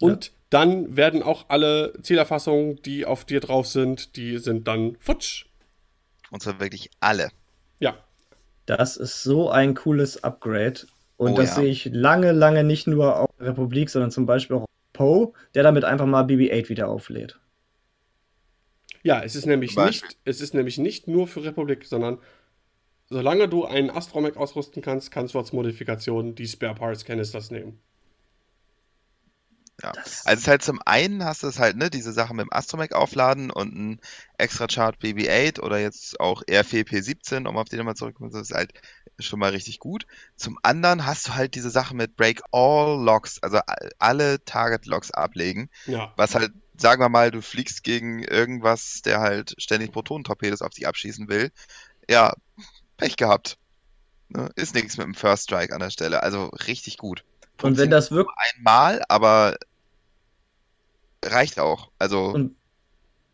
Und 0.00 0.32
dann 0.50 0.96
werden 0.96 1.22
auch 1.22 1.46
alle 1.48 1.92
Zielerfassungen, 2.02 2.76
die 2.82 3.06
auf 3.06 3.24
dir 3.24 3.40
drauf 3.40 3.66
sind, 3.68 4.16
die 4.16 4.38
sind 4.38 4.66
dann 4.66 4.96
futsch. 4.98 5.46
Und 6.30 6.42
zwar 6.42 6.58
wirklich 6.58 6.90
alle. 7.00 7.30
Ja, 7.78 7.96
Das 8.66 8.96
ist 8.96 9.22
so 9.22 9.50
ein 9.50 9.74
cooles 9.74 10.24
Upgrade. 10.24 10.80
Und 11.16 11.32
Oh 11.32 11.36
das 11.36 11.50
ja. 11.50 11.54
sehe 11.56 11.70
ich 11.70 11.86
lange, 11.86 12.32
lange 12.32 12.64
nicht 12.64 12.86
nur 12.86 13.18
auf 13.20 13.30
der 13.38 13.48
Republik, 13.48 13.90
sondern 13.90 14.10
zum 14.10 14.26
Beispiel 14.26 14.56
auch 14.56 14.62
auf 14.62 14.68
Poe, 14.92 15.32
der 15.54 15.62
damit 15.62 15.84
einfach 15.84 16.06
mal 16.06 16.24
BB-8 16.24 16.68
wieder 16.68 16.88
auflädt. 16.88 17.40
Ja, 19.02 19.22
es 19.22 19.36
ist 19.36 19.46
nämlich 19.46 19.78
nicht, 19.78 20.16
es 20.24 20.40
ist 20.40 20.54
nämlich 20.54 20.78
nicht 20.78 21.06
nur 21.08 21.28
für 21.28 21.44
Republik, 21.44 21.84
sondern 21.84 22.18
solange 23.08 23.48
du 23.48 23.64
einen 23.66 23.90
Astromech 23.90 24.36
ausrüsten 24.36 24.82
kannst, 24.82 25.10
kannst 25.10 25.34
du 25.34 25.38
als 25.38 25.52
Modifikation 25.52 26.34
die 26.36 26.48
Spare 26.48 26.74
Parts 26.76 27.04
Canisters 27.04 27.50
nehmen. 27.50 27.80
Ja. 29.82 29.92
Das- 29.92 30.24
Also 30.24 30.34
es 30.38 30.40
ist 30.42 30.48
halt 30.48 30.62
zum 30.62 30.80
einen 30.86 31.24
hast 31.24 31.42
du 31.42 31.46
es 31.48 31.58
halt, 31.58 31.76
ne, 31.76 31.90
diese 31.90 32.12
Sache 32.12 32.32
mit 32.34 32.44
dem 32.46 32.52
Astromech 32.52 32.94
aufladen 32.94 33.50
und 33.50 33.74
ein 33.74 34.00
extra 34.38 34.66
Chart 34.68 34.98
BB-8 35.00 35.60
oder 35.60 35.78
jetzt 35.80 36.20
auch 36.20 36.42
R4P17, 36.48 37.46
um 37.48 37.56
auf 37.56 37.68
den 37.68 37.78
nochmal 37.78 37.96
zurückzukommen, 37.96 38.30
das 38.32 38.50
ist 38.50 38.54
halt 38.54 38.72
schon 39.18 39.38
mal 39.38 39.50
richtig 39.50 39.78
gut. 39.78 40.06
Zum 40.36 40.58
anderen 40.62 41.06
hast 41.06 41.28
du 41.28 41.34
halt 41.34 41.54
diese 41.54 41.70
Sache 41.70 41.94
mit 41.94 42.16
Break 42.16 42.42
All 42.52 43.02
Locks, 43.02 43.42
also 43.42 43.60
alle 43.98 44.44
Target 44.44 44.86
Locks 44.86 45.10
ablegen, 45.10 45.70
Ja, 45.86 46.12
was 46.16 46.34
halt, 46.34 46.52
sagen 46.76 47.00
wir 47.00 47.08
mal, 47.08 47.30
du 47.30 47.40
fliegst 47.42 47.84
gegen 47.84 48.22
irgendwas, 48.24 49.02
der 49.02 49.20
halt 49.20 49.54
ständig 49.58 49.92
Protonentorpedos 49.92 50.62
auf 50.62 50.70
dich 50.70 50.86
abschießen 50.86 51.28
will. 51.28 51.50
Ja, 52.10 52.34
Pech 52.96 53.16
gehabt. 53.16 53.56
Ne? 54.28 54.48
Ist 54.56 54.74
nichts 54.74 54.96
mit 54.96 55.06
dem 55.06 55.14
First 55.14 55.44
Strike 55.44 55.72
an 55.74 55.80
der 55.80 55.90
Stelle, 55.90 56.22
also 56.22 56.46
richtig 56.66 56.96
gut. 56.98 57.24
Und 57.62 57.76
wenn 57.78 57.90
das 57.90 58.10
wirklich 58.10 58.36
einmal, 58.56 59.02
aber 59.08 59.56
reicht 61.24 61.58
auch. 61.60 61.90
Also 61.98 62.30
Und- 62.32 62.56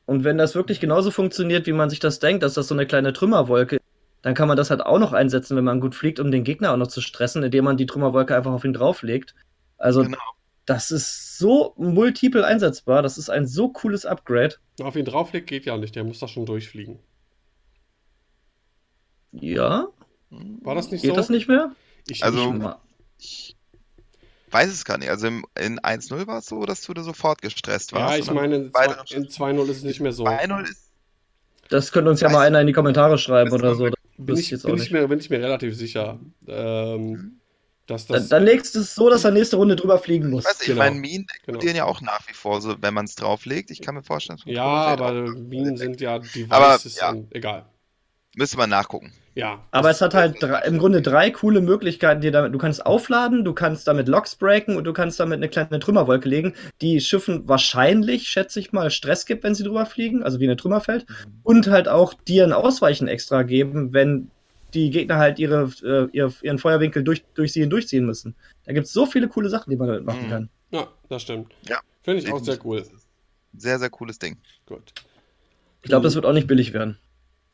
Und 0.07 0.25
wenn 0.25 0.39
das 0.39 0.57
wirklich 0.57 0.81
genauso 0.81 1.13
funktioniert, 1.13 1.67
wie 1.67 1.73
man 1.73 1.89
sich 1.89 2.01
das 2.01 2.19
denkt, 2.19 2.43
dass 2.43 2.55
das 2.55 2.67
so 2.67 2.75
eine 2.75 2.85
kleine 2.87 3.13
Trümmerwolke 3.13 3.77
ist, 3.77 3.80
dann 4.23 4.35
kann 4.35 4.49
man 4.49 4.57
das 4.57 4.71
halt 4.71 4.83
auch 4.83 4.99
noch 4.99 5.13
einsetzen, 5.13 5.57
wenn 5.57 5.65
man 5.65 5.81
gut 5.81 5.95
fliegt, 5.95 6.21
um 6.21 6.31
den 6.31 6.45
Gegner 6.45 6.73
auch 6.73 6.77
noch 6.77 6.89
zu 6.89 7.01
stressen, 7.01 7.43
indem 7.43 7.65
man 7.65 7.77
die 7.77 7.87
Trümmerwolke 7.87 8.37
einfach 8.37 8.53
auf 8.53 8.65
ihn 8.65 8.73
drauflegt. 8.75 9.35
Also, 9.79 10.03
genau. 10.03 10.19
das 10.67 10.91
ist 10.91 11.39
so 11.39 11.73
multiple 11.79 12.45
einsetzbar. 12.45 13.03
Das 13.03 13.17
ist 13.19 13.31
ein 13.31 13.47
so 13.47 13.71
cooles 13.71 14.05
Upgrade. 14.05 14.57
auf 14.83 14.97
ihn 14.97 15.05
drauflegt 15.07 15.47
geht 15.49 15.65
ja 15.67 15.77
nicht, 15.79 15.95
der 15.97 16.05
muss 16.05 16.19
da 16.19 16.29
schon 16.29 16.45
durchfliegen. 16.47 16.99
Ja, 19.33 19.89
War 20.63 20.75
das 20.75 20.91
nicht 20.91 21.03
geht 21.03 21.11
so? 21.13 21.17
das 21.17 21.29
nicht 21.29 21.49
mehr? 21.49 21.73
Ich, 22.09 22.25
Also- 22.25 22.75
ich, 23.19 23.57
weiß 24.51 24.69
es 24.71 24.85
gar 24.85 24.99
nicht. 24.99 25.11
Also 25.11 25.29
im, 25.29 25.45
in 25.59 25.79
1-0 25.81 26.27
war 26.27 26.39
es 26.39 26.47
so, 26.47 26.65
dass 26.67 26.83
du 26.83 26.93
da 26.95 27.03
sofort 27.03 27.41
gestresst 27.41 27.93
warst. 27.93 28.13
ja, 28.15 28.19
ich 28.19 28.31
meine, 28.31 28.57
in 28.57 28.73
bei 28.73 28.87
zwei- 28.89 29.15
in 29.17 29.29
2-0 29.29 29.63
ist 29.71 29.77
es 29.79 29.83
nicht 29.85 30.01
mehr 30.01 30.13
so. 30.13 30.25
bei 30.25 30.45
1-0 30.45 30.65
ist 30.69 30.91
Das 31.69 31.93
könnte 31.93 32.11
uns 32.11 32.21
ja 32.21 32.29
mal 32.29 32.45
einer 32.47 32.61
in 32.61 32.67
die 32.67 32.73
Kommentare 32.73 33.19
schreiben 33.19 33.53
oder 33.53 33.75
so. 33.77 33.89
Aber- 34.21 34.27
Bin 34.27 34.37
ich, 34.39 34.51
bin, 34.51 34.61
auch 34.65 34.69
ich 34.75 34.81
nicht. 34.81 34.93
mir, 34.93 35.09
bin 35.09 35.19
ich 35.19 35.31
mir 35.31 35.41
relativ 35.41 35.77
sicher, 35.77 36.19
ähm, 36.47 37.37
dass 37.87 38.07
das. 38.07 38.29
Dann, 38.29 38.41
dann 38.41 38.45
legst 38.45 38.75
du 38.75 38.81
es 38.81 38.95
so, 38.95 39.11
dass 39.11 39.25
er 39.25 39.31
nächste 39.33 39.57
Runde 39.57 39.77
drüber 39.77 39.99
fliegen 39.99 40.31
muss. 40.31 40.45
Weißt 40.45 40.61
du, 40.61 40.63
ich 40.65 40.69
Genau. 40.69 40.79
meine, 40.81 40.97
Minen 40.97 41.27
Genau. 41.27 41.35
explodieren 41.35 41.77
ja 41.77 41.85
auch 41.85 42.01
nach 42.01 42.27
wie 42.29 42.35
vor, 42.35 42.61
so, 42.61 42.77
wenn 42.81 42.95
man 42.95 43.07
es 43.07 43.15
drauflegt. 43.17 43.71
Ich 43.71 43.81
kann 43.81 43.95
mir 43.95 44.03
vorstellen, 44.03 44.39
es 44.39 44.45
ja, 44.53 44.65
aber. 44.65 45.13
Minen 45.35 45.77
sind 45.77 46.01
ja 46.01 46.15
Aber, 46.15 46.25
Devices 46.25 46.97
ja. 47.01 47.11
und 47.11 47.35
egal. 47.35 47.67
Müsste 48.37 48.57
man 48.57 48.71
nachgucken. 48.71 49.13
Ja. 49.35 49.65
Aber 49.71 49.91
es 49.91 50.01
hat 50.01 50.15
halt 50.15 50.41
drei, 50.41 50.61
im 50.63 50.79
Grunde 50.79 51.03
drei 51.03 51.31
coole 51.31 51.61
Möglichkeiten, 51.61 52.21
die 52.21 52.31
damit. 52.31 52.53
Du 52.55 52.59
kannst 52.59 52.85
aufladen, 52.85 53.45
du 53.45 53.53
kannst 53.53 53.89
damit 53.89 54.07
Loks 54.09 54.37
breaken 54.37 54.77
und 54.77 54.85
du 54.85 54.93
kannst 54.93 55.19
damit 55.19 55.37
eine 55.37 55.49
kleine 55.49 55.79
Trümmerwolke 55.81 56.29
legen, 56.29 56.55
die 56.81 57.01
Schiffen 57.01 57.49
wahrscheinlich, 57.49 58.29
schätze 58.29 58.61
ich 58.61 58.73
mal, 58.73 58.91
Stress 58.91 59.27
gibt, 59.27 59.43
wenn 59.43 59.55
sie 59.55 59.65
drüber 59.65 59.87
fliegen, 59.87 60.23
also 60.23 60.39
wie 60.41 60.45
eine 60.45 60.57
Trümmerfeld. 60.57 61.07
Und 61.43 61.69
halt 61.69 61.89
auch 61.89 62.15
dir 62.15 62.45
ein 62.45 62.53
Ausweichen 62.53 63.09
extra 63.09 63.43
geben, 63.43 63.93
wenn 63.93 64.31
die 64.75 64.91
Gegner 64.91 65.17
halt 65.17 65.39
ihre, 65.41 65.71
äh, 65.83 66.09
ihr, 66.17 66.33
ihren 66.43 66.59
Feuerwinkel 66.59 67.03
durch, 67.03 67.25
durch 67.35 67.53
sie 67.53 67.61
hindurchziehen 67.61 68.07
müssen. 68.07 68.37
Da 68.65 68.73
gibt 68.73 68.87
es 68.87 68.93
so 68.93 69.07
viele 69.07 69.27
coole 69.29 69.49
Sachen, 69.49 69.71
die 69.71 69.77
man 69.77 69.89
damit 69.89 70.05
machen 70.05 70.27
Mhm. 70.27 70.31
kann. 70.31 70.49
Ja, 70.71 70.89
das 71.09 71.23
stimmt. 71.23 71.53
Ja. 71.63 71.81
Finde 72.03 72.23
ich 72.23 72.33
auch 72.33 72.43
sehr 72.43 72.59
cool. 72.65 72.85
Sehr, 73.57 73.79
sehr 73.81 73.91
cooles 73.91 74.19
Ding. 74.21 74.37
Gut. 74.67 74.93
Ich 75.83 75.89
glaube, 75.89 76.05
das 76.05 76.15
wird 76.15 76.25
auch 76.27 76.33
nicht 76.33 76.47
billig 76.47 76.73
werden. 76.73 76.99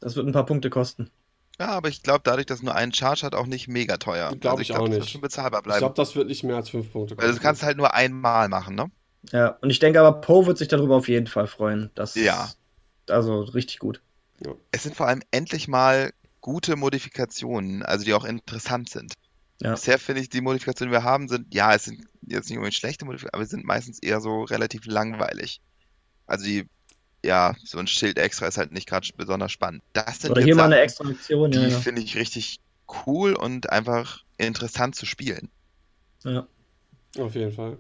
Das 0.01 0.17
wird 0.17 0.27
ein 0.27 0.33
paar 0.33 0.47
Punkte 0.47 0.71
kosten. 0.71 1.11
Ja, 1.59 1.69
aber 1.69 1.89
ich 1.89 2.03
glaube, 2.03 2.21
dadurch, 2.25 2.47
dass 2.47 2.59
es 2.59 2.63
nur 2.63 2.75
einen 2.75 2.93
Charge 2.93 3.23
hat, 3.23 3.35
auch 3.35 3.47
nicht 3.47 3.67
mega 3.67 3.97
teuer. 3.97 4.35
Glaub 4.37 4.61
ich 4.61 4.69
glaub, 4.69 4.81
auch 4.81 4.85
das 4.85 4.93
wird 4.93 5.01
nicht. 5.03 5.13
schon 5.13 5.21
bezahlbar 5.23 5.61
Ich 5.61 5.65
bleiben. 5.65 5.79
glaube, 5.79 5.95
das 5.95 6.15
wird 6.15 6.29
nicht 6.29 6.45
mehr 6.45 6.57
als 6.57 6.69
fünf 6.69 6.93
Punkte 6.93 7.17
Weil 7.17 7.33
du 7.33 7.41
kannst 7.41 7.63
halt 7.63 7.79
nur 7.79 7.95
einmal 7.95 8.49
machen, 8.49 8.75
ne? 8.75 8.91
Ja, 9.33 9.57
und 9.61 9.71
ich 9.71 9.79
denke 9.79 10.01
aber, 10.01 10.21
Poe 10.21 10.47
wird 10.47 10.59
sich 10.59 10.69
darüber 10.69 10.97
auf 10.97 11.09
jeden 11.09 11.27
Fall 11.27 11.47
freuen. 11.47 11.91
Das 11.95 12.15
Ja. 12.15 12.51
Also 13.09 13.41
richtig 13.41 13.79
gut. 13.79 14.03
Es 14.71 14.83
sind 14.83 14.95
vor 14.95 15.07
allem 15.07 15.23
endlich 15.31 15.67
mal 15.67 16.13
gute 16.43 16.77
Modifikationen, 16.77 17.83
also 17.83 18.05
die 18.05 18.13
auch 18.13 18.25
interessant 18.25 18.91
sind. 18.91 19.15
Ja. 19.63 19.73
Bisher 19.73 19.99
finde 19.99 20.21
ich, 20.21 20.29
die 20.29 20.43
Modifikationen, 20.43 20.93
die 20.93 20.99
wir 20.99 21.05
haben, 21.05 21.29
sind, 21.29 21.55
ja, 21.55 21.75
es 21.75 21.85
sind 21.85 22.05
jetzt 22.27 22.51
nicht 22.51 22.59
unbedingt 22.59 22.75
schlechte 22.75 23.07
Modifikationen, 23.07 23.35
aber 23.41 23.45
sie 23.47 23.51
sind 23.53 23.65
meistens 23.65 23.99
eher 24.01 24.21
so 24.21 24.43
relativ 24.43 24.85
langweilig. 24.85 25.63
Also 26.27 26.45
die, 26.45 26.67
ja, 27.25 27.55
so 27.65 27.79
ein 27.79 27.87
Schild 27.87 28.19
extra 28.19 28.47
ist 28.47 28.59
halt 28.59 28.73
nicht 28.73 28.89
gerade 28.89 29.09
besonders 29.17 29.53
spannend. 29.53 29.83
Das 29.93 30.21
sind 30.21 30.31
Oder 30.31 30.41
jetzt 30.41 30.47
hier 30.47 30.57
mal 30.57 30.65
eine 30.67 30.79
extra 30.81 31.09
Aktion. 31.09 31.51
die 31.51 31.59
Ja, 31.59 31.69
ja. 31.69 31.79
finde 31.79 32.03
ich 32.03 32.17
richtig 32.17 32.59
cool 33.07 33.35
und 33.35 33.71
einfach 33.71 34.23
interessant 34.39 34.95
zu 34.95 35.07
spielen. 35.07 35.51
ja. 36.25 36.47
Auf 37.19 37.35
jeden 37.35 37.53
Fall. 37.53 37.79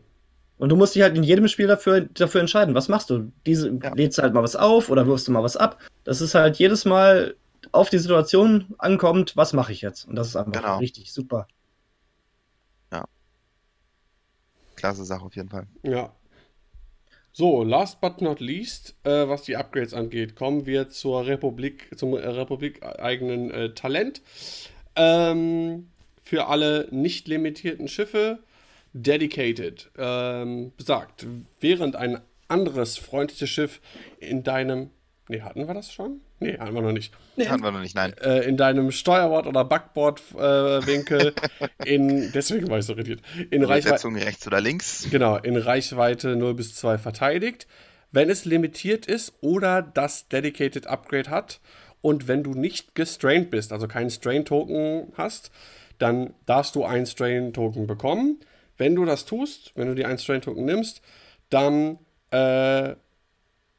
Und 0.57 0.71
du 0.71 0.77
musst 0.77 0.95
dich 0.95 1.03
halt 1.03 1.15
in 1.15 1.23
jedem 1.23 1.47
Spiel 1.49 1.67
dafür, 1.67 2.01
dafür 2.01 2.41
entscheiden, 2.41 2.75
was 2.75 2.89
machst 2.89 3.11
du? 3.11 3.31
Diese, 3.45 3.69
Ja. 3.83 3.93
Lädst 3.95 4.17
du 4.17 4.23
halt 4.23 4.33
mal 4.33 4.43
was 4.43 4.57
auf 4.57 4.89
oder 4.89 5.07
wirfst 5.07 5.29
du 5.29 5.33
mal 5.33 5.43
was 5.43 5.59
ab? 5.59 5.79
Das 6.05 6.23
ist 6.23 6.35
halt 6.35 6.57
jedes 6.57 6.87
Mal 6.87 7.37
auf 7.73 7.91
die 7.91 7.99
Situation 7.99 8.75
ankommt, 8.79 9.37
was 9.37 9.53
mache 9.53 9.73
ich 9.73 9.83
jetzt? 9.83 10.07
Und 10.09 10.17
das 10.17 10.29
ist 10.29 10.37
einfach 10.37 10.53
Genau. 10.53 10.79
richtig 10.79 11.13
super. 11.13 11.47
Klasse 14.75 15.05
Sache 15.07 15.25
auf 15.25 15.35
jeden 15.35 15.49
Fall. 15.49 15.67
Ja. 15.83 16.13
So, 17.39 17.63
last 17.63 18.01
but 18.01 18.23
not 18.23 18.41
least, 18.41 18.95
äh, 19.05 19.29
was 19.29 19.43
die 19.43 19.59
Upgrades 19.59 19.93
angeht, 19.93 20.37
kommen 20.37 20.65
wir 20.65 20.89
zur 20.89 21.27
Republik, 21.27 21.91
zum 21.95 22.15
äh, 22.15 22.27
Republik-eigenen 22.27 23.51
äh, 23.51 23.75
Talent. 23.75 24.23
Ähm, 24.95 25.89
für 26.23 26.47
alle 26.47 26.89
nicht 26.91 27.29
limitierten 27.29 27.89
Schiffe, 27.89 28.39
Dedicated, 28.95 29.91
ähm, 29.99 30.73
besagt, 30.79 31.27
während 31.61 31.95
ein 31.95 32.23
anderes 32.49 32.97
freundliches 32.97 33.51
Schiff 33.51 33.83
in 34.19 34.43
deinem. 34.43 34.89
Nee, 35.29 35.43
hatten 35.43 35.69
wir 35.69 35.75
das 35.75 35.93
schon? 35.93 36.23
Nee, 36.39 36.59
hatten 36.59 36.75
wir 36.75 36.83
noch 36.83 36.93
nicht. 36.93 37.15
Hatten 37.47 37.63
wir 37.63 37.71
noch 37.71 37.81
nicht, 37.81 37.95
nein. 37.95 38.13
Äh, 38.19 38.41
in 38.41 38.57
deinem 38.57 38.91
Steuerbord- 38.91 39.47
oder 39.47 39.65
Backbordwinkel 39.65 41.35
in. 41.85 42.31
Deswegen 42.33 42.69
war 42.69 42.79
ich 42.79 42.85
so 42.85 42.93
irritiert. 42.93 43.23
In 43.51 43.65
Reichweite. 43.65 43.89
Übersetzung 43.89 44.17
rechts 44.17 44.47
oder 44.47 44.61
links. 44.61 45.09
Genau, 45.11 45.37
in 45.39 45.57
Reichweite 45.57 46.37
0 46.37 46.55
bis 46.55 46.75
2 46.75 46.99
verteidigt. 46.99 47.67
Wenn 48.13 48.29
es 48.31 48.45
limitiert 48.45 49.07
ist 49.07 49.35
oder 49.41 49.83
das 49.83 50.29
Dedicated 50.29 50.87
Upgrade 50.87 51.31
hat 51.31 51.61
und 52.03 52.29
wenn 52.29 52.43
du 52.43 52.53
nicht 52.53 52.95
gestrained 52.95 53.51
bist, 53.51 53.73
also 53.73 53.89
keinen 53.89 54.11
Strain-Token 54.11 55.13
hast, 55.17 55.51
dann 55.99 56.35
darfst 56.45 56.75
du 56.75 56.85
einen 56.85 57.07
Strain-Token 57.07 57.87
bekommen. 57.87 58.41
Wenn 58.77 58.95
du 58.95 59.05
das 59.05 59.25
tust, 59.25 59.73
wenn 59.75 59.89
du 59.89 59.95
dir 59.95 60.07
einen 60.07 60.19
Strain-Token 60.19 60.65
nimmst, 60.65 61.01
dann 61.51 61.99
äh, 62.31 62.95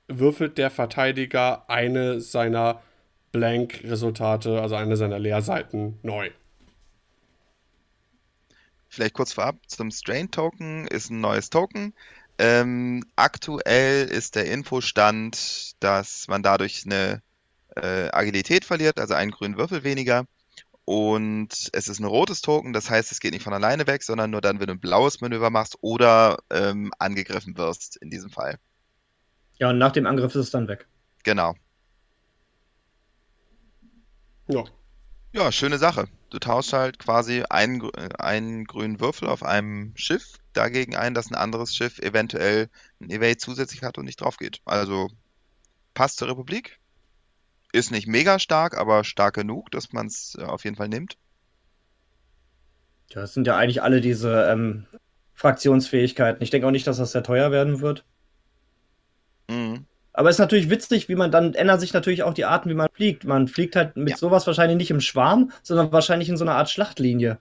würfelt 0.07 0.57
der 0.57 0.71
Verteidiger 0.71 1.69
eine 1.69 2.21
seiner 2.21 2.81
Blank-Resultate, 3.31 4.61
also 4.61 4.75
eine 4.75 4.97
seiner 4.97 5.19
Leerseiten, 5.19 5.99
neu. 6.01 6.29
Vielleicht 8.89 9.13
kurz 9.13 9.33
vorab 9.33 9.57
zum 9.67 9.91
Strain 9.91 10.31
Token 10.31 10.87
ist 10.87 11.09
ein 11.09 11.19
neues 11.19 11.49
Token. 11.49 11.93
Ähm, 12.39 13.03
aktuell 13.15 14.07
ist 14.07 14.35
der 14.35 14.45
Infostand, 14.45 15.73
dass 15.81 16.27
man 16.27 16.43
dadurch 16.43 16.83
eine 16.85 17.21
äh, 17.75 18.09
Agilität 18.11 18.63
verliert, 18.65 18.99
also 18.99 19.13
einen 19.13 19.31
grünen 19.31 19.57
Würfel 19.57 19.83
weniger. 19.83 20.25
Und 20.85 21.69
es 21.73 21.89
ist 21.89 21.99
ein 21.99 22.05
rotes 22.05 22.41
Token, 22.41 22.71
das 22.71 22.89
heißt, 22.89 23.11
es 23.11 23.19
geht 23.19 23.33
nicht 23.33 23.43
von 23.43 23.53
alleine 23.53 23.87
weg, 23.87 24.03
sondern 24.03 24.31
nur 24.31 24.39
dann, 24.39 24.59
wenn 24.59 24.67
du 24.67 24.73
ein 24.73 24.79
blaues 24.79 25.19
Manöver 25.19 25.49
machst 25.49 25.77
oder 25.81 26.37
ähm, 26.49 26.91
angegriffen 26.97 27.57
wirst, 27.57 27.97
in 27.97 28.09
diesem 28.09 28.29
Fall. 28.29 28.57
Ja, 29.59 29.69
und 29.69 29.77
nach 29.77 29.91
dem 29.91 30.07
Angriff 30.07 30.33
ist 30.33 30.45
es 30.45 30.49
dann 30.51 30.67
weg. 30.67 30.87
Genau. 31.23 31.53
Ja, 34.47 34.63
Ja, 35.33 35.51
schöne 35.53 35.77
Sache. 35.77 36.09
Du 36.31 36.37
tauschst 36.39 36.73
halt 36.73 36.99
quasi 36.99 37.43
einen, 37.49 37.81
einen 38.19 38.65
grünen 38.65 38.99
Würfel 38.99 39.27
auf 39.29 39.41
einem 39.43 39.93
Schiff 39.95 40.35
dagegen 40.53 40.95
ein, 40.97 41.13
dass 41.13 41.29
ein 41.31 41.35
anderes 41.35 41.73
Schiff 41.75 41.99
eventuell 41.99 42.69
ein 42.99 43.09
Evade 43.09 43.37
zusätzlich 43.37 43.83
hat 43.83 43.97
und 43.97 44.03
nicht 44.05 44.19
drauf 44.21 44.35
geht. 44.37 44.61
Also 44.65 45.09
passt 45.95 46.17
zur 46.19 46.29
Republik. 46.29 46.79
Ist 47.73 47.91
nicht 47.91 48.07
mega 48.07 48.39
stark, 48.39 48.77
aber 48.77 49.03
stark 49.05 49.35
genug, 49.35 49.71
dass 49.71 49.93
man 49.93 50.07
es 50.07 50.35
äh, 50.39 50.43
auf 50.43 50.65
jeden 50.65 50.77
Fall 50.77 50.89
nimmt. 50.89 51.17
Ja, 53.09 53.21
das 53.21 53.33
sind 53.33 53.47
ja 53.47 53.55
eigentlich 53.57 53.81
alle 53.81 53.99
diese 54.01 54.49
ähm, 54.49 54.85
Fraktionsfähigkeiten. 55.33 56.41
Ich 56.43 56.49
denke 56.51 56.67
auch 56.67 56.71
nicht, 56.71 56.87
dass 56.87 56.97
das 56.97 57.11
sehr 57.11 57.23
teuer 57.23 57.51
werden 57.51 57.81
wird. 57.81 58.05
Mhm. 59.49 59.85
Aber 60.13 60.29
es 60.29 60.35
ist 60.37 60.39
natürlich 60.39 60.69
witzig, 60.71 61.09
wie 61.09 61.15
man 61.15 61.31
dann 61.31 61.53
ändern 61.53 61.79
sich 61.79 61.93
natürlich 61.93 62.23
auch 62.23 62.33
die 62.33 62.45
Arten, 62.45 62.69
wie 62.69 62.73
man 62.73 62.89
fliegt. 62.91 63.23
Man 63.25 63.47
fliegt 63.47 63.75
halt 63.75 63.95
mit 63.97 64.11
Ja. 64.11 64.17
sowas 64.17 64.47
wahrscheinlich 64.47 64.77
nicht 64.77 64.89
im 64.91 64.99
Schwarm, 65.01 65.51
sondern 65.61 65.91
wahrscheinlich 65.91 66.27
in 66.29 66.37
so 66.37 66.43
einer 66.43 66.55
Art 66.55 66.69
Schlachtlinie. 66.71 67.37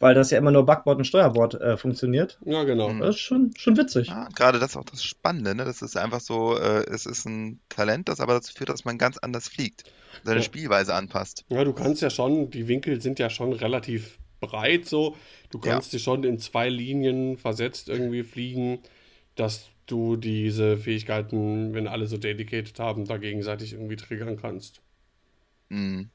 Weil 0.00 0.14
das 0.14 0.30
ja 0.30 0.38
immer 0.38 0.50
nur 0.50 0.66
Backbord 0.66 0.98
und 0.98 1.04
Steuerbord 1.04 1.54
äh, 1.60 1.76
funktioniert. 1.76 2.38
ja 2.44 2.64
genau. 2.64 2.88
Mhm. 2.90 3.00
Das 3.00 3.14
ist 3.16 3.20
schon, 3.20 3.52
schon 3.56 3.76
witzig. 3.76 4.08
Ja, 4.08 4.28
gerade 4.34 4.58
das 4.58 4.70
ist 4.70 4.76
auch 4.76 4.84
das 4.84 5.04
Spannende, 5.04 5.54
ne? 5.54 5.64
Das 5.64 5.82
ist 5.82 5.96
einfach 5.96 6.20
so, 6.20 6.58
äh, 6.58 6.84
es 6.90 7.06
ist 7.06 7.26
ein 7.26 7.60
Talent, 7.68 8.08
das 8.08 8.20
aber 8.20 8.34
dazu 8.34 8.52
führt, 8.54 8.70
dass 8.70 8.84
man 8.84 8.98
ganz 8.98 9.18
anders 9.18 9.48
fliegt. 9.48 9.84
Seine 10.24 10.40
Ja. 10.40 10.44
Spielweise 10.44 10.94
anpasst. 10.94 11.44
Ja, 11.48 11.64
du 11.64 11.72
kannst 11.72 12.02
ja 12.02 12.10
schon, 12.10 12.50
die 12.50 12.66
Winkel 12.66 13.00
sind 13.00 13.18
ja 13.18 13.30
schon 13.30 13.52
relativ 13.52 14.18
breit 14.40 14.86
so. 14.86 15.16
Du 15.50 15.58
Ja. 15.62 15.72
kannst 15.74 15.92
dich 15.92 16.02
schon 16.02 16.24
in 16.24 16.38
zwei 16.38 16.68
Linien 16.68 17.38
versetzt 17.38 17.88
irgendwie 17.88 18.24
fliegen, 18.24 18.80
dass 19.36 19.68
du 19.86 20.16
diese 20.16 20.76
Fähigkeiten, 20.76 21.74
wenn 21.74 21.88
alle 21.88 22.06
so 22.06 22.16
dedicated 22.16 22.78
haben, 22.78 23.04
da 23.04 23.16
gegenseitig 23.18 23.72
irgendwie 23.72 23.96
triggern 23.96 24.36
kannst. 24.36 24.80
Mhm. 25.68 26.10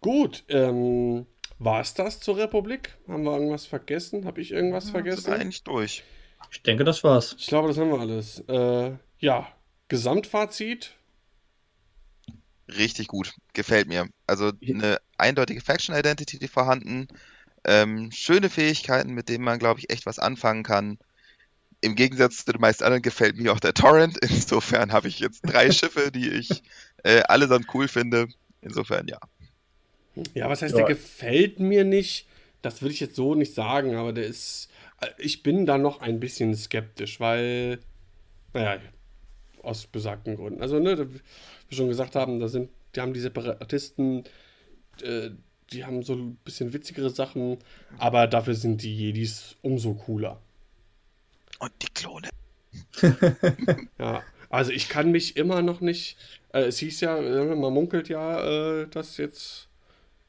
Gut, 0.00 0.44
ähm, 0.48 1.26
war 1.58 1.80
es 1.80 1.94
das 1.94 2.20
zur 2.20 2.36
Republik? 2.36 2.96
Haben 3.08 3.24
wir 3.24 3.32
irgendwas 3.32 3.66
vergessen? 3.66 4.26
Habe 4.26 4.40
ich 4.40 4.50
irgendwas 4.52 4.84
Sind 4.84 4.92
vergessen? 4.92 5.26
wir 5.26 5.36
eigentlich 5.36 5.62
durch. 5.64 6.04
Ich 6.50 6.62
denke, 6.62 6.84
das 6.84 7.02
war's. 7.02 7.34
Ich 7.38 7.46
glaube, 7.46 7.68
das 7.68 7.78
haben 7.78 7.90
wir 7.90 8.00
alles. 8.00 8.40
Äh, 8.48 8.98
ja, 9.18 9.48
Gesamtfazit. 9.88 10.94
Richtig 12.68 13.08
gut. 13.08 13.34
Gefällt 13.52 13.88
mir. 13.88 14.08
Also 14.26 14.52
eine 14.66 14.98
eindeutige 15.18 15.60
Faction 15.60 15.94
Identity 15.94 16.46
vorhanden. 16.48 17.08
Ähm, 17.66 18.10
schöne 18.12 18.50
Fähigkeiten, 18.50 19.12
mit 19.14 19.28
denen 19.28 19.44
man, 19.44 19.58
glaube 19.58 19.80
ich, 19.80 19.90
echt 19.90 20.06
was 20.06 20.18
anfangen 20.18 20.62
kann. 20.64 20.98
Im 21.80 21.96
Gegensatz 21.96 22.44
zu 22.44 22.52
den 22.52 22.60
meisten 22.60 22.84
anderen 22.84 23.02
gefällt 23.02 23.36
mir 23.38 23.52
auch 23.52 23.60
der 23.60 23.74
Torrent. 23.74 24.18
Insofern 24.22 24.92
habe 24.92 25.08
ich 25.08 25.20
jetzt 25.20 25.42
drei 25.44 25.70
Schiffe, 25.72 26.10
die 26.12 26.30
ich 26.30 26.62
äh, 27.04 27.22
allesamt 27.22 27.66
cool 27.74 27.88
finde. 27.88 28.28
Insofern 28.62 29.08
ja. 29.08 29.18
Ja, 30.34 30.48
was 30.48 30.62
heißt, 30.62 30.72
Ja. 30.72 30.78
der 30.78 30.84
gefällt 30.84 31.60
mir 31.60 31.84
nicht? 31.84 32.26
Das 32.62 32.82
würde 32.82 32.94
ich 32.94 33.00
jetzt 33.00 33.16
so 33.16 33.34
nicht 33.34 33.54
sagen, 33.54 33.94
aber 33.96 34.12
der 34.12 34.26
ist. 34.26 34.68
äh, 35.00 35.08
Ich 35.18 35.42
bin 35.42 35.66
da 35.66 35.78
noch 35.78 36.00
ein 36.00 36.20
bisschen 36.20 36.54
skeptisch, 36.56 37.20
weil. 37.20 37.80
Naja, 38.54 38.80
aus 39.62 39.86
besagten 39.86 40.36
Gründen. 40.36 40.62
Also, 40.62 40.78
ne, 40.80 40.98
wie 40.98 41.14
wir 41.68 41.76
schon 41.76 41.88
gesagt 41.88 42.16
haben, 42.16 42.40
da 42.40 42.48
sind, 42.48 42.70
die 42.96 43.00
haben 43.00 43.14
die 43.14 43.20
Separatisten, 43.20 44.24
äh, 45.02 45.30
die 45.72 45.84
haben 45.84 46.02
so 46.02 46.14
ein 46.14 46.36
bisschen 46.44 46.72
witzigere 46.72 47.10
Sachen, 47.10 47.58
aber 47.98 48.26
dafür 48.26 48.54
sind 48.54 48.82
die 48.82 48.94
Jedis 48.94 49.56
umso 49.62 49.94
cooler. 49.94 50.40
Und 51.58 51.72
die 51.82 51.88
Klone. 51.94 52.28
Ja, 53.98 54.22
also 54.50 54.70
ich 54.72 54.88
kann 54.88 55.10
mich 55.10 55.36
immer 55.36 55.62
noch 55.62 55.80
nicht. 55.80 56.16
Äh, 56.52 56.62
es 56.62 56.78
hieß 56.78 57.00
ja, 57.00 57.16
äh, 57.18 57.54
man 57.54 57.72
munkelt 57.72 58.08
ja, 58.08 58.82
äh, 58.82 58.88
dass 58.88 59.16
jetzt 59.16 59.68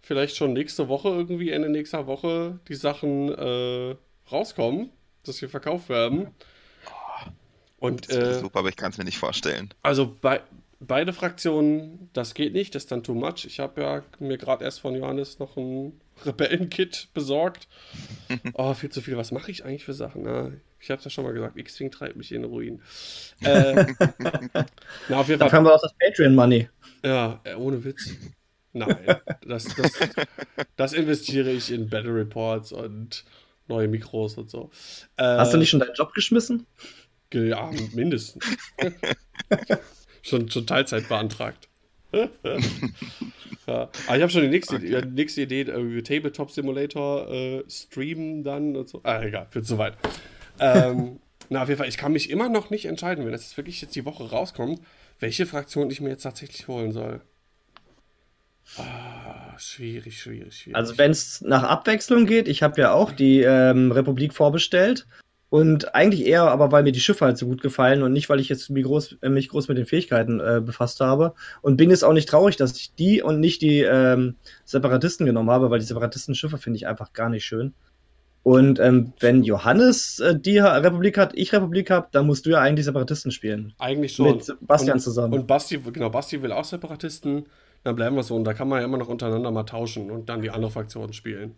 vielleicht 0.01 0.35
schon 0.35 0.53
nächste 0.53 0.87
Woche, 0.87 1.09
irgendwie 1.09 1.49
Ende 1.49 1.69
nächster 1.69 2.07
Woche, 2.07 2.59
die 2.67 2.75
Sachen 2.75 3.29
äh, 3.29 3.95
rauskommen, 4.31 4.89
dass 5.23 5.37
sie 5.37 5.47
verkauft 5.47 5.89
werden. 5.89 6.27
Und 7.77 8.09
Das 8.09 8.17
wäre 8.17 8.31
äh, 8.31 8.39
super, 8.39 8.59
aber 8.59 8.69
ich 8.69 8.75
kann 8.75 8.91
es 8.91 8.97
mir 8.97 9.03
nicht 9.03 9.17
vorstellen. 9.17 9.73
also 9.83 10.15
bei, 10.21 10.41
beide 10.79 11.13
Fraktionen, 11.13 12.09
das 12.13 12.33
geht 12.33 12.53
nicht, 12.53 12.75
das 12.75 12.83
ist 12.83 12.91
dann 12.91 13.03
too 13.03 13.13
much. 13.13 13.45
Ich 13.45 13.59
habe 13.59 13.81
ja 13.81 14.03
mir 14.19 14.37
gerade 14.37 14.63
erst 14.63 14.81
von 14.81 14.95
Johannes 14.95 15.39
noch 15.39 15.57
ein 15.57 15.99
Rebellenkit 16.25 17.09
besorgt. 17.13 17.67
Oh, 18.53 18.73
viel 18.73 18.89
zu 18.89 19.01
viel. 19.01 19.17
Was 19.17 19.31
mache 19.31 19.51
ich 19.51 19.65
eigentlich 19.65 19.85
für 19.85 19.93
Sachen? 19.93 20.23
Na, 20.23 20.51
Ich 20.79 20.89
habe 20.89 20.99
es 20.99 21.05
ja 21.05 21.11
schon 21.11 21.23
mal 21.25 21.33
gesagt, 21.33 21.57
X-Wing 21.57 21.91
treibt 21.91 22.15
mich 22.15 22.31
in 22.31 22.41
den 22.41 22.51
Ruin. 22.51 22.81
Äh, 23.41 23.85
na, 25.09 25.19
auf 25.19 25.27
jeden 25.27 25.39
Fall. 25.39 25.49
Dann 25.49 25.51
haben 25.51 25.65
wir 25.65 25.75
auch 25.75 25.81
das 25.81 25.93
Patreon-Money. 25.99 26.69
Ja, 27.03 27.39
äh, 27.43 27.53
ohne 27.55 27.83
Witz. 27.83 28.11
Nein, 28.73 28.97
das, 29.47 29.65
das, 29.75 29.91
das 30.75 30.93
investiere 30.93 31.51
ich 31.51 31.71
in 31.71 31.89
Battle 31.89 32.13
Reports 32.13 32.71
und 32.71 33.23
neue 33.67 33.87
Mikros 33.87 34.37
und 34.37 34.49
so. 34.49 34.69
Äh, 35.17 35.23
Hast 35.23 35.53
du 35.53 35.57
nicht 35.57 35.69
schon 35.69 35.79
deinen 35.79 35.93
Job 35.95 36.13
geschmissen? 36.13 36.65
Ja, 37.33 37.71
mindestens. 37.93 38.45
schon, 40.25 40.49
schon 40.49 40.67
Teilzeit 40.67 41.07
beantragt. 41.07 41.69
ja. 42.13 43.89
Aber 44.07 44.15
ich 44.15 44.21
habe 44.21 44.29
schon 44.29 44.41
die 44.41 44.47
nächste, 44.47 44.75
okay. 44.75 45.01
die 45.01 45.07
nächste 45.09 45.41
Idee, 45.41 45.63
irgendwie 45.63 46.01
Tabletop 46.01 46.51
Simulator 46.51 47.29
äh, 47.29 47.63
streamen 47.69 48.43
dann 48.43 48.75
und 48.75 48.89
so. 48.89 49.01
Ah, 49.03 49.21
egal, 49.21 49.47
wird 49.51 49.65
zu 49.65 49.77
weit. 49.77 49.97
ähm, 50.59 51.19
na, 51.49 51.63
auf 51.63 51.67
jeden 51.67 51.77
Fall, 51.77 51.89
ich 51.89 51.97
kann 51.97 52.13
mich 52.13 52.29
immer 52.29 52.49
noch 52.49 52.69
nicht 52.69 52.85
entscheiden, 52.85 53.25
wenn 53.25 53.31
das 53.31 53.43
jetzt 53.43 53.57
wirklich 53.57 53.81
jetzt 53.81 53.95
die 53.95 54.05
Woche 54.05 54.29
rauskommt, 54.29 54.81
welche 55.19 55.45
Fraktion 55.45 55.89
ich 55.89 56.01
mir 56.01 56.09
jetzt 56.09 56.23
tatsächlich 56.23 56.67
holen 56.67 56.91
soll. 56.91 57.21
Ah, 58.77 59.57
schwierig, 59.59 60.19
schwierig, 60.19 60.55
schwierig. 60.55 60.75
Also 60.75 60.97
wenn 60.97 61.11
es 61.11 61.41
nach 61.41 61.63
Abwechslung 61.63 62.25
geht, 62.25 62.47
ich 62.47 62.63
habe 62.63 62.81
ja 62.81 62.93
auch 62.93 63.11
die 63.11 63.41
ähm, 63.41 63.91
Republik 63.91 64.33
vorbestellt 64.33 65.05
und 65.55 65.95
eigentlich 65.95 66.25
eher, 66.25 66.43
aber 66.43 66.73
weil 66.73 66.83
mir 66.83 66.91
die 66.91 66.99
Schiffe 66.99 67.23
halt 67.23 67.37
so 67.37 67.45
gut 67.45 67.61
gefallen 67.61 68.03
und 68.03 68.11
nicht, 68.11 68.27
weil 68.27 68.41
ich 68.41 68.49
jetzt 68.49 68.69
mich 68.69 68.83
groß, 68.83 69.19
äh, 69.21 69.29
mich 69.29 69.47
groß 69.47 69.69
mit 69.69 69.77
den 69.77 69.85
Fähigkeiten 69.85 70.41
äh, 70.41 70.59
befasst 70.59 70.99
habe. 70.99 71.33
Und 71.61 71.77
bin 71.77 71.91
jetzt 71.91 72.03
auch 72.03 72.11
nicht 72.11 72.27
traurig, 72.27 72.57
dass 72.57 72.75
ich 72.75 72.93
die 72.93 73.21
und 73.21 73.39
nicht 73.39 73.61
die 73.61 73.79
ähm, 73.79 74.35
Separatisten 74.65 75.25
genommen 75.25 75.49
habe, 75.49 75.69
weil 75.69 75.79
die 75.79 75.85
Separatisten-Schiffe 75.85 76.57
finde 76.57 76.75
ich 76.75 76.87
einfach 76.87 77.13
gar 77.13 77.29
nicht 77.29 77.45
schön. 77.45 77.73
Und 78.43 78.81
ähm, 78.81 79.13
wenn 79.21 79.43
Johannes 79.43 80.19
äh, 80.19 80.37
die 80.37 80.59
Republik 80.59 81.17
hat, 81.17 81.31
ich 81.35 81.53
Republik 81.53 81.89
habe, 81.89 82.09
dann 82.11 82.27
musst 82.27 82.45
du 82.45 82.49
ja 82.49 82.59
eigentlich 82.59 82.85
Separatisten 82.85 83.31
spielen. 83.31 83.73
Eigentlich 83.79 84.11
schon. 84.11 84.35
Mit 84.35 84.57
Bastian 84.59 84.95
und, 84.95 84.99
zusammen. 84.99 85.33
Und 85.33 85.47
Basti, 85.47 85.77
genau, 85.77 86.09
Basti 86.09 86.41
will 86.41 86.51
auch 86.51 86.65
Separatisten 86.65 87.45
dann 87.85 87.95
bleiben 87.95 88.15
wir 88.15 88.23
so. 88.23 88.35
Und 88.35 88.45
da 88.45 88.53
kann 88.55 88.67
man 88.67 88.79
ja 88.79 88.85
immer 88.85 88.97
noch 88.97 89.09
untereinander 89.09 89.51
mal 89.51 89.63
tauschen 89.63 90.09
und 90.09 90.27
dann 90.27 90.41
die 90.41 90.49
andere 90.49 90.71
Fraktion 90.71 91.13
spielen. 91.13 91.55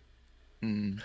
Mhm. 0.59 0.99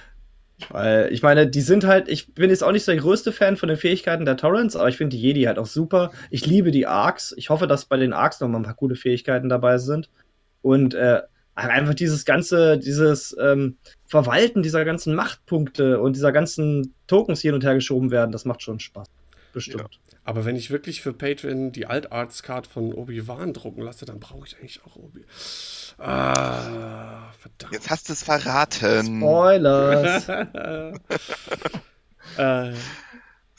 Weil, 0.71 1.13
ich 1.13 1.23
meine, 1.23 1.49
die 1.49 1.61
sind 1.61 1.85
halt, 1.85 2.09
ich 2.09 2.35
bin 2.35 2.51
jetzt 2.51 2.63
auch 2.63 2.73
nicht 2.73 2.85
so 2.85 2.93
der 2.93 3.01
größte 3.01 3.33
Fan 3.33 3.57
von 3.57 3.69
den 3.69 3.79
Fähigkeiten 3.79 4.25
der 4.25 4.37
Torrents, 4.37 4.77
aber 4.77 4.89
ich 4.89 4.97
finde 4.97 5.17
die 5.17 5.23
Jedi 5.23 5.43
halt 5.45 5.59
auch 5.59 5.67
super. 5.67 6.13
Ich 6.31 6.47
liebe 6.47 6.71
die 6.71 6.87
Arcs. 6.87 7.35
Ich 7.37 7.51
hoffe, 7.51 7.67
dass 7.67 7.87
bei 7.87 7.97
den 7.97 8.13
Arcs 8.13 8.41
noch 8.41 8.49
mal 8.49 8.59
ein 8.59 8.65
paar 8.65 8.75
coole 8.75 8.95
Fähigkeiten 8.95 9.49
dabei 9.49 9.79
sind. 9.79 10.09
Und 10.61 10.95
äh, 10.95 11.23
einfach 11.55 11.95
dieses 11.95 12.25
ganze, 12.25 12.79
dieses 12.79 13.37
ähm, 13.41 13.77
Verwalten 14.07 14.63
dieser 14.63 14.85
ganzen 14.85 15.15
Machtpunkte 15.15 16.01
und 16.01 16.17
dieser 16.17 16.33
ganzen 16.33 16.95
Tokens 17.07 17.41
hier 17.41 17.55
und 17.55 17.65
her 17.65 17.75
geschoben 17.75 18.11
werden, 18.11 18.33
das 18.33 18.45
macht 18.45 18.63
schon 18.63 18.81
Spaß. 18.81 19.09
Bestimmt. 19.53 19.83
Ja. 19.83 20.19
Aber 20.25 20.45
wenn 20.45 20.57
ich 20.57 20.71
wirklich 20.71 21.03
für 21.03 21.13
Patreon 21.13 21.73
die 21.73 21.87
Alt-Arts-Card 21.87 22.67
von 22.67 22.93
Obi-Wan 22.93 23.53
drucken 23.53 23.83
lasse, 23.83 24.05
dann 24.05 24.21
brauche 24.21 24.47
ich 24.47 24.57
eigentlich 24.57 24.81
auch 24.85 24.97
Obi. 24.97 25.25
Ah, 26.03 27.31
verdammt. 27.39 27.73
Jetzt 27.73 27.91
hast 27.91 28.09
du 28.09 28.13
es 28.13 28.25
verraten. 28.25 29.21
Spoilers. 29.21 30.29
äh, 32.39 32.73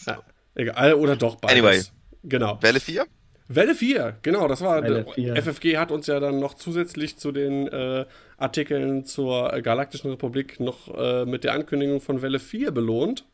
ja, 0.06 0.20
egal, 0.56 0.94
oder 0.95 1.15
doch 1.15 1.38
beides. 1.38 1.57
Anyway. 1.57 1.82
Genau. 2.24 2.57
Welle 2.61 2.80
4? 2.80 3.06
Welle 3.48 3.76
4, 3.76 4.20
genau, 4.22 4.48
das 4.48 4.61
war. 4.61 4.84
FFG 4.84 5.78
hat 5.78 5.91
uns 5.91 6.07
ja 6.07 6.20
dann 6.20 6.40
noch 6.40 6.53
zusätzlich 6.53 7.18
zu 7.18 7.32
den 7.32 7.68
äh, 7.68 8.06
Artikeln 8.38 9.06
zur 9.06 9.49
Galaktischen 9.61 10.11
Republik 10.11 10.60
noch 10.60 10.94
äh, 10.98 11.26
mit 11.26 11.44
der 11.44 11.53
Ankündigung 11.53 12.02
von 12.02 12.22
Welle 12.22 12.40
4 12.40 12.72
belohnt. 12.72 13.26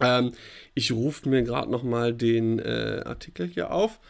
Ähm, 0.00 0.32
ich 0.74 0.92
rufe 0.92 1.28
mir 1.28 1.42
gerade 1.42 1.70
noch 1.70 1.82
mal 1.82 2.14
den 2.14 2.58
äh, 2.58 3.02
Artikel 3.04 3.46
hier 3.46 3.70
auf. 3.70 4.00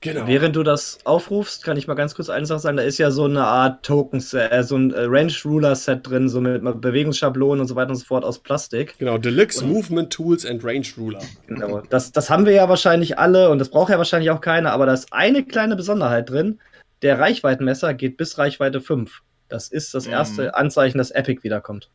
Genau. 0.00 0.28
Während 0.28 0.54
du 0.54 0.62
das 0.62 0.98
aufrufst, 1.04 1.64
kann 1.64 1.76
ich 1.76 1.88
mal 1.88 1.94
ganz 1.94 2.14
kurz 2.14 2.30
eine 2.30 2.46
Sache 2.46 2.60
sagen. 2.60 2.76
Da 2.76 2.84
ist 2.84 2.98
ja 2.98 3.10
so 3.10 3.24
eine 3.24 3.44
Art 3.44 3.84
Tokens, 3.84 4.32
äh, 4.32 4.62
so 4.62 4.76
ein 4.76 4.92
äh, 4.92 5.00
Range 5.02 5.32
Ruler 5.44 5.74
Set 5.74 6.06
drin, 6.06 6.28
so 6.28 6.40
mit 6.40 6.62
Bewegungsschablonen 6.80 7.60
und 7.60 7.66
so 7.66 7.74
weiter 7.74 7.90
und 7.90 7.96
so 7.96 8.04
fort 8.04 8.24
aus 8.24 8.38
Plastik. 8.38 8.96
Genau, 8.98 9.18
Deluxe 9.18 9.64
und, 9.64 9.72
Movement 9.72 10.12
Tools 10.12 10.46
and 10.46 10.62
Range 10.62 10.86
Ruler. 10.96 11.18
Genau, 11.48 11.80
das, 11.80 12.12
das 12.12 12.30
haben 12.30 12.46
wir 12.46 12.52
ja 12.52 12.68
wahrscheinlich 12.68 13.18
alle 13.18 13.50
und 13.50 13.58
das 13.58 13.70
braucht 13.70 13.90
ja 13.90 13.98
wahrscheinlich 13.98 14.30
auch 14.30 14.40
keiner, 14.40 14.70
aber 14.72 14.86
da 14.86 14.92
ist 14.92 15.12
eine 15.12 15.44
kleine 15.44 15.74
Besonderheit 15.74 16.30
drin. 16.30 16.60
Der 17.02 17.18
Reichweitenmesser 17.18 17.92
geht 17.92 18.16
bis 18.16 18.38
Reichweite 18.38 18.80
5. 18.80 19.22
Das 19.48 19.68
ist 19.68 19.94
das 19.94 20.06
mhm. 20.06 20.12
erste 20.12 20.42
mhm. 20.44 20.50
Anzeichen, 20.52 20.98
dass 20.98 21.10
Epic 21.10 21.42
wiederkommt. 21.42 21.90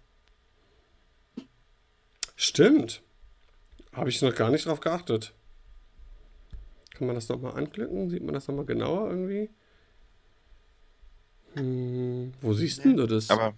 Stimmt. 2.35 3.01
Habe 3.93 4.09
ich 4.09 4.21
noch 4.21 4.35
gar 4.35 4.49
nicht 4.49 4.65
drauf 4.65 4.81
geachtet. 4.81 5.34
Kann 6.94 7.07
man 7.07 7.15
das 7.15 7.30
nochmal 7.30 7.56
anklicken? 7.56 8.10
Sieht 8.10 8.24
man 8.24 8.34
das 8.34 8.48
nochmal 8.48 8.65
genauer 8.65 9.10
irgendwie? 9.10 9.49
Hm, 11.56 12.34
wo 12.41 12.53
siehst 12.53 12.86
nee. 12.86 12.94
du 12.94 13.07
das? 13.07 13.30
Aber 13.30 13.53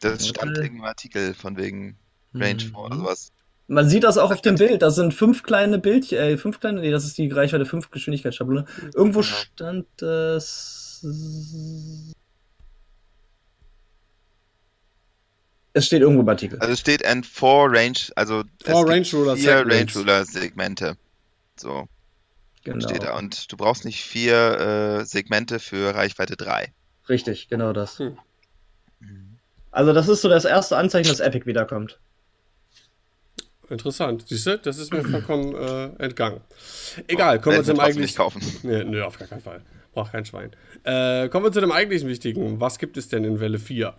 das 0.00 0.28
stand 0.28 0.58
äh. 0.58 0.66
im 0.66 0.82
Artikel 0.82 1.34
von 1.34 1.56
wegen 1.56 1.96
Range 2.34 2.62
hm. 2.62 2.76
oder 2.76 2.96
sowas. 2.96 3.32
Man 3.68 3.88
sieht 3.88 4.04
das 4.04 4.18
auch 4.18 4.30
auf 4.30 4.42
dem 4.42 4.56
Bild. 4.56 4.82
Da 4.82 4.90
sind 4.90 5.14
fünf 5.14 5.42
kleine 5.42 5.78
Bildchen, 5.78 6.18
äh, 6.18 6.36
fünf 6.36 6.60
kleine, 6.60 6.80
nee, 6.80 6.90
das 6.90 7.04
ist 7.04 7.16
die 7.16 7.28
Reichweite 7.28 7.64
5 7.64 7.90
Geschwindigkeitsschablone. 7.90 8.66
Irgendwo 8.94 9.20
ja. 9.20 9.26
stand 9.26 9.86
das. 9.96 11.06
Es 15.74 15.86
steht 15.86 16.02
irgendwo 16.02 16.20
im 16.20 16.28
Artikel. 16.28 16.58
Also 16.58 16.72
es 16.72 16.80
steht 16.80 17.04
ein 17.06 17.24
Four 17.24 17.72
Range, 17.72 17.96
also 18.14 18.42
Four 18.62 18.88
Range 18.88 19.06
Ruler 19.12 19.36
vier 19.36 19.64
Range 19.66 19.90
Ruler 19.94 20.24
Segmente. 20.26 20.98
So. 21.56 21.88
Genau. 22.64 22.86
Steht 22.86 23.02
da. 23.02 23.16
Und 23.16 23.50
du 23.50 23.56
brauchst 23.56 23.84
nicht 23.84 24.02
vier 24.02 25.00
äh, 25.00 25.04
Segmente 25.04 25.58
für 25.58 25.94
Reichweite 25.94 26.36
3. 26.36 26.72
Richtig, 27.08 27.48
genau 27.48 27.72
das. 27.72 27.98
Hm. 27.98 28.16
Also 29.72 29.92
das 29.92 30.08
ist 30.08 30.20
so 30.20 30.28
das 30.28 30.44
erste 30.44 30.76
Anzeichen, 30.76 31.08
dass 31.08 31.20
Epic 31.20 31.46
wiederkommt. 31.46 31.98
Interessant. 33.68 34.24
Siehst 34.28 34.46
du, 34.46 34.58
das 34.58 34.78
ist 34.78 34.92
mir 34.92 35.02
vollkommen 35.10 35.54
äh, 35.54 36.04
entgangen. 36.04 36.40
Egal, 37.08 37.40
kommen 37.40 37.56
wir 37.56 37.64
zum 37.64 37.80
eigentlichen. 37.80 38.02
nicht 38.02 38.16
kaufen. 38.16 38.42
Nee, 38.62 38.84
nö, 38.84 39.02
auf 39.02 39.18
gar 39.18 39.28
keinen 39.28 39.40
Fall. 39.40 39.62
Braucht 39.92 40.12
kein 40.12 40.24
Schwein. 40.24 40.52
Äh, 40.84 41.28
kommen 41.28 41.46
wir 41.46 41.52
zu 41.52 41.60
dem 41.60 41.72
eigentlichen 41.72 42.08
Wichtigen. 42.08 42.60
Was 42.60 42.78
gibt 42.78 42.96
es 42.96 43.08
denn 43.08 43.24
in 43.24 43.40
Welle 43.40 43.58
4? 43.58 43.94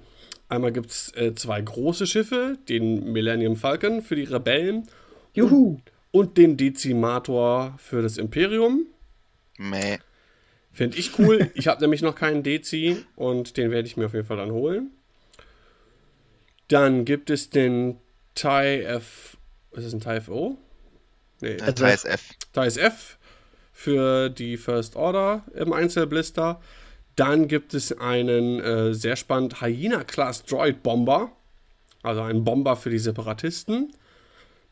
Einmal 0.48 0.72
gibt 0.72 0.92
es 0.92 1.16
äh, 1.16 1.34
zwei 1.36 1.62
große 1.62 2.06
Schiffe, 2.06 2.58
den 2.70 3.12
Millennium 3.12 3.56
Falcon 3.56 4.02
für 4.02 4.16
die 4.16 4.24
Rebellen. 4.24 4.88
Juhu! 5.34 5.74
Und, 5.74 5.82
den 6.38 6.58
Dezimator 6.58 7.76
für 7.78 8.02
das 8.02 8.18
Imperium. 8.18 8.86
Meh. 9.58 9.98
Finde 10.72 10.98
ich 10.98 11.18
cool. 11.20 11.52
ich 11.56 11.68
habe 11.68 11.82
nämlich 11.82 12.02
noch 12.02 12.16
keinen 12.16 12.44
Dezi 12.44 13.04
und 13.16 13.58
den 13.58 13.72
werde 13.72 13.88
ich 13.88 13.98
mir 13.98 14.06
auf 14.06 14.14
jeden 14.14 14.26
Fall 14.26 14.38
dann 14.38 14.52
holen. 14.52 14.92
Dann 16.68 17.06
gibt 17.06 17.30
es 17.30 17.50
den 17.50 17.98
TIE 18.36 18.84
F. 18.84 19.38
Ist 19.72 19.86
es 19.86 19.94
ein 19.94 20.00
TIE 20.00 20.22
FO? 20.22 20.58
Nee. 21.42 21.54
Äh, 21.54 21.74
TIE 21.74 22.08
F. 22.08 22.30
TIE 22.54 22.80
F 22.80 23.18
für 23.72 24.30
die 24.30 24.58
First 24.58 24.96
Order 24.96 25.44
im 25.56 25.74
Einzelblister. 25.74 26.62
Dann 27.16 27.48
gibt 27.48 27.74
es 27.74 27.98
einen 27.98 28.60
äh, 28.60 28.94
sehr 28.94 29.16
spannend 29.16 29.62
Hyena-Class 29.62 30.46
Droid 30.46 30.82
Bomber. 30.84 31.32
Also 32.02 32.22
einen 32.22 32.44
Bomber 32.44 32.76
für 32.76 32.90
die 32.90 33.00
Separatisten. 33.00 33.94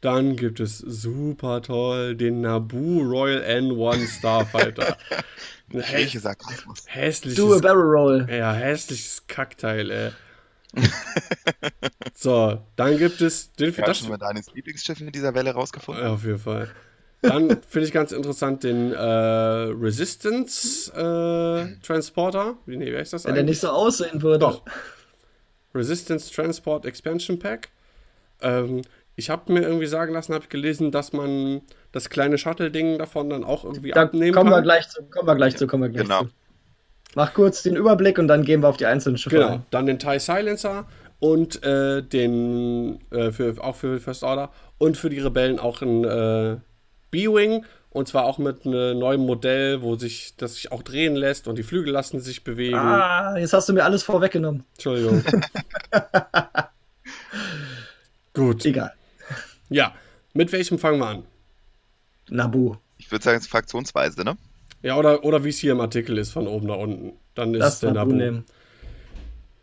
Dann 0.01 0.35
gibt 0.35 0.59
es 0.59 0.79
super 0.79 1.61
toll 1.61 2.15
den 2.15 2.41
Naboo 2.41 3.01
Royal 3.03 3.43
N1 3.43 4.07
Starfighter. 4.07 4.97
Häss 5.71 6.11
Sarkasmus. 6.13 6.83
Hässliches. 6.87 7.37
Do 7.37 7.53
a 7.53 7.59
barrel 7.59 7.83
roll. 7.83 8.27
Ja, 8.29 8.51
hässliches 8.51 9.23
Kackteil, 9.27 9.89
ey. 9.89 10.11
so, 12.15 12.59
dann 12.75 12.97
gibt 12.97 13.21
es 13.21 13.53
den 13.53 13.73
ja, 13.73 13.85
das. 13.85 13.99
schon 13.99 14.09
mal 14.09 14.17
deines 14.17 14.51
Lieblingsschiff 14.53 14.99
in 15.01 15.11
dieser 15.11 15.33
Welle 15.33 15.51
rausgefunden? 15.51 16.03
Ja, 16.03 16.13
auf 16.13 16.23
jeden 16.23 16.39
Fall. 16.39 16.69
Dann 17.21 17.61
finde 17.67 17.87
ich 17.87 17.93
ganz 17.93 18.11
interessant 18.11 18.63
den 18.63 18.93
äh, 18.93 18.99
Resistance 18.99 20.91
äh, 20.91 21.79
Transporter. 21.85 22.55
Wie, 22.65 22.77
nee, 22.77 22.91
wie 22.91 22.97
heißt 22.97 23.13
das 23.13 23.25
Wenn 23.25 23.35
der 23.35 23.43
nicht 23.43 23.59
so 23.59 23.69
aussehen 23.69 24.21
würde. 24.21 24.39
Doch. 24.39 24.63
Resistance 25.75 26.33
Transport 26.33 26.85
Expansion 26.85 27.37
Pack. 27.37 27.69
Ähm, 28.41 28.81
ich 29.15 29.29
habe 29.29 29.51
mir 29.51 29.61
irgendwie 29.61 29.87
sagen 29.87 30.13
lassen, 30.13 30.33
habe 30.33 30.43
ich 30.43 30.49
gelesen, 30.49 30.91
dass 30.91 31.13
man 31.13 31.61
das 31.91 32.09
kleine 32.09 32.37
Shuttle-Ding 32.37 32.97
davon 32.97 33.29
dann 33.29 33.43
auch 33.43 33.63
irgendwie 33.63 33.91
da 33.91 34.03
abnehmen 34.03 34.33
kommen 34.33 34.49
kann. 34.49 34.59
Wir 34.59 34.63
gleich 34.63 34.89
zu, 34.89 35.03
kommen 35.03 35.27
wir 35.27 35.35
gleich 35.35 35.57
zu, 35.57 35.67
kommen 35.67 35.83
wir 35.83 35.89
gleich 35.89 36.03
genau. 36.03 36.23
zu. 36.23 36.29
Mach 37.15 37.33
kurz 37.33 37.61
den 37.61 37.75
Überblick 37.75 38.17
und 38.19 38.27
dann 38.27 38.43
gehen 38.43 38.61
wir 38.61 38.69
auf 38.69 38.77
die 38.77 38.85
einzelnen 38.85 39.17
Schiffe 39.17 39.35
Genau, 39.35 39.49
ein. 39.49 39.65
dann 39.69 39.85
den 39.85 39.99
TIE 39.99 40.19
Silencer 40.19 40.85
und 41.19 41.61
äh, 41.63 42.01
den, 42.01 42.99
äh, 43.11 43.31
für, 43.31 43.61
auch 43.61 43.75
für 43.75 43.99
First 43.99 44.23
Order 44.23 44.51
und 44.77 44.95
für 44.95 45.09
die 45.09 45.19
Rebellen 45.19 45.59
auch 45.59 45.81
ein 45.81 46.05
äh, 46.05 46.57
B-Wing 47.11 47.65
und 47.89 48.07
zwar 48.07 48.23
auch 48.23 48.37
mit 48.37 48.65
einem 48.65 48.99
neuen 48.99 49.25
Modell, 49.25 49.81
wo 49.81 49.95
sich 49.95 50.35
das 50.37 50.55
sich 50.55 50.71
auch 50.71 50.81
drehen 50.81 51.17
lässt 51.17 51.49
und 51.49 51.57
die 51.57 51.63
Flügel 51.63 51.91
lassen 51.91 52.21
sich 52.21 52.45
bewegen. 52.45 52.77
Ah, 52.77 53.37
jetzt 53.37 53.51
hast 53.51 53.67
du 53.67 53.73
mir 53.73 53.83
alles 53.83 54.03
vorweggenommen. 54.03 54.63
Entschuldigung. 54.75 55.21
Gut. 58.33 58.65
Egal. 58.65 58.93
Ja. 59.71 59.95
Mit 60.33 60.51
welchem 60.51 60.77
fangen 60.77 60.99
wir 60.99 61.07
an? 61.07 61.23
Nabu. 62.29 62.75
Ich 62.97 63.09
würde 63.11 63.23
sagen, 63.23 63.37
es 63.37 63.43
ist 63.45 63.49
fraktionsweise, 63.49 64.23
ne? 64.23 64.37
Ja, 64.83 64.95
oder, 64.97 65.23
oder 65.23 65.43
wie 65.43 65.49
es 65.49 65.57
hier 65.57 65.71
im 65.71 65.81
Artikel 65.81 66.17
ist, 66.17 66.31
von 66.31 66.47
oben 66.47 66.67
nach 66.67 66.77
unten. 66.77 67.13
Dann 67.35 67.53
ist 67.53 67.59
Das 67.61 67.73
es 67.75 67.79
der 67.79 67.91
Nabu 67.93 68.11
Nabu. 68.11 68.23
nehmen. 68.23 68.45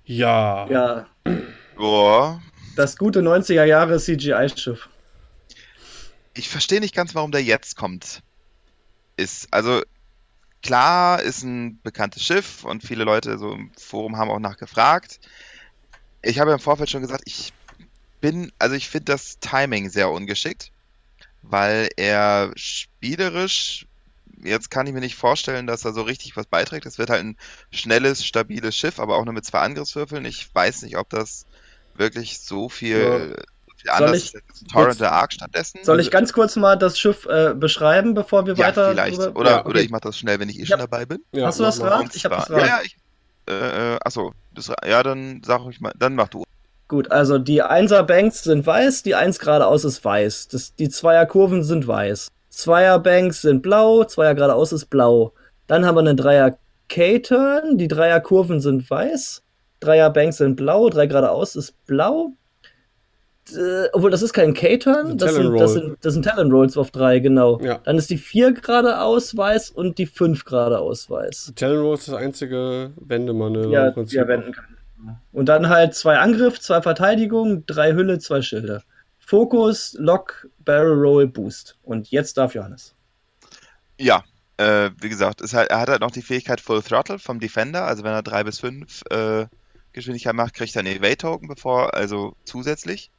Ja. 0.05 0.67
Ja. 0.69 1.07
Boah. 1.77 2.41
Das 2.77 2.97
gute 2.97 3.21
90er 3.21 3.65
Jahre 3.65 3.99
CGI-Schiff. 3.99 4.89
Ich 6.35 6.49
verstehe 6.49 6.81
nicht 6.81 6.95
ganz, 6.95 7.15
warum 7.15 7.33
der 7.33 7.43
jetzt 7.43 7.77
kommt. 7.77 8.23
Ist, 9.17 9.49
also, 9.53 9.83
klar, 10.63 11.21
ist 11.23 11.43
ein 11.43 11.81
bekanntes 11.83 12.23
Schiff 12.23 12.65
und 12.65 12.83
viele 12.83 13.05
Leute 13.05 13.39
so 13.39 13.53
im 13.53 13.73
Forum 13.77 14.17
haben 14.17 14.31
auch 14.31 14.39
nachgefragt. 14.39 15.19
Ich 16.23 16.39
habe 16.39 16.51
ja 16.51 16.57
im 16.57 16.63
Vorfeld 16.63 16.89
schon 16.91 17.03
gesagt, 17.03 17.23
ich 17.27 17.53
bin, 18.21 18.53
also 18.59 18.75
ich 18.75 18.89
finde 18.89 19.13
das 19.13 19.39
Timing 19.41 19.91
sehr 19.91 20.11
ungeschickt, 20.11 20.71
weil 21.43 21.89
er 21.97 22.53
spielerisch, 22.57 23.87
jetzt 24.43 24.71
kann 24.71 24.87
ich 24.87 24.93
mir 24.93 25.01
nicht 25.01 25.17
vorstellen, 25.17 25.67
dass 25.67 25.85
er 25.85 25.93
so 25.93 26.03
richtig 26.03 26.37
was 26.37 26.47
beiträgt. 26.47 26.87
Es 26.87 26.99
wird 26.99 27.11
halt 27.11 27.25
ein 27.25 27.37
schnelles, 27.73 28.25
stabiles 28.25 28.77
Schiff, 28.77 28.99
aber 29.01 29.17
auch 29.17 29.25
nur 29.25 29.35
mit 29.35 29.45
zwei 29.45 29.61
Angriffswürfeln. 29.61 30.25
Ich 30.25 30.49
weiß 30.55 30.83
nicht, 30.83 30.97
ob 30.97 31.09
das 31.11 31.47
wirklich 31.95 32.39
so 32.41 32.69
viel, 32.69 32.99
Ja. 32.99 33.19
so 33.29 33.73
viel 33.77 33.91
anders 33.91 34.17
ich 34.19 34.25
ist 34.35 34.43
als 34.49 34.65
Torrent 34.73 35.01
der 35.01 35.13
Ark 35.13 35.33
stattdessen. 35.33 35.81
Soll 35.83 36.01
ich 36.01 36.11
ganz 36.11 36.33
kurz 36.33 36.55
mal 36.57 36.77
das 36.77 36.99
Schiff 36.99 37.27
äh, 37.27 37.55
beschreiben, 37.55 38.15
bevor 38.15 38.47
wir 38.47 38.55
ja, 38.55 38.67
weiter. 38.69 38.91
vielleicht. 38.93 39.19
drüber- 39.19 39.39
Oder, 39.41 39.51
Ja, 39.51 39.61
okay. 39.61 39.69
oder 39.69 39.81
ich 39.81 39.91
mache 39.91 40.03
das 40.03 40.19
schnell, 40.19 40.39
wenn 40.39 40.49
ich 40.49 40.57
eh 40.59 40.63
Ja. 40.63 40.67
schon 40.67 40.79
dabei 40.79 41.07
bin. 41.07 41.19
Ja, 41.33 41.47
Hast 41.47 41.59
du 41.59 41.65
das. 41.65 41.81
Rad? 41.81 42.15
Ich 42.15 42.25
hab 42.25 42.33
das 42.33 42.51
Rad. 42.51 42.61
Ja, 42.61 42.67
ja, 42.67 42.81
ich, 42.85 42.97
äh, 43.49 43.95
äh, 43.95 43.99
achso, 44.05 44.33
das, 44.55 44.71
ja, 44.87 45.03
dann 45.03 45.43
sag 45.45 45.63
ich 45.71 45.81
mal, 45.81 45.93
dann 45.97 46.15
mach 46.15 46.29
du. 46.29 46.45
Gut, 46.89 47.11
also 47.13 47.39
die 47.39 47.63
1er 47.63 48.03
Banks 48.03 48.45
sind 48.45 48.67
weiß, 48.67 49.03
die 49.03 49.15
1 49.15 49.39
geradeaus 49.39 49.85
ist 49.85 50.03
weiß. 50.05 50.49
Das, 50.49 50.75
die 50.75 50.89
2er 50.89 51.27
Kurven 51.27 51.63
sind 51.63 51.87
weiß. 51.87 52.29
2er 52.53 52.99
Banks 52.99 53.43
sind 53.43 53.63
blau, 53.63 54.01
2er 54.03 54.35
geradeaus 54.35 54.73
ist 54.73 54.87
blau. 54.87 55.33
Dann 55.67 55.85
haben 55.85 55.97
wir 55.97 56.01
einen 56.01 56.19
3er 56.19 56.57
K-Turn, 56.89 57.77
die 57.77 57.89
3er 57.89 58.21
Kurven 58.21 58.61
sind 58.61 58.89
weiß. 58.91 59.43
3er 59.83 60.09
Banks 60.11 60.39
sind 60.39 60.57
blau, 60.57 60.89
3 60.89 61.07
geradeaus 61.07 61.57
ist 61.57 61.75
blau. 61.87 62.33
Äh, 63.55 63.89
obwohl, 63.93 64.11
das 64.11 64.23
ist 64.23 64.33
kein 64.33 64.53
K-Turn, 64.55 65.17
das, 65.19 65.35
sind- 65.35 65.43
Talon 65.45 65.59
das, 65.59 65.73
sind, 65.75 65.97
das 66.03 66.15
sind 66.15 66.25
Talon 66.25 66.51
Rolls 66.51 66.77
auf 66.79 66.91
3, 66.91 67.19
genau. 67.21 67.61
Ja. 67.61 67.79
Dann 67.85 67.97
ist 67.99 68.09
die 68.11 68.19
4 68.19 68.53
geradeaus 68.53 69.37
weiß 69.37 69.71
und 69.71 69.99
die 69.99 70.07
5 70.07 70.45
geradeaus 70.45 71.09
weiß. 71.11 71.53
Talon 71.55 71.81
Roll 71.81 71.95
ist 71.95 72.09
das 72.09 72.15
einzige 72.15 72.93
Wendemanöver 72.97 73.71
Ja, 73.71 73.89
im 73.89 73.95
Prinzip. 73.95 74.19
er 74.19 74.29
wenden 74.29 74.53
kann. 74.53 74.65
Und 75.33 75.47
dann 75.47 75.69
halt 75.69 75.95
zwei 75.95 76.19
Angriff, 76.19 76.61
zwei 76.61 76.83
Verteidigung, 76.83 77.65
drei 77.67 77.93
Hülle, 77.93 78.19
zwei 78.19 78.43
Schilde. 78.43 78.83
Fokus, 79.19 79.95
Lock, 79.99 80.49
Barrel 80.65 80.99
Roll, 80.99 81.27
Boost. 81.27 81.77
Und 81.83 82.11
jetzt 82.11 82.39
darf 82.39 82.55
Johannes. 82.55 82.95
Ja, 83.99 84.25
äh, 84.57 84.91
wie 85.01 85.09
gesagt, 85.09 85.41
halt, 85.53 85.71
er 85.71 85.81
hat 85.81 85.89
halt 85.89 86.01
noch 86.01 86.11
die 86.11 86.23
Fähigkeit 86.23 86.61
Full 86.61 86.83
Throttle 86.83 87.19
vom 87.19 87.39
Defender, 87.41 87.85
also 87.85 88.05
wenn 88.05 88.13
er 88.13 88.23
3 88.23 88.45
bis 88.45 88.59
5 88.61 89.03
äh, 89.11 89.47
Geschwindigkeit 89.93 90.35
macht, 90.35 90.55
kriegt 90.55 90.75
er 90.77 90.81
einen 90.81 90.97
Evade-Token 90.97 91.49
bevor, 91.49 91.95
also 91.95 92.35
zusätzlich. 92.45 93.11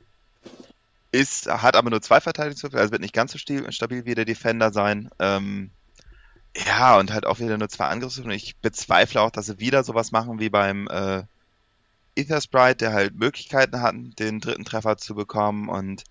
Ist, 1.12 1.48
hat 1.48 1.76
aber 1.76 1.90
nur 1.90 2.02
zwei 2.02 2.22
Verteidigungswürfel, 2.22 2.80
also 2.80 2.92
wird 2.92 3.02
nicht 3.02 3.16
ganz 3.16 3.32
so 3.32 3.40
stabil, 3.40 4.06
wie 4.06 4.16
der 4.16 4.26
Defender 4.26 4.72
sein. 4.72 5.10
Ähm, 5.18 5.72
ja, 6.56 6.98
und 6.98 7.12
halt 7.12 7.26
auch 7.26 7.40
wieder 7.40 7.58
nur 7.58 7.70
zwei 7.70 7.86
Angriffswürfel. 7.86 8.34
Ich 8.34 8.58
bezweifle 8.58 9.22
auch, 9.22 9.32
dass 9.32 9.48
sie 9.48 9.60
wieder 9.60 9.84
sowas 9.84 10.12
machen 10.12 10.40
wie 10.40 10.50
beim 10.50 10.88
äh, 10.88 11.24
Ether 12.20 12.42
Sprite, 12.42 12.78
der 12.78 12.94
halt 12.94 13.16
Möglichkeiten 13.16 13.82
hatten, 13.82 14.12
den 14.18 14.40
dritten 14.40 14.66
Treffer 14.66 14.98
zu 14.98 15.16
bekommen. 15.16 15.70
Und 15.70 16.04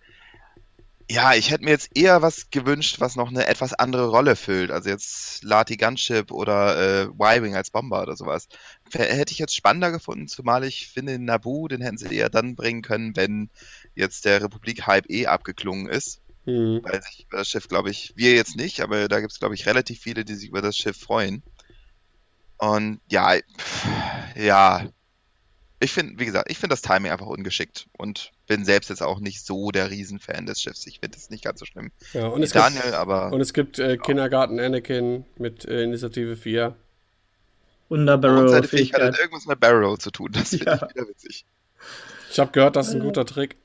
ja, 1.11 1.35
ich 1.35 1.51
hätte 1.51 1.65
mir 1.65 1.71
jetzt 1.71 1.97
eher 1.97 2.21
was 2.21 2.51
gewünscht, 2.51 3.01
was 3.01 3.17
noch 3.17 3.29
eine 3.29 3.47
etwas 3.47 3.73
andere 3.73 4.09
Rolle 4.09 4.37
füllt. 4.37 4.71
Also 4.71 4.91
jetzt 4.91 5.43
Lati 5.43 5.77
Gunship 5.77 6.31
oder 6.31 6.77
äh, 6.77 7.05
Y-Wing 7.05 7.57
als 7.57 7.71
Bomber 7.71 8.03
oder 8.03 8.15
sowas. 8.15 8.49
Hätte 8.93 9.33
ich 9.33 9.39
jetzt 9.39 9.57
spannender 9.57 9.91
gefunden, 9.91 10.29
zumal 10.29 10.65
ich 10.65 10.89
finde, 10.89 11.13
den 11.13 11.25
Nabu, 11.25 11.67
den 11.69 11.81
hätten 11.81 11.97
sie 11.97 12.15
eher 12.15 12.29
dann 12.29 12.57
bringen 12.57 12.83
können, 12.83 13.17
wenn 13.17 13.49
jetzt 13.95 14.27
der 14.27 14.43
Republik-Hype 14.43 15.11
eh 15.11 15.27
abgeklungen 15.27 15.89
ist. 15.89 16.21
Hm. 16.45 16.81
Weil 16.83 17.03
sich 17.03 17.27
über 17.27 17.39
das 17.39 17.49
Schiff, 17.49 17.69
glaube 17.69 17.91
ich, 17.91 18.13
wir 18.17 18.35
jetzt 18.35 18.57
nicht, 18.57 18.81
aber 18.81 19.09
da 19.09 19.21
gibt 19.21 19.33
es, 19.33 19.39
glaube 19.39 19.55
ich, 19.55 19.67
relativ 19.67 20.01
viele, 20.01 20.25
die 20.25 20.35
sich 20.35 20.49
über 20.49 20.63
das 20.63 20.77
Schiff 20.77 20.99
freuen. 20.99 21.43
Und 22.59 23.01
ja, 23.09 23.35
ja, 24.35 24.89
ich 25.81 25.93
finde, 25.93 26.19
wie 26.19 26.27
gesagt, 26.27 26.51
ich 26.51 26.59
finde 26.59 26.73
das 26.73 26.83
Timing 26.83 27.13
einfach 27.13 27.27
ungeschickt 27.27 27.87
und 27.97 28.33
bin 28.47 28.65
selbst 28.65 28.91
jetzt 28.91 29.03
auch 29.03 29.21
nicht 29.21 29.45
so 29.45 29.71
der 29.71 29.91
Riesenfan 29.91 30.47
des 30.47 30.61
Schiffs. 30.61 30.87
Ich 30.87 31.01
finde 31.01 31.17
es 31.17 31.31
nicht 31.31 31.45
ganz 31.45 31.61
so 31.61 31.67
schlimm 31.67 31.91
Ja, 32.13 32.27
und 32.27 32.41
wie 32.41 32.45
es 32.45 32.53
gibt, 32.53 32.65
Daniel, 32.65 32.95
aber 32.95 33.33
und 33.33 33.41
es 33.41 33.53
gibt 33.53 33.79
äh, 33.79 33.97
Kindergarten 33.97 34.59
Anakin 34.59 35.25
mit 35.37 35.65
äh, 35.65 35.83
Initiative 35.85 36.37
4. 36.37 36.75
Und 37.89 38.07
der 38.07 38.17
und 38.17 38.21
Barrel 38.21 38.49
seine 38.49 38.67
Fähigkeit 38.69 39.01
hat 39.03 39.19
irgendwas 39.19 39.47
mit 39.47 39.61
Barrel 39.61 39.85
Roll 39.85 39.99
zu 39.99 40.11
tun. 40.11 40.31
Das 40.33 40.51
finde 40.51 40.65
Ja. 40.67 40.75
ich 40.75 40.95
wieder 40.95 41.09
witzig. 41.09 41.45
Ich 42.31 42.39
habe 42.39 42.51
gehört, 42.53 42.77
das 42.77 42.89
ist 42.89 42.95
ein 42.95 43.01
guter 43.01 43.25
Trick. 43.25 43.57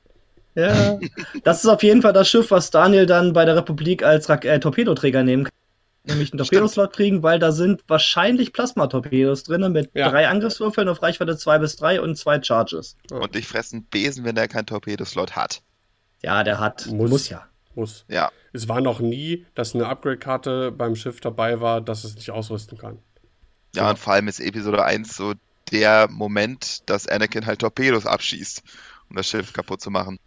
Ja. 0.56 0.99
Das 1.44 1.64
ist 1.64 1.69
auf 1.69 1.84
jeden 1.84 2.02
Fall 2.02 2.14
das 2.14 2.30
Schiff, 2.30 2.52
was 2.52 2.69
Daniel 2.72 3.06
dann 3.06 3.34
bei 3.34 3.44
der 3.44 3.56
Republik 3.56 4.03
als 4.03 4.30
Rak 4.30 4.45
äh, 4.45 4.60
Torpedoträger 4.60 5.23
nehmen 5.23 5.45
kann. 5.45 5.53
Nämlich 6.05 6.34
einen 6.34 6.38
Torpedoslot 6.43 6.93
kriegen, 6.93 7.23
weil 7.23 7.39
da 7.39 7.51
sind 7.51 7.84
wahrscheinlich 7.88 8.51
Plasma-Torpedos 8.53 9.43
drin 9.43 9.71
mit 9.71 9.91
Ja. 9.93 10.09
drei 10.09 10.27
Angriffswürfeln 10.27 10.88
auf 10.89 11.01
Reichweite 11.01 11.38
2 11.38 11.59
bis 11.59 11.75
3 11.77 12.01
und 12.01 12.17
zwei 12.17 12.41
Charges. 12.41 12.97
Und 13.11 13.35
dich 13.35 13.47
fressen 13.47 13.84
Besen, 13.85 14.25
wenn 14.25 14.35
der 14.35 14.47
keinen 14.47 14.65
Torpedoslot 14.65 15.35
hat. 15.35 15.61
Ja, 16.21 16.43
der 16.43 16.59
hat. 16.59 16.88
Muss. 16.88 17.09
Muss 17.09 17.30
ja. 17.30 17.45
Muss. 17.75 18.05
Ja. 18.07 18.31
Es 18.51 18.67
war 18.67 18.81
noch 18.81 18.99
nie, 18.99 19.45
dass 19.55 19.73
eine 19.73 19.88
Upgrade-Karte 19.88 20.71
beim 20.71 20.95
Schiff 20.95 21.19
dabei 21.21 21.59
war, 21.59 21.81
dass 21.81 22.03
es 22.03 22.15
nicht 22.15 22.30
ausrüsten 22.31 22.77
kann. 22.77 22.99
Ja, 23.75 23.84
Ja. 23.84 23.89
und 23.91 23.97
vor 23.99 24.13
allem 24.13 24.27
ist 24.27 24.39
Episode 24.39 24.84
1 24.84 25.15
so 25.15 25.34
der 25.71 26.07
Moment, 26.09 26.88
dass 26.89 27.07
Anakin 27.07 27.45
halt 27.47 27.59
Torpedos 27.61 28.05
abschießt, 28.05 28.61
um 29.09 29.15
das 29.15 29.27
Schiff 29.27 29.53
kaputt 29.53 29.81
zu 29.81 29.89
machen. 29.89 30.19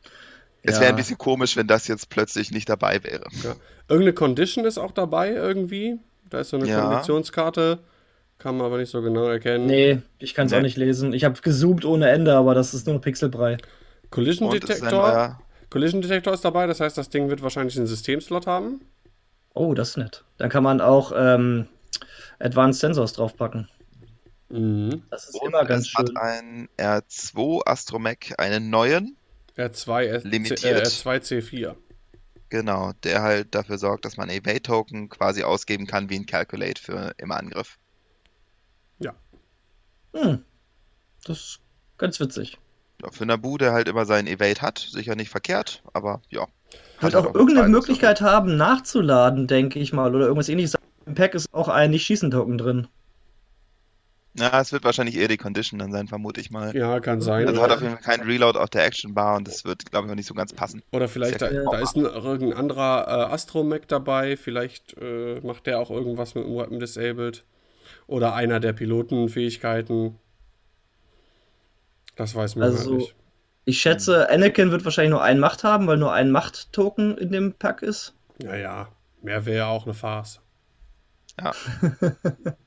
Es 0.66 0.74
Ja. 0.76 0.80
wäre 0.82 0.90
ein 0.90 0.97
bisschen 0.97 1.18
komisch, 1.18 1.56
wenn 1.56 1.66
das 1.66 1.86
jetzt 1.88 2.09
plötzlich 2.10 2.51
nicht 2.51 2.68
dabei 2.68 3.02
wäre. 3.05 3.24
Irgendeine 3.88 4.12
Condition 4.14 4.64
ist 4.64 4.78
auch 4.78 4.93
dabei 4.93 5.30
irgendwie. 5.32 5.98
Da 6.28 6.40
ist 6.40 6.51
so 6.51 6.56
eine 6.59 6.66
Ja. 6.68 6.80
Konditionskarte. 6.88 7.78
Kann 8.38 8.56
man 8.59 8.66
aber 8.66 8.78
nicht 8.78 8.90
so 8.90 9.01
genau 9.01 9.24
erkennen. 9.28 9.66
Nee, 9.66 10.02
ich 10.18 10.34
kann 10.34 10.47
es 10.47 10.52
Nee. 10.52 10.59
auch 10.59 10.62
nicht 10.62 10.76
lesen. 10.76 11.12
Ich 11.14 11.24
habe 11.24 11.40
gezoomt 11.40 11.84
ohne 11.84 12.10
Ende, 12.10 12.34
aber 12.34 12.55
das 12.55 12.74
ist 12.74 12.86
nur 12.86 13.01
Pixelbrei. 13.01 13.56
Collision 14.10 14.51
Detector. 14.51 15.40
Collision 15.70 16.02
Detector 16.02 16.34
ist 16.34 16.44
dabei, 16.44 16.66
das 16.66 16.80
heißt, 16.80 16.97
das 16.98 17.09
Ding 17.09 17.28
wird 17.30 17.43
wahrscheinlich 17.43 17.76
einen 17.76 17.86
Systemslot 17.86 18.47
haben. 18.47 18.80
Oh, 19.55 19.72
das 19.72 19.90
ist 19.90 19.97
nett. 19.97 20.24
Dann 20.36 20.51
kann 20.51 20.62
man 20.62 20.80
auch 20.80 21.12
ähm, 21.16 21.66
Advanced 22.38 22.80
Sensors 22.80 23.14
draufpacken. 23.14 23.68
Mhm. 24.48 25.02
Das 25.10 25.28
ist 25.28 25.40
und 25.40 25.48
immer 25.48 25.64
ganz 25.64 25.88
es 25.88 25.94
hat 25.94 26.09
schön. 26.09 26.16
ein 26.18 26.68
R2 26.78 27.62
Astromech, 27.66 28.34
einen 28.38 28.68
neuen, 28.70 29.16
R2, 29.57 30.03
R 30.03 30.20
Limitiert. 30.24 30.65
Äh, 30.65 30.83
R2 30.83 31.20
C4. 31.20 31.74
genau, 32.49 32.93
der 33.05 33.23
halt 33.23 33.55
dafür 33.55 33.78
sorgt, 33.78 34.05
dass 34.05 34.16
man 34.16 34.28
Evade-Token 34.28 35.09
quasi 35.09 35.43
ausgeben 35.43 35.87
kann 35.87 36.11
wie 36.11 36.16
ein 36.16 36.27
Calculate 36.27 36.81
für 36.81 37.15
im 37.19 37.33
Angriff. 37.33 37.78
Hm. 40.16 40.43
Das 41.24 41.39
ist 41.39 41.61
ganz 41.99 42.19
witzig. 42.20 42.59
Ja, 43.03 43.11
für 43.11 43.27
Nabu, 43.27 43.59
der 43.59 43.73
halt 43.73 43.89
immer 43.89 44.07
seinen 44.07 44.27
Evade 44.27 44.62
hat, 44.62 44.78
sicher 44.78 45.15
nicht 45.15 45.28
verkehrt, 45.28 45.83
aber 45.93 46.23
ja. 46.31 46.47
Wird 47.01 47.15
Hat 47.15 47.15
auch 47.15 47.27
halt 47.27 47.37
irgendeine 47.37 47.69
Möglichkeit 47.69 48.20
haben, 48.23 48.57
nachzuladen, 48.57 49.47
denke 49.47 49.78
ich 49.78 49.93
mal, 49.93 50.15
oder 50.15 50.24
irgendwas 50.24 50.49
ähnliches. 50.49 50.77
Im 51.05 51.15
Pack 51.15 51.35
ist 51.35 51.53
auch 51.53 51.69
ein 51.69 51.91
Nicht-Schießen-Token 51.91 52.59
drin. 52.59 52.89
Ja, 54.39 54.61
es 54.61 54.73
wird 54.73 54.85
wahrscheinlich 54.85 55.17
eher 55.17 55.29
die 55.29 55.37
Condition 55.39 55.79
dann 55.79 55.93
sein, 55.93 56.09
vermute 56.09 56.41
ich 56.41 56.51
mal. 56.51 56.77
Ja, 56.77 57.01
kann 57.01 57.21
sein. 57.21 57.49
Also 57.49 57.63
hat 57.63 57.71
auf 57.71 57.81
jeden 57.81 57.95
Fall 57.95 58.03
keinen 58.03 58.29
Reload 58.29 58.59
auf 58.59 58.69
der 58.71 58.85
Action 58.85 59.15
Bar 59.15 59.37
und 59.37 59.49
das 59.49 59.65
wird, 59.65 59.91
glaube 59.91 60.07
ich, 60.07 60.13
auch 60.13 60.17
nicht 60.17 60.27
so 60.27 60.35
ganz 60.35 60.53
passen. 60.53 60.83
Oder 60.93 61.09
vielleicht, 61.09 61.41
da, 61.41 61.51
Ja. 61.51 61.65
da 61.71 61.79
ist 61.79 61.97
ein, 61.97 62.05
irgendein 62.05 62.53
anderer 62.59 63.07
äh, 63.09 63.33
Astromech 63.33 63.83
dabei. 63.89 64.37
Vielleicht 64.37 64.97
äh, 65.01 65.41
macht 65.43 65.67
der 65.67 65.79
auch 65.79 65.91
irgendwas 65.91 66.35
mit 66.35 66.45
dem 66.45 66.55
Weapon 66.57 66.79
Disabled. 66.81 67.45
Oder 68.07 68.35
einer 68.35 68.61
der 68.61 68.73
Pilotenfähigkeiten. 68.75 70.19
Das 72.17 72.35
weiß 72.35 72.57
man 72.57 72.65
Also- 72.71 72.91
halt 72.91 72.99
nicht. 72.99 73.15
Ich 73.69 73.81
schätze, 73.81 74.31
Anakin 74.31 74.71
wird 74.71 74.85
wahrscheinlich 74.85 75.11
nur 75.11 75.23
einen 75.25 75.41
Macht 75.41 75.65
haben, 75.65 75.89
weil 75.89 75.97
nur 75.97 76.13
ein 76.13 76.31
Macht-Token 76.31 77.19
in 77.19 77.33
dem 77.33 77.55
Pack 77.55 77.83
ist. 77.83 78.15
Naja, 78.41 78.89
mehr 79.23 79.45
wäre 79.45 79.57
ja 79.57 79.67
auch 79.67 79.87
eine 79.87 79.95
Farce. 79.95 80.41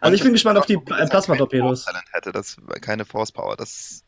Also 0.00 0.14
ich 0.14 0.22
bin 0.22 0.32
gespannt 0.32 0.58
auf 0.58 0.66
die 0.66 0.76
Plasma-Torpedos. 0.78 1.86
hätte, 2.12 2.32
das 2.32 2.56
keine 2.80 3.04
Force 3.04 3.32
Power, 3.32 3.56
das 3.56 4.04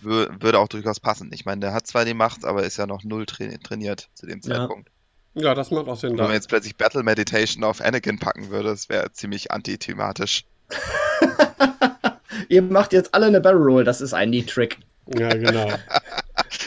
wür 0.00 0.30
würde 0.40 0.58
auch 0.58 0.68
durchaus 0.68 1.00
passen. 1.00 1.30
Ich 1.32 1.44
meine, 1.44 1.60
der 1.60 1.72
hat 1.72 1.86
zwar 1.86 2.04
die 2.04 2.14
Macht, 2.14 2.44
aber 2.44 2.64
ist 2.64 2.76
ja 2.76 2.86
noch 2.86 3.04
null 3.04 3.26
tra 3.26 3.44
trainiert 3.62 4.08
zu 4.14 4.26
dem 4.26 4.40
Ja. 4.44 4.56
Zeitpunkt. 4.56 4.90
Ja, 5.34 5.54
das 5.54 5.70
macht 5.70 5.88
auch 5.88 5.96
Sinn. 5.96 6.18
Wenn 6.18 6.24
man 6.24 6.32
jetzt 6.34 6.48
plötzlich 6.48 6.76
Battle 6.76 7.02
Meditation 7.02 7.64
auf 7.64 7.80
Anakin 7.80 8.18
packen 8.18 8.50
würde, 8.50 8.68
das 8.68 8.88
wäre 8.88 9.12
ziemlich 9.12 9.50
antithematisch. 9.50 10.44
Ihr 12.48 12.62
macht 12.62 12.92
jetzt 12.92 13.14
alle 13.14 13.26
eine 13.26 13.40
Barrel 13.40 13.62
Roll, 13.62 13.84
das 13.84 14.00
ist 14.00 14.12
ein 14.12 14.30
Neat-Trick. 14.30 14.78
Ja, 15.06 15.28
genau. 15.30 15.72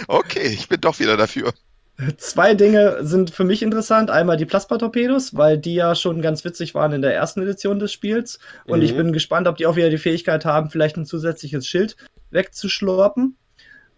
Okay, 0.08 0.48
ich 0.48 0.68
bin 0.68 0.82
doch 0.82 1.00
wieder 1.00 1.16
dafür. 1.16 1.54
Zwei 2.18 2.56
Dinge 2.56 2.98
sind 3.06 3.30
für 3.32 3.46
mich 3.46 3.62
interessant. 3.62 4.10
Einmal 4.10 4.36
die 4.36 4.46
Plasma-Torpedos, 4.46 5.36
weil 5.36 5.58
die 5.58 5.76
ja 5.76 5.96
schon 5.96 6.22
ganz 6.22 6.44
witzig 6.44 6.76
waren 6.76 6.92
in 6.92 7.02
der 7.02 7.16
ersten 7.16 7.42
Edition 7.42 7.80
des 7.80 7.94
Spiels. 7.94 8.40
Und 8.66 8.80
Mhm. 8.80 8.86
ich 8.86 8.98
bin 8.98 9.14
gespannt, 9.14 9.48
ob 9.48 9.56
die 9.56 9.66
auch 9.66 9.78
wieder 9.78 9.90
die 9.90 9.98
Fähigkeit 9.98 10.44
haben, 10.44 10.70
vielleicht 10.70 10.98
ein 10.98 11.06
zusätzliches 11.06 11.66
Schild 11.66 11.96
wegzuschlurpen. 12.32 13.38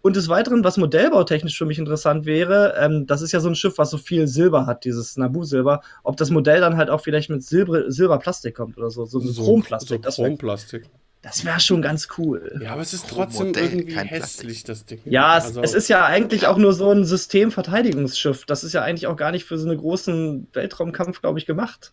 Und 0.00 0.14
des 0.14 0.28
Weiteren, 0.28 0.62
was 0.62 0.76
modellbautechnisch 0.76 1.58
für 1.58 1.66
mich 1.66 1.80
interessant 1.80 2.24
wäre, 2.24 2.74
ähm, 2.78 3.06
das 3.08 3.20
ist 3.20 3.32
ja 3.32 3.40
so 3.40 3.48
ein 3.48 3.56
Schiff, 3.56 3.78
was 3.78 3.90
so 3.90 3.98
viel 3.98 4.28
Silber 4.28 4.64
hat, 4.64 4.84
dieses 4.84 5.16
Naboo-Silber, 5.16 5.82
ob 6.04 6.16
das 6.16 6.30
Modell 6.30 6.60
dann 6.60 6.76
halt 6.76 6.88
auch 6.88 7.00
vielleicht 7.00 7.30
mit 7.30 7.42
Silber, 7.42 7.90
Silberplastik 7.90 8.54
kommt 8.54 8.78
oder 8.78 8.90
so, 8.90 9.06
so, 9.06 9.18
so 9.18 9.42
Chromplastik. 9.42 10.04
So 10.08 10.22
Chromplastik. 10.22 10.84
Das 11.22 11.44
wär 11.44 11.58
schon 11.60 11.82
ganz 11.82 12.08
cool. 12.16 12.60
Ja, 12.62 12.72
aber 12.72 12.82
es 12.82 12.94
ist 12.94 13.08
trotzdem 13.08 13.48
Modell, 13.48 13.64
irgendwie 13.72 13.94
kein 13.94 14.06
hässlich, 14.06 14.62
das 14.64 14.84
Ding. 14.86 15.00
Ja, 15.04 15.36
es, 15.38 15.44
Also- 15.46 15.62
es 15.62 15.74
ist 15.74 15.88
ja 15.88 16.04
eigentlich 16.04 16.46
auch 16.46 16.56
nur 16.58 16.72
so 16.72 16.90
ein 16.92 17.04
Systemverteidigungsschiff. 17.04 18.44
Das 18.46 18.62
ist 18.64 18.72
ja 18.72 18.82
eigentlich 18.82 19.06
auch 19.08 19.16
gar 19.16 19.32
nicht 19.32 19.44
für 19.44 19.58
so 19.58 19.68
einen 19.68 19.78
großen 19.78 20.46
Weltraumkampf, 20.52 21.20
glaube 21.20 21.38
ich, 21.38 21.46
gemacht. 21.46 21.92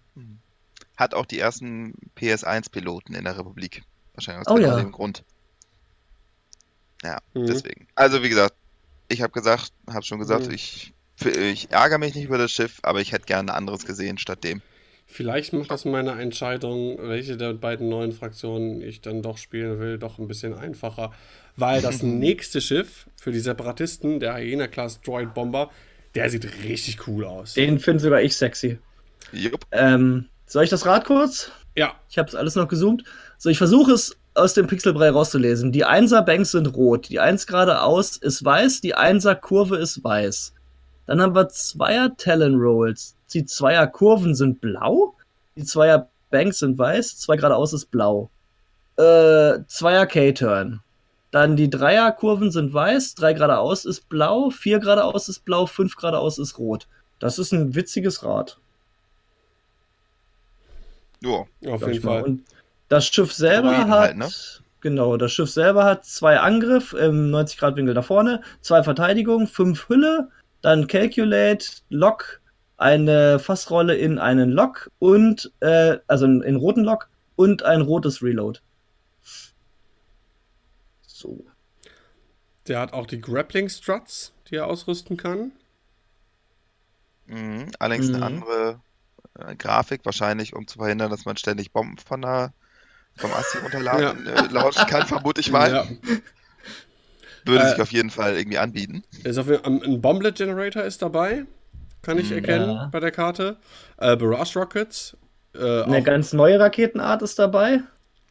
Hat 0.96 1.14
auch 1.14 1.26
die 1.26 1.40
ersten 1.40 1.94
PS1-Piloten 2.16 3.16
in 3.16 3.24
der 3.26 3.38
Republik. 3.38 3.84
Wahrscheinlich 4.14 4.48
aus 4.48 4.54
Oh 4.54 4.56
genau 4.56 4.70
ja. 4.78 4.78
dem 4.84 4.92
Grund. 4.92 5.24
Ja, 7.04 7.18
Mhm. 7.34 7.48
deswegen. 7.48 7.88
Also 7.96 8.24
wie 8.24 8.30
gesagt, 8.30 8.56
ich 9.08 9.22
habe 9.22 9.34
gesagt, 9.34 9.74
habe 9.90 10.04
schon 10.06 10.20
gesagt, 10.20 10.48
Mhm. 10.48 10.54
ich, 10.54 10.94
ich 11.26 11.72
ärgere 11.72 11.98
mich 11.98 12.16
nicht 12.16 12.26
über 12.26 12.38
das 12.38 12.52
Schiff, 12.52 12.80
aber 12.84 13.02
ich 13.02 13.12
hätte 13.12 13.26
gerne 13.26 13.54
anderes 13.54 13.86
gesehen 13.86 14.18
statt 14.18 14.44
dem. 14.44 14.62
Vielleicht 15.16 15.54
macht 15.54 15.72
das 15.72 15.86
meine 15.86 16.12
Entscheidung, 16.22 16.98
welche 17.00 17.38
der 17.38 17.54
beiden 17.54 17.88
neuen 17.88 18.12
Fraktionen 18.12 18.82
ich 18.82 19.00
dann 19.00 19.22
doch 19.22 19.38
spielen 19.38 19.80
will, 19.80 19.98
doch 19.98 20.20
ein 20.20 20.28
bisschen 20.28 20.54
einfacher. 20.54 21.14
Weil 21.56 21.82
das 21.82 22.04
nächste 22.04 22.60
Schiff 22.60 23.08
für 23.16 23.32
die 23.32 23.40
Separatisten, 23.40 24.20
der 24.20 24.36
Hyena-Class 24.36 25.00
Droid 25.04 25.34
Bomber, 25.34 25.70
der 26.16 26.30
sieht 26.30 26.46
richtig 26.66 27.08
cool 27.08 27.24
aus. 27.24 27.54
Den 27.54 27.80
finde 27.80 28.04
sogar 28.04 28.22
ich 28.22 28.36
sexy. 28.36 28.78
Jupp. 29.32 29.66
Ähm, 29.72 30.26
soll 30.48 30.66
ich 30.66 30.70
das 30.70 30.86
Rad 30.86 31.06
kurz? 31.06 31.50
Ja, 31.78 31.96
Ich 32.10 32.18
habe 32.18 32.28
es 32.28 32.36
alles 32.36 32.56
noch 32.56 32.68
gezoomt. 32.68 33.06
So, 33.38 33.48
ich 33.48 33.58
versuche 33.58 33.94
es 33.94 34.18
aus 34.34 34.54
dem 34.54 34.68
Pixelbrei 34.68 35.12
rauszulesen. 35.12 35.72
Die 35.72 35.86
1er 35.86 36.24
Banks 36.24 36.52
sind 36.52 36.76
rot, 36.76 37.08
die 37.08 37.22
1 37.22 37.48
geradeaus 37.48 38.18
ist 38.18 38.44
weiß, 38.44 38.82
die 38.82 38.98
1er 38.98 39.36
Kurve 39.36 39.78
ist 39.78 40.04
weiß. 40.04 40.55
Dann 41.08 41.22
haben 41.22 41.36
wir 41.36 41.50
Zweier 41.50 42.16
Talon 42.18 42.56
Rolls. 42.56 43.16
Die 43.34 43.46
Zweier 43.46 43.88
Kurven 43.88 44.36
sind 44.36 44.62
blau, 44.62 45.16
die 45.56 45.66
Zweier 45.66 46.10
Banks 46.32 46.60
sind 46.60 46.78
weiß, 46.78 47.18
zwei 47.18 47.36
geradeaus 47.38 47.74
ist 47.74 47.92
blau. 47.92 48.30
Äh, 48.98 49.60
Zweier 49.68 50.06
K-Turn. 50.06 50.82
Dann 51.32 51.56
die 51.58 51.70
Dreier 51.70 52.12
Kurven 52.12 52.52
sind 52.52 52.74
weiß, 52.74 53.16
drei 53.16 53.34
geradeaus 53.34 53.86
ist 53.86 54.08
blau, 54.08 54.50
vier 54.50 54.80
geradeaus 54.80 55.28
ist 55.28 55.44
blau, 55.44 55.66
fünf 55.66 55.96
geradeaus 55.96 56.38
ist 56.38 56.58
rot. 56.58 56.88
Das 57.20 57.40
ist 57.40 57.52
ein 57.52 57.76
witziges 57.76 58.24
Rad. 58.24 58.58
Ja. 61.22 61.46
auf 61.72 61.88
jeden. 61.88 62.02
Fall. 62.02 62.24
Und 62.24 62.44
das 62.90 63.08
Schiff 63.08 63.34
selber 63.34 63.78
hat, 63.78 63.90
halt, 63.90 64.18
ne? 64.18 64.30
genau, 64.82 65.18
das 65.18 65.32
Schiff 65.32 65.50
selber 65.50 65.84
hat 65.84 66.06
zwei 66.06 66.40
Angriff 66.40 66.94
im 66.94 67.32
90-Grad-Winkel 67.32 67.96
nach 67.96 68.06
vorne, 68.06 68.42
zwei 68.62 68.84
Verteidigung, 68.84 69.48
fünf 69.48 69.90
Hülle, 69.90 70.30
dann 70.66 70.88
Calculate, 70.88 71.64
Lock, 71.90 72.42
eine 72.78 73.38
Fassrolle 73.38 73.96
in 73.96 74.18
einen 74.18 74.50
Lock 74.50 74.90
und, 74.98 75.52
äh, 75.60 76.00
also 76.08 76.26
in, 76.26 76.42
in 76.42 76.56
roten 76.56 76.84
Lock 76.84 77.08
und 77.36 77.62
ein 77.62 77.82
rotes 77.82 78.24
Reload. 78.24 78.60
So. 81.06 81.46
Der 82.68 82.80
hat 82.80 82.94
auch 82.94 83.06
die 83.06 83.22
Grappling 83.22 83.70
Struts, 83.70 84.34
die 84.50 84.56
er 84.56 84.66
ausrüsten 84.66 85.18
kann. 85.18 85.52
Mhm. 87.28 87.68
Allerdings 87.78 88.10
Mhm. 88.10 88.16
eine 88.16 88.26
andere 88.26 88.80
äh, 89.38 89.56
Grafik, 89.56 90.04
wahrscheinlich, 90.04 90.56
um 90.56 90.68
zu 90.68 90.80
verhindern, 90.80 91.12
dass 91.12 91.26
man 91.26 91.38
ständig 91.38 91.74
Bomben 91.74 92.00
von 92.00 92.24
der, 92.24 92.54
vom 93.18 93.32
Asti 93.34 93.60
runterladen 93.60 94.26
äh, 94.26 94.48
launchen 94.48 94.88
kann, 94.88 95.06
vermute 95.06 95.42
ich 95.42 95.52
mal. 95.52 95.72
Ja. 95.72 95.88
Würde 97.46 97.64
Äh, 97.64 97.70
sich 97.72 97.82
auf 97.82 97.92
jeden 97.92 98.10
Fall 98.10 98.36
irgendwie 98.38 98.58
anbieten. 98.58 99.04
Ist 99.24 99.38
auf, 99.38 99.48
jeden- 99.48 99.84
ein 99.84 100.02
Bomblet 100.02 100.36
Generator 100.36 100.84
ist 100.84 101.02
dabei, 101.02 101.46
kann 102.02 102.18
ich 102.18 102.30
Mhm. 102.32 102.38
erkennen 102.38 102.70
Ja. 102.72 102.90
bei 102.92 103.00
der 103.00 103.12
Karte. 103.12 103.58
Äh, 103.98 104.16
Barrage 104.18 104.60
Rockets. 104.60 105.16
Äh, 105.54 105.84
Eine 105.84 106.00
auch, 106.00 106.04
ganz 106.04 106.34
neue 106.34 106.60
Raketenart 106.60 107.22
ist 107.22 107.38
dabei. 107.40 107.82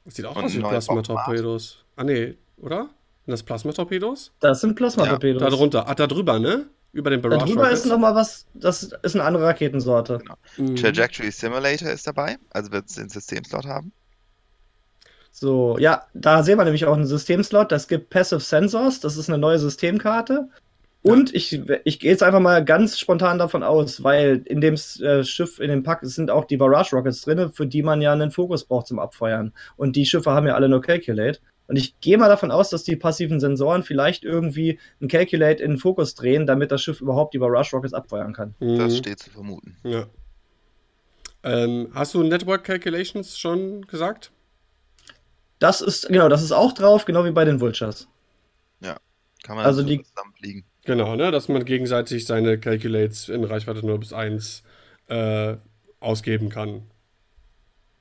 das 0.04 0.14
sieht 0.16 0.26
auch 0.26 0.36
und 0.36 0.44
aus 0.44 0.54
wie 0.54 0.60
Plasma-Torpedos. 0.60 1.84
Ah, 1.96 2.04
nee, 2.04 2.36
oder? 2.58 2.88
Sind 3.24 3.32
das 3.32 3.42
Plasma-Torpedos? 3.42 4.32
Das 4.40 4.60
sind 4.60 4.74
Plasma-Torpedos. 4.74 5.40
Da 5.42 5.48
drunter. 5.48 5.88
Ah, 5.88 5.94
da 5.94 6.06
drüber, 6.06 6.38
ne? 6.38 6.66
Über 6.92 7.10
den 7.10 7.22
Barrage 7.22 7.40
Darüber 7.46 7.62
Rockets. 7.64 7.80
ist 7.84 7.86
noch 7.88 7.98
mal 7.98 8.14
was, 8.14 8.46
das 8.54 8.82
ist 9.02 9.14
eine 9.16 9.24
andere 9.24 9.44
Raketensorte. 9.46 10.20
Mhm. 10.58 10.76
Trajectory 10.76 11.30
Simulator 11.30 11.90
ist 11.90 12.06
dabei, 12.06 12.36
also 12.50 12.70
wird 12.70 12.88
es 12.88 12.94
den 12.96 13.08
Systemslot 13.08 13.64
haben. 13.66 13.92
So, 15.36 15.76
ja, 15.80 16.06
da 16.14 16.44
sehen 16.44 16.58
wir 16.58 16.64
nämlich 16.64 16.86
auch 16.86 16.94
einen 16.94 17.06
Systemslot. 17.06 17.72
Das 17.72 17.88
gibt 17.88 18.08
Passive 18.08 18.38
Sensors, 18.38 19.00
das 19.00 19.16
ist 19.16 19.28
eine 19.28 19.36
neue 19.36 19.58
Systemkarte. 19.58 20.48
Und 21.02 21.34
ich, 21.34 21.60
ich 21.82 21.98
gehe 21.98 22.12
jetzt 22.12 22.22
einfach 22.22 22.38
mal 22.38 22.64
ganz 22.64 23.00
spontan 23.00 23.36
davon 23.40 23.64
aus, 23.64 24.04
weil 24.04 24.42
in 24.46 24.60
dem 24.60 24.74
äh, 24.74 25.24
Schiff, 25.24 25.58
in 25.58 25.70
dem 25.70 25.82
Pack 25.82 25.98
sind 26.02 26.30
auch 26.30 26.44
die 26.44 26.56
Barrage 26.56 26.94
Rockets 26.94 27.22
drin, 27.22 27.50
für 27.52 27.66
die 27.66 27.82
man 27.82 28.00
ja 28.00 28.12
einen 28.12 28.30
Fokus 28.30 28.64
braucht 28.64 28.86
zum 28.86 29.00
Abfeuern. 29.00 29.52
Und 29.76 29.96
die 29.96 30.06
Schiffe 30.06 30.30
haben 30.30 30.46
ja 30.46 30.54
alle 30.54 30.68
nur 30.68 30.80
Calculate. 30.80 31.40
Und 31.66 31.76
ich 31.76 31.98
gehe 31.98 32.16
mal 32.16 32.28
davon 32.28 32.52
aus, 32.52 32.70
dass 32.70 32.84
die 32.84 32.94
passiven 32.94 33.40
Sensoren 33.40 33.82
vielleicht 33.82 34.22
irgendwie 34.22 34.78
ein 35.02 35.08
Calculate 35.08 35.64
in 35.64 35.72
den 35.72 35.78
Fokus 35.78 36.14
drehen, 36.14 36.46
damit 36.46 36.70
das 36.70 36.80
Schiff 36.80 37.00
überhaupt 37.00 37.34
die 37.34 37.38
Barrage 37.38 37.72
Rockets 37.72 37.92
abfeuern 37.92 38.32
kann. 38.32 38.54
Mhm. 38.60 38.78
Das 38.78 38.96
steht 38.96 39.18
zu 39.18 39.30
vermuten. 39.30 39.76
Ja. 39.82 40.06
Ähm, 41.42 41.88
hast 41.92 42.14
du 42.14 42.22
Network 42.22 42.62
Calculations 42.62 43.36
schon 43.36 43.82
gesagt? 43.88 44.30
Das 45.64 45.80
ist, 45.80 46.08
genau, 46.08 46.28
das 46.28 46.42
ist 46.42 46.52
auch 46.52 46.72
drauf, 46.72 47.06
genau 47.06 47.24
wie 47.24 47.30
bei 47.30 47.46
den 47.46 47.58
Vultures. 47.60 48.06
Kann 49.46 49.56
man 49.56 49.66
Also 49.66 49.82
so 49.82 49.86
die- 49.88 50.02
zusammenfliegen. 50.02 50.64
Genau, 50.86 51.16
ne? 51.16 51.30
Dass 51.30 51.48
man 51.48 51.64
gegenseitig 51.66 52.24
seine 52.26 52.58
Calculates 52.58 53.28
in 53.28 53.44
Reichweite 53.44 53.84
0 53.84 53.98
bis 53.98 54.12
1 54.14 54.62
äh, 55.08 55.56
ausgeben 56.00 56.48
kann. 56.48 56.82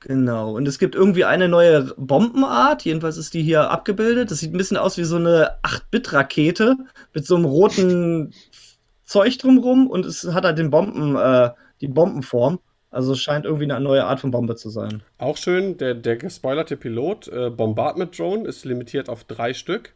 Genau. 0.00 0.54
Und 0.54 0.66
es 0.68 0.78
gibt 0.78 0.94
irgendwie 0.94 1.24
eine 1.26 1.48
neue 1.48 1.92
Bombenart. 1.98 2.84
Jedenfalls 2.86 3.18
ist 3.18 3.34
die 3.34 3.42
hier 3.42 3.70
abgebildet. 3.70 4.30
Das 4.30 4.38
sieht 4.40 4.54
ein 4.54 4.56
bisschen 4.58 4.78
aus 4.78 4.96
wie 4.96 5.04
so 5.04 5.16
eine 5.16 5.58
8-Bit-Rakete 5.62 6.76
mit 7.12 7.26
so 7.26 7.36
einem 7.36 7.44
roten 7.46 8.32
Zeug 9.04 9.36
drumrum 9.38 9.88
und 9.90 10.06
es 10.06 10.24
hat 10.32 10.44
halt 10.44 10.56
den 10.58 10.70
Bomben, 10.70 11.16
äh, 11.16 11.50
die 11.82 11.88
Bombenform. 11.88 12.58
Also 12.94 13.12
es 13.12 13.20
scheint 13.20 13.44
irgendwie 13.44 13.64
eine 13.64 13.80
neue 13.80 14.04
Art 14.04 14.20
von 14.20 14.30
Bombe 14.30 14.54
zu 14.54 14.70
sein. 14.70 15.02
Auch 15.18 15.36
schön, 15.36 15.76
der, 15.78 15.94
der 15.94 16.16
gespoilerte 16.16 16.76
Pilot, 16.76 17.26
äh, 17.26 17.50
Bombardment 17.50 18.16
Drone, 18.16 18.46
ist 18.46 18.64
limitiert 18.64 19.08
auf 19.08 19.24
drei 19.24 19.52
Stück. 19.52 19.94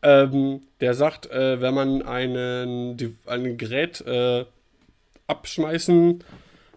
Ähm, 0.00 0.62
der 0.80 0.94
sagt, 0.94 1.30
äh, 1.30 1.60
wenn 1.60 1.74
man 1.74 2.00
einen, 2.00 2.96
die, 2.96 3.14
ein 3.26 3.58
Gerät 3.58 4.00
äh, 4.06 4.46
abschmeißen, 5.26 6.24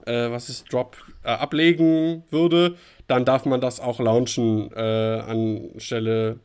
äh, 0.06 0.32
was 0.32 0.50
ist 0.50 0.72
Drop, 0.72 0.98
äh, 1.24 1.30
ablegen 1.30 2.24
würde, 2.30 2.76
dann 3.08 3.24
darf 3.24 3.46
man 3.46 3.62
das 3.62 3.80
auch 3.80 4.02
launchen 4.02 4.70
äh, 4.74 4.80
anstelle 4.80 6.42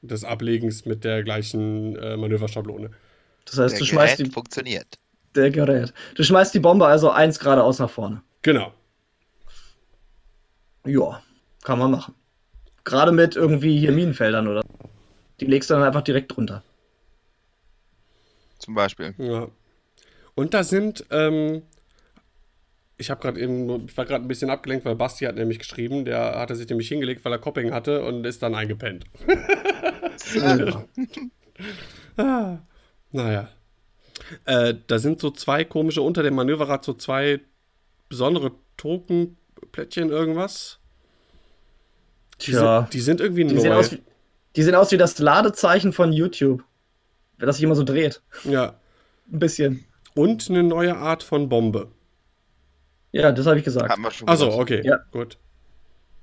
des 0.00 0.24
Ablegens 0.24 0.86
mit 0.86 1.04
der 1.04 1.22
gleichen 1.22 1.96
äh, 1.96 2.16
Manöverschablone. 2.16 2.92
Das 3.44 3.58
heißt, 3.58 3.74
Der 3.74 3.78
du 3.80 3.84
schmeißt 3.84 4.18
Gerät 4.18 4.28
die, 4.28 4.32
funktioniert. 4.32 4.98
Der 5.36 5.50
Gerät. 5.50 5.92
Du 6.14 6.22
schmeißt 6.22 6.54
die 6.54 6.60
Bombe 6.60 6.86
also 6.86 7.10
eins 7.10 7.38
geradeaus 7.38 7.78
nach 7.78 7.90
vorne. 7.90 8.22
Genau. 8.42 8.72
Ja, 10.84 11.22
kann 11.64 11.78
man 11.78 11.90
machen. 11.90 12.14
Gerade 12.84 13.12
mit 13.12 13.36
irgendwie 13.36 13.78
hier 13.78 13.92
Minenfeldern 13.92 14.46
oder. 14.46 14.62
Die 15.40 15.46
legst 15.46 15.68
du 15.68 15.74
dann 15.74 15.82
einfach 15.82 16.02
direkt 16.02 16.34
drunter. 16.36 16.62
Zum 18.58 18.74
Beispiel. 18.74 19.14
Ja. 19.18 19.48
Und 20.34 20.54
da 20.54 20.64
sind, 20.64 21.04
ähm, 21.10 21.62
ich 22.96 23.10
habe 23.10 23.20
gerade 23.20 23.40
eben, 23.40 23.86
ich 23.86 23.96
war 23.96 24.04
gerade 24.04 24.24
ein 24.24 24.28
bisschen 24.28 24.50
abgelenkt, 24.50 24.84
weil 24.84 24.94
Basti 24.94 25.24
hat 25.24 25.34
nämlich 25.34 25.58
geschrieben, 25.58 26.04
der 26.04 26.38
hatte 26.38 26.54
sich 26.54 26.68
nämlich 26.68 26.88
hingelegt, 26.88 27.24
weil 27.24 27.32
er 27.32 27.38
Copping 27.38 27.72
hatte 27.72 28.04
und 28.04 28.24
ist 28.24 28.42
dann 28.42 28.54
eingepennt. 28.54 29.04
Ja. 30.34 30.84
Ah, 32.18 32.58
naja. 33.12 33.50
Äh, 34.44 34.74
da 34.86 34.98
sind 34.98 35.20
so 35.20 35.30
zwei 35.30 35.64
komische, 35.64 36.02
unter 36.02 36.22
dem 36.22 36.34
Manöverrad 36.34 36.84
so 36.84 36.94
zwei 36.94 37.40
besondere 38.08 38.52
Tokenplättchen 38.76 40.10
irgendwas. 40.10 40.78
Die, 42.40 42.50
Tja. 42.52 42.80
sind, 42.82 42.92
die 42.94 43.00
sind 43.00 43.20
irgendwie 43.20 43.44
Die 43.44 43.54
neu. 43.54 43.60
sehen, 43.60 43.72
aus 43.72 43.92
wie, 43.92 44.02
die 44.56 44.62
sehen 44.62 44.74
aus 44.74 44.90
wie 44.92 44.96
das 44.98 45.18
Ladezeichen 45.18 45.92
von 45.92 46.12
YouTube. 46.12 46.62
Das 47.38 47.56
sich 47.56 47.64
immer 47.64 47.74
so 47.74 47.84
dreht. 47.84 48.22
ja. 48.44 48.78
Ein 49.30 49.38
bisschen. 49.40 49.84
Und 50.14 50.48
eine 50.48 50.62
neue 50.62 50.96
Art 50.96 51.22
von 51.22 51.48
Bombe. 51.48 51.90
Ja, 53.12 53.32
das 53.32 53.46
habe 53.46 53.58
ich 53.58 53.64
gesagt. 53.64 53.90
Haben 53.90 54.02
wir 54.02 54.10
schon 54.10 54.28
Achso, 54.28 54.48
okay. 54.58 54.82
Ja. 54.84 54.98
Gut. 55.10 55.36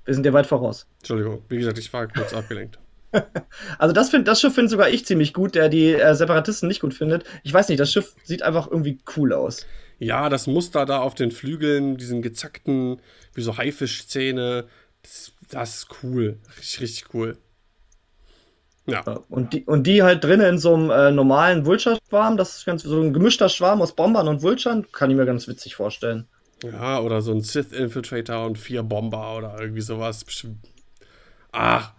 Wir 0.04 0.14
sind 0.14 0.24
ja 0.24 0.32
weit 0.32 0.46
voraus. 0.46 0.86
Entschuldigung. 1.00 1.42
Wie 1.48 1.58
gesagt, 1.58 1.78
ich 1.78 1.92
war 1.92 2.08
kurz 2.08 2.32
abgelenkt. 2.34 2.78
Also 3.78 3.94
das, 3.94 4.10
find, 4.10 4.26
das 4.28 4.40
Schiff 4.40 4.54
finde 4.54 4.70
sogar 4.70 4.88
ich 4.88 5.06
ziemlich 5.06 5.32
gut, 5.32 5.54
der 5.54 5.68
die 5.68 5.94
äh, 5.94 6.14
Separatisten 6.14 6.68
nicht 6.68 6.80
gut 6.80 6.94
findet. 6.94 7.24
Ich 7.42 7.52
weiß 7.52 7.68
nicht, 7.68 7.78
das 7.78 7.92
Schiff 7.92 8.14
sieht 8.24 8.42
einfach 8.42 8.70
irgendwie 8.70 8.98
cool 9.16 9.32
aus. 9.32 9.66
Ja, 9.98 10.28
das 10.28 10.46
Muster 10.46 10.86
da 10.86 10.98
auf 10.98 11.14
den 11.14 11.30
Flügeln, 11.30 11.96
diesen 11.96 12.20
gezackten, 12.20 13.00
wie 13.32 13.42
so 13.42 13.56
Haifischzähne, 13.56 14.66
das, 15.02 15.32
das 15.50 15.76
ist 15.76 15.88
cool. 16.02 16.38
Richtig, 16.58 16.80
richtig 16.80 17.14
cool. 17.14 17.38
Ja. 18.86 19.02
Und 19.30 19.54
die, 19.54 19.64
und 19.64 19.86
die 19.86 20.02
halt 20.02 20.24
drinnen 20.24 20.46
in 20.46 20.58
so 20.58 20.74
einem 20.74 20.90
äh, 20.90 21.10
normalen 21.10 21.64
Vulture-Schwarm, 21.64 22.36
das 22.36 22.58
ist 22.58 22.66
ganz 22.66 22.82
so 22.82 23.00
ein 23.00 23.12
gemischter 23.14 23.48
Schwarm 23.48 23.80
aus 23.80 23.94
Bombern 23.94 24.28
und 24.28 24.42
Vulturen, 24.42 24.90
kann 24.92 25.10
ich 25.10 25.16
mir 25.16 25.24
ganz 25.24 25.48
witzig 25.48 25.74
vorstellen. 25.76 26.26
Ja, 26.62 27.00
oder 27.00 27.22
so 27.22 27.32
ein 27.32 27.40
Sith-Infiltrator 27.40 28.46
und 28.46 28.58
vier 28.58 28.82
Bomber 28.82 29.36
oder 29.36 29.58
irgendwie 29.60 29.80
sowas. 29.80 30.24
Ach, 31.52 31.92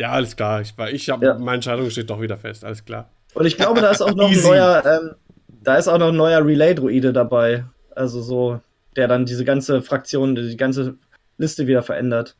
ja, 0.00 0.12
alles 0.12 0.34
klar. 0.34 0.62
Ich, 0.62 0.72
ich 0.92 1.10
habe 1.10 1.26
ja. 1.26 1.34
meine 1.34 1.56
Entscheidung 1.56 1.90
steht 1.90 2.08
doch 2.08 2.22
wieder 2.22 2.38
fest, 2.38 2.64
alles 2.64 2.86
klar. 2.86 3.10
Und 3.34 3.44
ich 3.44 3.58
glaube, 3.58 3.82
da 3.82 3.90
ist 3.90 4.00
auch 4.00 4.14
noch 4.14 4.30
ein 4.30 4.42
neuer, 4.42 4.82
ähm, 4.86 5.14
da 5.62 5.76
ist 5.76 5.88
auch 5.88 5.98
noch 5.98 6.08
ein 6.08 6.16
neuer 6.16 6.42
Relay-Druide 6.42 7.12
dabei. 7.12 7.66
Also 7.94 8.22
so, 8.22 8.60
der 8.96 9.08
dann 9.08 9.26
diese 9.26 9.44
ganze 9.44 9.82
Fraktion, 9.82 10.34
die 10.34 10.56
ganze 10.56 10.96
Liste 11.36 11.66
wieder 11.66 11.82
verändert. 11.82 12.34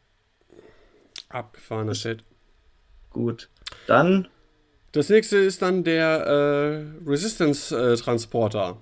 Abgefahrener 1.29 1.95
Shit. 1.95 2.25
Gut. 3.11 3.51
Dann. 3.87 4.27
Das 4.93 5.11
nächste 5.11 5.37
ist 5.37 5.61
dann 5.61 5.85
der 5.85 6.27
äh, 6.27 7.09
Resistance-Transporter. 7.09 8.79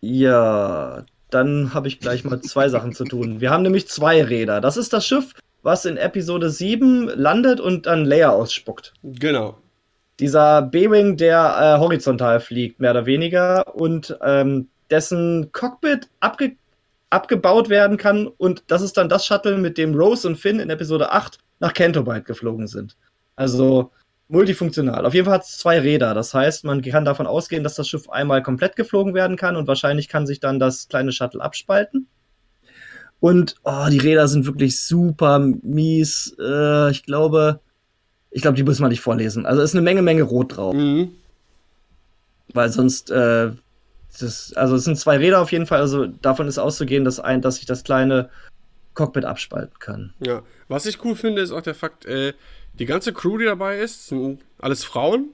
ja, 0.00 1.04
dann 1.30 1.74
habe 1.74 1.88
ich 1.88 1.98
gleich 1.98 2.24
mal 2.24 2.40
zwei 2.40 2.68
Sachen 2.68 2.92
zu 2.92 3.04
tun. 3.04 3.40
Wir 3.40 3.50
haben 3.50 3.62
nämlich 3.62 3.88
zwei 3.88 4.22
Räder. 4.22 4.60
Das 4.60 4.76
ist 4.76 4.92
das 4.92 5.06
Schiff, 5.06 5.34
was 5.62 5.84
in 5.84 5.96
Episode 5.96 6.50
7 6.50 7.08
landet 7.08 7.60
und 7.60 7.86
dann 7.86 8.04
Leia 8.04 8.30
ausspuckt. 8.30 8.92
Genau. 9.02 9.58
Dieser 10.20 10.62
B-Wing, 10.62 11.16
der 11.16 11.56
äh, 11.76 11.80
horizontal 11.80 12.40
fliegt, 12.40 12.80
mehr 12.80 12.92
oder 12.92 13.06
weniger, 13.06 13.74
und 13.74 14.16
ähm, 14.22 14.68
dessen 14.90 15.50
Cockpit 15.52 16.08
abge 16.20 16.56
abgebaut 17.10 17.68
werden 17.68 17.98
kann. 17.98 18.26
Und 18.26 18.64
das 18.68 18.80
ist 18.80 18.96
dann 18.96 19.10
das 19.10 19.26
Shuttle, 19.26 19.58
mit 19.58 19.76
dem 19.76 19.94
Rose 19.94 20.26
und 20.26 20.36
Finn 20.36 20.60
in 20.60 20.70
Episode 20.70 21.12
8 21.12 21.38
nach 21.60 21.74
Cantobite 21.74 22.22
geflogen 22.22 22.66
sind. 22.66 22.96
Also 23.36 23.90
multifunktional. 24.28 25.04
Auf 25.04 25.12
jeden 25.12 25.26
Fall 25.26 25.34
hat 25.34 25.44
es 25.44 25.58
zwei 25.58 25.78
Räder. 25.78 26.14
Das 26.14 26.32
heißt, 26.32 26.64
man 26.64 26.80
kann 26.80 27.04
davon 27.04 27.26
ausgehen, 27.26 27.62
dass 27.62 27.74
das 27.74 27.86
Schiff 27.86 28.08
einmal 28.08 28.42
komplett 28.42 28.76
geflogen 28.76 29.12
werden 29.12 29.36
kann 29.36 29.56
und 29.56 29.68
wahrscheinlich 29.68 30.08
kann 30.08 30.26
sich 30.26 30.40
dann 30.40 30.58
das 30.58 30.88
kleine 30.88 31.12
Shuttle 31.12 31.42
abspalten. 31.42 32.08
Und 33.22 33.54
oh, 33.62 33.86
die 33.88 33.98
Räder 33.98 34.26
sind 34.26 34.46
wirklich 34.46 34.80
super 34.80 35.38
mies. 35.38 36.34
Äh, 36.40 36.90
ich 36.90 37.04
glaube, 37.04 37.60
ich 38.32 38.42
glaube, 38.42 38.56
die 38.56 38.64
müssen 38.64 38.82
wir 38.82 38.88
nicht 38.88 39.00
vorlesen. 39.00 39.46
Also 39.46 39.62
ist 39.62 39.76
eine 39.76 39.82
Menge, 39.82 40.02
Menge 40.02 40.24
Rot 40.24 40.56
drauf. 40.56 40.74
Mhm. 40.74 41.12
Weil 42.52 42.72
sonst, 42.72 43.12
äh, 43.12 43.52
das, 44.18 44.52
also 44.54 44.74
es 44.74 44.82
sind 44.82 44.98
zwei 44.98 45.18
Räder 45.18 45.40
auf 45.40 45.52
jeden 45.52 45.66
Fall. 45.66 45.78
Also 45.78 46.06
davon 46.06 46.48
ist 46.48 46.58
auszugehen, 46.58 47.04
dass 47.04 47.20
ein, 47.20 47.42
dass 47.42 47.56
sich 47.56 47.64
das 47.66 47.84
kleine 47.84 48.28
Cockpit 48.94 49.24
abspalten 49.24 49.78
kann. 49.78 50.14
Ja, 50.18 50.42
was 50.66 50.86
ich 50.86 51.04
cool 51.04 51.14
finde, 51.14 51.42
ist 51.42 51.52
auch 51.52 51.62
der 51.62 51.76
Fakt, 51.76 52.04
äh, 52.06 52.32
die 52.72 52.86
ganze 52.86 53.12
Crew, 53.12 53.38
die 53.38 53.44
dabei 53.44 53.78
ist, 53.78 54.08
sind 54.08 54.40
alles 54.58 54.82
Frauen. 54.82 55.28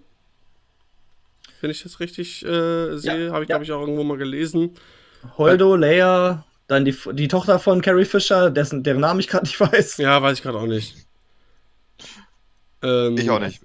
Wenn 1.62 1.70
ich 1.70 1.82
das 1.84 2.00
richtig 2.00 2.44
äh, 2.44 2.98
sehe, 2.98 3.28
ja, 3.28 3.32
habe 3.32 3.44
ich, 3.44 3.48
ja. 3.48 3.56
glaube 3.56 3.64
ich, 3.64 3.72
auch 3.72 3.80
irgendwo 3.80 4.04
mal 4.04 4.18
gelesen. 4.18 4.72
Holdo, 5.38 5.74
Leia, 5.74 6.44
dann 6.68 6.84
die, 6.84 6.96
die 7.12 7.28
Tochter 7.28 7.58
von 7.58 7.82
Carrie 7.82 8.04
Fisher, 8.04 8.50
dessen, 8.50 8.82
deren 8.84 9.00
Namen 9.00 9.20
ich 9.20 9.28
gerade 9.28 9.46
nicht 9.46 9.58
weiß. 9.60 9.96
Ja, 9.96 10.22
weiß 10.22 10.38
ich 10.38 10.42
gerade 10.42 10.58
auch 10.58 10.66
nicht. 10.66 10.94
Ähm, 12.82 13.18
ich 13.18 13.28
auch 13.28 13.40
nicht. 13.40 13.60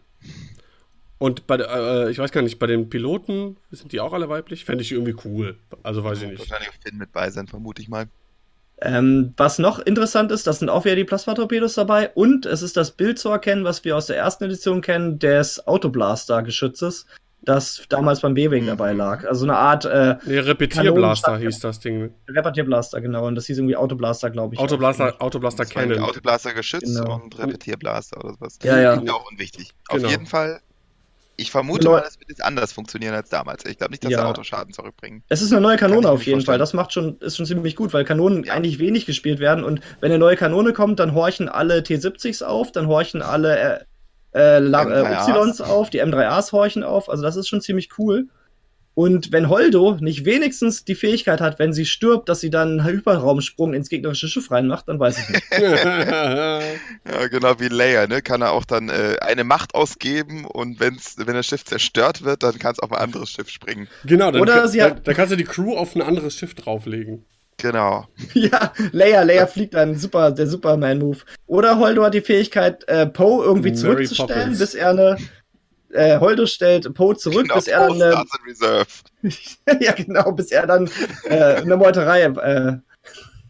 Und 1.19 1.47
bei, 1.47 1.55
äh, 1.55 2.09
ich 2.09 2.17
weiß 2.17 2.31
gar 2.31 2.41
nicht, 2.41 2.59
bei 2.59 2.67
den 2.67 2.89
Piloten 2.89 3.57
sind 3.71 3.91
die 3.91 4.01
auch 4.01 4.11
alle 4.11 4.27
weiblich? 4.27 4.65
Fände 4.65 4.81
ich 4.81 4.91
irgendwie 4.91 5.15
cool. 5.23 5.57
Also 5.83 6.03
weiß 6.03 6.21
ich 6.21 6.29
nicht. 6.29 6.39
Wahrscheinlich 6.39 6.71
Finn 6.83 6.97
mit 6.97 7.13
bei 7.13 7.29
sein, 7.29 7.47
vermute 7.47 7.81
ich 7.81 7.87
mal. 7.87 8.07
Ähm, 8.81 9.33
was 9.37 9.59
noch 9.59 9.79
interessant 9.79 10.31
ist, 10.31 10.47
das 10.47 10.59
sind 10.59 10.67
auch 10.67 10.83
wieder 10.83 10.97
die 10.97 11.05
Plasmatorpedos 11.05 11.75
dabei 11.75 12.09
und 12.09 12.45
es 12.45 12.61
ist 12.61 12.75
das 12.75 12.91
Bild 12.91 13.19
zu 13.19 13.29
erkennen, 13.29 13.63
was 13.63 13.85
wir 13.85 13.95
aus 13.95 14.07
der 14.07 14.17
ersten 14.17 14.43
Edition 14.45 14.81
kennen, 14.81 15.19
des 15.19 15.65
Autoblaster-Geschützes, 15.65 17.05
das 17.45 17.83
damals 17.89 18.21
beim 18.21 18.33
B-Wing 18.33 18.65
dabei 18.65 18.93
lag. 18.93 19.25
Also 19.25 19.45
eine 19.45 19.57
Art. 19.57 19.85
Äh, 19.85 20.17
nee, 20.25 20.39
Repetierblaster 20.39 21.37
hieß 21.37 21.59
das 21.59 21.79
Ding. 21.79 22.13
Repetierblaster, 22.27 23.01
genau. 23.01 23.27
Und 23.27 23.35
das 23.35 23.45
hieß 23.47 23.57
irgendwie 23.57 23.75
Autoblaster, 23.75 24.29
glaube 24.29 24.55
ich. 24.55 24.59
Autoblaster, 24.59 25.15
Autoblaster 25.19 25.65
Cannon. 25.65 25.99
Autoblaster-Geschütz 25.99 26.95
genau. 26.95 27.21
und 27.21 27.37
Repetierblaster 27.37 28.23
oder 28.23 28.33
sowas. 28.33 28.59
Ja, 28.63 28.79
ja. 28.79 28.93
Auch 28.93 29.29
unwichtig. 29.29 29.71
Genau. 29.89 30.05
Auf 30.05 30.11
jeden 30.11 30.25
Fall 30.25 30.61
ich 31.35 31.49
vermute 31.49 31.89
mal, 31.89 32.01
das 32.01 32.19
wird 32.19 32.29
jetzt 32.29 32.43
anders 32.43 32.73
funktionieren 32.73 33.15
als 33.15 33.29
damals. 33.29 33.65
Ich 33.65 33.77
glaube 33.77 33.91
nicht, 33.91 34.03
dass 34.03 34.11
ja. 34.11 34.19
der 34.19 34.27
Autoschaden 34.27 34.71
zurückbringen. 34.71 35.23
Es 35.29 35.41
ist 35.41 35.51
eine 35.51 35.61
neue 35.61 35.77
Kanone 35.77 36.09
auf 36.09 36.23
jeden 36.25 36.41
Fall. 36.41 36.59
Das 36.59 36.73
macht 36.73 36.93
schon, 36.93 37.17
ist 37.19 37.37
schon 37.37 37.45
ziemlich 37.45 37.75
gut, 37.75 37.91
weil 37.93 38.05
Kanonen 38.05 38.43
ja. 38.43 38.53
eigentlich 38.53 38.77
wenig 38.77 39.05
gespielt 39.05 39.39
werden. 39.39 39.63
Und 39.63 39.81
wenn 39.99 40.11
eine 40.11 40.19
neue 40.19 40.35
Kanone 40.35 40.73
kommt, 40.73 40.99
dann 40.99 41.15
horchen 41.15 41.49
alle 41.49 41.79
T70s 41.79 42.43
auf, 42.43 42.71
dann 42.71 42.87
horchen 42.87 43.23
alle 43.23 43.87
äh, 44.33 44.57
äh, 44.57 45.47
Ys 45.47 45.61
auf, 45.61 45.89
die 45.89 46.01
M3As 46.01 46.51
horchen 46.51 46.83
auf. 46.83 47.09
Also 47.09 47.23
das 47.23 47.35
ist 47.35 47.47
schon 47.47 47.61
ziemlich 47.61 47.89
cool. 47.97 48.27
Und 48.95 49.31
wenn 49.31 49.49
Holdo 49.49 49.97
nicht 49.99 50.23
wenigstens 50.23 50.85
die 50.85 50.93
Fähigkeit 50.93 51.41
hat, 51.41 51.57
wenn 51.57 51.73
sie 51.73 51.85
stirbt, 51.85 52.29
dass 52.29 52.41
sie 52.41 52.51
dann 52.51 52.79
einen 52.79 52.83
Hyperraumsprung 52.83 53.73
ins 53.73 53.89
gegnerische 53.89 54.27
Schiff 54.27 54.51
reinmacht, 54.51 54.87
dann 54.87 54.99
weiß 54.99 55.17
ich 55.17 55.29
nicht. 55.29 55.43
ja, 55.59 56.59
genau 57.31 57.59
wie 57.59 57.69
Leia, 57.69 58.05
ne? 58.05 58.21
Kann 58.21 58.43
er 58.43 58.51
auch 58.51 58.65
dann 58.65 58.89
äh, 58.89 59.15
eine 59.21 59.43
Macht 59.43 59.73
ausgeben 59.73 60.45
und 60.45 60.79
wenn's, 60.79 61.15
wenn 61.17 61.33
das 61.33 61.47
Schiff 61.47 61.65
zerstört 61.65 62.23
wird, 62.23 62.43
dann 62.43 62.59
kann 62.59 62.73
es 62.73 62.79
auf 62.79 62.91
ein 62.91 62.99
anderes 62.99 63.31
Schiff 63.31 63.49
springen. 63.49 63.87
Genau, 64.05 64.29
dann, 64.29 64.41
Oder 64.41 64.67
sie 64.67 64.83
hat, 64.83 65.07
dann, 65.07 65.15
kannst 65.15 65.31
du 65.31 65.37
die 65.37 65.43
Crew 65.43 65.75
auf 65.75 65.95
ein 65.95 66.01
anderes 66.03 66.35
Schiff 66.35 66.53
drauflegen. 66.53 67.25
Genau. 67.63 68.05
Ja, 68.33 68.73
Leia, 68.91 69.23
Leia 69.23 69.47
fliegt 69.47 69.73
dann 69.73 69.95
super, 69.95 70.31
der 70.31 70.47
Superman-Move. 70.47 71.19
Oder 71.47 71.79
Holdo 71.79 72.03
hat 72.03 72.13
die 72.13 72.21
Fähigkeit, 72.21 72.85
äh, 72.89 73.05
Poe 73.05 73.45
irgendwie 73.45 73.69
Mary 73.69 73.79
zurückzustellen, 73.79 74.51
Poppins. 74.51 74.59
bis 74.59 74.75
er 74.75 74.89
eine 74.89 75.17
äh, 75.93 76.19
Holdo 76.19 76.45
stellt 76.45 76.93
Poe 76.93 77.15
zurück, 77.15 77.43
genau, 77.43 77.55
bis 77.55 77.67
er 77.67 77.87
dann. 77.87 78.01
Äh, 78.01 78.85
ja, 79.79 79.93
genau, 79.93 80.33
bis 80.33 80.51
er 80.51 80.67
dann 80.67 80.89
äh, 81.23 81.61
eine 81.61 81.77
Meuterei 81.77 82.23
äh, 82.23 82.77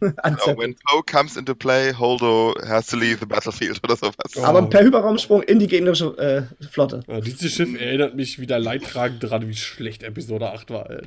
Genau, 0.00 0.58
when 0.58 0.76
Poe 0.86 1.02
comes 1.02 1.36
into 1.36 1.54
play, 1.54 1.92
Holdo 1.92 2.54
has 2.64 2.86
to 2.88 2.96
leave 2.96 3.18
the 3.18 3.26
battlefield 3.26 3.80
oder 3.82 3.96
sowas. 3.96 4.14
Aber 4.42 4.62
oh. 4.62 4.66
per 4.66 4.84
Hyperraumsprung 4.84 5.42
in 5.42 5.58
die 5.58 5.66
gegnerische 5.66 6.16
äh, 6.18 6.66
Flotte. 6.66 7.00
Ja, 7.08 7.20
dieses 7.20 7.52
Schiff 7.52 7.74
erinnert 7.80 8.14
mich 8.14 8.38
wieder 8.38 8.60
leidtragend 8.60 9.24
daran, 9.24 9.48
wie 9.48 9.56
schlecht 9.56 10.04
Episode 10.04 10.52
8 10.52 10.70
war. 10.70 10.90
Ey. 10.90 11.02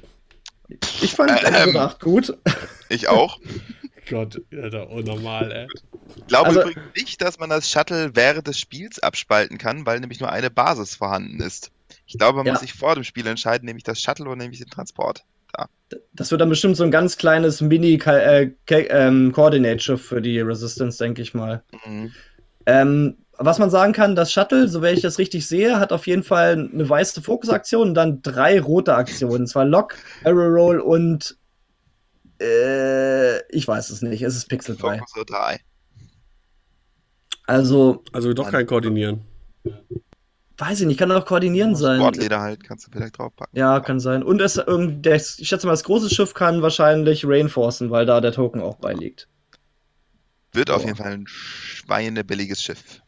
Ich 1.02 1.14
fand 1.14 1.32
ähm, 1.46 1.78
8 1.78 2.00
gut. 2.00 2.36
Ich 2.90 3.08
auch. 3.08 3.40
Gott, 4.10 4.42
Alter, 4.54 4.90
unnormal, 4.90 5.52
ey. 5.52 5.68
Ich 6.16 6.28
glaube 6.28 6.48
also, 6.48 6.62
übrigens 6.62 6.82
nicht, 6.96 7.22
dass 7.22 7.38
man 7.40 7.50
das 7.50 7.70
Shuttle 7.70 8.16
während 8.16 8.48
des 8.48 8.58
Spiels 8.60 9.00
abspalten 9.00 9.58
kann, 9.58 9.86
weil 9.86 10.00
nämlich 10.00 10.22
nur 10.22 10.32
eine 10.32 10.50
Basis 10.50 10.96
vorhanden 10.96 11.42
ist. 11.42 11.72
Ich 12.06 12.18
glaube, 12.18 12.38
man 12.38 12.46
ja. 12.46 12.54
muss 12.54 12.62
sich 12.62 12.72
vor 12.74 12.96
dem 12.96 13.04
Spiel 13.04 13.28
entscheiden, 13.28 13.66
nämlich 13.66 13.84
das 13.84 14.02
Shuttle 14.02 14.26
oder 14.26 14.38
nämlich 14.38 14.60
den 14.60 14.70
Transport. 14.70 15.26
Da. 15.54 15.68
Das 16.14 16.32
wird 16.32 16.42
dann 16.42 16.50
bestimmt 16.50 16.76
so 16.78 16.84
ein 16.84 16.92
ganz 16.92 17.18
kleines 17.18 17.62
Mini-Coordinate-Schiff 17.62 20.00
äh, 20.00 20.04
für 20.04 20.22
die 20.22 20.40
Resistance, 20.40 20.98
denke 20.98 21.22
ich 21.22 21.34
mal. 21.34 21.64
Mhm. 21.86 22.14
Ähm, 22.66 23.18
was 23.38 23.60
man 23.60 23.70
sagen 23.70 23.94
kann, 23.94 24.16
das 24.16 24.32
Shuttle, 24.32 24.68
so 24.68 24.82
wenn 24.82 24.96
ich 24.96 25.02
das 25.02 25.20
richtig 25.20 25.48
sehe, 25.48 25.80
hat 25.80 25.92
auf 25.92 26.08
jeden 26.08 26.24
Fall 26.24 26.70
eine 26.74 26.90
weiße 26.90 27.22
Fokusaktion 27.22 27.90
und 27.90 27.94
dann 27.94 28.22
drei 28.22 28.60
rote 28.60 28.96
Aktionen. 28.96 29.42
Und 29.42 29.48
zwar 29.48 29.66
Lock, 29.66 29.96
Arrow 30.24 30.50
Roll 30.50 30.80
und 30.80 31.38
äh, 32.42 33.40
ich 33.52 33.68
weiß 33.68 33.90
es 33.90 34.02
nicht. 34.02 34.22
Es 34.22 34.36
ist 34.36 34.48
Pixel 34.48 34.76
3. 34.76 35.00
Fokus 35.00 35.26
3. 35.28 35.60
Also. 37.46 38.04
Also 38.12 38.34
doch 38.34 38.52
kein 38.52 38.66
Koordinieren. 38.66 39.22
Weiß 40.60 40.82
ich 40.82 40.88
nicht, 40.88 40.98
kann 40.98 41.12
auch 41.12 41.26
koordinieren 41.26 41.76
sein. 41.76 42.00
Sportleder 42.00 42.42
halt, 42.42 42.64
kannst 42.64 42.88
du 42.88 42.92
vielleicht 42.92 43.20
draufpacken. 43.20 43.56
Ja, 43.58 43.80
kann 43.80 44.00
sein. 44.00 44.24
Und 44.24 44.42
es, 44.42 45.40
ich 45.40 45.48
schätze 45.48 45.68
mal, 45.68 45.74
das 45.74 45.84
große 45.84 46.10
Schiff 46.10 46.34
kann 46.34 46.64
wahrscheinlich 46.64 47.28
reinforcen, 47.28 47.92
weil 47.92 48.08
da 48.08 48.22
der 48.22 48.32
Token 48.32 48.62
auch 48.62 48.78
beiliegt. 48.78 49.28
Wird 50.54 50.72
auf 50.72 50.84
jeden 50.84 50.96
Fall 50.96 51.12
ein 51.12 51.28
schweinebilliges 51.28 52.64
Schiff. 52.64 53.02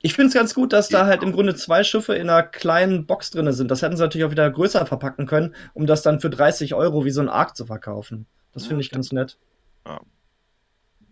Ich 0.00 0.14
finde 0.14 0.28
es 0.28 0.34
ganz 0.34 0.54
gut, 0.54 0.72
dass 0.72 0.88
da 0.88 1.06
halt 1.06 1.22
im 1.22 1.32
Grunde 1.32 1.56
zwei 1.56 1.82
Schiffe 1.82 2.14
in 2.14 2.30
einer 2.30 2.44
kleinen 2.44 3.06
Box 3.06 3.30
drin 3.30 3.52
sind. 3.52 3.70
Das 3.70 3.82
hätten 3.82 3.96
sie 3.96 4.02
natürlich 4.02 4.24
auch 4.24 4.30
wieder 4.30 4.48
größer 4.48 4.86
verpacken 4.86 5.26
können, 5.26 5.54
um 5.74 5.86
das 5.86 6.02
dann 6.02 6.20
für 6.20 6.30
30 6.30 6.74
Euro 6.74 7.04
wie 7.04 7.10
so 7.10 7.20
ein 7.20 7.28
Arc 7.28 7.56
zu 7.56 7.66
verkaufen. 7.66 8.26
Das 8.52 8.66
finde 8.66 8.82
ich 8.82 8.90
ganz 8.90 9.10
nett. 9.10 9.38
Ja. 9.84 10.00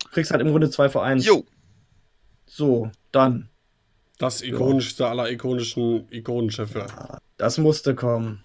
Du 0.05 0.09
kriegst 0.11 0.31
halt 0.31 0.41
im 0.41 0.49
Grunde 0.49 0.71
zwei 0.71 0.89
vor 0.89 1.05
eins. 1.05 1.27
Jo. 1.27 1.45
So, 2.47 2.91
dann. 3.11 3.49
Das 4.19 4.41
ikonischste 4.41 5.07
aller 5.09 5.31
ikonischen 5.31 6.07
Ikonenschiffe. 6.11 6.87
Ja, 6.89 7.19
das 7.37 7.59
musste 7.59 7.95
kommen. 7.95 8.45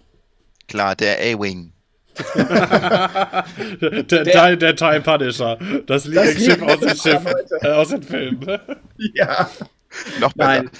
Klar, 0.66 0.96
der 0.96 1.18
A-Wing. 1.18 1.72
der, 2.34 4.02
der, 4.02 4.56
der 4.56 4.76
TIE 4.76 5.00
Punisher. 5.00 5.58
Das 5.86 6.04
Lieblingsschiff 6.04 6.60
aus 6.62 6.80
dem 6.80 6.96
Schiff, 6.96 7.24
äh, 7.62 7.68
aus 7.68 7.88
dem 7.88 8.02
Film. 8.02 8.40
ja. 8.98 9.48
Noch 10.20 10.32
besser. 10.32 10.62
Nein. 10.64 10.70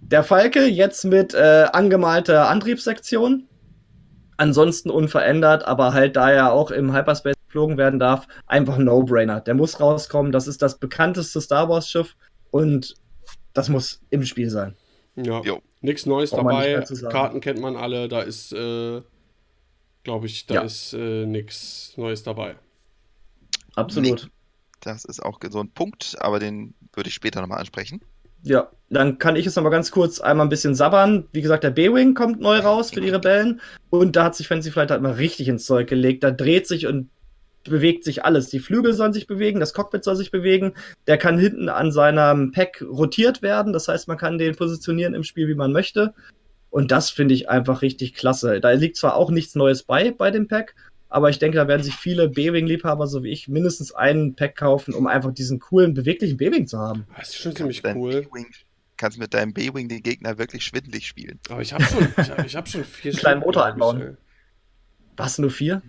Der 0.00 0.22
Falke 0.22 0.66
jetzt 0.66 1.04
mit 1.04 1.34
äh, 1.34 1.66
angemalter 1.72 2.48
Antriebssektion. 2.48 3.48
Ansonsten 4.38 4.90
unverändert, 4.90 5.64
aber 5.64 5.94
halt 5.94 6.16
da 6.16 6.30
er 6.30 6.52
auch 6.52 6.70
im 6.70 6.94
Hyperspace 6.94 7.36
geflogen 7.46 7.78
werden 7.78 7.98
darf, 7.98 8.28
einfach 8.46 8.76
ein 8.78 8.84
No-Brainer. 8.84 9.40
Der 9.40 9.54
muss 9.54 9.80
rauskommen. 9.80 10.30
Das 10.30 10.46
ist 10.46 10.60
das 10.60 10.78
bekannteste 10.78 11.40
Star 11.40 11.68
Wars-Schiff 11.70 12.14
und 12.50 12.94
das 13.54 13.70
muss 13.70 14.02
im 14.10 14.24
Spiel 14.24 14.50
sein. 14.50 14.76
Ja, 15.16 15.40
Jo. 15.40 15.62
nichts 15.80 16.04
Neues 16.04 16.32
nicht 16.32 16.38
dabei. 16.42 16.84
Karten 17.10 17.40
kennt 17.40 17.60
man 17.60 17.76
alle. 17.76 18.08
Da 18.08 18.20
ist, 18.20 18.52
äh, 18.52 19.00
glaube 20.04 20.26
ich, 20.26 20.44
da 20.46 20.56
Ja. 20.56 20.60
ist 20.62 20.92
äh, 20.92 21.24
nichts 21.24 21.94
Neues 21.96 22.22
dabei. 22.22 22.56
Absolut. 23.74 24.28
Das 24.80 25.04
ist 25.04 25.22
auch 25.22 25.40
so 25.50 25.60
ein 25.60 25.70
Punkt, 25.70 26.16
aber 26.20 26.38
den 26.38 26.74
würde 26.92 27.08
ich 27.08 27.14
später 27.14 27.40
nochmal 27.40 27.58
ansprechen. 27.58 28.00
Ja, 28.42 28.70
dann 28.90 29.18
kann 29.18 29.34
ich 29.34 29.44
jetzt 29.44 29.56
noch 29.56 29.64
mal 29.64 29.70
ganz 29.70 29.90
kurz 29.90 30.20
einmal 30.20 30.46
ein 30.46 30.50
bisschen 30.50 30.74
sabbern. 30.74 31.26
Wie 31.32 31.42
gesagt, 31.42 31.64
der 31.64 31.70
B-Wing 31.70 32.14
kommt 32.14 32.40
neu 32.40 32.58
raus 32.58 32.92
für 32.92 33.00
die 33.00 33.10
Rebellen 33.10 33.60
und 33.90 34.14
da 34.14 34.24
hat 34.24 34.36
sich 34.36 34.46
Fancy 34.46 34.70
Flight 34.70 34.90
halt 34.90 35.02
mal 35.02 35.14
richtig 35.14 35.48
ins 35.48 35.66
Zeug 35.66 35.88
gelegt. 35.88 36.22
Da 36.22 36.30
dreht 36.30 36.68
sich 36.68 36.86
und 36.86 37.08
bewegt 37.64 38.04
sich 38.04 38.24
alles. 38.24 38.48
Die 38.48 38.60
Flügel 38.60 38.92
sollen 38.92 39.12
sich 39.12 39.26
bewegen, 39.26 39.58
das 39.58 39.74
Cockpit 39.74 40.04
soll 40.04 40.16
sich 40.16 40.30
bewegen. 40.30 40.74
Der 41.06 41.18
kann 41.18 41.38
hinten 41.38 41.68
an 41.68 41.90
seinem 41.90 42.52
Pack 42.52 42.84
rotiert 42.88 43.42
werden. 43.42 43.72
Das 43.72 43.88
heißt, 43.88 44.06
man 44.08 44.18
kann 44.18 44.38
den 44.38 44.54
positionieren 44.54 45.14
im 45.14 45.24
Spiel, 45.24 45.48
wie 45.48 45.54
man 45.54 45.72
möchte. 45.72 46.14
Und 46.70 46.90
das 46.90 47.10
finde 47.10 47.34
ich 47.34 47.48
einfach 47.48 47.82
richtig 47.82 48.14
klasse. 48.14 48.60
Da 48.60 48.70
liegt 48.70 48.96
zwar 48.96 49.16
auch 49.16 49.30
nichts 49.30 49.54
Neues 49.54 49.82
bei, 49.82 50.10
bei 50.10 50.30
dem 50.30 50.46
Pack, 50.46 50.74
aber 51.16 51.30
ich 51.30 51.38
denke, 51.38 51.56
da 51.56 51.66
werden 51.66 51.82
sich 51.82 51.94
viele 51.94 52.28
B-Wing-Liebhaber, 52.28 53.06
so 53.06 53.22
wie 53.22 53.30
ich, 53.30 53.48
mindestens 53.48 53.90
einen 53.90 54.36
Pack 54.36 54.54
kaufen, 54.54 54.92
um 54.92 55.06
einfach 55.06 55.32
diesen 55.32 55.60
coolen, 55.60 55.94
beweglichen 55.94 56.36
B-Wing 56.36 56.66
zu 56.66 56.78
haben. 56.78 57.06
Das 57.16 57.30
ist 57.30 57.36
schon 57.38 57.56
ziemlich 57.56 57.82
cool. 57.86 58.26
Kannst 58.98 59.18
mit 59.18 59.32
deinem 59.32 59.54
B-Wing 59.54 59.88
den 59.88 60.02
Gegner 60.02 60.36
wirklich 60.36 60.62
schwindlig 60.62 61.06
spielen. 61.06 61.40
Aber 61.48 61.62
ich 61.62 61.72
habe 61.72 61.84
schon, 61.84 62.06
ich 62.18 62.30
hab, 62.30 62.44
ich 62.44 62.54
hab 62.54 62.68
schon 62.68 62.84
vier 62.84 63.12
Einen 63.12 63.18
kleinen 63.18 63.40
Motor 63.40 63.64
einbauen. 63.64 64.18
Was, 65.16 65.38
nur 65.38 65.50
vier? 65.50 65.80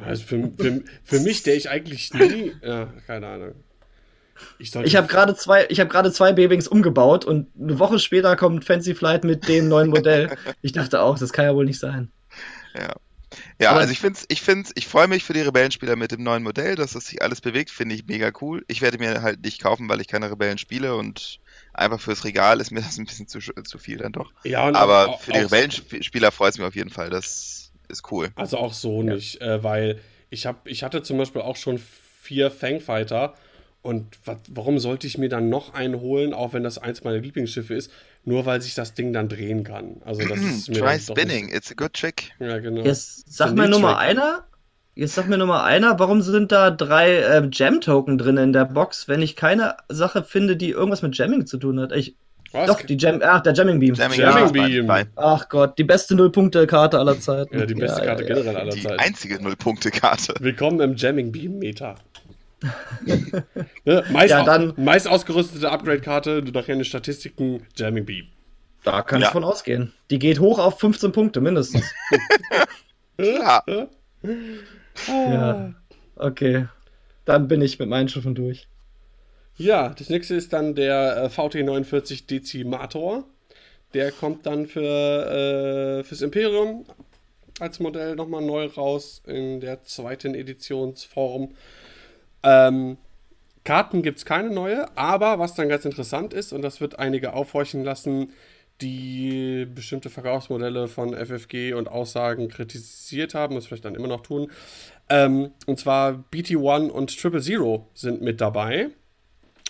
Also 0.00 0.24
für, 0.24 0.50
für, 0.58 0.82
für 1.04 1.20
mich, 1.20 1.42
der 1.42 1.54
ich 1.54 1.68
eigentlich 1.68 2.14
nie. 2.14 2.54
Ja, 2.62 2.86
keine 3.06 3.26
Ahnung. 3.26 3.54
Ich, 4.58 4.74
Ich 4.74 4.96
habe 4.96 5.08
gerade 5.08 5.34
zwei, 5.34 5.66
ich 5.68 5.78
habe 5.78 5.90
gerade 5.90 6.10
zwei 6.10 6.32
B-Wings 6.32 6.68
umgebaut 6.68 7.26
und 7.26 7.48
eine 7.60 7.78
Woche 7.78 7.98
später 7.98 8.34
kommt 8.34 8.64
Fancy 8.64 8.94
Flight 8.94 9.24
mit 9.24 9.46
dem 9.46 9.68
neuen 9.68 9.90
Modell. 9.90 10.30
Ich 10.62 10.72
dachte 10.72 11.02
auch, 11.02 11.18
das 11.18 11.34
kann 11.34 11.44
ja 11.44 11.54
wohl 11.54 11.66
nicht 11.66 11.80
sein. 11.80 12.10
Ja. 12.74 12.94
Ja, 13.60 13.70
Aber- 13.70 13.80
also 13.80 13.92
ich 13.92 14.00
find's, 14.00 14.24
ich 14.28 14.40
find's, 14.42 14.72
ich 14.74 14.86
freue 14.86 15.08
mich 15.08 15.24
für 15.24 15.32
die 15.32 15.40
Rebellenspieler 15.40 15.96
mit 15.96 16.12
dem 16.12 16.22
neuen 16.22 16.42
Modell, 16.42 16.74
dass 16.76 16.92
das 16.92 17.06
sich 17.06 17.22
alles 17.22 17.40
bewegt, 17.40 17.70
finde 17.70 17.94
ich 17.94 18.06
mega 18.06 18.30
cool. 18.40 18.64
Ich 18.68 18.80
werde 18.82 18.98
mir 18.98 19.22
halt 19.22 19.42
nicht 19.42 19.60
kaufen, 19.60 19.88
weil 19.88 20.00
ich 20.00 20.08
keine 20.08 20.30
Rebellen 20.30 20.58
spiele 20.58 20.94
und 20.96 21.40
einfach 21.74 22.00
fürs 22.00 22.24
Regal 22.24 22.60
ist 22.60 22.70
mir 22.70 22.80
das 22.82 22.98
ein 22.98 23.06
bisschen 23.06 23.28
zu, 23.28 23.38
zu 23.40 23.78
viel 23.78 23.98
dann 23.98 24.12
doch. 24.12 24.32
ja, 24.44 24.62
Aber 24.72 25.08
auch- 25.08 25.20
für 25.20 25.32
die 25.32 25.38
Rebellenspieler 25.40 26.32
freut 26.32 26.52
es 26.52 26.58
mich 26.58 26.66
auf 26.66 26.74
jeden 26.76 26.90
Fall. 26.90 27.10
Das 27.10 27.72
ist 27.88 28.10
cool. 28.12 28.30
Also 28.36 28.58
auch 28.58 28.72
so 28.74 29.02
nicht, 29.02 29.40
äh, 29.40 29.62
weil 29.62 30.00
ich 30.30 30.44
habe, 30.46 30.58
ich 30.68 30.82
hatte 30.82 31.02
zum 31.02 31.16
Beispiel 31.18 31.40
auch 31.40 31.56
schon 31.56 31.80
vier 32.22 32.50
Fangfighter 32.50 33.34
und 33.80 34.18
wa 34.26 34.36
warum 34.48 34.78
sollte 34.78 35.06
ich 35.06 35.16
mir 35.16 35.28
dann 35.30 35.48
noch 35.48 35.72
einen 35.72 36.00
holen, 36.00 36.34
auch 36.34 36.52
wenn 36.52 36.62
das 36.64 36.76
eins 36.78 37.04
meiner 37.04 37.18
Lieblingsschiffe 37.18 37.74
ist, 37.74 37.90
nur 38.24 38.46
weil 38.46 38.60
sich 38.60 38.74
das 38.74 38.94
Ding 38.94 39.12
dann 39.12 39.28
drehen 39.28 39.64
kann. 39.64 40.02
Also 40.04 40.22
das 40.26 40.38
ist 40.40 40.68
mir 40.68 40.78
Try 40.80 40.98
spinning, 41.00 41.46
Nicht, 41.46 41.54
it's 41.56 41.70
a 41.70 41.74
good 41.74 41.92
trick. 41.94 42.32
ja, 42.40 42.58
genau. 42.58 42.82
Jetzt 42.84 43.32
sag 43.32 43.54
mir 43.54 43.68
nur 43.68 43.80
mal 43.80 43.96
einer. 43.96 44.44
Jetzt 44.94 45.14
sag 45.14 45.28
mir 45.28 45.38
nur 45.38 45.46
mal 45.46 45.62
einer, 45.64 45.98
warum 46.00 46.22
sind 46.22 46.50
da 46.50 46.72
drei 46.72 47.18
äh, 47.18 47.46
Gem-Token 47.48 48.18
drin 48.18 48.36
in 48.36 48.52
der 48.52 48.64
Box, 48.64 49.06
wenn 49.06 49.22
ich 49.22 49.36
keine 49.36 49.76
Sache 49.88 50.24
finde, 50.24 50.56
die 50.56 50.70
irgendwas 50.70 51.02
mit 51.02 51.16
Jamming 51.16 51.46
zu 51.46 51.56
tun 51.56 51.78
hat? 51.78 51.92
Ich, 51.92 52.16
Was? 52.50 52.66
doch, 52.66 52.82
die 52.82 52.96
Gem, 52.96 53.20
ach, 53.22 53.40
der 53.42 53.52
Jamming 53.54 53.78
Beam. 53.78 53.94
Jamming, 53.94 54.18
Jamming 54.18 54.56
ja, 54.56 54.66
Beam. 54.66 54.86
bei- 54.88 55.06
Ach 55.14 55.48
Gott, 55.48 55.78
die 55.78 55.84
beste 55.84 56.16
Null-Punkte-Karte 56.16 56.98
aller 56.98 57.20
Zeiten. 57.20 57.56
ja, 57.56 57.64
die 57.66 57.74
beste 57.74 58.02
Karte 58.02 58.24
ja, 58.24 58.28
ja. 58.30 58.34
generell 58.34 58.56
aller 58.56 58.72
Die 58.72 58.82
Zeiten. 58.82 58.98
einzige 58.98 59.40
Null-Punkte-Karte. 59.40 60.34
Willkommen 60.40 60.80
im 60.80 60.96
Jamming 60.96 61.30
Beam 61.30 61.60
Meta. 61.60 61.94
Ne? 63.84 64.04
meist, 64.10 64.30
Ja, 64.30 64.44
dann- 64.44 64.74
meist 64.76 65.06
ausgerüstete 65.08 65.70
Upgrade-Karte, 65.70 66.42
du 66.42 66.52
nachher 66.52 66.72
in 66.72 66.80
den 66.80 66.84
Statistiken 66.84 67.66
Jamming 67.76 68.04
Beam. 68.04 68.26
Da 68.84 69.02
kann 69.02 69.20
Ja. 69.20 69.26
ich 69.28 69.32
von 69.32 69.44
ausgehen. 69.44 69.92
Die 70.10 70.18
geht 70.18 70.40
hoch 70.40 70.58
auf 70.58 70.78
15 70.80 71.12
Punkte 71.12 71.40
mindestens. 71.40 71.84
Ja, 73.20 73.64
ja. 75.08 75.74
Okay. 76.16 76.66
Dann 77.24 77.48
bin 77.48 77.60
ich 77.62 77.78
mit 77.78 77.88
meinen 77.88 78.08
Schiffen 78.08 78.34
durch. 78.34 78.68
Ja, 79.56 79.88
das 79.90 80.08
nächste 80.08 80.34
ist 80.36 80.52
dann 80.52 80.74
der 80.76 81.24
äh, 81.24 81.26
VT49 81.26 82.26
Dezimator. 82.28 83.24
Der 83.92 84.12
kommt 84.12 84.46
dann 84.46 84.66
für, 84.66 84.80
äh, 86.00 86.04
fürs 86.04 86.20
Imperium 86.22 86.84
als 87.58 87.80
Modell 87.80 88.14
nochmal 88.14 88.42
neu 88.42 88.66
raus 88.66 89.20
in 89.26 89.60
der 89.60 89.82
zweiten 89.82 90.34
Editionsform. 90.36 91.54
Ähm, 92.48 92.96
Karten 93.64 94.00
gibt 94.00 94.16
es 94.16 94.24
keine 94.24 94.48
neue, 94.48 94.86
aber 94.96 95.38
was 95.38 95.54
dann 95.54 95.68
ganz 95.68 95.84
interessant 95.84 96.32
ist, 96.32 96.54
und 96.54 96.62
das 96.62 96.80
wird 96.80 96.98
einige 96.98 97.34
aufhorchen 97.34 97.84
lassen, 97.84 98.32
die 98.80 99.66
bestimmte 99.66 100.08
Verkaufsmodelle 100.08 100.88
von 100.88 101.14
FFG 101.14 101.74
und 101.74 101.88
Aussagen 101.88 102.48
kritisiert 102.48 103.34
haben, 103.34 103.54
das 103.54 103.66
vielleicht 103.66 103.84
dann 103.84 103.94
immer 103.94 104.08
noch 104.08 104.22
tun. 104.22 104.50
Ähm, 105.10 105.50
und 105.66 105.78
zwar 105.78 106.24
BT1 106.32 106.88
und 106.88 107.20
Triple 107.20 107.42
Zero 107.42 107.88
sind 107.92 108.22
mit 108.22 108.40
dabei. 108.40 108.88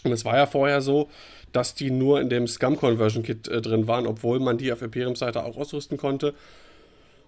Und 0.04 0.12
es 0.12 0.24
war 0.24 0.36
ja 0.36 0.46
vorher 0.46 0.80
so, 0.80 1.08
dass 1.50 1.74
die 1.74 1.90
nur 1.90 2.20
in 2.20 2.28
dem 2.28 2.46
Scum 2.46 2.76
Conversion 2.76 3.24
Kit 3.24 3.48
äh, 3.48 3.60
drin 3.60 3.88
waren, 3.88 4.06
obwohl 4.06 4.38
man 4.38 4.58
die 4.58 4.70
auf 4.70 4.82
Imperium-Seite 4.82 5.42
auch 5.42 5.56
ausrüsten 5.56 5.96
konnte. 5.96 6.34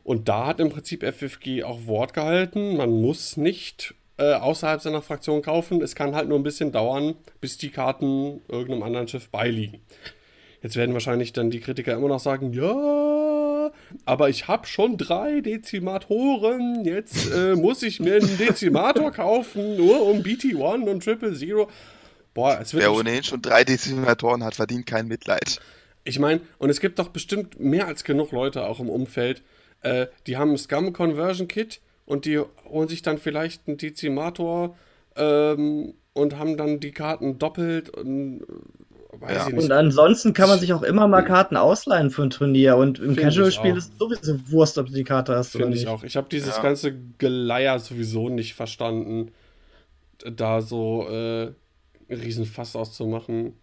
Und 0.05 0.29
da 0.29 0.47
hat 0.47 0.61
im 0.61 0.71
Prinzip 0.71 1.03
FFG 1.03 1.65
auch 1.65 1.87
Wort 1.87 2.15
gehalten. 2.15 2.77
Man 2.77 2.91
muss 2.91 3.37
nicht 3.37 3.95
äh, 4.21 4.35
außerhalb 4.35 4.83
seiner 4.83 5.01
Fraktion 5.01 5.41
kaufen. 5.41 5.81
Es 5.81 5.95
kann 5.95 6.15
halt 6.15 6.29
nur 6.29 6.39
ein 6.39 6.43
bisschen 6.43 6.73
dauern, 6.73 7.15
bis 7.41 7.57
die 7.57 7.71
Karten 7.71 8.43
irgendeinem 8.49 8.83
anderen 8.83 9.09
Schiff 9.09 9.31
beiliegen. 9.31 9.81
Jetzt 10.63 10.77
werden 10.77 10.93
wahrscheinlich 10.93 11.33
dann 11.33 11.51
die 11.51 11.61
Kritiker 11.61 11.95
immer 11.95 12.09
noch 12.09 12.21
sagen, 12.21 12.53
ja, 12.53 13.71
aber 14.05 14.29
ich 14.29 14.47
habe 14.47 14.67
schon 14.67 14.99
drei 14.99 15.41
Dezimatoren, 15.41 16.85
jetzt 16.85 17.33
äh, 17.33 17.55
muss 17.57 17.83
ich 17.83 17.99
mir 17.99 18.17
einen 18.17 18.37
Dezimator 18.37 19.11
kaufen, 19.11 19.79
nur 19.79 20.03
um 20.07 20.19
BT1 20.21 20.87
und 20.87 21.03
Triple 21.03 21.35
Zero. 21.35 21.71
Boah, 22.35 22.59
es 22.61 22.75
wird 22.75 22.85
wer 22.85 22.93
ohnehin 22.93 23.23
schon 23.23 23.41
drei 23.41 23.65
Dezimatoren 23.65 24.45
hat, 24.45 24.55
verdient 24.55 24.85
kein 24.85 25.09
Mitleid. 25.09 25.61
ich 26.05 26.19
meine, 26.19 26.43
und 26.59 26.69
es 26.69 26.81
gibt 26.81 26.99
doch 26.99 27.09
bestimmt 27.09 27.59
mehr 27.59 27.87
als 27.87 28.05
genug 28.05 28.33
Leute 28.33 28.67
auch 28.67 28.81
im 28.81 28.91
Umfeld, 28.91 29.43
äh, 29.81 30.09
die 30.27 30.37
haben 30.37 30.51
ein 30.51 30.59
Scum 30.59 30.93
Conversion 30.93 31.49
Kit 31.49 31.81
und 32.11 32.25
die 32.25 32.41
holen 32.69 32.89
sich 32.89 33.03
dann 33.03 33.19
vielleicht 33.19 33.69
einen 33.69 33.77
Dezimator 33.77 34.77
ähm, 35.15 35.95
und 36.13 36.37
haben 36.39 36.57
dann 36.57 36.81
die 36.81 36.91
Karten 36.91 37.39
doppelt 37.39 37.89
und 37.91 38.41
äh, 38.43 39.21
weiß 39.21 39.31
Ja. 39.37 39.47
ich 39.47 39.55
nicht. 39.55 39.65
Und 39.65 39.71
ansonsten 39.73 40.33
kann 40.33 40.49
man 40.49 40.59
sich 40.59 40.73
auch 40.73 40.83
immer 40.83 41.07
mal 41.07 41.23
Karten 41.23 41.57
ausleihen 41.57 42.11
für 42.11 42.25
ein 42.25 42.31
Turnier. 42.31 42.77
Und 42.77 42.99
im 42.99 43.15
Find 43.15 43.21
Casual-Spiel 43.21 43.77
ist 43.77 43.93
es 43.93 43.99
sowieso 43.99 44.41
Wurst, 44.51 44.77
ob 44.79 44.87
du 44.87 44.93
die 44.93 45.05
Karte 45.05 45.37
hast 45.37 45.55
oder 45.55 45.67
Finde 45.67 45.77
nicht. 45.77 45.85
ich 45.85 45.89
auch. 45.89 46.03
Ich 46.03 46.17
habe 46.17 46.29
dieses 46.29 46.57
Ja. 46.57 46.63
ganze 46.63 46.97
Geleier 47.19 47.79
sowieso 47.79 48.29
nicht 48.29 48.55
verstanden, 48.55 49.31
da 50.19 50.61
so 50.63 51.07
äh, 51.09 51.53
einen 52.09 52.21
riesen 52.21 52.45
Fass 52.45 52.75
auszumachen. 52.75 53.55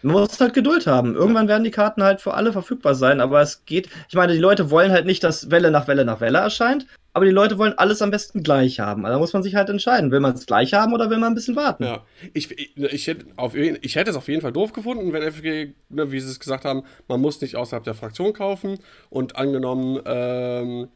Man 0.00 0.14
muss 0.14 0.40
halt 0.40 0.54
Geduld 0.54 0.86
haben. 0.86 1.14
Irgendwann 1.14 1.48
werden 1.48 1.64
die 1.64 1.70
Karten 1.70 2.02
halt 2.02 2.22
für 2.22 2.32
alle 2.32 2.52
verfügbar 2.52 2.94
sein, 2.94 3.20
aber 3.20 3.42
es 3.42 3.66
geht. 3.66 3.90
Ich 4.08 4.14
meine, 4.14 4.32
die 4.32 4.38
Leute 4.38 4.70
wollen 4.70 4.90
halt 4.90 5.04
nicht, 5.04 5.22
dass 5.22 5.50
Welle 5.50 5.70
nach 5.70 5.86
Welle 5.86 6.06
nach 6.06 6.22
Welle 6.22 6.38
erscheint, 6.38 6.86
aber 7.12 7.24
die 7.24 7.30
Leute 7.32 7.58
wollen 7.58 7.76
alles 7.76 8.02
am 8.02 8.10
besten 8.10 8.42
gleich 8.42 8.78
haben. 8.78 9.04
Also 9.04 9.16
da 9.16 9.18
muss 9.18 9.32
man 9.32 9.42
sich 9.42 9.56
halt 9.56 9.68
entscheiden. 9.68 10.10
Will 10.10 10.20
man 10.20 10.34
es 10.34 10.46
gleich 10.46 10.74
haben 10.74 10.92
oder 10.92 11.10
will 11.10 11.18
man 11.18 11.32
ein 11.32 11.34
bisschen 11.34 11.56
warten? 11.56 11.84
Ja, 11.84 12.04
ich, 12.32 12.50
ich, 12.52 12.76
ich, 12.76 13.06
hätte 13.06 13.26
auf, 13.36 13.54
ich 13.54 13.96
hätte 13.96 14.10
es 14.10 14.16
auf 14.16 14.28
jeden 14.28 14.42
Fall 14.42 14.52
doof 14.52 14.72
gefunden, 14.72 15.12
wenn 15.12 15.22
FG, 15.22 15.74
ne, 15.88 16.12
wie 16.12 16.20
sie 16.20 16.30
es 16.30 16.38
gesagt 16.38 16.64
haben, 16.64 16.84
man 17.08 17.20
muss 17.20 17.40
nicht 17.40 17.56
außerhalb 17.56 17.82
der 17.82 17.94
Fraktion 17.94 18.32
kaufen 18.32 18.78
und 19.08 19.36
angenommen, 19.36 20.00
ähm, 20.04 20.88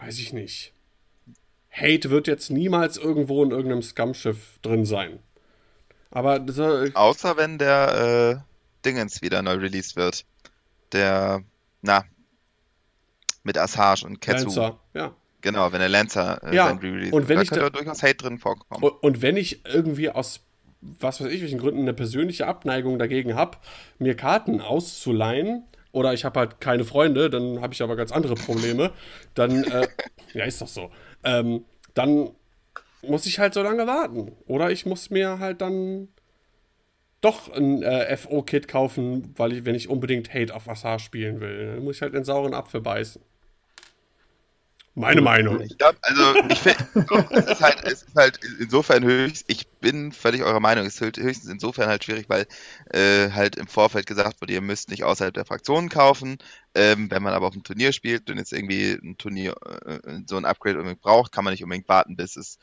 weiß 0.00 0.18
ich 0.18 0.32
nicht. 0.32 0.72
Hate 1.70 2.10
wird 2.10 2.26
jetzt 2.26 2.50
niemals 2.50 2.96
irgendwo 2.96 3.44
in 3.44 3.50
irgendeinem 3.50 3.82
Scum-Schiff 3.82 4.58
drin 4.62 4.86
sein. 4.86 5.18
Aber 6.10 6.40
so, 6.48 6.86
Außer 6.94 7.36
wenn 7.36 7.58
der 7.58 8.40
äh, 8.42 8.86
Dingens 8.86 9.20
wieder 9.20 9.42
neu 9.42 9.56
released 9.56 9.96
wird. 9.96 10.24
Der, 10.92 11.42
na, 11.82 12.04
mit 13.46 13.56
Assange 13.58 14.04
und 14.04 14.20
Ketsu. 14.20 14.44
Lancer, 14.48 14.80
ja. 14.94 15.14
Genau, 15.40 15.72
wenn 15.72 15.78
der 15.80 15.88
Lancer 15.88 16.42
äh, 16.42 16.54
Ja, 16.54 16.66
sein 16.66 16.78
Re-Release 16.78 17.14
und 17.14 17.28
wenn 17.28 17.36
wird. 17.38 17.44
ich 17.44 17.50
da 17.50 17.56
da- 17.56 17.62
könnte 17.62 17.78
durchaus 17.78 18.02
Hate 18.02 18.16
drin 18.16 18.38
vorkommen. 18.38 18.82
Und, 18.82 19.02
und 19.02 19.22
wenn 19.22 19.36
ich 19.36 19.64
irgendwie 19.64 20.10
aus 20.10 20.40
was 21.00 21.20
weiß 21.20 21.28
ich 21.32 21.40
welchen 21.40 21.58
Gründen 21.58 21.80
eine 21.80 21.94
persönliche 21.94 22.46
Abneigung 22.46 22.98
dagegen 22.98 23.34
habe, 23.34 23.58
mir 23.98 24.14
Karten 24.14 24.60
auszuleihen, 24.60 25.64
oder 25.90 26.12
ich 26.12 26.24
habe 26.24 26.38
halt 26.38 26.60
keine 26.60 26.84
Freunde, 26.84 27.30
dann 27.30 27.60
habe 27.60 27.72
ich 27.72 27.82
aber 27.82 27.96
ganz 27.96 28.12
andere 28.12 28.34
Probleme, 28.36 28.92
dann, 29.34 29.64
äh, 29.64 29.88
ja, 30.34 30.44
ist 30.44 30.60
doch 30.60 30.68
so, 30.68 30.90
ähm, 31.24 31.64
dann 31.94 32.30
muss 33.02 33.26
ich 33.26 33.38
halt 33.38 33.54
so 33.54 33.62
lange 33.62 33.86
warten. 33.86 34.32
Oder 34.46 34.70
ich 34.70 34.84
muss 34.86 35.10
mir 35.10 35.38
halt 35.38 35.60
dann 35.60 36.08
doch 37.20 37.50
ein 37.52 37.82
äh, 37.82 38.16
FO-Kit 38.16 38.68
kaufen, 38.68 39.32
weil 39.36 39.52
ich, 39.54 39.64
wenn 39.64 39.74
ich 39.74 39.88
unbedingt 39.88 40.32
Hate 40.34 40.54
auf 40.54 40.66
Wasser 40.66 40.98
spielen 40.98 41.40
will. 41.40 41.74
Dann 41.76 41.84
muss 41.84 41.96
ich 41.96 42.02
halt 42.02 42.14
den 42.14 42.24
sauren 42.24 42.54
Apfel 42.54 42.80
beißen. 42.80 43.22
Meine 44.98 45.20
Meinung. 45.20 45.60
Ich 45.60 45.76
glaub, 45.76 45.94
also 46.00 46.34
ich 46.48 46.58
finde, 46.58 46.82
es, 47.30 47.44
ist 47.44 47.60
halt, 47.60 47.84
es 47.84 48.02
ist 48.02 48.16
halt 48.16 48.40
insofern 48.58 49.04
höchst, 49.04 49.44
ich 49.46 49.68
bin 49.68 50.10
völlig 50.10 50.42
eurer 50.42 50.58
Meinung, 50.58 50.86
es 50.86 50.98
ist 50.98 51.18
höchstens 51.18 51.50
insofern 51.50 51.90
halt 51.90 52.02
schwierig, 52.02 52.30
weil 52.30 52.46
äh, 52.94 53.30
halt 53.30 53.56
im 53.56 53.66
Vorfeld 53.66 54.06
gesagt 54.06 54.40
wurde, 54.40 54.54
ihr 54.54 54.62
müsst 54.62 54.88
nicht 54.88 55.04
außerhalb 55.04 55.34
der 55.34 55.44
Fraktionen 55.44 55.90
kaufen. 55.90 56.38
Ähm, 56.74 57.10
wenn 57.10 57.22
man 57.22 57.34
aber 57.34 57.46
auf 57.46 57.52
einem 57.52 57.62
Turnier 57.62 57.92
spielt 57.92 58.30
und 58.30 58.38
jetzt 58.38 58.54
irgendwie 58.54 58.92
ein 58.92 59.18
Turnier, 59.18 59.54
äh, 59.84 60.20
so 60.26 60.38
ein 60.38 60.46
Upgrade 60.46 60.78
unbedingt 60.78 61.02
braucht, 61.02 61.30
kann 61.30 61.44
man 61.44 61.52
nicht 61.52 61.62
unbedingt 61.62 61.90
warten, 61.90 62.16
bis 62.16 62.36
es 62.36 62.58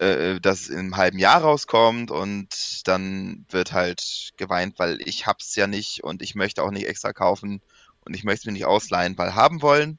äh, 0.00 0.40
dass 0.40 0.62
es 0.62 0.68
in 0.70 0.78
einem 0.78 0.96
halben 0.96 1.18
Jahr 1.18 1.42
rauskommt 1.42 2.10
und 2.10 2.88
dann 2.88 3.44
wird 3.50 3.72
halt 3.72 4.30
geweint, 4.38 4.78
weil 4.78 4.98
ich 5.02 5.26
hab's 5.26 5.54
ja 5.56 5.66
nicht 5.66 6.02
und 6.02 6.22
ich 6.22 6.34
möchte 6.34 6.62
auch 6.62 6.70
nicht 6.70 6.86
extra 6.86 7.12
kaufen 7.12 7.60
und 8.06 8.14
ich 8.16 8.24
möchte 8.24 8.40
es 8.40 8.46
mir 8.46 8.52
nicht 8.52 8.64
ausleihen, 8.64 9.18
weil 9.18 9.34
haben 9.34 9.60
wollen 9.60 9.98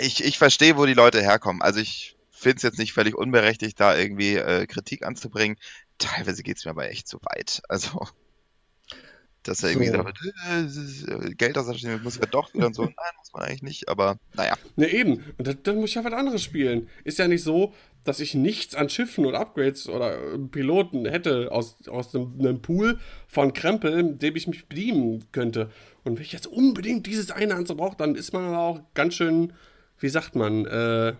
ich, 0.00 0.24
ich 0.24 0.38
verstehe, 0.38 0.76
wo 0.76 0.86
die 0.86 0.94
Leute 0.94 1.20
herkommen. 1.20 1.62
Also 1.62 1.80
ich 1.80 2.16
finde 2.30 2.56
es 2.56 2.62
jetzt 2.62 2.78
nicht 2.78 2.92
völlig 2.92 3.14
unberechtigt, 3.14 3.78
da 3.80 3.96
irgendwie 3.96 4.36
äh, 4.36 4.66
Kritik 4.66 5.04
anzubringen. 5.04 5.56
Teilweise 5.98 6.42
geht 6.42 6.58
es 6.58 6.64
mir 6.64 6.70
aber 6.70 6.88
echt 6.88 7.08
zu 7.08 7.18
weit. 7.22 7.62
Also, 7.68 8.06
dass 9.42 9.62
er 9.62 9.70
irgendwie 9.70 9.88
so. 9.88 9.96
sagt, 9.96 10.18
äh, 11.08 11.34
Geld 11.34 11.58
ausstehen 11.58 12.02
muss 12.02 12.18
ja 12.18 12.26
doch 12.26 12.52
wieder 12.54 12.66
und 12.66 12.74
so. 12.74 12.82
Nein, 12.82 12.94
muss 13.18 13.32
man 13.32 13.42
eigentlich 13.42 13.62
nicht, 13.62 13.88
aber 13.88 14.18
naja. 14.34 14.54
Ne, 14.76 14.88
eben. 14.88 15.24
Und 15.36 15.46
dann, 15.46 15.58
dann 15.62 15.76
muss 15.76 15.90
ich 15.90 15.96
ja 15.96 16.04
was 16.04 16.12
anderes 16.12 16.42
spielen. 16.42 16.88
Ist 17.04 17.18
ja 17.18 17.26
nicht 17.26 17.42
so, 17.42 17.74
dass 18.04 18.20
ich 18.20 18.34
nichts 18.34 18.74
an 18.74 18.88
Schiffen 18.88 19.26
oder 19.26 19.40
Upgrades 19.40 19.88
oder 19.88 20.34
äh, 20.34 20.38
Piloten 20.38 21.06
hätte 21.06 21.50
aus, 21.50 21.76
aus 21.88 22.14
einem, 22.14 22.34
einem 22.38 22.62
Pool 22.62 22.98
von 23.26 23.52
Krempel, 23.52 24.14
dem 24.14 24.36
ich 24.36 24.46
mich 24.46 24.68
bedienen 24.68 25.24
könnte. 25.32 25.70
Und 26.04 26.16
wenn 26.16 26.22
ich 26.22 26.32
jetzt 26.32 26.46
unbedingt 26.46 27.06
dieses 27.06 27.30
eine 27.30 27.54
Anzug 27.54 27.78
brauche, 27.78 27.96
dann 27.96 28.14
ist 28.14 28.32
man 28.32 28.54
auch 28.54 28.80
ganz 28.94 29.14
schön, 29.14 29.52
wie 30.00 30.08
sagt 30.08 30.34
man, 30.34 30.66
äh, 30.66 31.14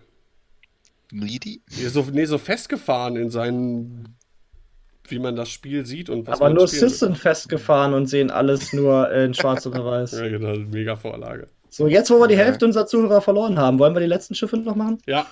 Needy? 1.11 1.61
So, 1.67 2.05
nee, 2.11 2.25
so 2.25 2.37
festgefahren 2.37 3.15
in 3.15 3.29
seinen, 3.29 4.15
wie 5.07 5.19
man 5.19 5.35
das 5.35 5.49
Spiel 5.49 5.85
sieht 5.85 6.09
und 6.09 6.27
was 6.27 6.39
Aber 6.39 6.53
nur 6.53 6.67
Sis 6.67 6.99
sind 6.99 7.17
festgefahren 7.17 7.93
und 7.93 8.07
sehen 8.07 8.29
alles 8.29 8.73
nur 8.73 9.11
in 9.11 9.33
schwarz 9.33 9.65
oder 9.65 9.85
weiß. 9.85 10.11
ja, 10.19 10.27
genau, 10.27 10.55
mega 10.55 10.95
Vorlage. 10.95 11.47
So, 11.69 11.87
jetzt, 11.87 12.09
wo 12.09 12.19
wir 12.19 12.27
die 12.27 12.37
Hälfte 12.37 12.65
unserer 12.65 12.87
Zuhörer 12.87 13.21
verloren 13.21 13.59
haben, 13.59 13.79
wollen 13.79 13.93
wir 13.93 13.99
die 13.99 14.07
letzten 14.07 14.35
Schiffe 14.35 14.57
noch 14.57 14.75
machen? 14.75 14.99
Ja. 15.05 15.27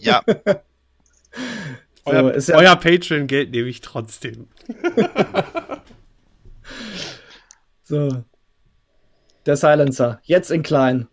Ja. 0.00 0.22
so, 2.04 2.10
euer, 2.10 2.38
ja 2.38 2.54
euer 2.56 2.76
Patreon-Geld 2.76 3.50
nehme 3.52 3.68
ich 3.68 3.80
trotzdem. 3.82 4.48
so. 7.84 8.24
Der 9.44 9.56
Silencer. 9.56 10.20
Jetzt 10.24 10.50
in 10.50 10.64
klein. 10.64 11.06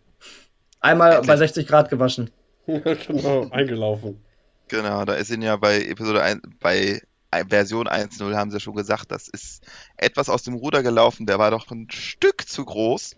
Einmal 0.84 1.12
Endlich. 1.12 1.28
bei 1.28 1.36
60 1.38 1.66
Grad 1.66 1.88
gewaschen. 1.88 2.30
genau, 2.66 3.48
eingelaufen. 3.50 4.22
Genau, 4.68 5.04
da 5.04 5.14
ist 5.14 5.30
ihn 5.30 5.42
ja 5.42 5.56
bei 5.56 5.80
Episode 5.82 6.22
1, 6.22 6.42
bei 6.60 7.00
Version 7.48 7.88
1.0 7.88 8.34
haben 8.34 8.50
sie 8.50 8.60
schon 8.60 8.74
gesagt, 8.74 9.10
das 9.10 9.28
ist 9.28 9.64
etwas 9.96 10.28
aus 10.28 10.42
dem 10.42 10.54
Ruder 10.54 10.82
gelaufen, 10.82 11.26
der 11.26 11.38
war 11.38 11.50
doch 11.50 11.70
ein 11.70 11.88
Stück 11.90 12.46
zu 12.46 12.64
groß. 12.64 13.16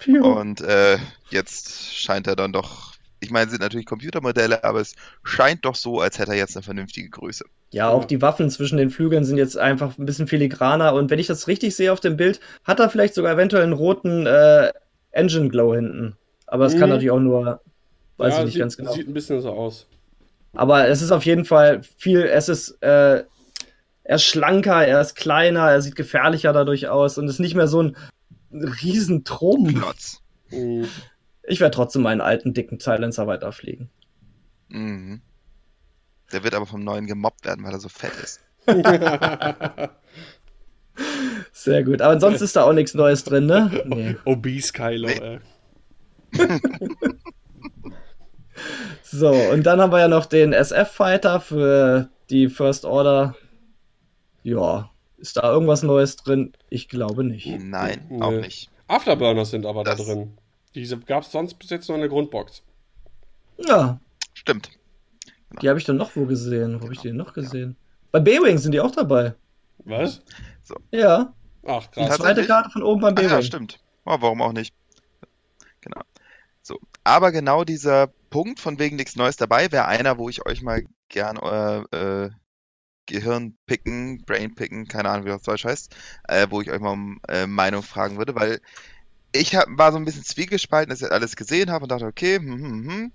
Piu. 0.00 0.24
Und 0.24 0.60
äh, 0.60 0.98
jetzt 1.30 1.94
scheint 1.94 2.26
er 2.26 2.36
dann 2.36 2.52
doch 2.52 2.94
ich 3.20 3.30
meine, 3.30 3.46
es 3.46 3.52
sind 3.52 3.62
natürlich 3.62 3.86
Computermodelle, 3.86 4.64
aber 4.64 4.80
es 4.80 4.94
scheint 5.22 5.64
doch 5.64 5.76
so, 5.76 6.00
als 6.00 6.18
hätte 6.18 6.32
er 6.32 6.36
jetzt 6.36 6.56
eine 6.56 6.62
vernünftige 6.62 7.08
Größe. 7.08 7.46
Ja, 7.70 7.88
auch 7.88 8.04
die 8.04 8.20
Waffen 8.20 8.50
zwischen 8.50 8.76
den 8.76 8.90
Flügeln 8.90 9.24
sind 9.24 9.38
jetzt 9.38 9.56
einfach 9.56 9.96
ein 9.96 10.04
bisschen 10.04 10.26
filigraner 10.26 10.92
und 10.92 11.10
wenn 11.10 11.18
ich 11.18 11.26
das 11.26 11.48
richtig 11.48 11.74
sehe 11.74 11.90
auf 11.90 12.00
dem 12.00 12.18
Bild, 12.18 12.40
hat 12.64 12.80
er 12.80 12.90
vielleicht 12.90 13.14
sogar 13.14 13.32
eventuell 13.32 13.62
einen 13.62 13.72
roten 13.72 14.26
äh, 14.26 14.72
Engine 15.10 15.48
Glow 15.48 15.74
hinten. 15.74 16.16
Aber 16.46 16.66
es 16.66 16.74
mhm. 16.74 16.80
kann 16.80 16.88
natürlich 16.90 17.10
auch 17.10 17.20
nur, 17.20 17.60
weiß 18.16 18.34
ja, 18.34 18.38
ich 18.40 18.44
nicht 18.44 18.52
sieht, 18.54 18.60
ganz 18.60 18.76
genau. 18.76 18.92
Sieht 18.92 19.08
ein 19.08 19.14
bisschen 19.14 19.40
so 19.40 19.50
aus. 19.50 19.86
Aber 20.52 20.88
es 20.88 21.02
ist 21.02 21.10
auf 21.10 21.24
jeden 21.26 21.44
Fall 21.44 21.82
viel, 21.82 22.22
es 22.22 22.48
ist, 22.48 22.82
äh, 22.82 23.24
er 24.04 24.16
ist 24.16 24.24
schlanker, 24.24 24.86
er 24.86 25.00
ist 25.00 25.14
kleiner, 25.14 25.70
er 25.70 25.80
sieht 25.80 25.96
gefährlicher 25.96 26.52
dadurch 26.52 26.88
aus 26.88 27.18
und 27.18 27.28
ist 27.28 27.40
nicht 27.40 27.54
mehr 27.54 27.68
so 27.68 27.82
ein 27.82 27.96
Riesentrom. 28.52 29.74
Klotz. 29.74 30.22
Mhm. 30.50 30.86
Ich 31.42 31.60
werde 31.60 31.74
trotzdem 31.74 32.02
meinen 32.02 32.20
alten, 32.20 32.54
dicken 32.54 32.78
Silencer 32.78 33.26
weiterfliegen. 33.26 33.90
Mhm. 34.68 35.22
Der 36.32 36.44
wird 36.44 36.54
aber 36.54 36.66
vom 36.66 36.84
neuen 36.84 37.06
gemobbt 37.06 37.44
werden, 37.44 37.64
weil 37.64 37.72
er 37.72 37.80
so 37.80 37.88
fett 37.88 38.12
ist. 38.22 38.40
Sehr 41.52 41.84
gut. 41.84 42.00
Aber 42.00 42.18
sonst 42.20 42.40
ist 42.40 42.56
da 42.56 42.64
auch 42.64 42.72
nichts 42.72 42.94
Neues 42.94 43.24
drin, 43.24 43.46
ne? 43.46 43.82
Nee. 43.86 44.16
Obese 44.24 44.72
Kylo, 44.72 45.08
nee. 45.08 45.38
so, 49.02 49.30
und 49.30 49.64
dann 49.64 49.80
haben 49.80 49.92
wir 49.92 50.00
ja 50.00 50.08
noch 50.08 50.26
den 50.26 50.52
SF-Fighter 50.52 51.40
für 51.40 52.08
die 52.30 52.48
First 52.48 52.84
Order. 52.84 53.34
Ja, 54.42 54.90
ist 55.16 55.36
da 55.36 55.50
irgendwas 55.50 55.82
Neues 55.82 56.16
drin? 56.16 56.52
Ich 56.68 56.88
glaube 56.88 57.24
nicht. 57.24 57.46
Nein, 57.46 58.06
nee. 58.10 58.20
auch 58.20 58.30
nicht. 58.30 58.70
Afterburners 58.88 59.50
sind 59.50 59.64
aber 59.64 59.84
das, 59.84 59.96
da 59.96 60.04
drin. 60.04 60.36
Diese 60.74 60.98
gab 60.98 61.22
es 61.22 61.32
sonst 61.32 61.54
bis 61.54 61.70
jetzt 61.70 61.88
nur 61.88 61.96
in 61.96 62.02
der 62.02 62.10
Grundbox. 62.10 62.62
Ja. 63.58 64.00
Stimmt. 64.34 64.70
Genau. 65.48 65.60
Die 65.60 65.68
habe 65.68 65.78
ich 65.78 65.84
dann 65.84 65.96
noch 65.96 66.14
wo 66.16 66.26
gesehen. 66.26 66.80
Wo 66.80 66.84
habe 66.84 66.92
ich 66.92 67.00
die 67.00 67.08
denn 67.08 67.16
noch 67.16 67.32
gesehen? 67.32 67.76
Ja. 67.78 67.98
Bei 68.12 68.20
B-Wing 68.20 68.58
sind 68.58 68.72
die 68.72 68.80
auch 68.80 68.90
dabei. 68.90 69.34
Was? 69.84 70.22
So. 70.62 70.76
Ja. 70.90 71.32
Ach, 71.66 71.90
krass. 71.90 72.16
Die 72.16 72.22
zweite 72.22 72.46
Karte 72.46 72.70
von 72.70 72.82
oben 72.82 73.00
beim 73.00 73.14
B-Wing. 73.14 73.30
Ja, 73.30 73.42
stimmt. 73.42 73.80
Oh, 74.04 74.16
warum 74.20 74.42
auch 74.42 74.52
nicht? 74.52 74.74
Aber 77.04 77.32
genau 77.32 77.64
dieser 77.64 78.08
Punkt 78.30 78.60
von 78.60 78.78
wegen 78.78 78.96
nichts 78.96 79.16
Neues 79.16 79.36
dabei 79.36 79.70
wäre 79.72 79.86
einer, 79.86 80.18
wo 80.18 80.28
ich 80.28 80.46
euch 80.46 80.62
mal 80.62 80.84
gern 81.08 81.38
euer 81.38 81.84
äh, 81.92 82.30
Gehirn 83.06 83.56
picken, 83.66 84.24
Brain 84.24 84.54
picken, 84.54 84.88
keine 84.88 85.10
Ahnung, 85.10 85.26
wie 85.26 85.30
das 85.30 85.42
Deutsch 85.42 85.64
heißt, 85.64 85.94
äh, 86.28 86.46
wo 86.50 86.60
ich 86.62 86.70
euch 86.70 86.80
mal 86.80 86.92
um 86.92 87.20
äh, 87.28 87.46
Meinung 87.46 87.82
fragen 87.82 88.16
würde, 88.16 88.34
weil 88.34 88.60
ich 89.32 89.54
hab, 89.56 89.66
war 89.68 89.92
so 89.92 89.98
ein 89.98 90.04
bisschen 90.04 90.24
zwiegespalten, 90.24 90.90
dass 90.90 91.02
ich 91.02 91.10
alles 91.10 91.36
gesehen 91.36 91.70
habe 91.70 91.84
und 91.84 91.90
dachte, 91.90 92.06
okay, 92.06 92.36
hm, 92.36 92.46
hm, 92.46 92.88
hm, 92.88 93.12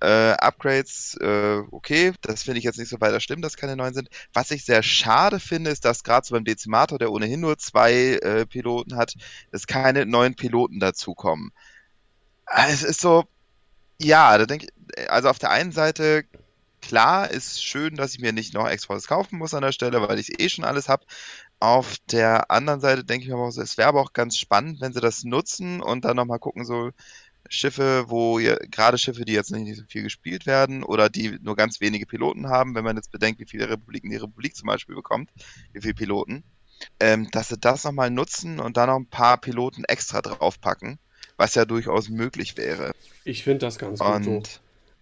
äh, 0.00 0.32
Upgrades, 0.32 1.16
äh, 1.20 1.62
okay, 1.72 2.12
das 2.22 2.44
finde 2.44 2.58
ich 2.58 2.64
jetzt 2.64 2.78
nicht 2.78 2.88
so 2.88 3.00
weiter 3.00 3.20
schlimm, 3.20 3.42
dass 3.42 3.56
keine 3.56 3.76
neuen 3.76 3.94
sind. 3.94 4.08
Was 4.32 4.50
ich 4.52 4.64
sehr 4.64 4.82
schade 4.82 5.40
finde, 5.40 5.70
ist, 5.70 5.84
dass 5.84 6.04
gerade 6.04 6.26
so 6.26 6.34
beim 6.34 6.44
Dezimator, 6.44 6.98
der 6.98 7.10
ohnehin 7.12 7.40
nur 7.40 7.58
zwei 7.58 7.92
äh, 8.22 8.46
Piloten 8.46 8.96
hat, 8.96 9.14
dass 9.50 9.66
keine 9.66 10.06
neuen 10.06 10.36
Piloten 10.36 10.78
dazukommen. 10.80 11.52
Also, 12.46 12.72
es 12.72 12.82
ist 12.82 13.00
so, 13.00 13.24
ja, 14.00 14.38
da 14.38 14.46
denke 14.46 14.66
ich, 14.66 15.10
also 15.10 15.28
auf 15.28 15.38
der 15.38 15.50
einen 15.50 15.72
Seite 15.72 16.24
klar, 16.80 17.30
ist 17.30 17.64
schön, 17.64 17.96
dass 17.96 18.14
ich 18.14 18.20
mir 18.20 18.32
nicht 18.32 18.54
noch 18.54 18.68
extra 18.68 18.98
kaufen 19.00 19.38
muss 19.38 19.54
an 19.54 19.62
der 19.62 19.72
Stelle, 19.72 20.00
weil 20.08 20.18
ich 20.18 20.40
eh 20.40 20.48
schon 20.48 20.64
alles 20.64 20.88
habe. 20.88 21.04
Auf 21.60 21.96
der 22.10 22.50
anderen 22.50 22.80
Seite 22.80 23.04
denke 23.04 23.24
ich 23.26 23.30
mir 23.32 23.36
auch 23.38 23.50
so, 23.50 23.62
es 23.62 23.76
wäre 23.78 23.88
aber 23.88 24.00
auch 24.02 24.12
ganz 24.12 24.36
spannend, 24.36 24.80
wenn 24.80 24.92
sie 24.92 25.00
das 25.00 25.24
nutzen 25.24 25.80
und 25.80 26.04
dann 26.04 26.16
nochmal 26.16 26.38
gucken, 26.38 26.64
so 26.64 26.90
Schiffe, 27.48 28.04
wo 28.08 28.38
ihr, 28.38 28.56
gerade 28.70 28.98
Schiffe, 28.98 29.24
die 29.24 29.32
jetzt 29.32 29.50
nicht 29.50 29.76
so 29.76 29.84
viel 29.88 30.02
gespielt 30.02 30.46
werden 30.46 30.82
oder 30.82 31.08
die 31.08 31.38
nur 31.42 31.56
ganz 31.56 31.80
wenige 31.80 32.06
Piloten 32.06 32.48
haben, 32.48 32.74
wenn 32.74 32.84
man 32.84 32.96
jetzt 32.96 33.12
bedenkt, 33.12 33.40
wie 33.40 33.46
viele 33.46 33.68
Republiken 33.68 34.10
die 34.10 34.16
Republik 34.16 34.56
zum 34.56 34.66
Beispiel 34.66 34.94
bekommt, 34.94 35.30
wie 35.72 35.80
viele 35.80 35.94
Piloten, 35.94 36.44
ähm, 37.00 37.28
dass 37.30 37.48
sie 37.48 37.58
das 37.58 37.84
nochmal 37.84 38.10
nutzen 38.10 38.60
und 38.60 38.76
dann 38.76 38.88
noch 38.88 38.96
ein 38.96 39.08
paar 39.08 39.38
Piloten 39.38 39.84
extra 39.84 40.22
draufpacken, 40.22 40.98
was 41.36 41.54
ja 41.54 41.64
durchaus 41.64 42.08
möglich 42.08 42.56
wäre. 42.56 42.92
Ich 43.24 43.44
finde 43.44 43.66
das 43.66 43.78
ganz 43.78 44.00
gut 44.00 44.24
so. 44.24 44.42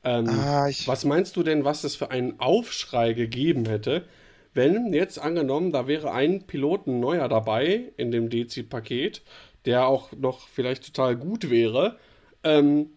Ähm, 0.05 0.28
ah, 0.28 0.69
was 0.85 1.05
meinst 1.05 1.36
du 1.36 1.43
denn, 1.43 1.65
was 1.65 1.82
es 1.85 1.97
für 1.97 2.11
einen 2.11 2.39
Aufschrei 2.39 3.15
gegeben 3.15 3.65
hätte, 3.65 4.05
wenn 4.52 4.93
jetzt 4.93 5.19
angenommen, 5.19 5.73
da 5.73 5.89
wäre 5.89 6.12
ein 6.12 6.47
Piloten 6.47 7.01
neuer 7.01 7.28
dabei 7.28 7.93
in 7.97 8.11
dem 8.11 8.28
DC-Paket, 8.28 9.23
der 9.65 9.86
auch 9.86 10.12
noch 10.12 10.47
vielleicht 10.48 10.85
total 10.85 11.16
gut 11.16 11.51
wäre, 11.51 11.98
ähm, 12.44 12.90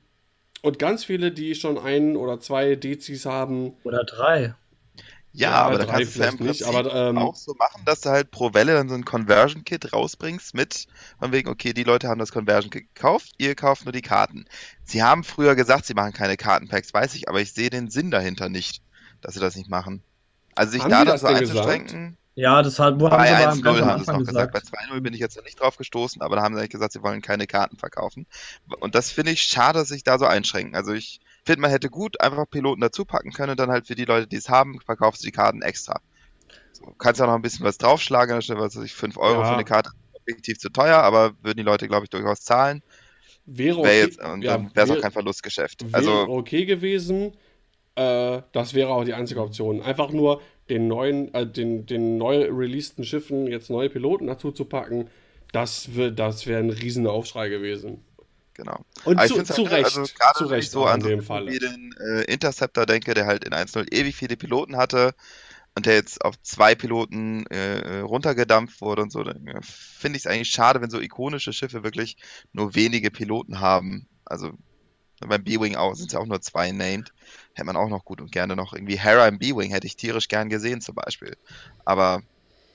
und 0.62 0.80
ganz 0.80 1.06
viele, 1.06 1.32
die 1.32 1.56
schon 1.56 1.78
ein 1.78 2.16
oder 2.18 2.40
zwei 2.40 2.76
DCs 2.76 3.26
haben. 3.26 3.74
Oder 3.84 4.04
drei. 4.04 4.56
Ja, 5.34 5.52
ja 5.52 5.62
aber 5.64 5.78
da 5.78 5.86
kannst 5.86 6.16
du 6.16 6.20
ja 6.20 6.30
im 6.30 6.38
Prinzip 6.38 6.68
nicht, 6.68 6.76
aber, 6.76 6.94
ähm, 7.10 7.18
auch 7.18 7.36
so 7.36 7.54
machen, 7.56 7.84
dass 7.86 8.02
du 8.02 8.10
halt 8.10 8.32
pro 8.32 8.54
Welle 8.54 8.74
dann 8.74 8.90
so 8.90 8.96
ein 8.96 9.06
Conversion-Kit 9.06 9.94
rausbringst 9.94 10.54
mit, 10.54 10.88
von 11.20 11.32
wegen, 11.32 11.50
okay, 11.50 11.74
die 11.74 11.84
Leute 11.84 12.08
haben 12.08 12.20
das 12.20 12.32
Conversion-Kit 12.32 12.94
gekauft, 12.94 13.32
ihr 13.38 13.56
kauft 13.56 13.86
nur 13.86 13.92
die 13.92 14.02
Karten. 14.02 14.46
Sie 14.84 15.04
haben 15.04 15.24
früher 15.24 15.56
gesagt, 15.56 15.86
sie 15.86 15.94
machen 15.94 16.14
keine 16.14 16.38
Kartenpacks, 16.38 16.94
weiß 16.94 17.16
ich, 17.16 17.30
aber 17.30 17.42
ich 17.42 17.54
sehe 17.54 17.70
den 17.70 17.90
Sinn 17.90 18.10
dahinter 18.12 18.50
nicht, 18.50 18.82
dass 19.22 19.34
sie 19.34 19.40
das 19.40 19.56
nicht 19.56 19.70
machen. 19.70 20.02
Also 20.56 20.72
sich 20.72 20.82
Haben 20.82 20.92
da 20.92 21.06
das 21.06 21.22
so 21.22 21.28
einzuschränken. 21.28 22.18
Ja, 22.38 22.62
das 22.62 22.78
hat, 22.78 23.00
wo 23.00 23.10
haben 23.10 23.18
bei 23.18 23.48
1-0 23.48 23.86
haben 23.86 23.98
sie 23.98 24.02
es 24.02 24.08
noch 24.08 24.20
gesagt. 24.20 24.54
gesagt. 24.54 24.72
Bei 24.72 24.96
2-0 24.96 25.02
bin 25.02 25.14
ich 25.14 25.20
jetzt 25.20 25.44
nicht 25.44 25.60
drauf 25.60 25.76
gestoßen, 25.78 26.22
aber 26.22 26.36
da 26.36 26.44
haben 26.44 26.54
sie 26.54 26.60
eigentlich 26.60 26.72
gesagt, 26.72 26.94
sie 26.94 27.02
wollen 27.02 27.22
keine 27.24 27.48
Karten 27.48 27.78
verkaufen. 27.78 28.28
Und 28.80 28.94
das 28.94 29.12
finde 29.12 29.32
ich 29.32 29.42
schade, 29.42 29.80
dass 29.80 29.88
sich 29.88 30.04
da 30.04 30.20
so 30.20 30.26
einschränken. 30.26 30.76
Also 30.76 30.94
ich 30.94 31.20
finde, 31.48 31.62
man 31.62 31.72
hätte 31.72 31.90
gut 31.92 32.22
einfach 32.22 32.50
Piloten 32.50 32.82
dazu 32.82 33.06
packen 33.06 33.34
können 33.34 33.52
und 33.54 33.60
dann 33.62 33.72
halt 33.72 33.88
für 33.88 33.96
die 33.96 34.06
Leute, 34.06 34.28
die 34.28 34.38
es 34.38 34.50
haben, 34.50 34.80
verkaufst 34.86 35.24
du 35.24 35.28
die 35.28 35.34
Karten 35.34 35.64
extra. 35.64 36.02
So, 36.72 36.96
kannst 37.00 37.20
ja 37.20 37.28
noch 37.28 37.36
ein 37.36 37.42
bisschen 37.44 37.66
was 37.66 37.78
draufschlagen, 37.80 38.36
anstelle 38.36 38.60
was 38.62 38.76
weiß 38.76 38.84
ich, 38.86 38.94
5 38.96 39.18
Euro 39.18 39.44
Ja. 39.44 39.46
für 39.46 39.54
eine 39.56 39.66
Karte 39.66 39.92
objektiv 40.14 40.60
zu 40.60 40.70
teuer, 40.72 40.98
aber 41.00 41.34
würden 41.44 41.58
die 41.58 41.64
Leute, 41.64 41.88
glaube 41.88 42.06
ich, 42.06 42.10
durchaus 42.12 42.42
zahlen. 42.42 42.84
Wäre 43.46 43.80
okay, 43.80 44.00
jetzt, 44.00 44.20
und 44.24 44.44
ja, 44.44 44.48
dann 44.48 44.76
wäre 44.76 44.86
es 44.86 44.92
auch 44.92 44.98
kein 45.00 45.12
Verlustgeschäft. 45.12 45.86
wäre 45.86 45.90
Also, 45.92 46.30
okay 46.30 46.66
gewesen. 46.66 47.34
Äh, 47.96 48.42
das 48.54 48.74
wäre 48.76 48.90
auch 48.92 49.06
die 49.06 49.16
einzige 49.16 49.42
Option. 49.42 49.82
Einfach 49.82 50.12
nur 50.12 50.42
den 50.70 50.88
neuen, 50.90 51.34
äh, 51.36 51.48
den, 51.48 51.86
den 51.88 52.18
neu 52.18 52.46
releaseden 52.52 53.06
Schiffen 53.06 53.48
jetzt 53.48 53.70
neue 53.72 53.90
Piloten 53.90 54.28
dazu 54.28 54.52
zu 54.52 54.66
packen, 54.66 55.10
das, 55.54 55.96
wär- 55.96 56.12
das 56.12 56.48
wäre 56.48 56.60
ein 56.62 56.72
riesen 56.72 57.08
Aufschrei 57.08 57.50
gewesen. 57.50 58.04
Genau. 58.58 58.86
Und 59.04 59.22
zu, 59.24 59.44
zu 59.44 59.70
halt, 59.70 59.72
Recht, 59.72 59.86
also 59.86 60.08
gerade 60.14 60.34
zu 60.34 60.46
Recht 60.48 60.72
so 60.72 60.86
an 60.86 61.00
in 61.00 61.02
so 61.02 61.10
dem 61.10 61.22
Falle. 61.22 61.54
wie 61.54 61.60
den 61.60 61.96
äh, 62.00 62.24
Interceptor 62.24 62.86
denke, 62.86 63.14
der 63.14 63.26
halt 63.28 63.46
in 63.46 63.54
1.0 63.54 63.94
ewig 63.94 64.16
viele 64.16 64.38
Piloten 64.38 64.78
hatte 64.78 65.16
und 65.76 65.86
der 65.86 65.96
jetzt 65.96 66.26
auf 66.26 66.42
zwei 66.42 66.76
Piloten 66.76 67.46
äh, 67.48 68.00
äh, 68.00 68.02
runtergedampft 68.02 68.82
wurde 68.82 69.04
und 69.04 69.12
so, 69.12 69.24
finde 69.62 70.18
ich 70.18 70.26
es 70.26 70.28
eigentlich 70.28 70.50
schade, 70.50 70.82
wenn 70.82 70.90
so 70.90 71.00
ikonische 71.00 71.54
Schiffe 71.54 71.84
wirklich 71.84 72.18
nur 72.54 72.76
wenige 72.76 73.12
Piloten 73.12 73.60
haben. 73.62 74.08
Also 74.26 74.52
beim 75.22 75.44
B-Wing 75.44 75.76
auch 75.76 75.96
sind 75.96 76.08
es 76.08 76.14
ja 76.14 76.20
auch 76.20 76.26
nur 76.26 76.42
zwei 76.42 76.72
named. 76.72 77.14
Hätte 77.54 77.66
man 77.66 77.78
auch 77.78 77.90
noch 77.90 78.06
gut 78.06 78.22
und 78.22 78.32
gerne 78.32 78.56
noch 78.56 78.74
irgendwie 78.74 79.00
Hera 79.00 79.28
im 79.28 79.40
B-Wing 79.40 79.72
hätte 79.72 79.88
ich 79.88 79.96
tierisch 79.98 80.28
gern 80.28 80.50
gesehen 80.50 80.82
zum 80.82 80.96
Beispiel. 80.96 81.38
Aber 81.86 82.24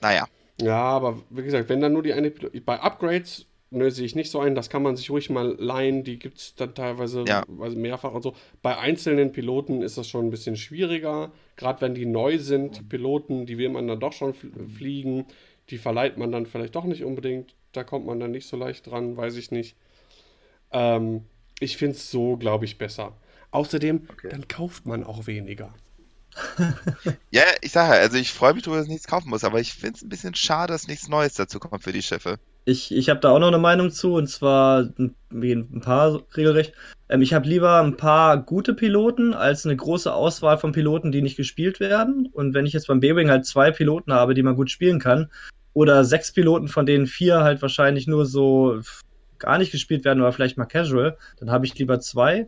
naja, 0.01 0.27
Ja, 0.57 0.75
aber 0.75 1.23
wie 1.29 1.43
gesagt, 1.43 1.69
wenn 1.69 1.81
dann 1.81 1.93
nur 1.93 2.03
die 2.03 2.13
eine 2.13 2.31
Pilo 2.31 2.49
bei 2.65 2.79
Upgrades 2.79 3.47
ne, 3.73 3.91
sehe 3.91 4.05
ich 4.05 4.15
nicht 4.15 4.31
so 4.31 4.39
ein, 4.39 4.55
das 4.55 4.69
kann 4.69 4.83
man 4.83 4.95
sich 4.95 5.09
ruhig 5.09 5.29
mal 5.29 5.55
leihen, 5.59 6.03
die 6.03 6.19
gibt 6.19 6.37
es 6.37 6.55
dann 6.55 6.73
teilweise 6.75 7.25
Ja. 7.27 7.43
also 7.59 7.77
mehrfach 7.77 8.13
und 8.13 8.21
so. 8.21 8.35
Bei 8.61 8.77
einzelnen 8.77 9.31
Piloten 9.31 9.81
ist 9.81 9.97
das 9.97 10.07
schon 10.07 10.27
ein 10.27 10.31
bisschen 10.31 10.55
schwieriger, 10.55 11.31
gerade 11.57 11.81
wenn 11.81 11.95
die 11.95 12.05
neu 12.05 12.37
sind, 12.39 12.77
die 12.77 12.83
Piloten, 12.83 13.45
die 13.45 13.57
will 13.57 13.69
man 13.69 13.87
dann 13.87 13.99
doch 13.99 14.13
schon 14.13 14.33
fl 14.33 14.51
fliegen, 14.77 15.25
die 15.69 15.77
verleiht 15.77 16.17
man 16.17 16.31
dann 16.31 16.45
vielleicht 16.45 16.75
doch 16.75 16.85
nicht 16.85 17.03
unbedingt, 17.03 17.55
da 17.73 17.83
kommt 17.83 18.05
man 18.05 18.19
dann 18.19 18.31
nicht 18.31 18.47
so 18.47 18.57
leicht 18.57 18.87
dran, 18.89 19.17
weiß 19.17 19.35
ich 19.37 19.51
nicht. 19.51 19.75
Ähm, 20.71 21.25
ich 21.59 21.77
finde 21.77 21.95
es 21.95 22.09
so, 22.11 22.37
glaube 22.37 22.65
ich, 22.65 22.77
besser. 22.77 23.15
Außerdem, 23.51 24.07
dann 24.29 24.47
kauft 24.47 24.85
man 24.85 25.03
auch 25.03 25.27
weniger. 25.27 25.73
Ja, 27.31 27.43
ich 27.61 27.71
sage 27.71 27.93
also 27.93 28.17
ich 28.17 28.31
freue 28.31 28.53
mich 28.53 28.63
darüber, 28.63 28.77
dass 28.77 28.87
ich 28.87 28.91
nichts 28.91 29.07
kaufen 29.07 29.29
muss, 29.29 29.43
aber 29.43 29.59
ich 29.59 29.73
finde 29.73 29.97
es 29.97 30.03
ein 30.03 30.09
bisschen 30.09 30.35
schade, 30.35 30.73
dass 30.73 30.87
nichts 30.87 31.07
Neues 31.07 31.35
dazu 31.35 31.59
kommt 31.59 31.83
für 31.83 31.91
die 31.93 32.01
Schiffe. 32.01 32.39
Ich, 32.65 32.93
ich 32.95 33.09
habe 33.09 33.19
da 33.19 33.29
auch 33.31 33.39
noch 33.39 33.49
eine 33.49 33.57
Meinung 33.57 33.91
zu, 33.91 34.13
und 34.13 34.27
zwar 34.27 34.89
ein, 34.97 35.15
wie 35.29 35.51
ein 35.51 35.81
paar 35.81 36.21
regelrecht. 36.37 36.73
Ähm, 37.09 37.21
ich 37.21 37.33
habe 37.33 37.47
lieber 37.47 37.81
ein 37.81 37.97
paar 37.97 38.37
gute 38.37 38.73
Piloten 38.73 39.33
als 39.33 39.65
eine 39.65 39.75
große 39.75 40.13
Auswahl 40.13 40.57
von 40.57 40.71
Piloten, 40.71 41.11
die 41.11 41.21
nicht 41.21 41.35
gespielt 41.35 41.79
werden. 41.79 42.29
Und 42.31 42.53
wenn 42.53 42.65
ich 42.65 42.73
jetzt 42.73 42.87
beim 42.87 43.01
B-Wing 43.01 43.29
halt 43.29 43.45
zwei 43.45 43.71
Piloten 43.71 44.13
habe, 44.13 44.33
die 44.33 44.43
man 44.43 44.55
gut 44.55 44.71
spielen 44.71 44.99
kann, 44.99 45.29
oder 45.73 46.03
sechs 46.05 46.31
Piloten, 46.31 46.67
von 46.67 46.85
denen 46.85 47.07
vier 47.07 47.41
halt 47.41 47.61
wahrscheinlich 47.61 48.07
nur 48.07 48.25
so 48.25 48.79
gar 49.39 49.57
nicht 49.57 49.71
gespielt 49.71 50.05
werden 50.05 50.21
oder 50.21 50.31
vielleicht 50.31 50.57
mal 50.57 50.65
casual, 50.65 51.17
dann 51.39 51.51
habe 51.51 51.65
ich 51.65 51.77
lieber 51.77 51.99
zwei. 51.99 52.47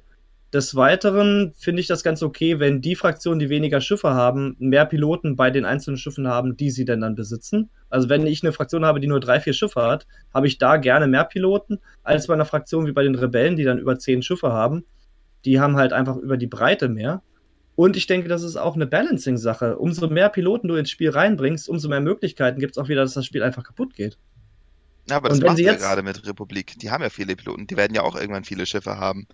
Des 0.54 0.76
Weiteren 0.76 1.54
finde 1.58 1.82
ich 1.82 1.88
das 1.88 2.02
ganz 2.04 2.24
okay, 2.24 2.60
wenn 2.60 2.80
die 2.80 2.96
Fraktionen, 2.96 3.40
die 3.40 3.50
weniger 3.50 3.82
Schiffe 3.82 4.14
haben, 4.14 4.56
mehr 4.60 4.86
Piloten 4.86 5.36
bei 5.36 5.52
den 5.52 5.66
einzelnen 5.66 5.98
Schiffen 5.98 6.28
haben, 6.28 6.56
die 6.56 6.70
sie 6.72 6.86
denn 6.86 7.02
dann 7.02 7.16
besitzen. 7.16 7.70
Also 7.90 8.08
wenn 8.08 8.26
ich 8.26 8.42
eine 8.42 8.54
Fraktion 8.54 8.86
habe, 8.86 9.02
die 9.02 9.08
nur 9.08 9.20
drei, 9.20 9.42
vier 9.42 9.54
Schiffe 9.54 9.82
hat, 9.82 10.08
habe 10.34 10.48
ich 10.48 10.58
da 10.58 10.78
gerne 10.78 11.08
mehr 11.08 11.26
Piloten, 11.26 11.80
als 12.04 12.28
bei 12.28 12.36
einer 12.36 12.46
Fraktion 12.46 12.86
wie 12.88 12.94
bei 12.94 13.04
den 13.04 13.16
Rebellen, 13.16 13.58
die 13.58 13.64
dann 13.64 13.80
über 13.80 13.98
zehn 14.00 14.22
Schiffe 14.22 14.54
haben. 14.54 14.86
Die 15.44 15.60
haben 15.60 15.76
halt 15.76 15.92
einfach 15.92 16.16
über 16.16 16.38
die 16.38 16.48
Breite 16.48 16.88
mehr. 16.88 17.22
Und 17.76 17.98
ich 17.98 18.08
denke, 18.08 18.30
das 18.30 18.42
ist 18.44 18.56
auch 18.56 18.76
eine 18.76 18.88
Balancing-Sache. 18.88 19.78
Umso 19.78 20.08
mehr 20.08 20.30
Piloten 20.30 20.70
du 20.70 20.76
ins 20.76 20.90
Spiel 20.90 21.10
reinbringst, 21.10 21.68
umso 21.68 21.90
mehr 21.90 22.00
Möglichkeiten 22.00 22.62
gibt 22.62 22.78
es 22.78 22.82
auch 22.82 22.88
wieder, 22.88 23.02
dass 23.02 23.14
das 23.16 23.26
Spiel 23.26 23.44
einfach 23.44 23.64
kaputt 23.64 23.94
geht. 23.94 24.18
Ja, 25.10 25.18
aber 25.18 25.30
das 25.30 25.42
machen 25.42 25.58
sie 25.58 25.66
wir 25.66 25.74
jetzt- 25.74 25.82
gerade 25.82 26.02
mit 26.02 26.26
Republik. 26.26 26.80
Die 26.80 26.90
haben 26.92 27.04
ja 27.04 27.10
viele 27.10 27.36
Piloten, 27.36 27.68
die 27.68 27.76
werden 27.76 27.94
ja 27.94 28.04
auch 28.04 28.16
irgendwann 28.16 28.46
viele 28.46 28.66
Schiffe 28.66 28.98
haben. 28.98 29.28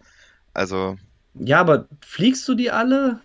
Also, 0.54 0.98
Ja, 1.36 1.60
aber 1.60 1.88
fliegst 2.06 2.48
du 2.48 2.56
die 2.56 2.72
alle? 2.72 3.20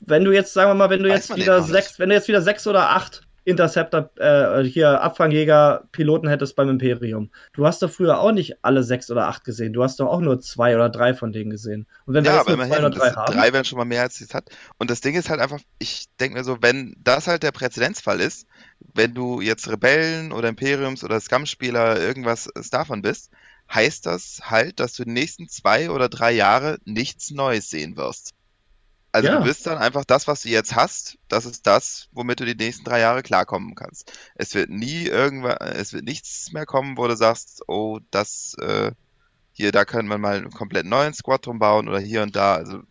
Wenn 0.00 0.24
du 0.24 0.32
jetzt, 0.32 0.54
sagen 0.54 0.70
wir 0.70 0.74
mal, 0.74 0.90
wenn 0.90 1.02
du 1.02 1.08
jetzt 1.08 1.34
wieder 1.36 1.62
sechs, 1.62 1.98
wenn 1.98 2.08
du 2.08 2.14
jetzt 2.14 2.28
wieder 2.28 2.42
sechs 2.42 2.66
oder 2.66 2.90
acht 2.90 3.22
Interceptor, 3.44 4.10
äh, 4.16 4.62
hier 4.64 5.00
Abfangjäger, 5.00 5.84
Piloten 5.92 6.28
hättest 6.28 6.56
beim 6.56 6.68
Imperium. 6.68 7.30
Du 7.52 7.66
hast 7.66 7.82
doch 7.82 7.90
früher 7.90 8.20
auch 8.20 8.32
nicht 8.32 8.62
alle 8.62 8.84
sechs 8.84 9.10
oder 9.10 9.28
acht 9.28 9.44
gesehen. 9.44 9.72
Du 9.72 9.82
hast 9.82 9.98
doch 9.98 10.08
auch 10.08 10.20
nur 10.20 10.40
zwei 10.40 10.74
oder 10.74 10.90
drei 10.90 11.14
von 11.14 11.32
denen 11.32 11.50
gesehen. 11.50 11.86
Und 12.04 12.14
wenn 12.14 12.24
wir 12.24 12.32
ja, 12.32 12.38
jetzt 12.38 12.48
aber 12.48 12.56
nur 12.56 12.66
zwei 12.66 12.76
immerhin, 12.76 12.84
oder 12.84 12.98
drei 12.98 13.10
haben, 13.12 13.32
drei 13.32 13.52
wären 13.52 13.64
schon 13.64 13.78
mal 13.78 13.86
mehr, 13.86 14.02
als 14.02 14.16
sie 14.16 14.24
es 14.24 14.34
hat. 14.34 14.50
Und 14.78 14.90
das 14.90 15.00
Ding 15.00 15.14
ist 15.14 15.30
halt 15.30 15.40
einfach, 15.40 15.60
ich 15.78 16.06
denke 16.20 16.36
mir 16.38 16.44
so, 16.44 16.58
wenn 16.60 16.94
das 17.02 17.26
halt 17.26 17.42
der 17.42 17.52
Präzedenzfall 17.52 18.20
ist, 18.20 18.46
wenn 18.94 19.14
du 19.14 19.40
jetzt 19.40 19.68
Rebellen 19.68 20.32
oder 20.32 20.48
Imperiums 20.48 21.02
oder 21.02 21.18
Scum-Spieler 21.18 21.98
irgendwas 21.98 22.50
davon 22.70 23.00
bist, 23.00 23.30
heißt 23.72 24.06
das 24.06 24.40
halt, 24.44 24.80
dass 24.80 24.94
du 24.94 25.04
die 25.04 25.12
nächsten 25.12 25.48
zwei 25.48 25.90
oder 25.90 26.08
drei 26.08 26.32
Jahre 26.32 26.78
nichts 26.84 27.30
Neues 27.30 27.70
sehen 27.70 27.96
wirst. 27.96 28.32
Also 29.12 29.28
Ja. 29.28 29.38
du 29.40 29.44
wirst 29.44 29.66
dann 29.66 29.78
einfach 29.78 30.04
das, 30.04 30.28
was 30.28 30.42
du 30.42 30.48
jetzt 30.50 30.74
hast, 30.76 31.18
das 31.28 31.44
ist 31.46 31.66
das, 31.66 32.08
womit 32.12 32.40
du 32.40 32.44
die 32.46 32.54
nächsten 32.54 32.84
drei 32.84 33.00
Jahre 33.00 33.22
klarkommen 33.22 33.74
kannst. 33.74 34.12
Es 34.36 34.54
wird 34.54 34.70
nie 34.70 35.06
irgendwann, 35.06 35.56
es 35.58 35.92
wird 35.92 36.04
nichts 36.04 36.52
mehr 36.52 36.66
kommen, 36.66 36.96
wo 36.96 37.08
du 37.08 37.16
sagst, 37.16 37.62
oh, 37.68 37.98
das, 38.10 38.54
äh, 38.60 38.92
hier, 39.52 39.72
da 39.72 39.84
könnte 39.84 40.06
man 40.08 40.20
mal 40.20 40.36
einen 40.38 40.50
komplett 40.50 40.86
neuen 40.86 41.14
Squad 41.14 41.46
drum 41.46 41.58
bauen 41.58 41.88
oder 41.88 42.00
hier 42.00 42.22
und 42.22 42.36
da. 42.36 42.54
Also 42.56 42.82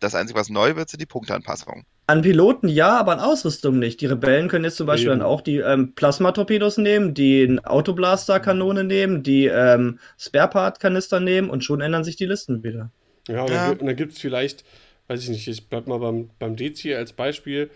das 0.00 0.14
Einzige, 0.14 0.38
was 0.40 0.48
neu 0.50 0.76
wird, 0.76 0.90
sind 0.90 1.00
die 1.00 1.06
Punkteanpassungen. 1.06 1.86
An 2.10 2.22
Piloten 2.22 2.68
ja, 2.68 2.98
aber 2.98 3.12
an 3.12 3.20
Ausrüstung 3.20 3.78
nicht. 3.78 4.00
Die 4.00 4.06
Rebellen 4.06 4.48
können 4.48 4.64
jetzt 4.64 4.78
zum 4.78 4.86
Beispiel 4.88 5.10
Eben. 5.12 5.20
dann 5.20 5.28
auch 5.28 5.42
die 5.42 5.58
ähm, 5.58 5.94
Plasmatorpedos 5.94 6.76
nehmen, 6.78 7.14
die 7.14 7.60
Autoblaster-Kanone 7.62 8.82
nehmen, 8.82 9.22
die 9.22 9.46
ähm, 9.46 10.00
Spare-Part-Kanister 10.18 11.20
nehmen 11.20 11.50
und 11.50 11.62
schon 11.62 11.80
ändern 11.80 12.02
sich 12.02 12.16
die 12.16 12.26
Listen 12.26 12.64
wieder. 12.64 12.90
Ja, 13.28 13.44
und 13.44 13.50
Ja. 13.52 13.56
dann, 13.58 13.74
gi- 13.74 13.80
und 13.82 13.86
dann 13.86 13.96
gibt 13.96 14.12
es 14.14 14.18
vielleicht, 14.18 14.64
weiß 15.06 15.22
ich 15.22 15.28
nicht, 15.28 15.46
ich 15.46 15.68
bleib 15.68 15.86
mal 15.86 15.98
beim, 15.98 16.30
beim 16.40 16.56
Dezi 16.56 16.94
als 16.94 17.12
Beispiel, 17.12 17.70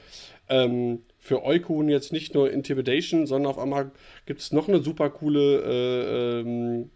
ähm, 0.49 1.03
für 1.21 1.45
Eukun 1.45 1.89
jetzt 1.89 2.13
nicht 2.13 2.35
nur 2.35 2.51
Intimidation, 2.51 3.27
sondern 3.27 3.51
auf 3.51 3.59
einmal 3.59 3.93
gibt 4.27 4.41
es 4.41 4.53
noch 4.53 4.69
eine 4.69 4.83
super 4.83 5.11
coole 5.11 5.63
äh, 5.63 6.41
ähm, 6.41 6.91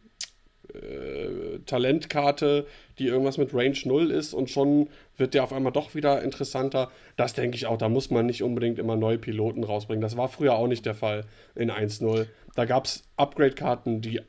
äh, 0.74 1.58
Talentkarte, 1.66 2.66
die 2.98 3.06
irgendwas 3.06 3.38
mit 3.38 3.54
Range 3.54 3.78
0 3.84 4.10
ist 4.10 4.34
und 4.34 4.50
schon 4.50 4.88
wird 5.16 5.34
der 5.34 5.44
auf 5.44 5.52
einmal 5.52 5.72
doch 5.72 5.94
wieder 5.94 6.22
interessanter. 6.22 6.90
Das 7.16 7.34
denke 7.34 7.56
ich 7.56 7.66
auch, 7.66 7.78
da 7.78 7.88
muss 7.88 8.10
man 8.10 8.26
nicht 8.26 8.42
unbedingt 8.42 8.78
immer 8.78 8.96
neue 8.96 9.18
Piloten 9.18 9.64
rausbringen. 9.64 10.02
Das 10.02 10.16
war 10.16 10.28
früher 10.28 10.54
auch 10.54 10.66
nicht 10.66 10.86
der 10.86 10.94
Fall 10.94 11.24
in 11.54 11.70
1.0. 11.70 12.26
Da 12.54 12.64
gab 12.64 12.84
es 12.84 13.04
Upgrade-Karten, 13.16 14.00
die 14.00 14.20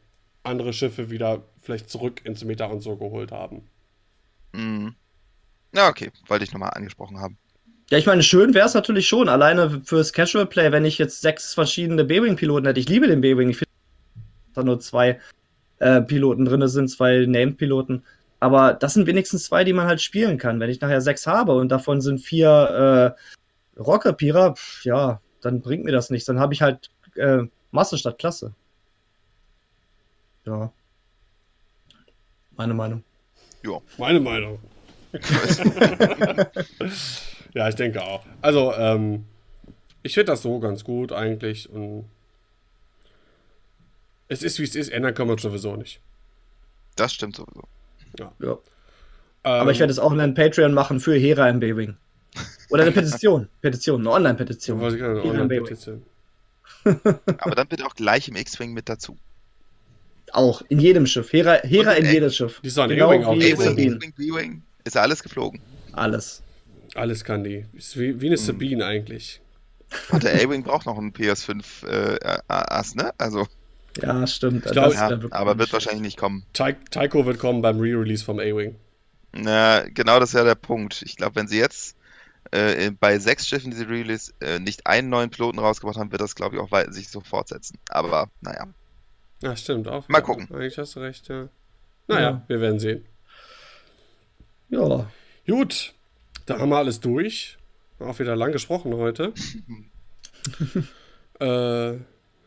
andere 0.44 0.74
Schiffe 0.74 1.10
wieder 1.10 1.44
vielleicht 1.62 1.90
zurück 1.90 2.22
ins 2.24 2.44
Meta 2.44 2.66
und 2.66 2.82
so 2.82 2.96
geholt 2.96 3.32
haben. 3.32 3.68
Mhm. 4.54 4.96
Ja, 5.74 5.90
okay, 5.90 6.12
wollte 6.28 6.46
ich 6.46 6.54
nochmal 6.54 6.72
angesprochen 6.74 7.20
haben. 7.20 7.38
Ja, 7.92 7.98
ich 7.98 8.06
meine, 8.06 8.24
schön 8.24 8.54
wäre 8.54 8.68
es 8.68 8.76
natürlich 8.76 9.08
schon, 9.08 9.30
alleine 9.30 9.82
fürs 9.84 10.14
Casual 10.14 10.46
Play, 10.46 10.72
wenn 10.72 10.86
ich 10.86 10.98
jetzt 11.00 11.22
sechs 11.22 11.54
verschiedene 11.54 12.04
B-Wing-Piloten 12.06 12.68
hätte. 12.68 12.80
Ich 12.80 12.88
liebe 12.88 13.08
den 13.08 13.22
B-Wing. 13.22 13.50
Ich 13.50 13.58
finde, 13.58 13.70
nur 14.66 14.80
zwei 14.80 15.20
äh, 15.80 16.02
Piloten 16.02 16.46
drin 16.46 16.68
sind, 16.68 16.90
zwei 16.90 17.26
Named-Piloten. 17.26 18.04
Aber 18.40 18.74
das 18.74 18.94
sind 18.94 19.08
wenigstens 19.08 19.46
zwei, 19.46 19.64
die 19.64 19.74
man 19.74 19.88
halt 19.88 20.02
spielen 20.02 20.38
kann. 20.38 20.60
Wenn 20.60 20.70
ich 20.70 20.80
nachher 20.82 21.02
sechs 21.02 21.28
habe 21.28 21.56
und 21.56 21.70
davon 21.70 22.02
sind 22.02 22.20
vier 22.20 23.16
äh, 23.78 23.80
Rockapierer, 23.80 24.56
ja, 24.84 25.20
dann 25.42 25.62
bringt 25.62 25.84
mir 25.84 25.92
das 25.92 26.10
nichts. 26.10 26.26
Dann 26.26 26.40
habe 26.40 26.54
ich 26.54 26.62
halt 26.62 26.92
äh, 27.16 27.44
Masse 27.72 27.98
statt 27.98 28.18
Klasse. 28.18 28.54
Ja. 30.46 30.72
Meine 32.56 32.74
Meinung. 32.74 33.04
Meine 33.98 34.20
Meinung. 34.20 34.60
ja, 37.54 37.68
ich 37.68 37.76
denke 37.76 38.02
auch. 38.02 38.24
Also, 38.42 38.74
ähm, 38.74 39.26
ich 40.04 40.14
finde 40.14 40.32
das 40.32 40.42
so 40.42 40.60
ganz 40.60 40.84
gut 40.84 41.12
eigentlich 41.12 41.70
und 41.70 42.06
es 44.30 44.44
ist 44.44 44.60
wie 44.60 44.64
es 44.64 44.76
ist, 44.76 44.90
ändern 44.90 45.14
kann 45.14 45.28
man 45.28 45.38
sowieso 45.38 45.76
nicht. 45.76 46.00
Das 46.96 47.14
stimmt 47.14 47.36
sowieso. 47.36 47.64
Ja. 48.18 48.32
Ähm, 48.42 48.58
Aber 49.44 49.72
ich 49.72 49.80
werde 49.80 49.92
es 49.92 50.00
auch 50.00 50.12
in 50.12 50.20
einem 50.20 50.34
Patreon 50.34 50.74
machen 50.74 51.00
für 51.00 51.16
Hera 51.16 51.50
im 51.50 51.60
B-Wing. 51.60 51.98
Oder 52.70 52.84
eine 52.84 52.92
Petition. 52.94 53.50
Petition, 53.62 54.02
eine 54.02 54.12
Online-Petition. 54.12 54.80
B-Wing. 54.80 55.02
Online-Petition. 55.04 56.04
Aber 56.84 57.56
dann 57.56 57.68
bitte 57.68 57.86
auch 57.86 57.96
gleich 57.96 58.28
im 58.28 58.36
X-Wing 58.36 58.74
mit 58.74 58.88
dazu. 58.88 59.18
Auch 60.32 60.62
in 60.70 60.80
jedem 60.80 61.08
Schiff. 61.08 61.34
Hera, 61.34 61.56
Hera 61.64 61.94
in 61.94 62.06
jedes 62.06 62.36
Schiff. 62.36 62.62
Die 62.62 62.70
sollen 62.70 62.90
genau 62.90 63.10
A-Wing 63.10 63.24
auch. 63.24 63.34
A-Wing, 63.34 64.14
B-Wing, 64.16 64.62
ist 64.84 64.96
ja 64.96 65.02
alles 65.02 65.24
geflogen. 65.24 65.60
Alles. 65.94 66.44
Alles 66.94 67.24
kann 67.24 67.44
die. 67.44 67.66
Ist 67.74 67.98
wie, 67.98 68.22
wie 68.22 68.28
eine 68.28 68.38
Sabine 68.38 68.86
eigentlich. 68.86 69.42
Und 70.12 70.24
der 70.24 70.36
A-Wing 70.36 70.64
braucht 70.64 70.86
noch 70.86 70.98
einen 70.98 71.14
PS5 71.14 71.88
äh, 71.88 72.40
Ass, 72.48 72.94
ne? 72.94 73.12
Also, 73.18 73.48
Ja, 74.04 74.28
stimmt. 74.28 74.66
Ich 74.66 74.72
glaub, 74.72 74.92
Das 74.92 74.96
ja, 74.96 75.20
aber 75.32 75.58
wird 75.58 75.72
wahrscheinlich 75.74 76.02
nicht 76.02 76.18
kommen. 76.18 76.46
Ty 76.54 76.76
Tycho 76.92 77.26
wird 77.26 77.40
kommen 77.40 77.62
beim 77.62 77.80
Re-Release 77.80 78.24
vom 78.24 78.40
A-Wing. 78.40 78.76
Na, 79.32 79.82
genau 79.90 80.20
das 80.20 80.30
ist 80.30 80.36
ja 80.36 80.44
der 80.44 80.56
Punkt. 80.56 81.02
Ich 81.04 81.16
glaube, 81.16 81.36
wenn 81.36 81.48
sie 81.48 81.60
jetzt 81.60 81.96
äh, 82.52 82.92
bei 82.92 83.20
sechs 83.20 83.48
Schiffen, 83.48 83.72
die 83.72 83.78
sie 83.78 83.84
release, 83.84 84.34
äh, 84.40 84.60
nicht 84.60 84.88
einen 84.88 85.10
neuen 85.10 85.30
Piloten 85.30 85.60
rausgebracht 85.60 85.98
haben, 85.98 86.12
wird 86.12 86.22
das, 86.22 86.36
glaube 86.36 86.56
ich, 86.56 86.62
auch 86.62 86.72
weiter 86.72 86.92
sich 86.92 87.10
so 87.10 87.22
fortsetzen. 87.22 87.78
Aber 87.90 88.30
naja. 88.42 88.68
Ja, 89.42 89.56
stimmt. 89.56 89.88
Auch, 89.88 90.08
Mal 90.10 90.22
gucken. 90.22 90.48
Eigentlich 90.52 90.78
hast 90.78 90.96
du 90.96 91.00
recht, 91.00 91.28
ja. 91.28 91.50
Naja, 92.08 92.30
ja. 92.30 92.44
wir 92.48 92.62
werden 92.62 92.80
sehen. 92.80 93.06
Ja. 94.70 95.10
Gut, 95.48 95.94
da 96.46 96.60
haben 96.60 96.70
wir 96.70 96.78
alles 96.78 97.00
durch. 97.00 97.58
Auch 98.00 98.18
wieder 98.20 98.36
lang 98.36 98.52
gesprochen 98.52 98.94
heute. 98.96 99.34
äh, 101.40 101.98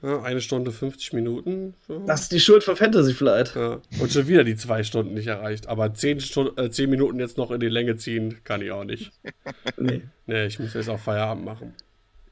ja, 0.03 0.23
eine 0.23 0.41
Stunde 0.41 0.73
50 0.73 1.12
Minuten. 1.12 1.74
So. 1.87 2.05
Das 2.07 2.23
ist 2.23 2.33
die 2.33 2.41
Schuld 2.41 2.65
von 2.65 2.77
Fantasy 2.77 3.15
Flight. 3.15 3.55
Ja. 3.55 3.81
Und 4.01 4.12
schon 4.12 4.27
wieder 4.27 4.43
die 4.43 4.57
zwei 4.57 4.83
Stunden 4.83 5.15
nicht 5.15 5.29
erreicht. 5.29 5.69
Aber 5.69 5.95
zehn, 5.95 6.20
Stunden, 6.20 6.59
äh, 6.61 6.70
zehn 6.70 6.91
Minuten 6.91 7.20
jetzt 7.20 7.37
noch 7.37 7.51
in 7.53 7.61
die 7.61 7.69
Länge 7.69 7.97
ziehen, 7.97 8.41
kann 8.43 8.62
ich 8.62 8.73
auch 8.73 8.85
nicht. 8.85 9.12
nee. 9.77 10.03
Nee, 10.27 10.47
ich 10.47 10.59
muss 10.59 10.74
jetzt 10.74 10.89
auch 10.89 10.99
Feierabend 10.99 11.45
machen. 11.45 11.74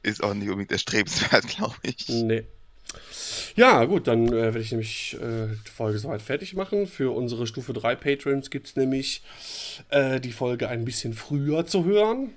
Ist 0.02 0.22
auch 0.22 0.34
nicht 0.34 0.48
unbedingt 0.48 0.72
erstrebenswert, 0.72 1.46
glaube 1.56 1.76
ich. 1.82 2.08
Nee. 2.08 2.44
Ja, 3.54 3.84
gut, 3.84 4.08
dann 4.08 4.28
äh, 4.28 4.32
werde 4.32 4.60
ich 4.60 4.72
nämlich 4.72 5.16
äh, 5.20 5.48
die 5.66 5.70
Folge 5.70 5.98
soweit 5.98 6.22
fertig 6.22 6.54
machen. 6.54 6.86
Für 6.86 7.14
unsere 7.14 7.46
Stufe 7.46 7.72
3 7.72 7.94
Patrons 7.94 8.50
gibt 8.50 8.68
es 8.68 8.76
nämlich 8.76 9.22
äh, 9.90 10.20
die 10.20 10.32
Folge 10.32 10.68
ein 10.68 10.84
bisschen 10.84 11.14
früher 11.14 11.66
zu 11.66 11.84
hören. 11.84 12.30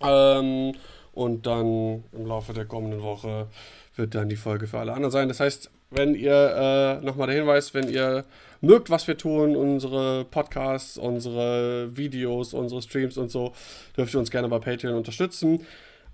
Ähm, 0.00 0.74
und 1.12 1.46
dann 1.46 2.04
im 2.12 2.26
Laufe 2.26 2.52
der 2.52 2.66
kommenden 2.66 3.02
Woche 3.02 3.48
wird 3.96 4.14
dann 4.14 4.28
die 4.28 4.36
Folge 4.36 4.66
für 4.66 4.78
alle 4.78 4.92
anderen 4.92 5.12
sein. 5.12 5.28
Das 5.28 5.40
heißt, 5.40 5.70
wenn 5.90 6.14
ihr, 6.14 7.00
äh, 7.00 7.04
nochmal 7.04 7.28
der 7.28 7.36
Hinweis, 7.36 7.74
wenn 7.74 7.88
ihr 7.88 8.24
mögt, 8.60 8.90
was 8.90 9.06
wir 9.06 9.16
tun, 9.16 9.56
unsere 9.56 10.24
Podcasts, 10.24 10.98
unsere 10.98 11.96
Videos, 11.96 12.54
unsere 12.54 12.82
Streams 12.82 13.16
und 13.16 13.30
so, 13.30 13.52
dürft 13.96 14.14
ihr 14.14 14.20
uns 14.20 14.30
gerne 14.30 14.48
bei 14.48 14.58
Patreon 14.58 14.94
unterstützen. 14.94 15.66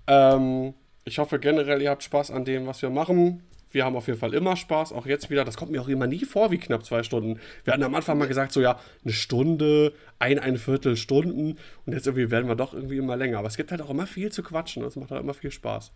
Ähm, 0.07 0.73
ich 1.05 1.17
hoffe 1.19 1.39
generell, 1.39 1.81
ihr 1.81 1.89
habt 1.89 2.03
Spaß 2.03 2.31
an 2.31 2.45
dem, 2.45 2.67
was 2.67 2.81
wir 2.81 2.89
machen. 2.89 3.43
Wir 3.71 3.85
haben 3.85 3.95
auf 3.95 4.07
jeden 4.07 4.19
Fall 4.19 4.33
immer 4.33 4.57
Spaß, 4.57 4.91
auch 4.91 5.05
jetzt 5.05 5.29
wieder. 5.29 5.45
Das 5.45 5.55
kommt 5.55 5.71
mir 5.71 5.81
auch 5.81 5.87
immer 5.87 6.05
nie 6.05 6.25
vor 6.25 6.51
wie 6.51 6.57
knapp 6.57 6.85
zwei 6.85 7.03
Stunden. 7.03 7.39
Wir 7.63 7.73
hatten 7.73 7.83
am 7.83 7.95
Anfang 7.95 8.17
mal 8.17 8.27
gesagt, 8.27 8.51
so 8.51 8.61
ja, 8.61 8.77
eine 9.03 9.13
Stunde, 9.13 9.93
ein, 10.19 10.39
ein 10.39 10.57
Viertel 10.57 10.97
Stunden. 10.97 11.57
Und 11.85 11.93
jetzt 11.93 12.05
irgendwie 12.05 12.29
werden 12.29 12.49
wir 12.49 12.55
doch 12.55 12.73
irgendwie 12.73 12.97
immer 12.97 13.15
länger. 13.15 13.39
Aber 13.39 13.47
es 13.47 13.55
gibt 13.55 13.71
halt 13.71 13.81
auch 13.81 13.89
immer 13.89 14.07
viel 14.07 14.29
zu 14.31 14.43
quatschen. 14.43 14.83
Das 14.83 14.97
macht 14.97 15.11
halt 15.11 15.23
immer 15.23 15.33
viel 15.33 15.51
Spaß. 15.51 15.93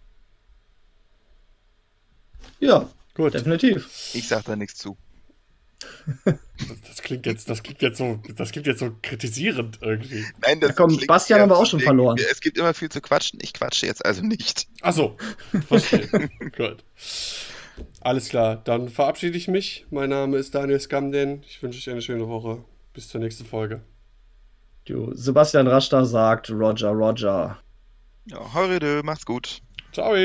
Ja, 2.59 2.89
gut. 3.13 3.34
Definitiv. 3.34 3.88
Ich 4.13 4.27
sag 4.27 4.45
da 4.45 4.55
nichts 4.55 4.76
zu. 4.76 4.97
Das 6.88 7.01
klingt 7.01 7.26
jetzt, 7.26 7.49
das 7.49 7.61
klingt 7.61 7.81
jetzt 7.81 7.97
so, 7.97 8.19
das 8.35 8.51
klingt 8.51 8.67
jetzt 8.67 8.80
so 8.80 8.95
kritisierend 9.01 9.80
irgendwie. 9.81 10.26
Nein, 10.41 10.59
das 10.59 10.69
ja, 10.69 10.76
komm, 10.76 10.97
Bastian 11.05 11.41
haben 11.41 11.49
wir 11.49 11.57
auch 11.57 11.65
schon 11.65 11.80
verloren. 11.80 12.17
Es 12.31 12.39
gibt 12.39 12.57
immer 12.57 12.73
viel 12.73 12.89
zu 12.89 13.01
quatschen. 13.01 13.39
Ich 13.41 13.53
quatsche 13.53 13.85
jetzt 13.85 14.05
also 14.05 14.22
nicht. 14.22 14.67
Achso, 14.81 15.17
verstehe. 15.67 16.07
Gut. 16.57 16.84
Alles 17.99 18.30
klar, 18.30 18.55
dann 18.63 18.89
verabschiede 18.89 19.38
ich 19.38 19.47
mich. 19.47 19.85
Mein 19.89 20.09
Name 20.09 20.38
ist 20.38 20.55
Daniel 20.55 20.80
Skamden. 20.80 21.43
Ich 21.47 21.61
wünsche 21.61 21.80
euch 21.80 21.89
eine 21.89 22.01
schöne 22.01 22.27
Woche. 22.27 22.63
Bis 22.93 23.09
zur 23.09 23.19
nächsten 23.19 23.45
Folge. 23.45 23.81
Du, 24.85 25.11
Sebastian 25.13 25.67
Raster 25.67 26.05
sagt 26.05 26.49
Roger, 26.51 26.91
Roger. 26.91 27.59
Ja, 28.27 28.53
Heurede, 28.53 29.01
macht's 29.03 29.26
gut. 29.26 29.61
Ciao. 29.91 30.15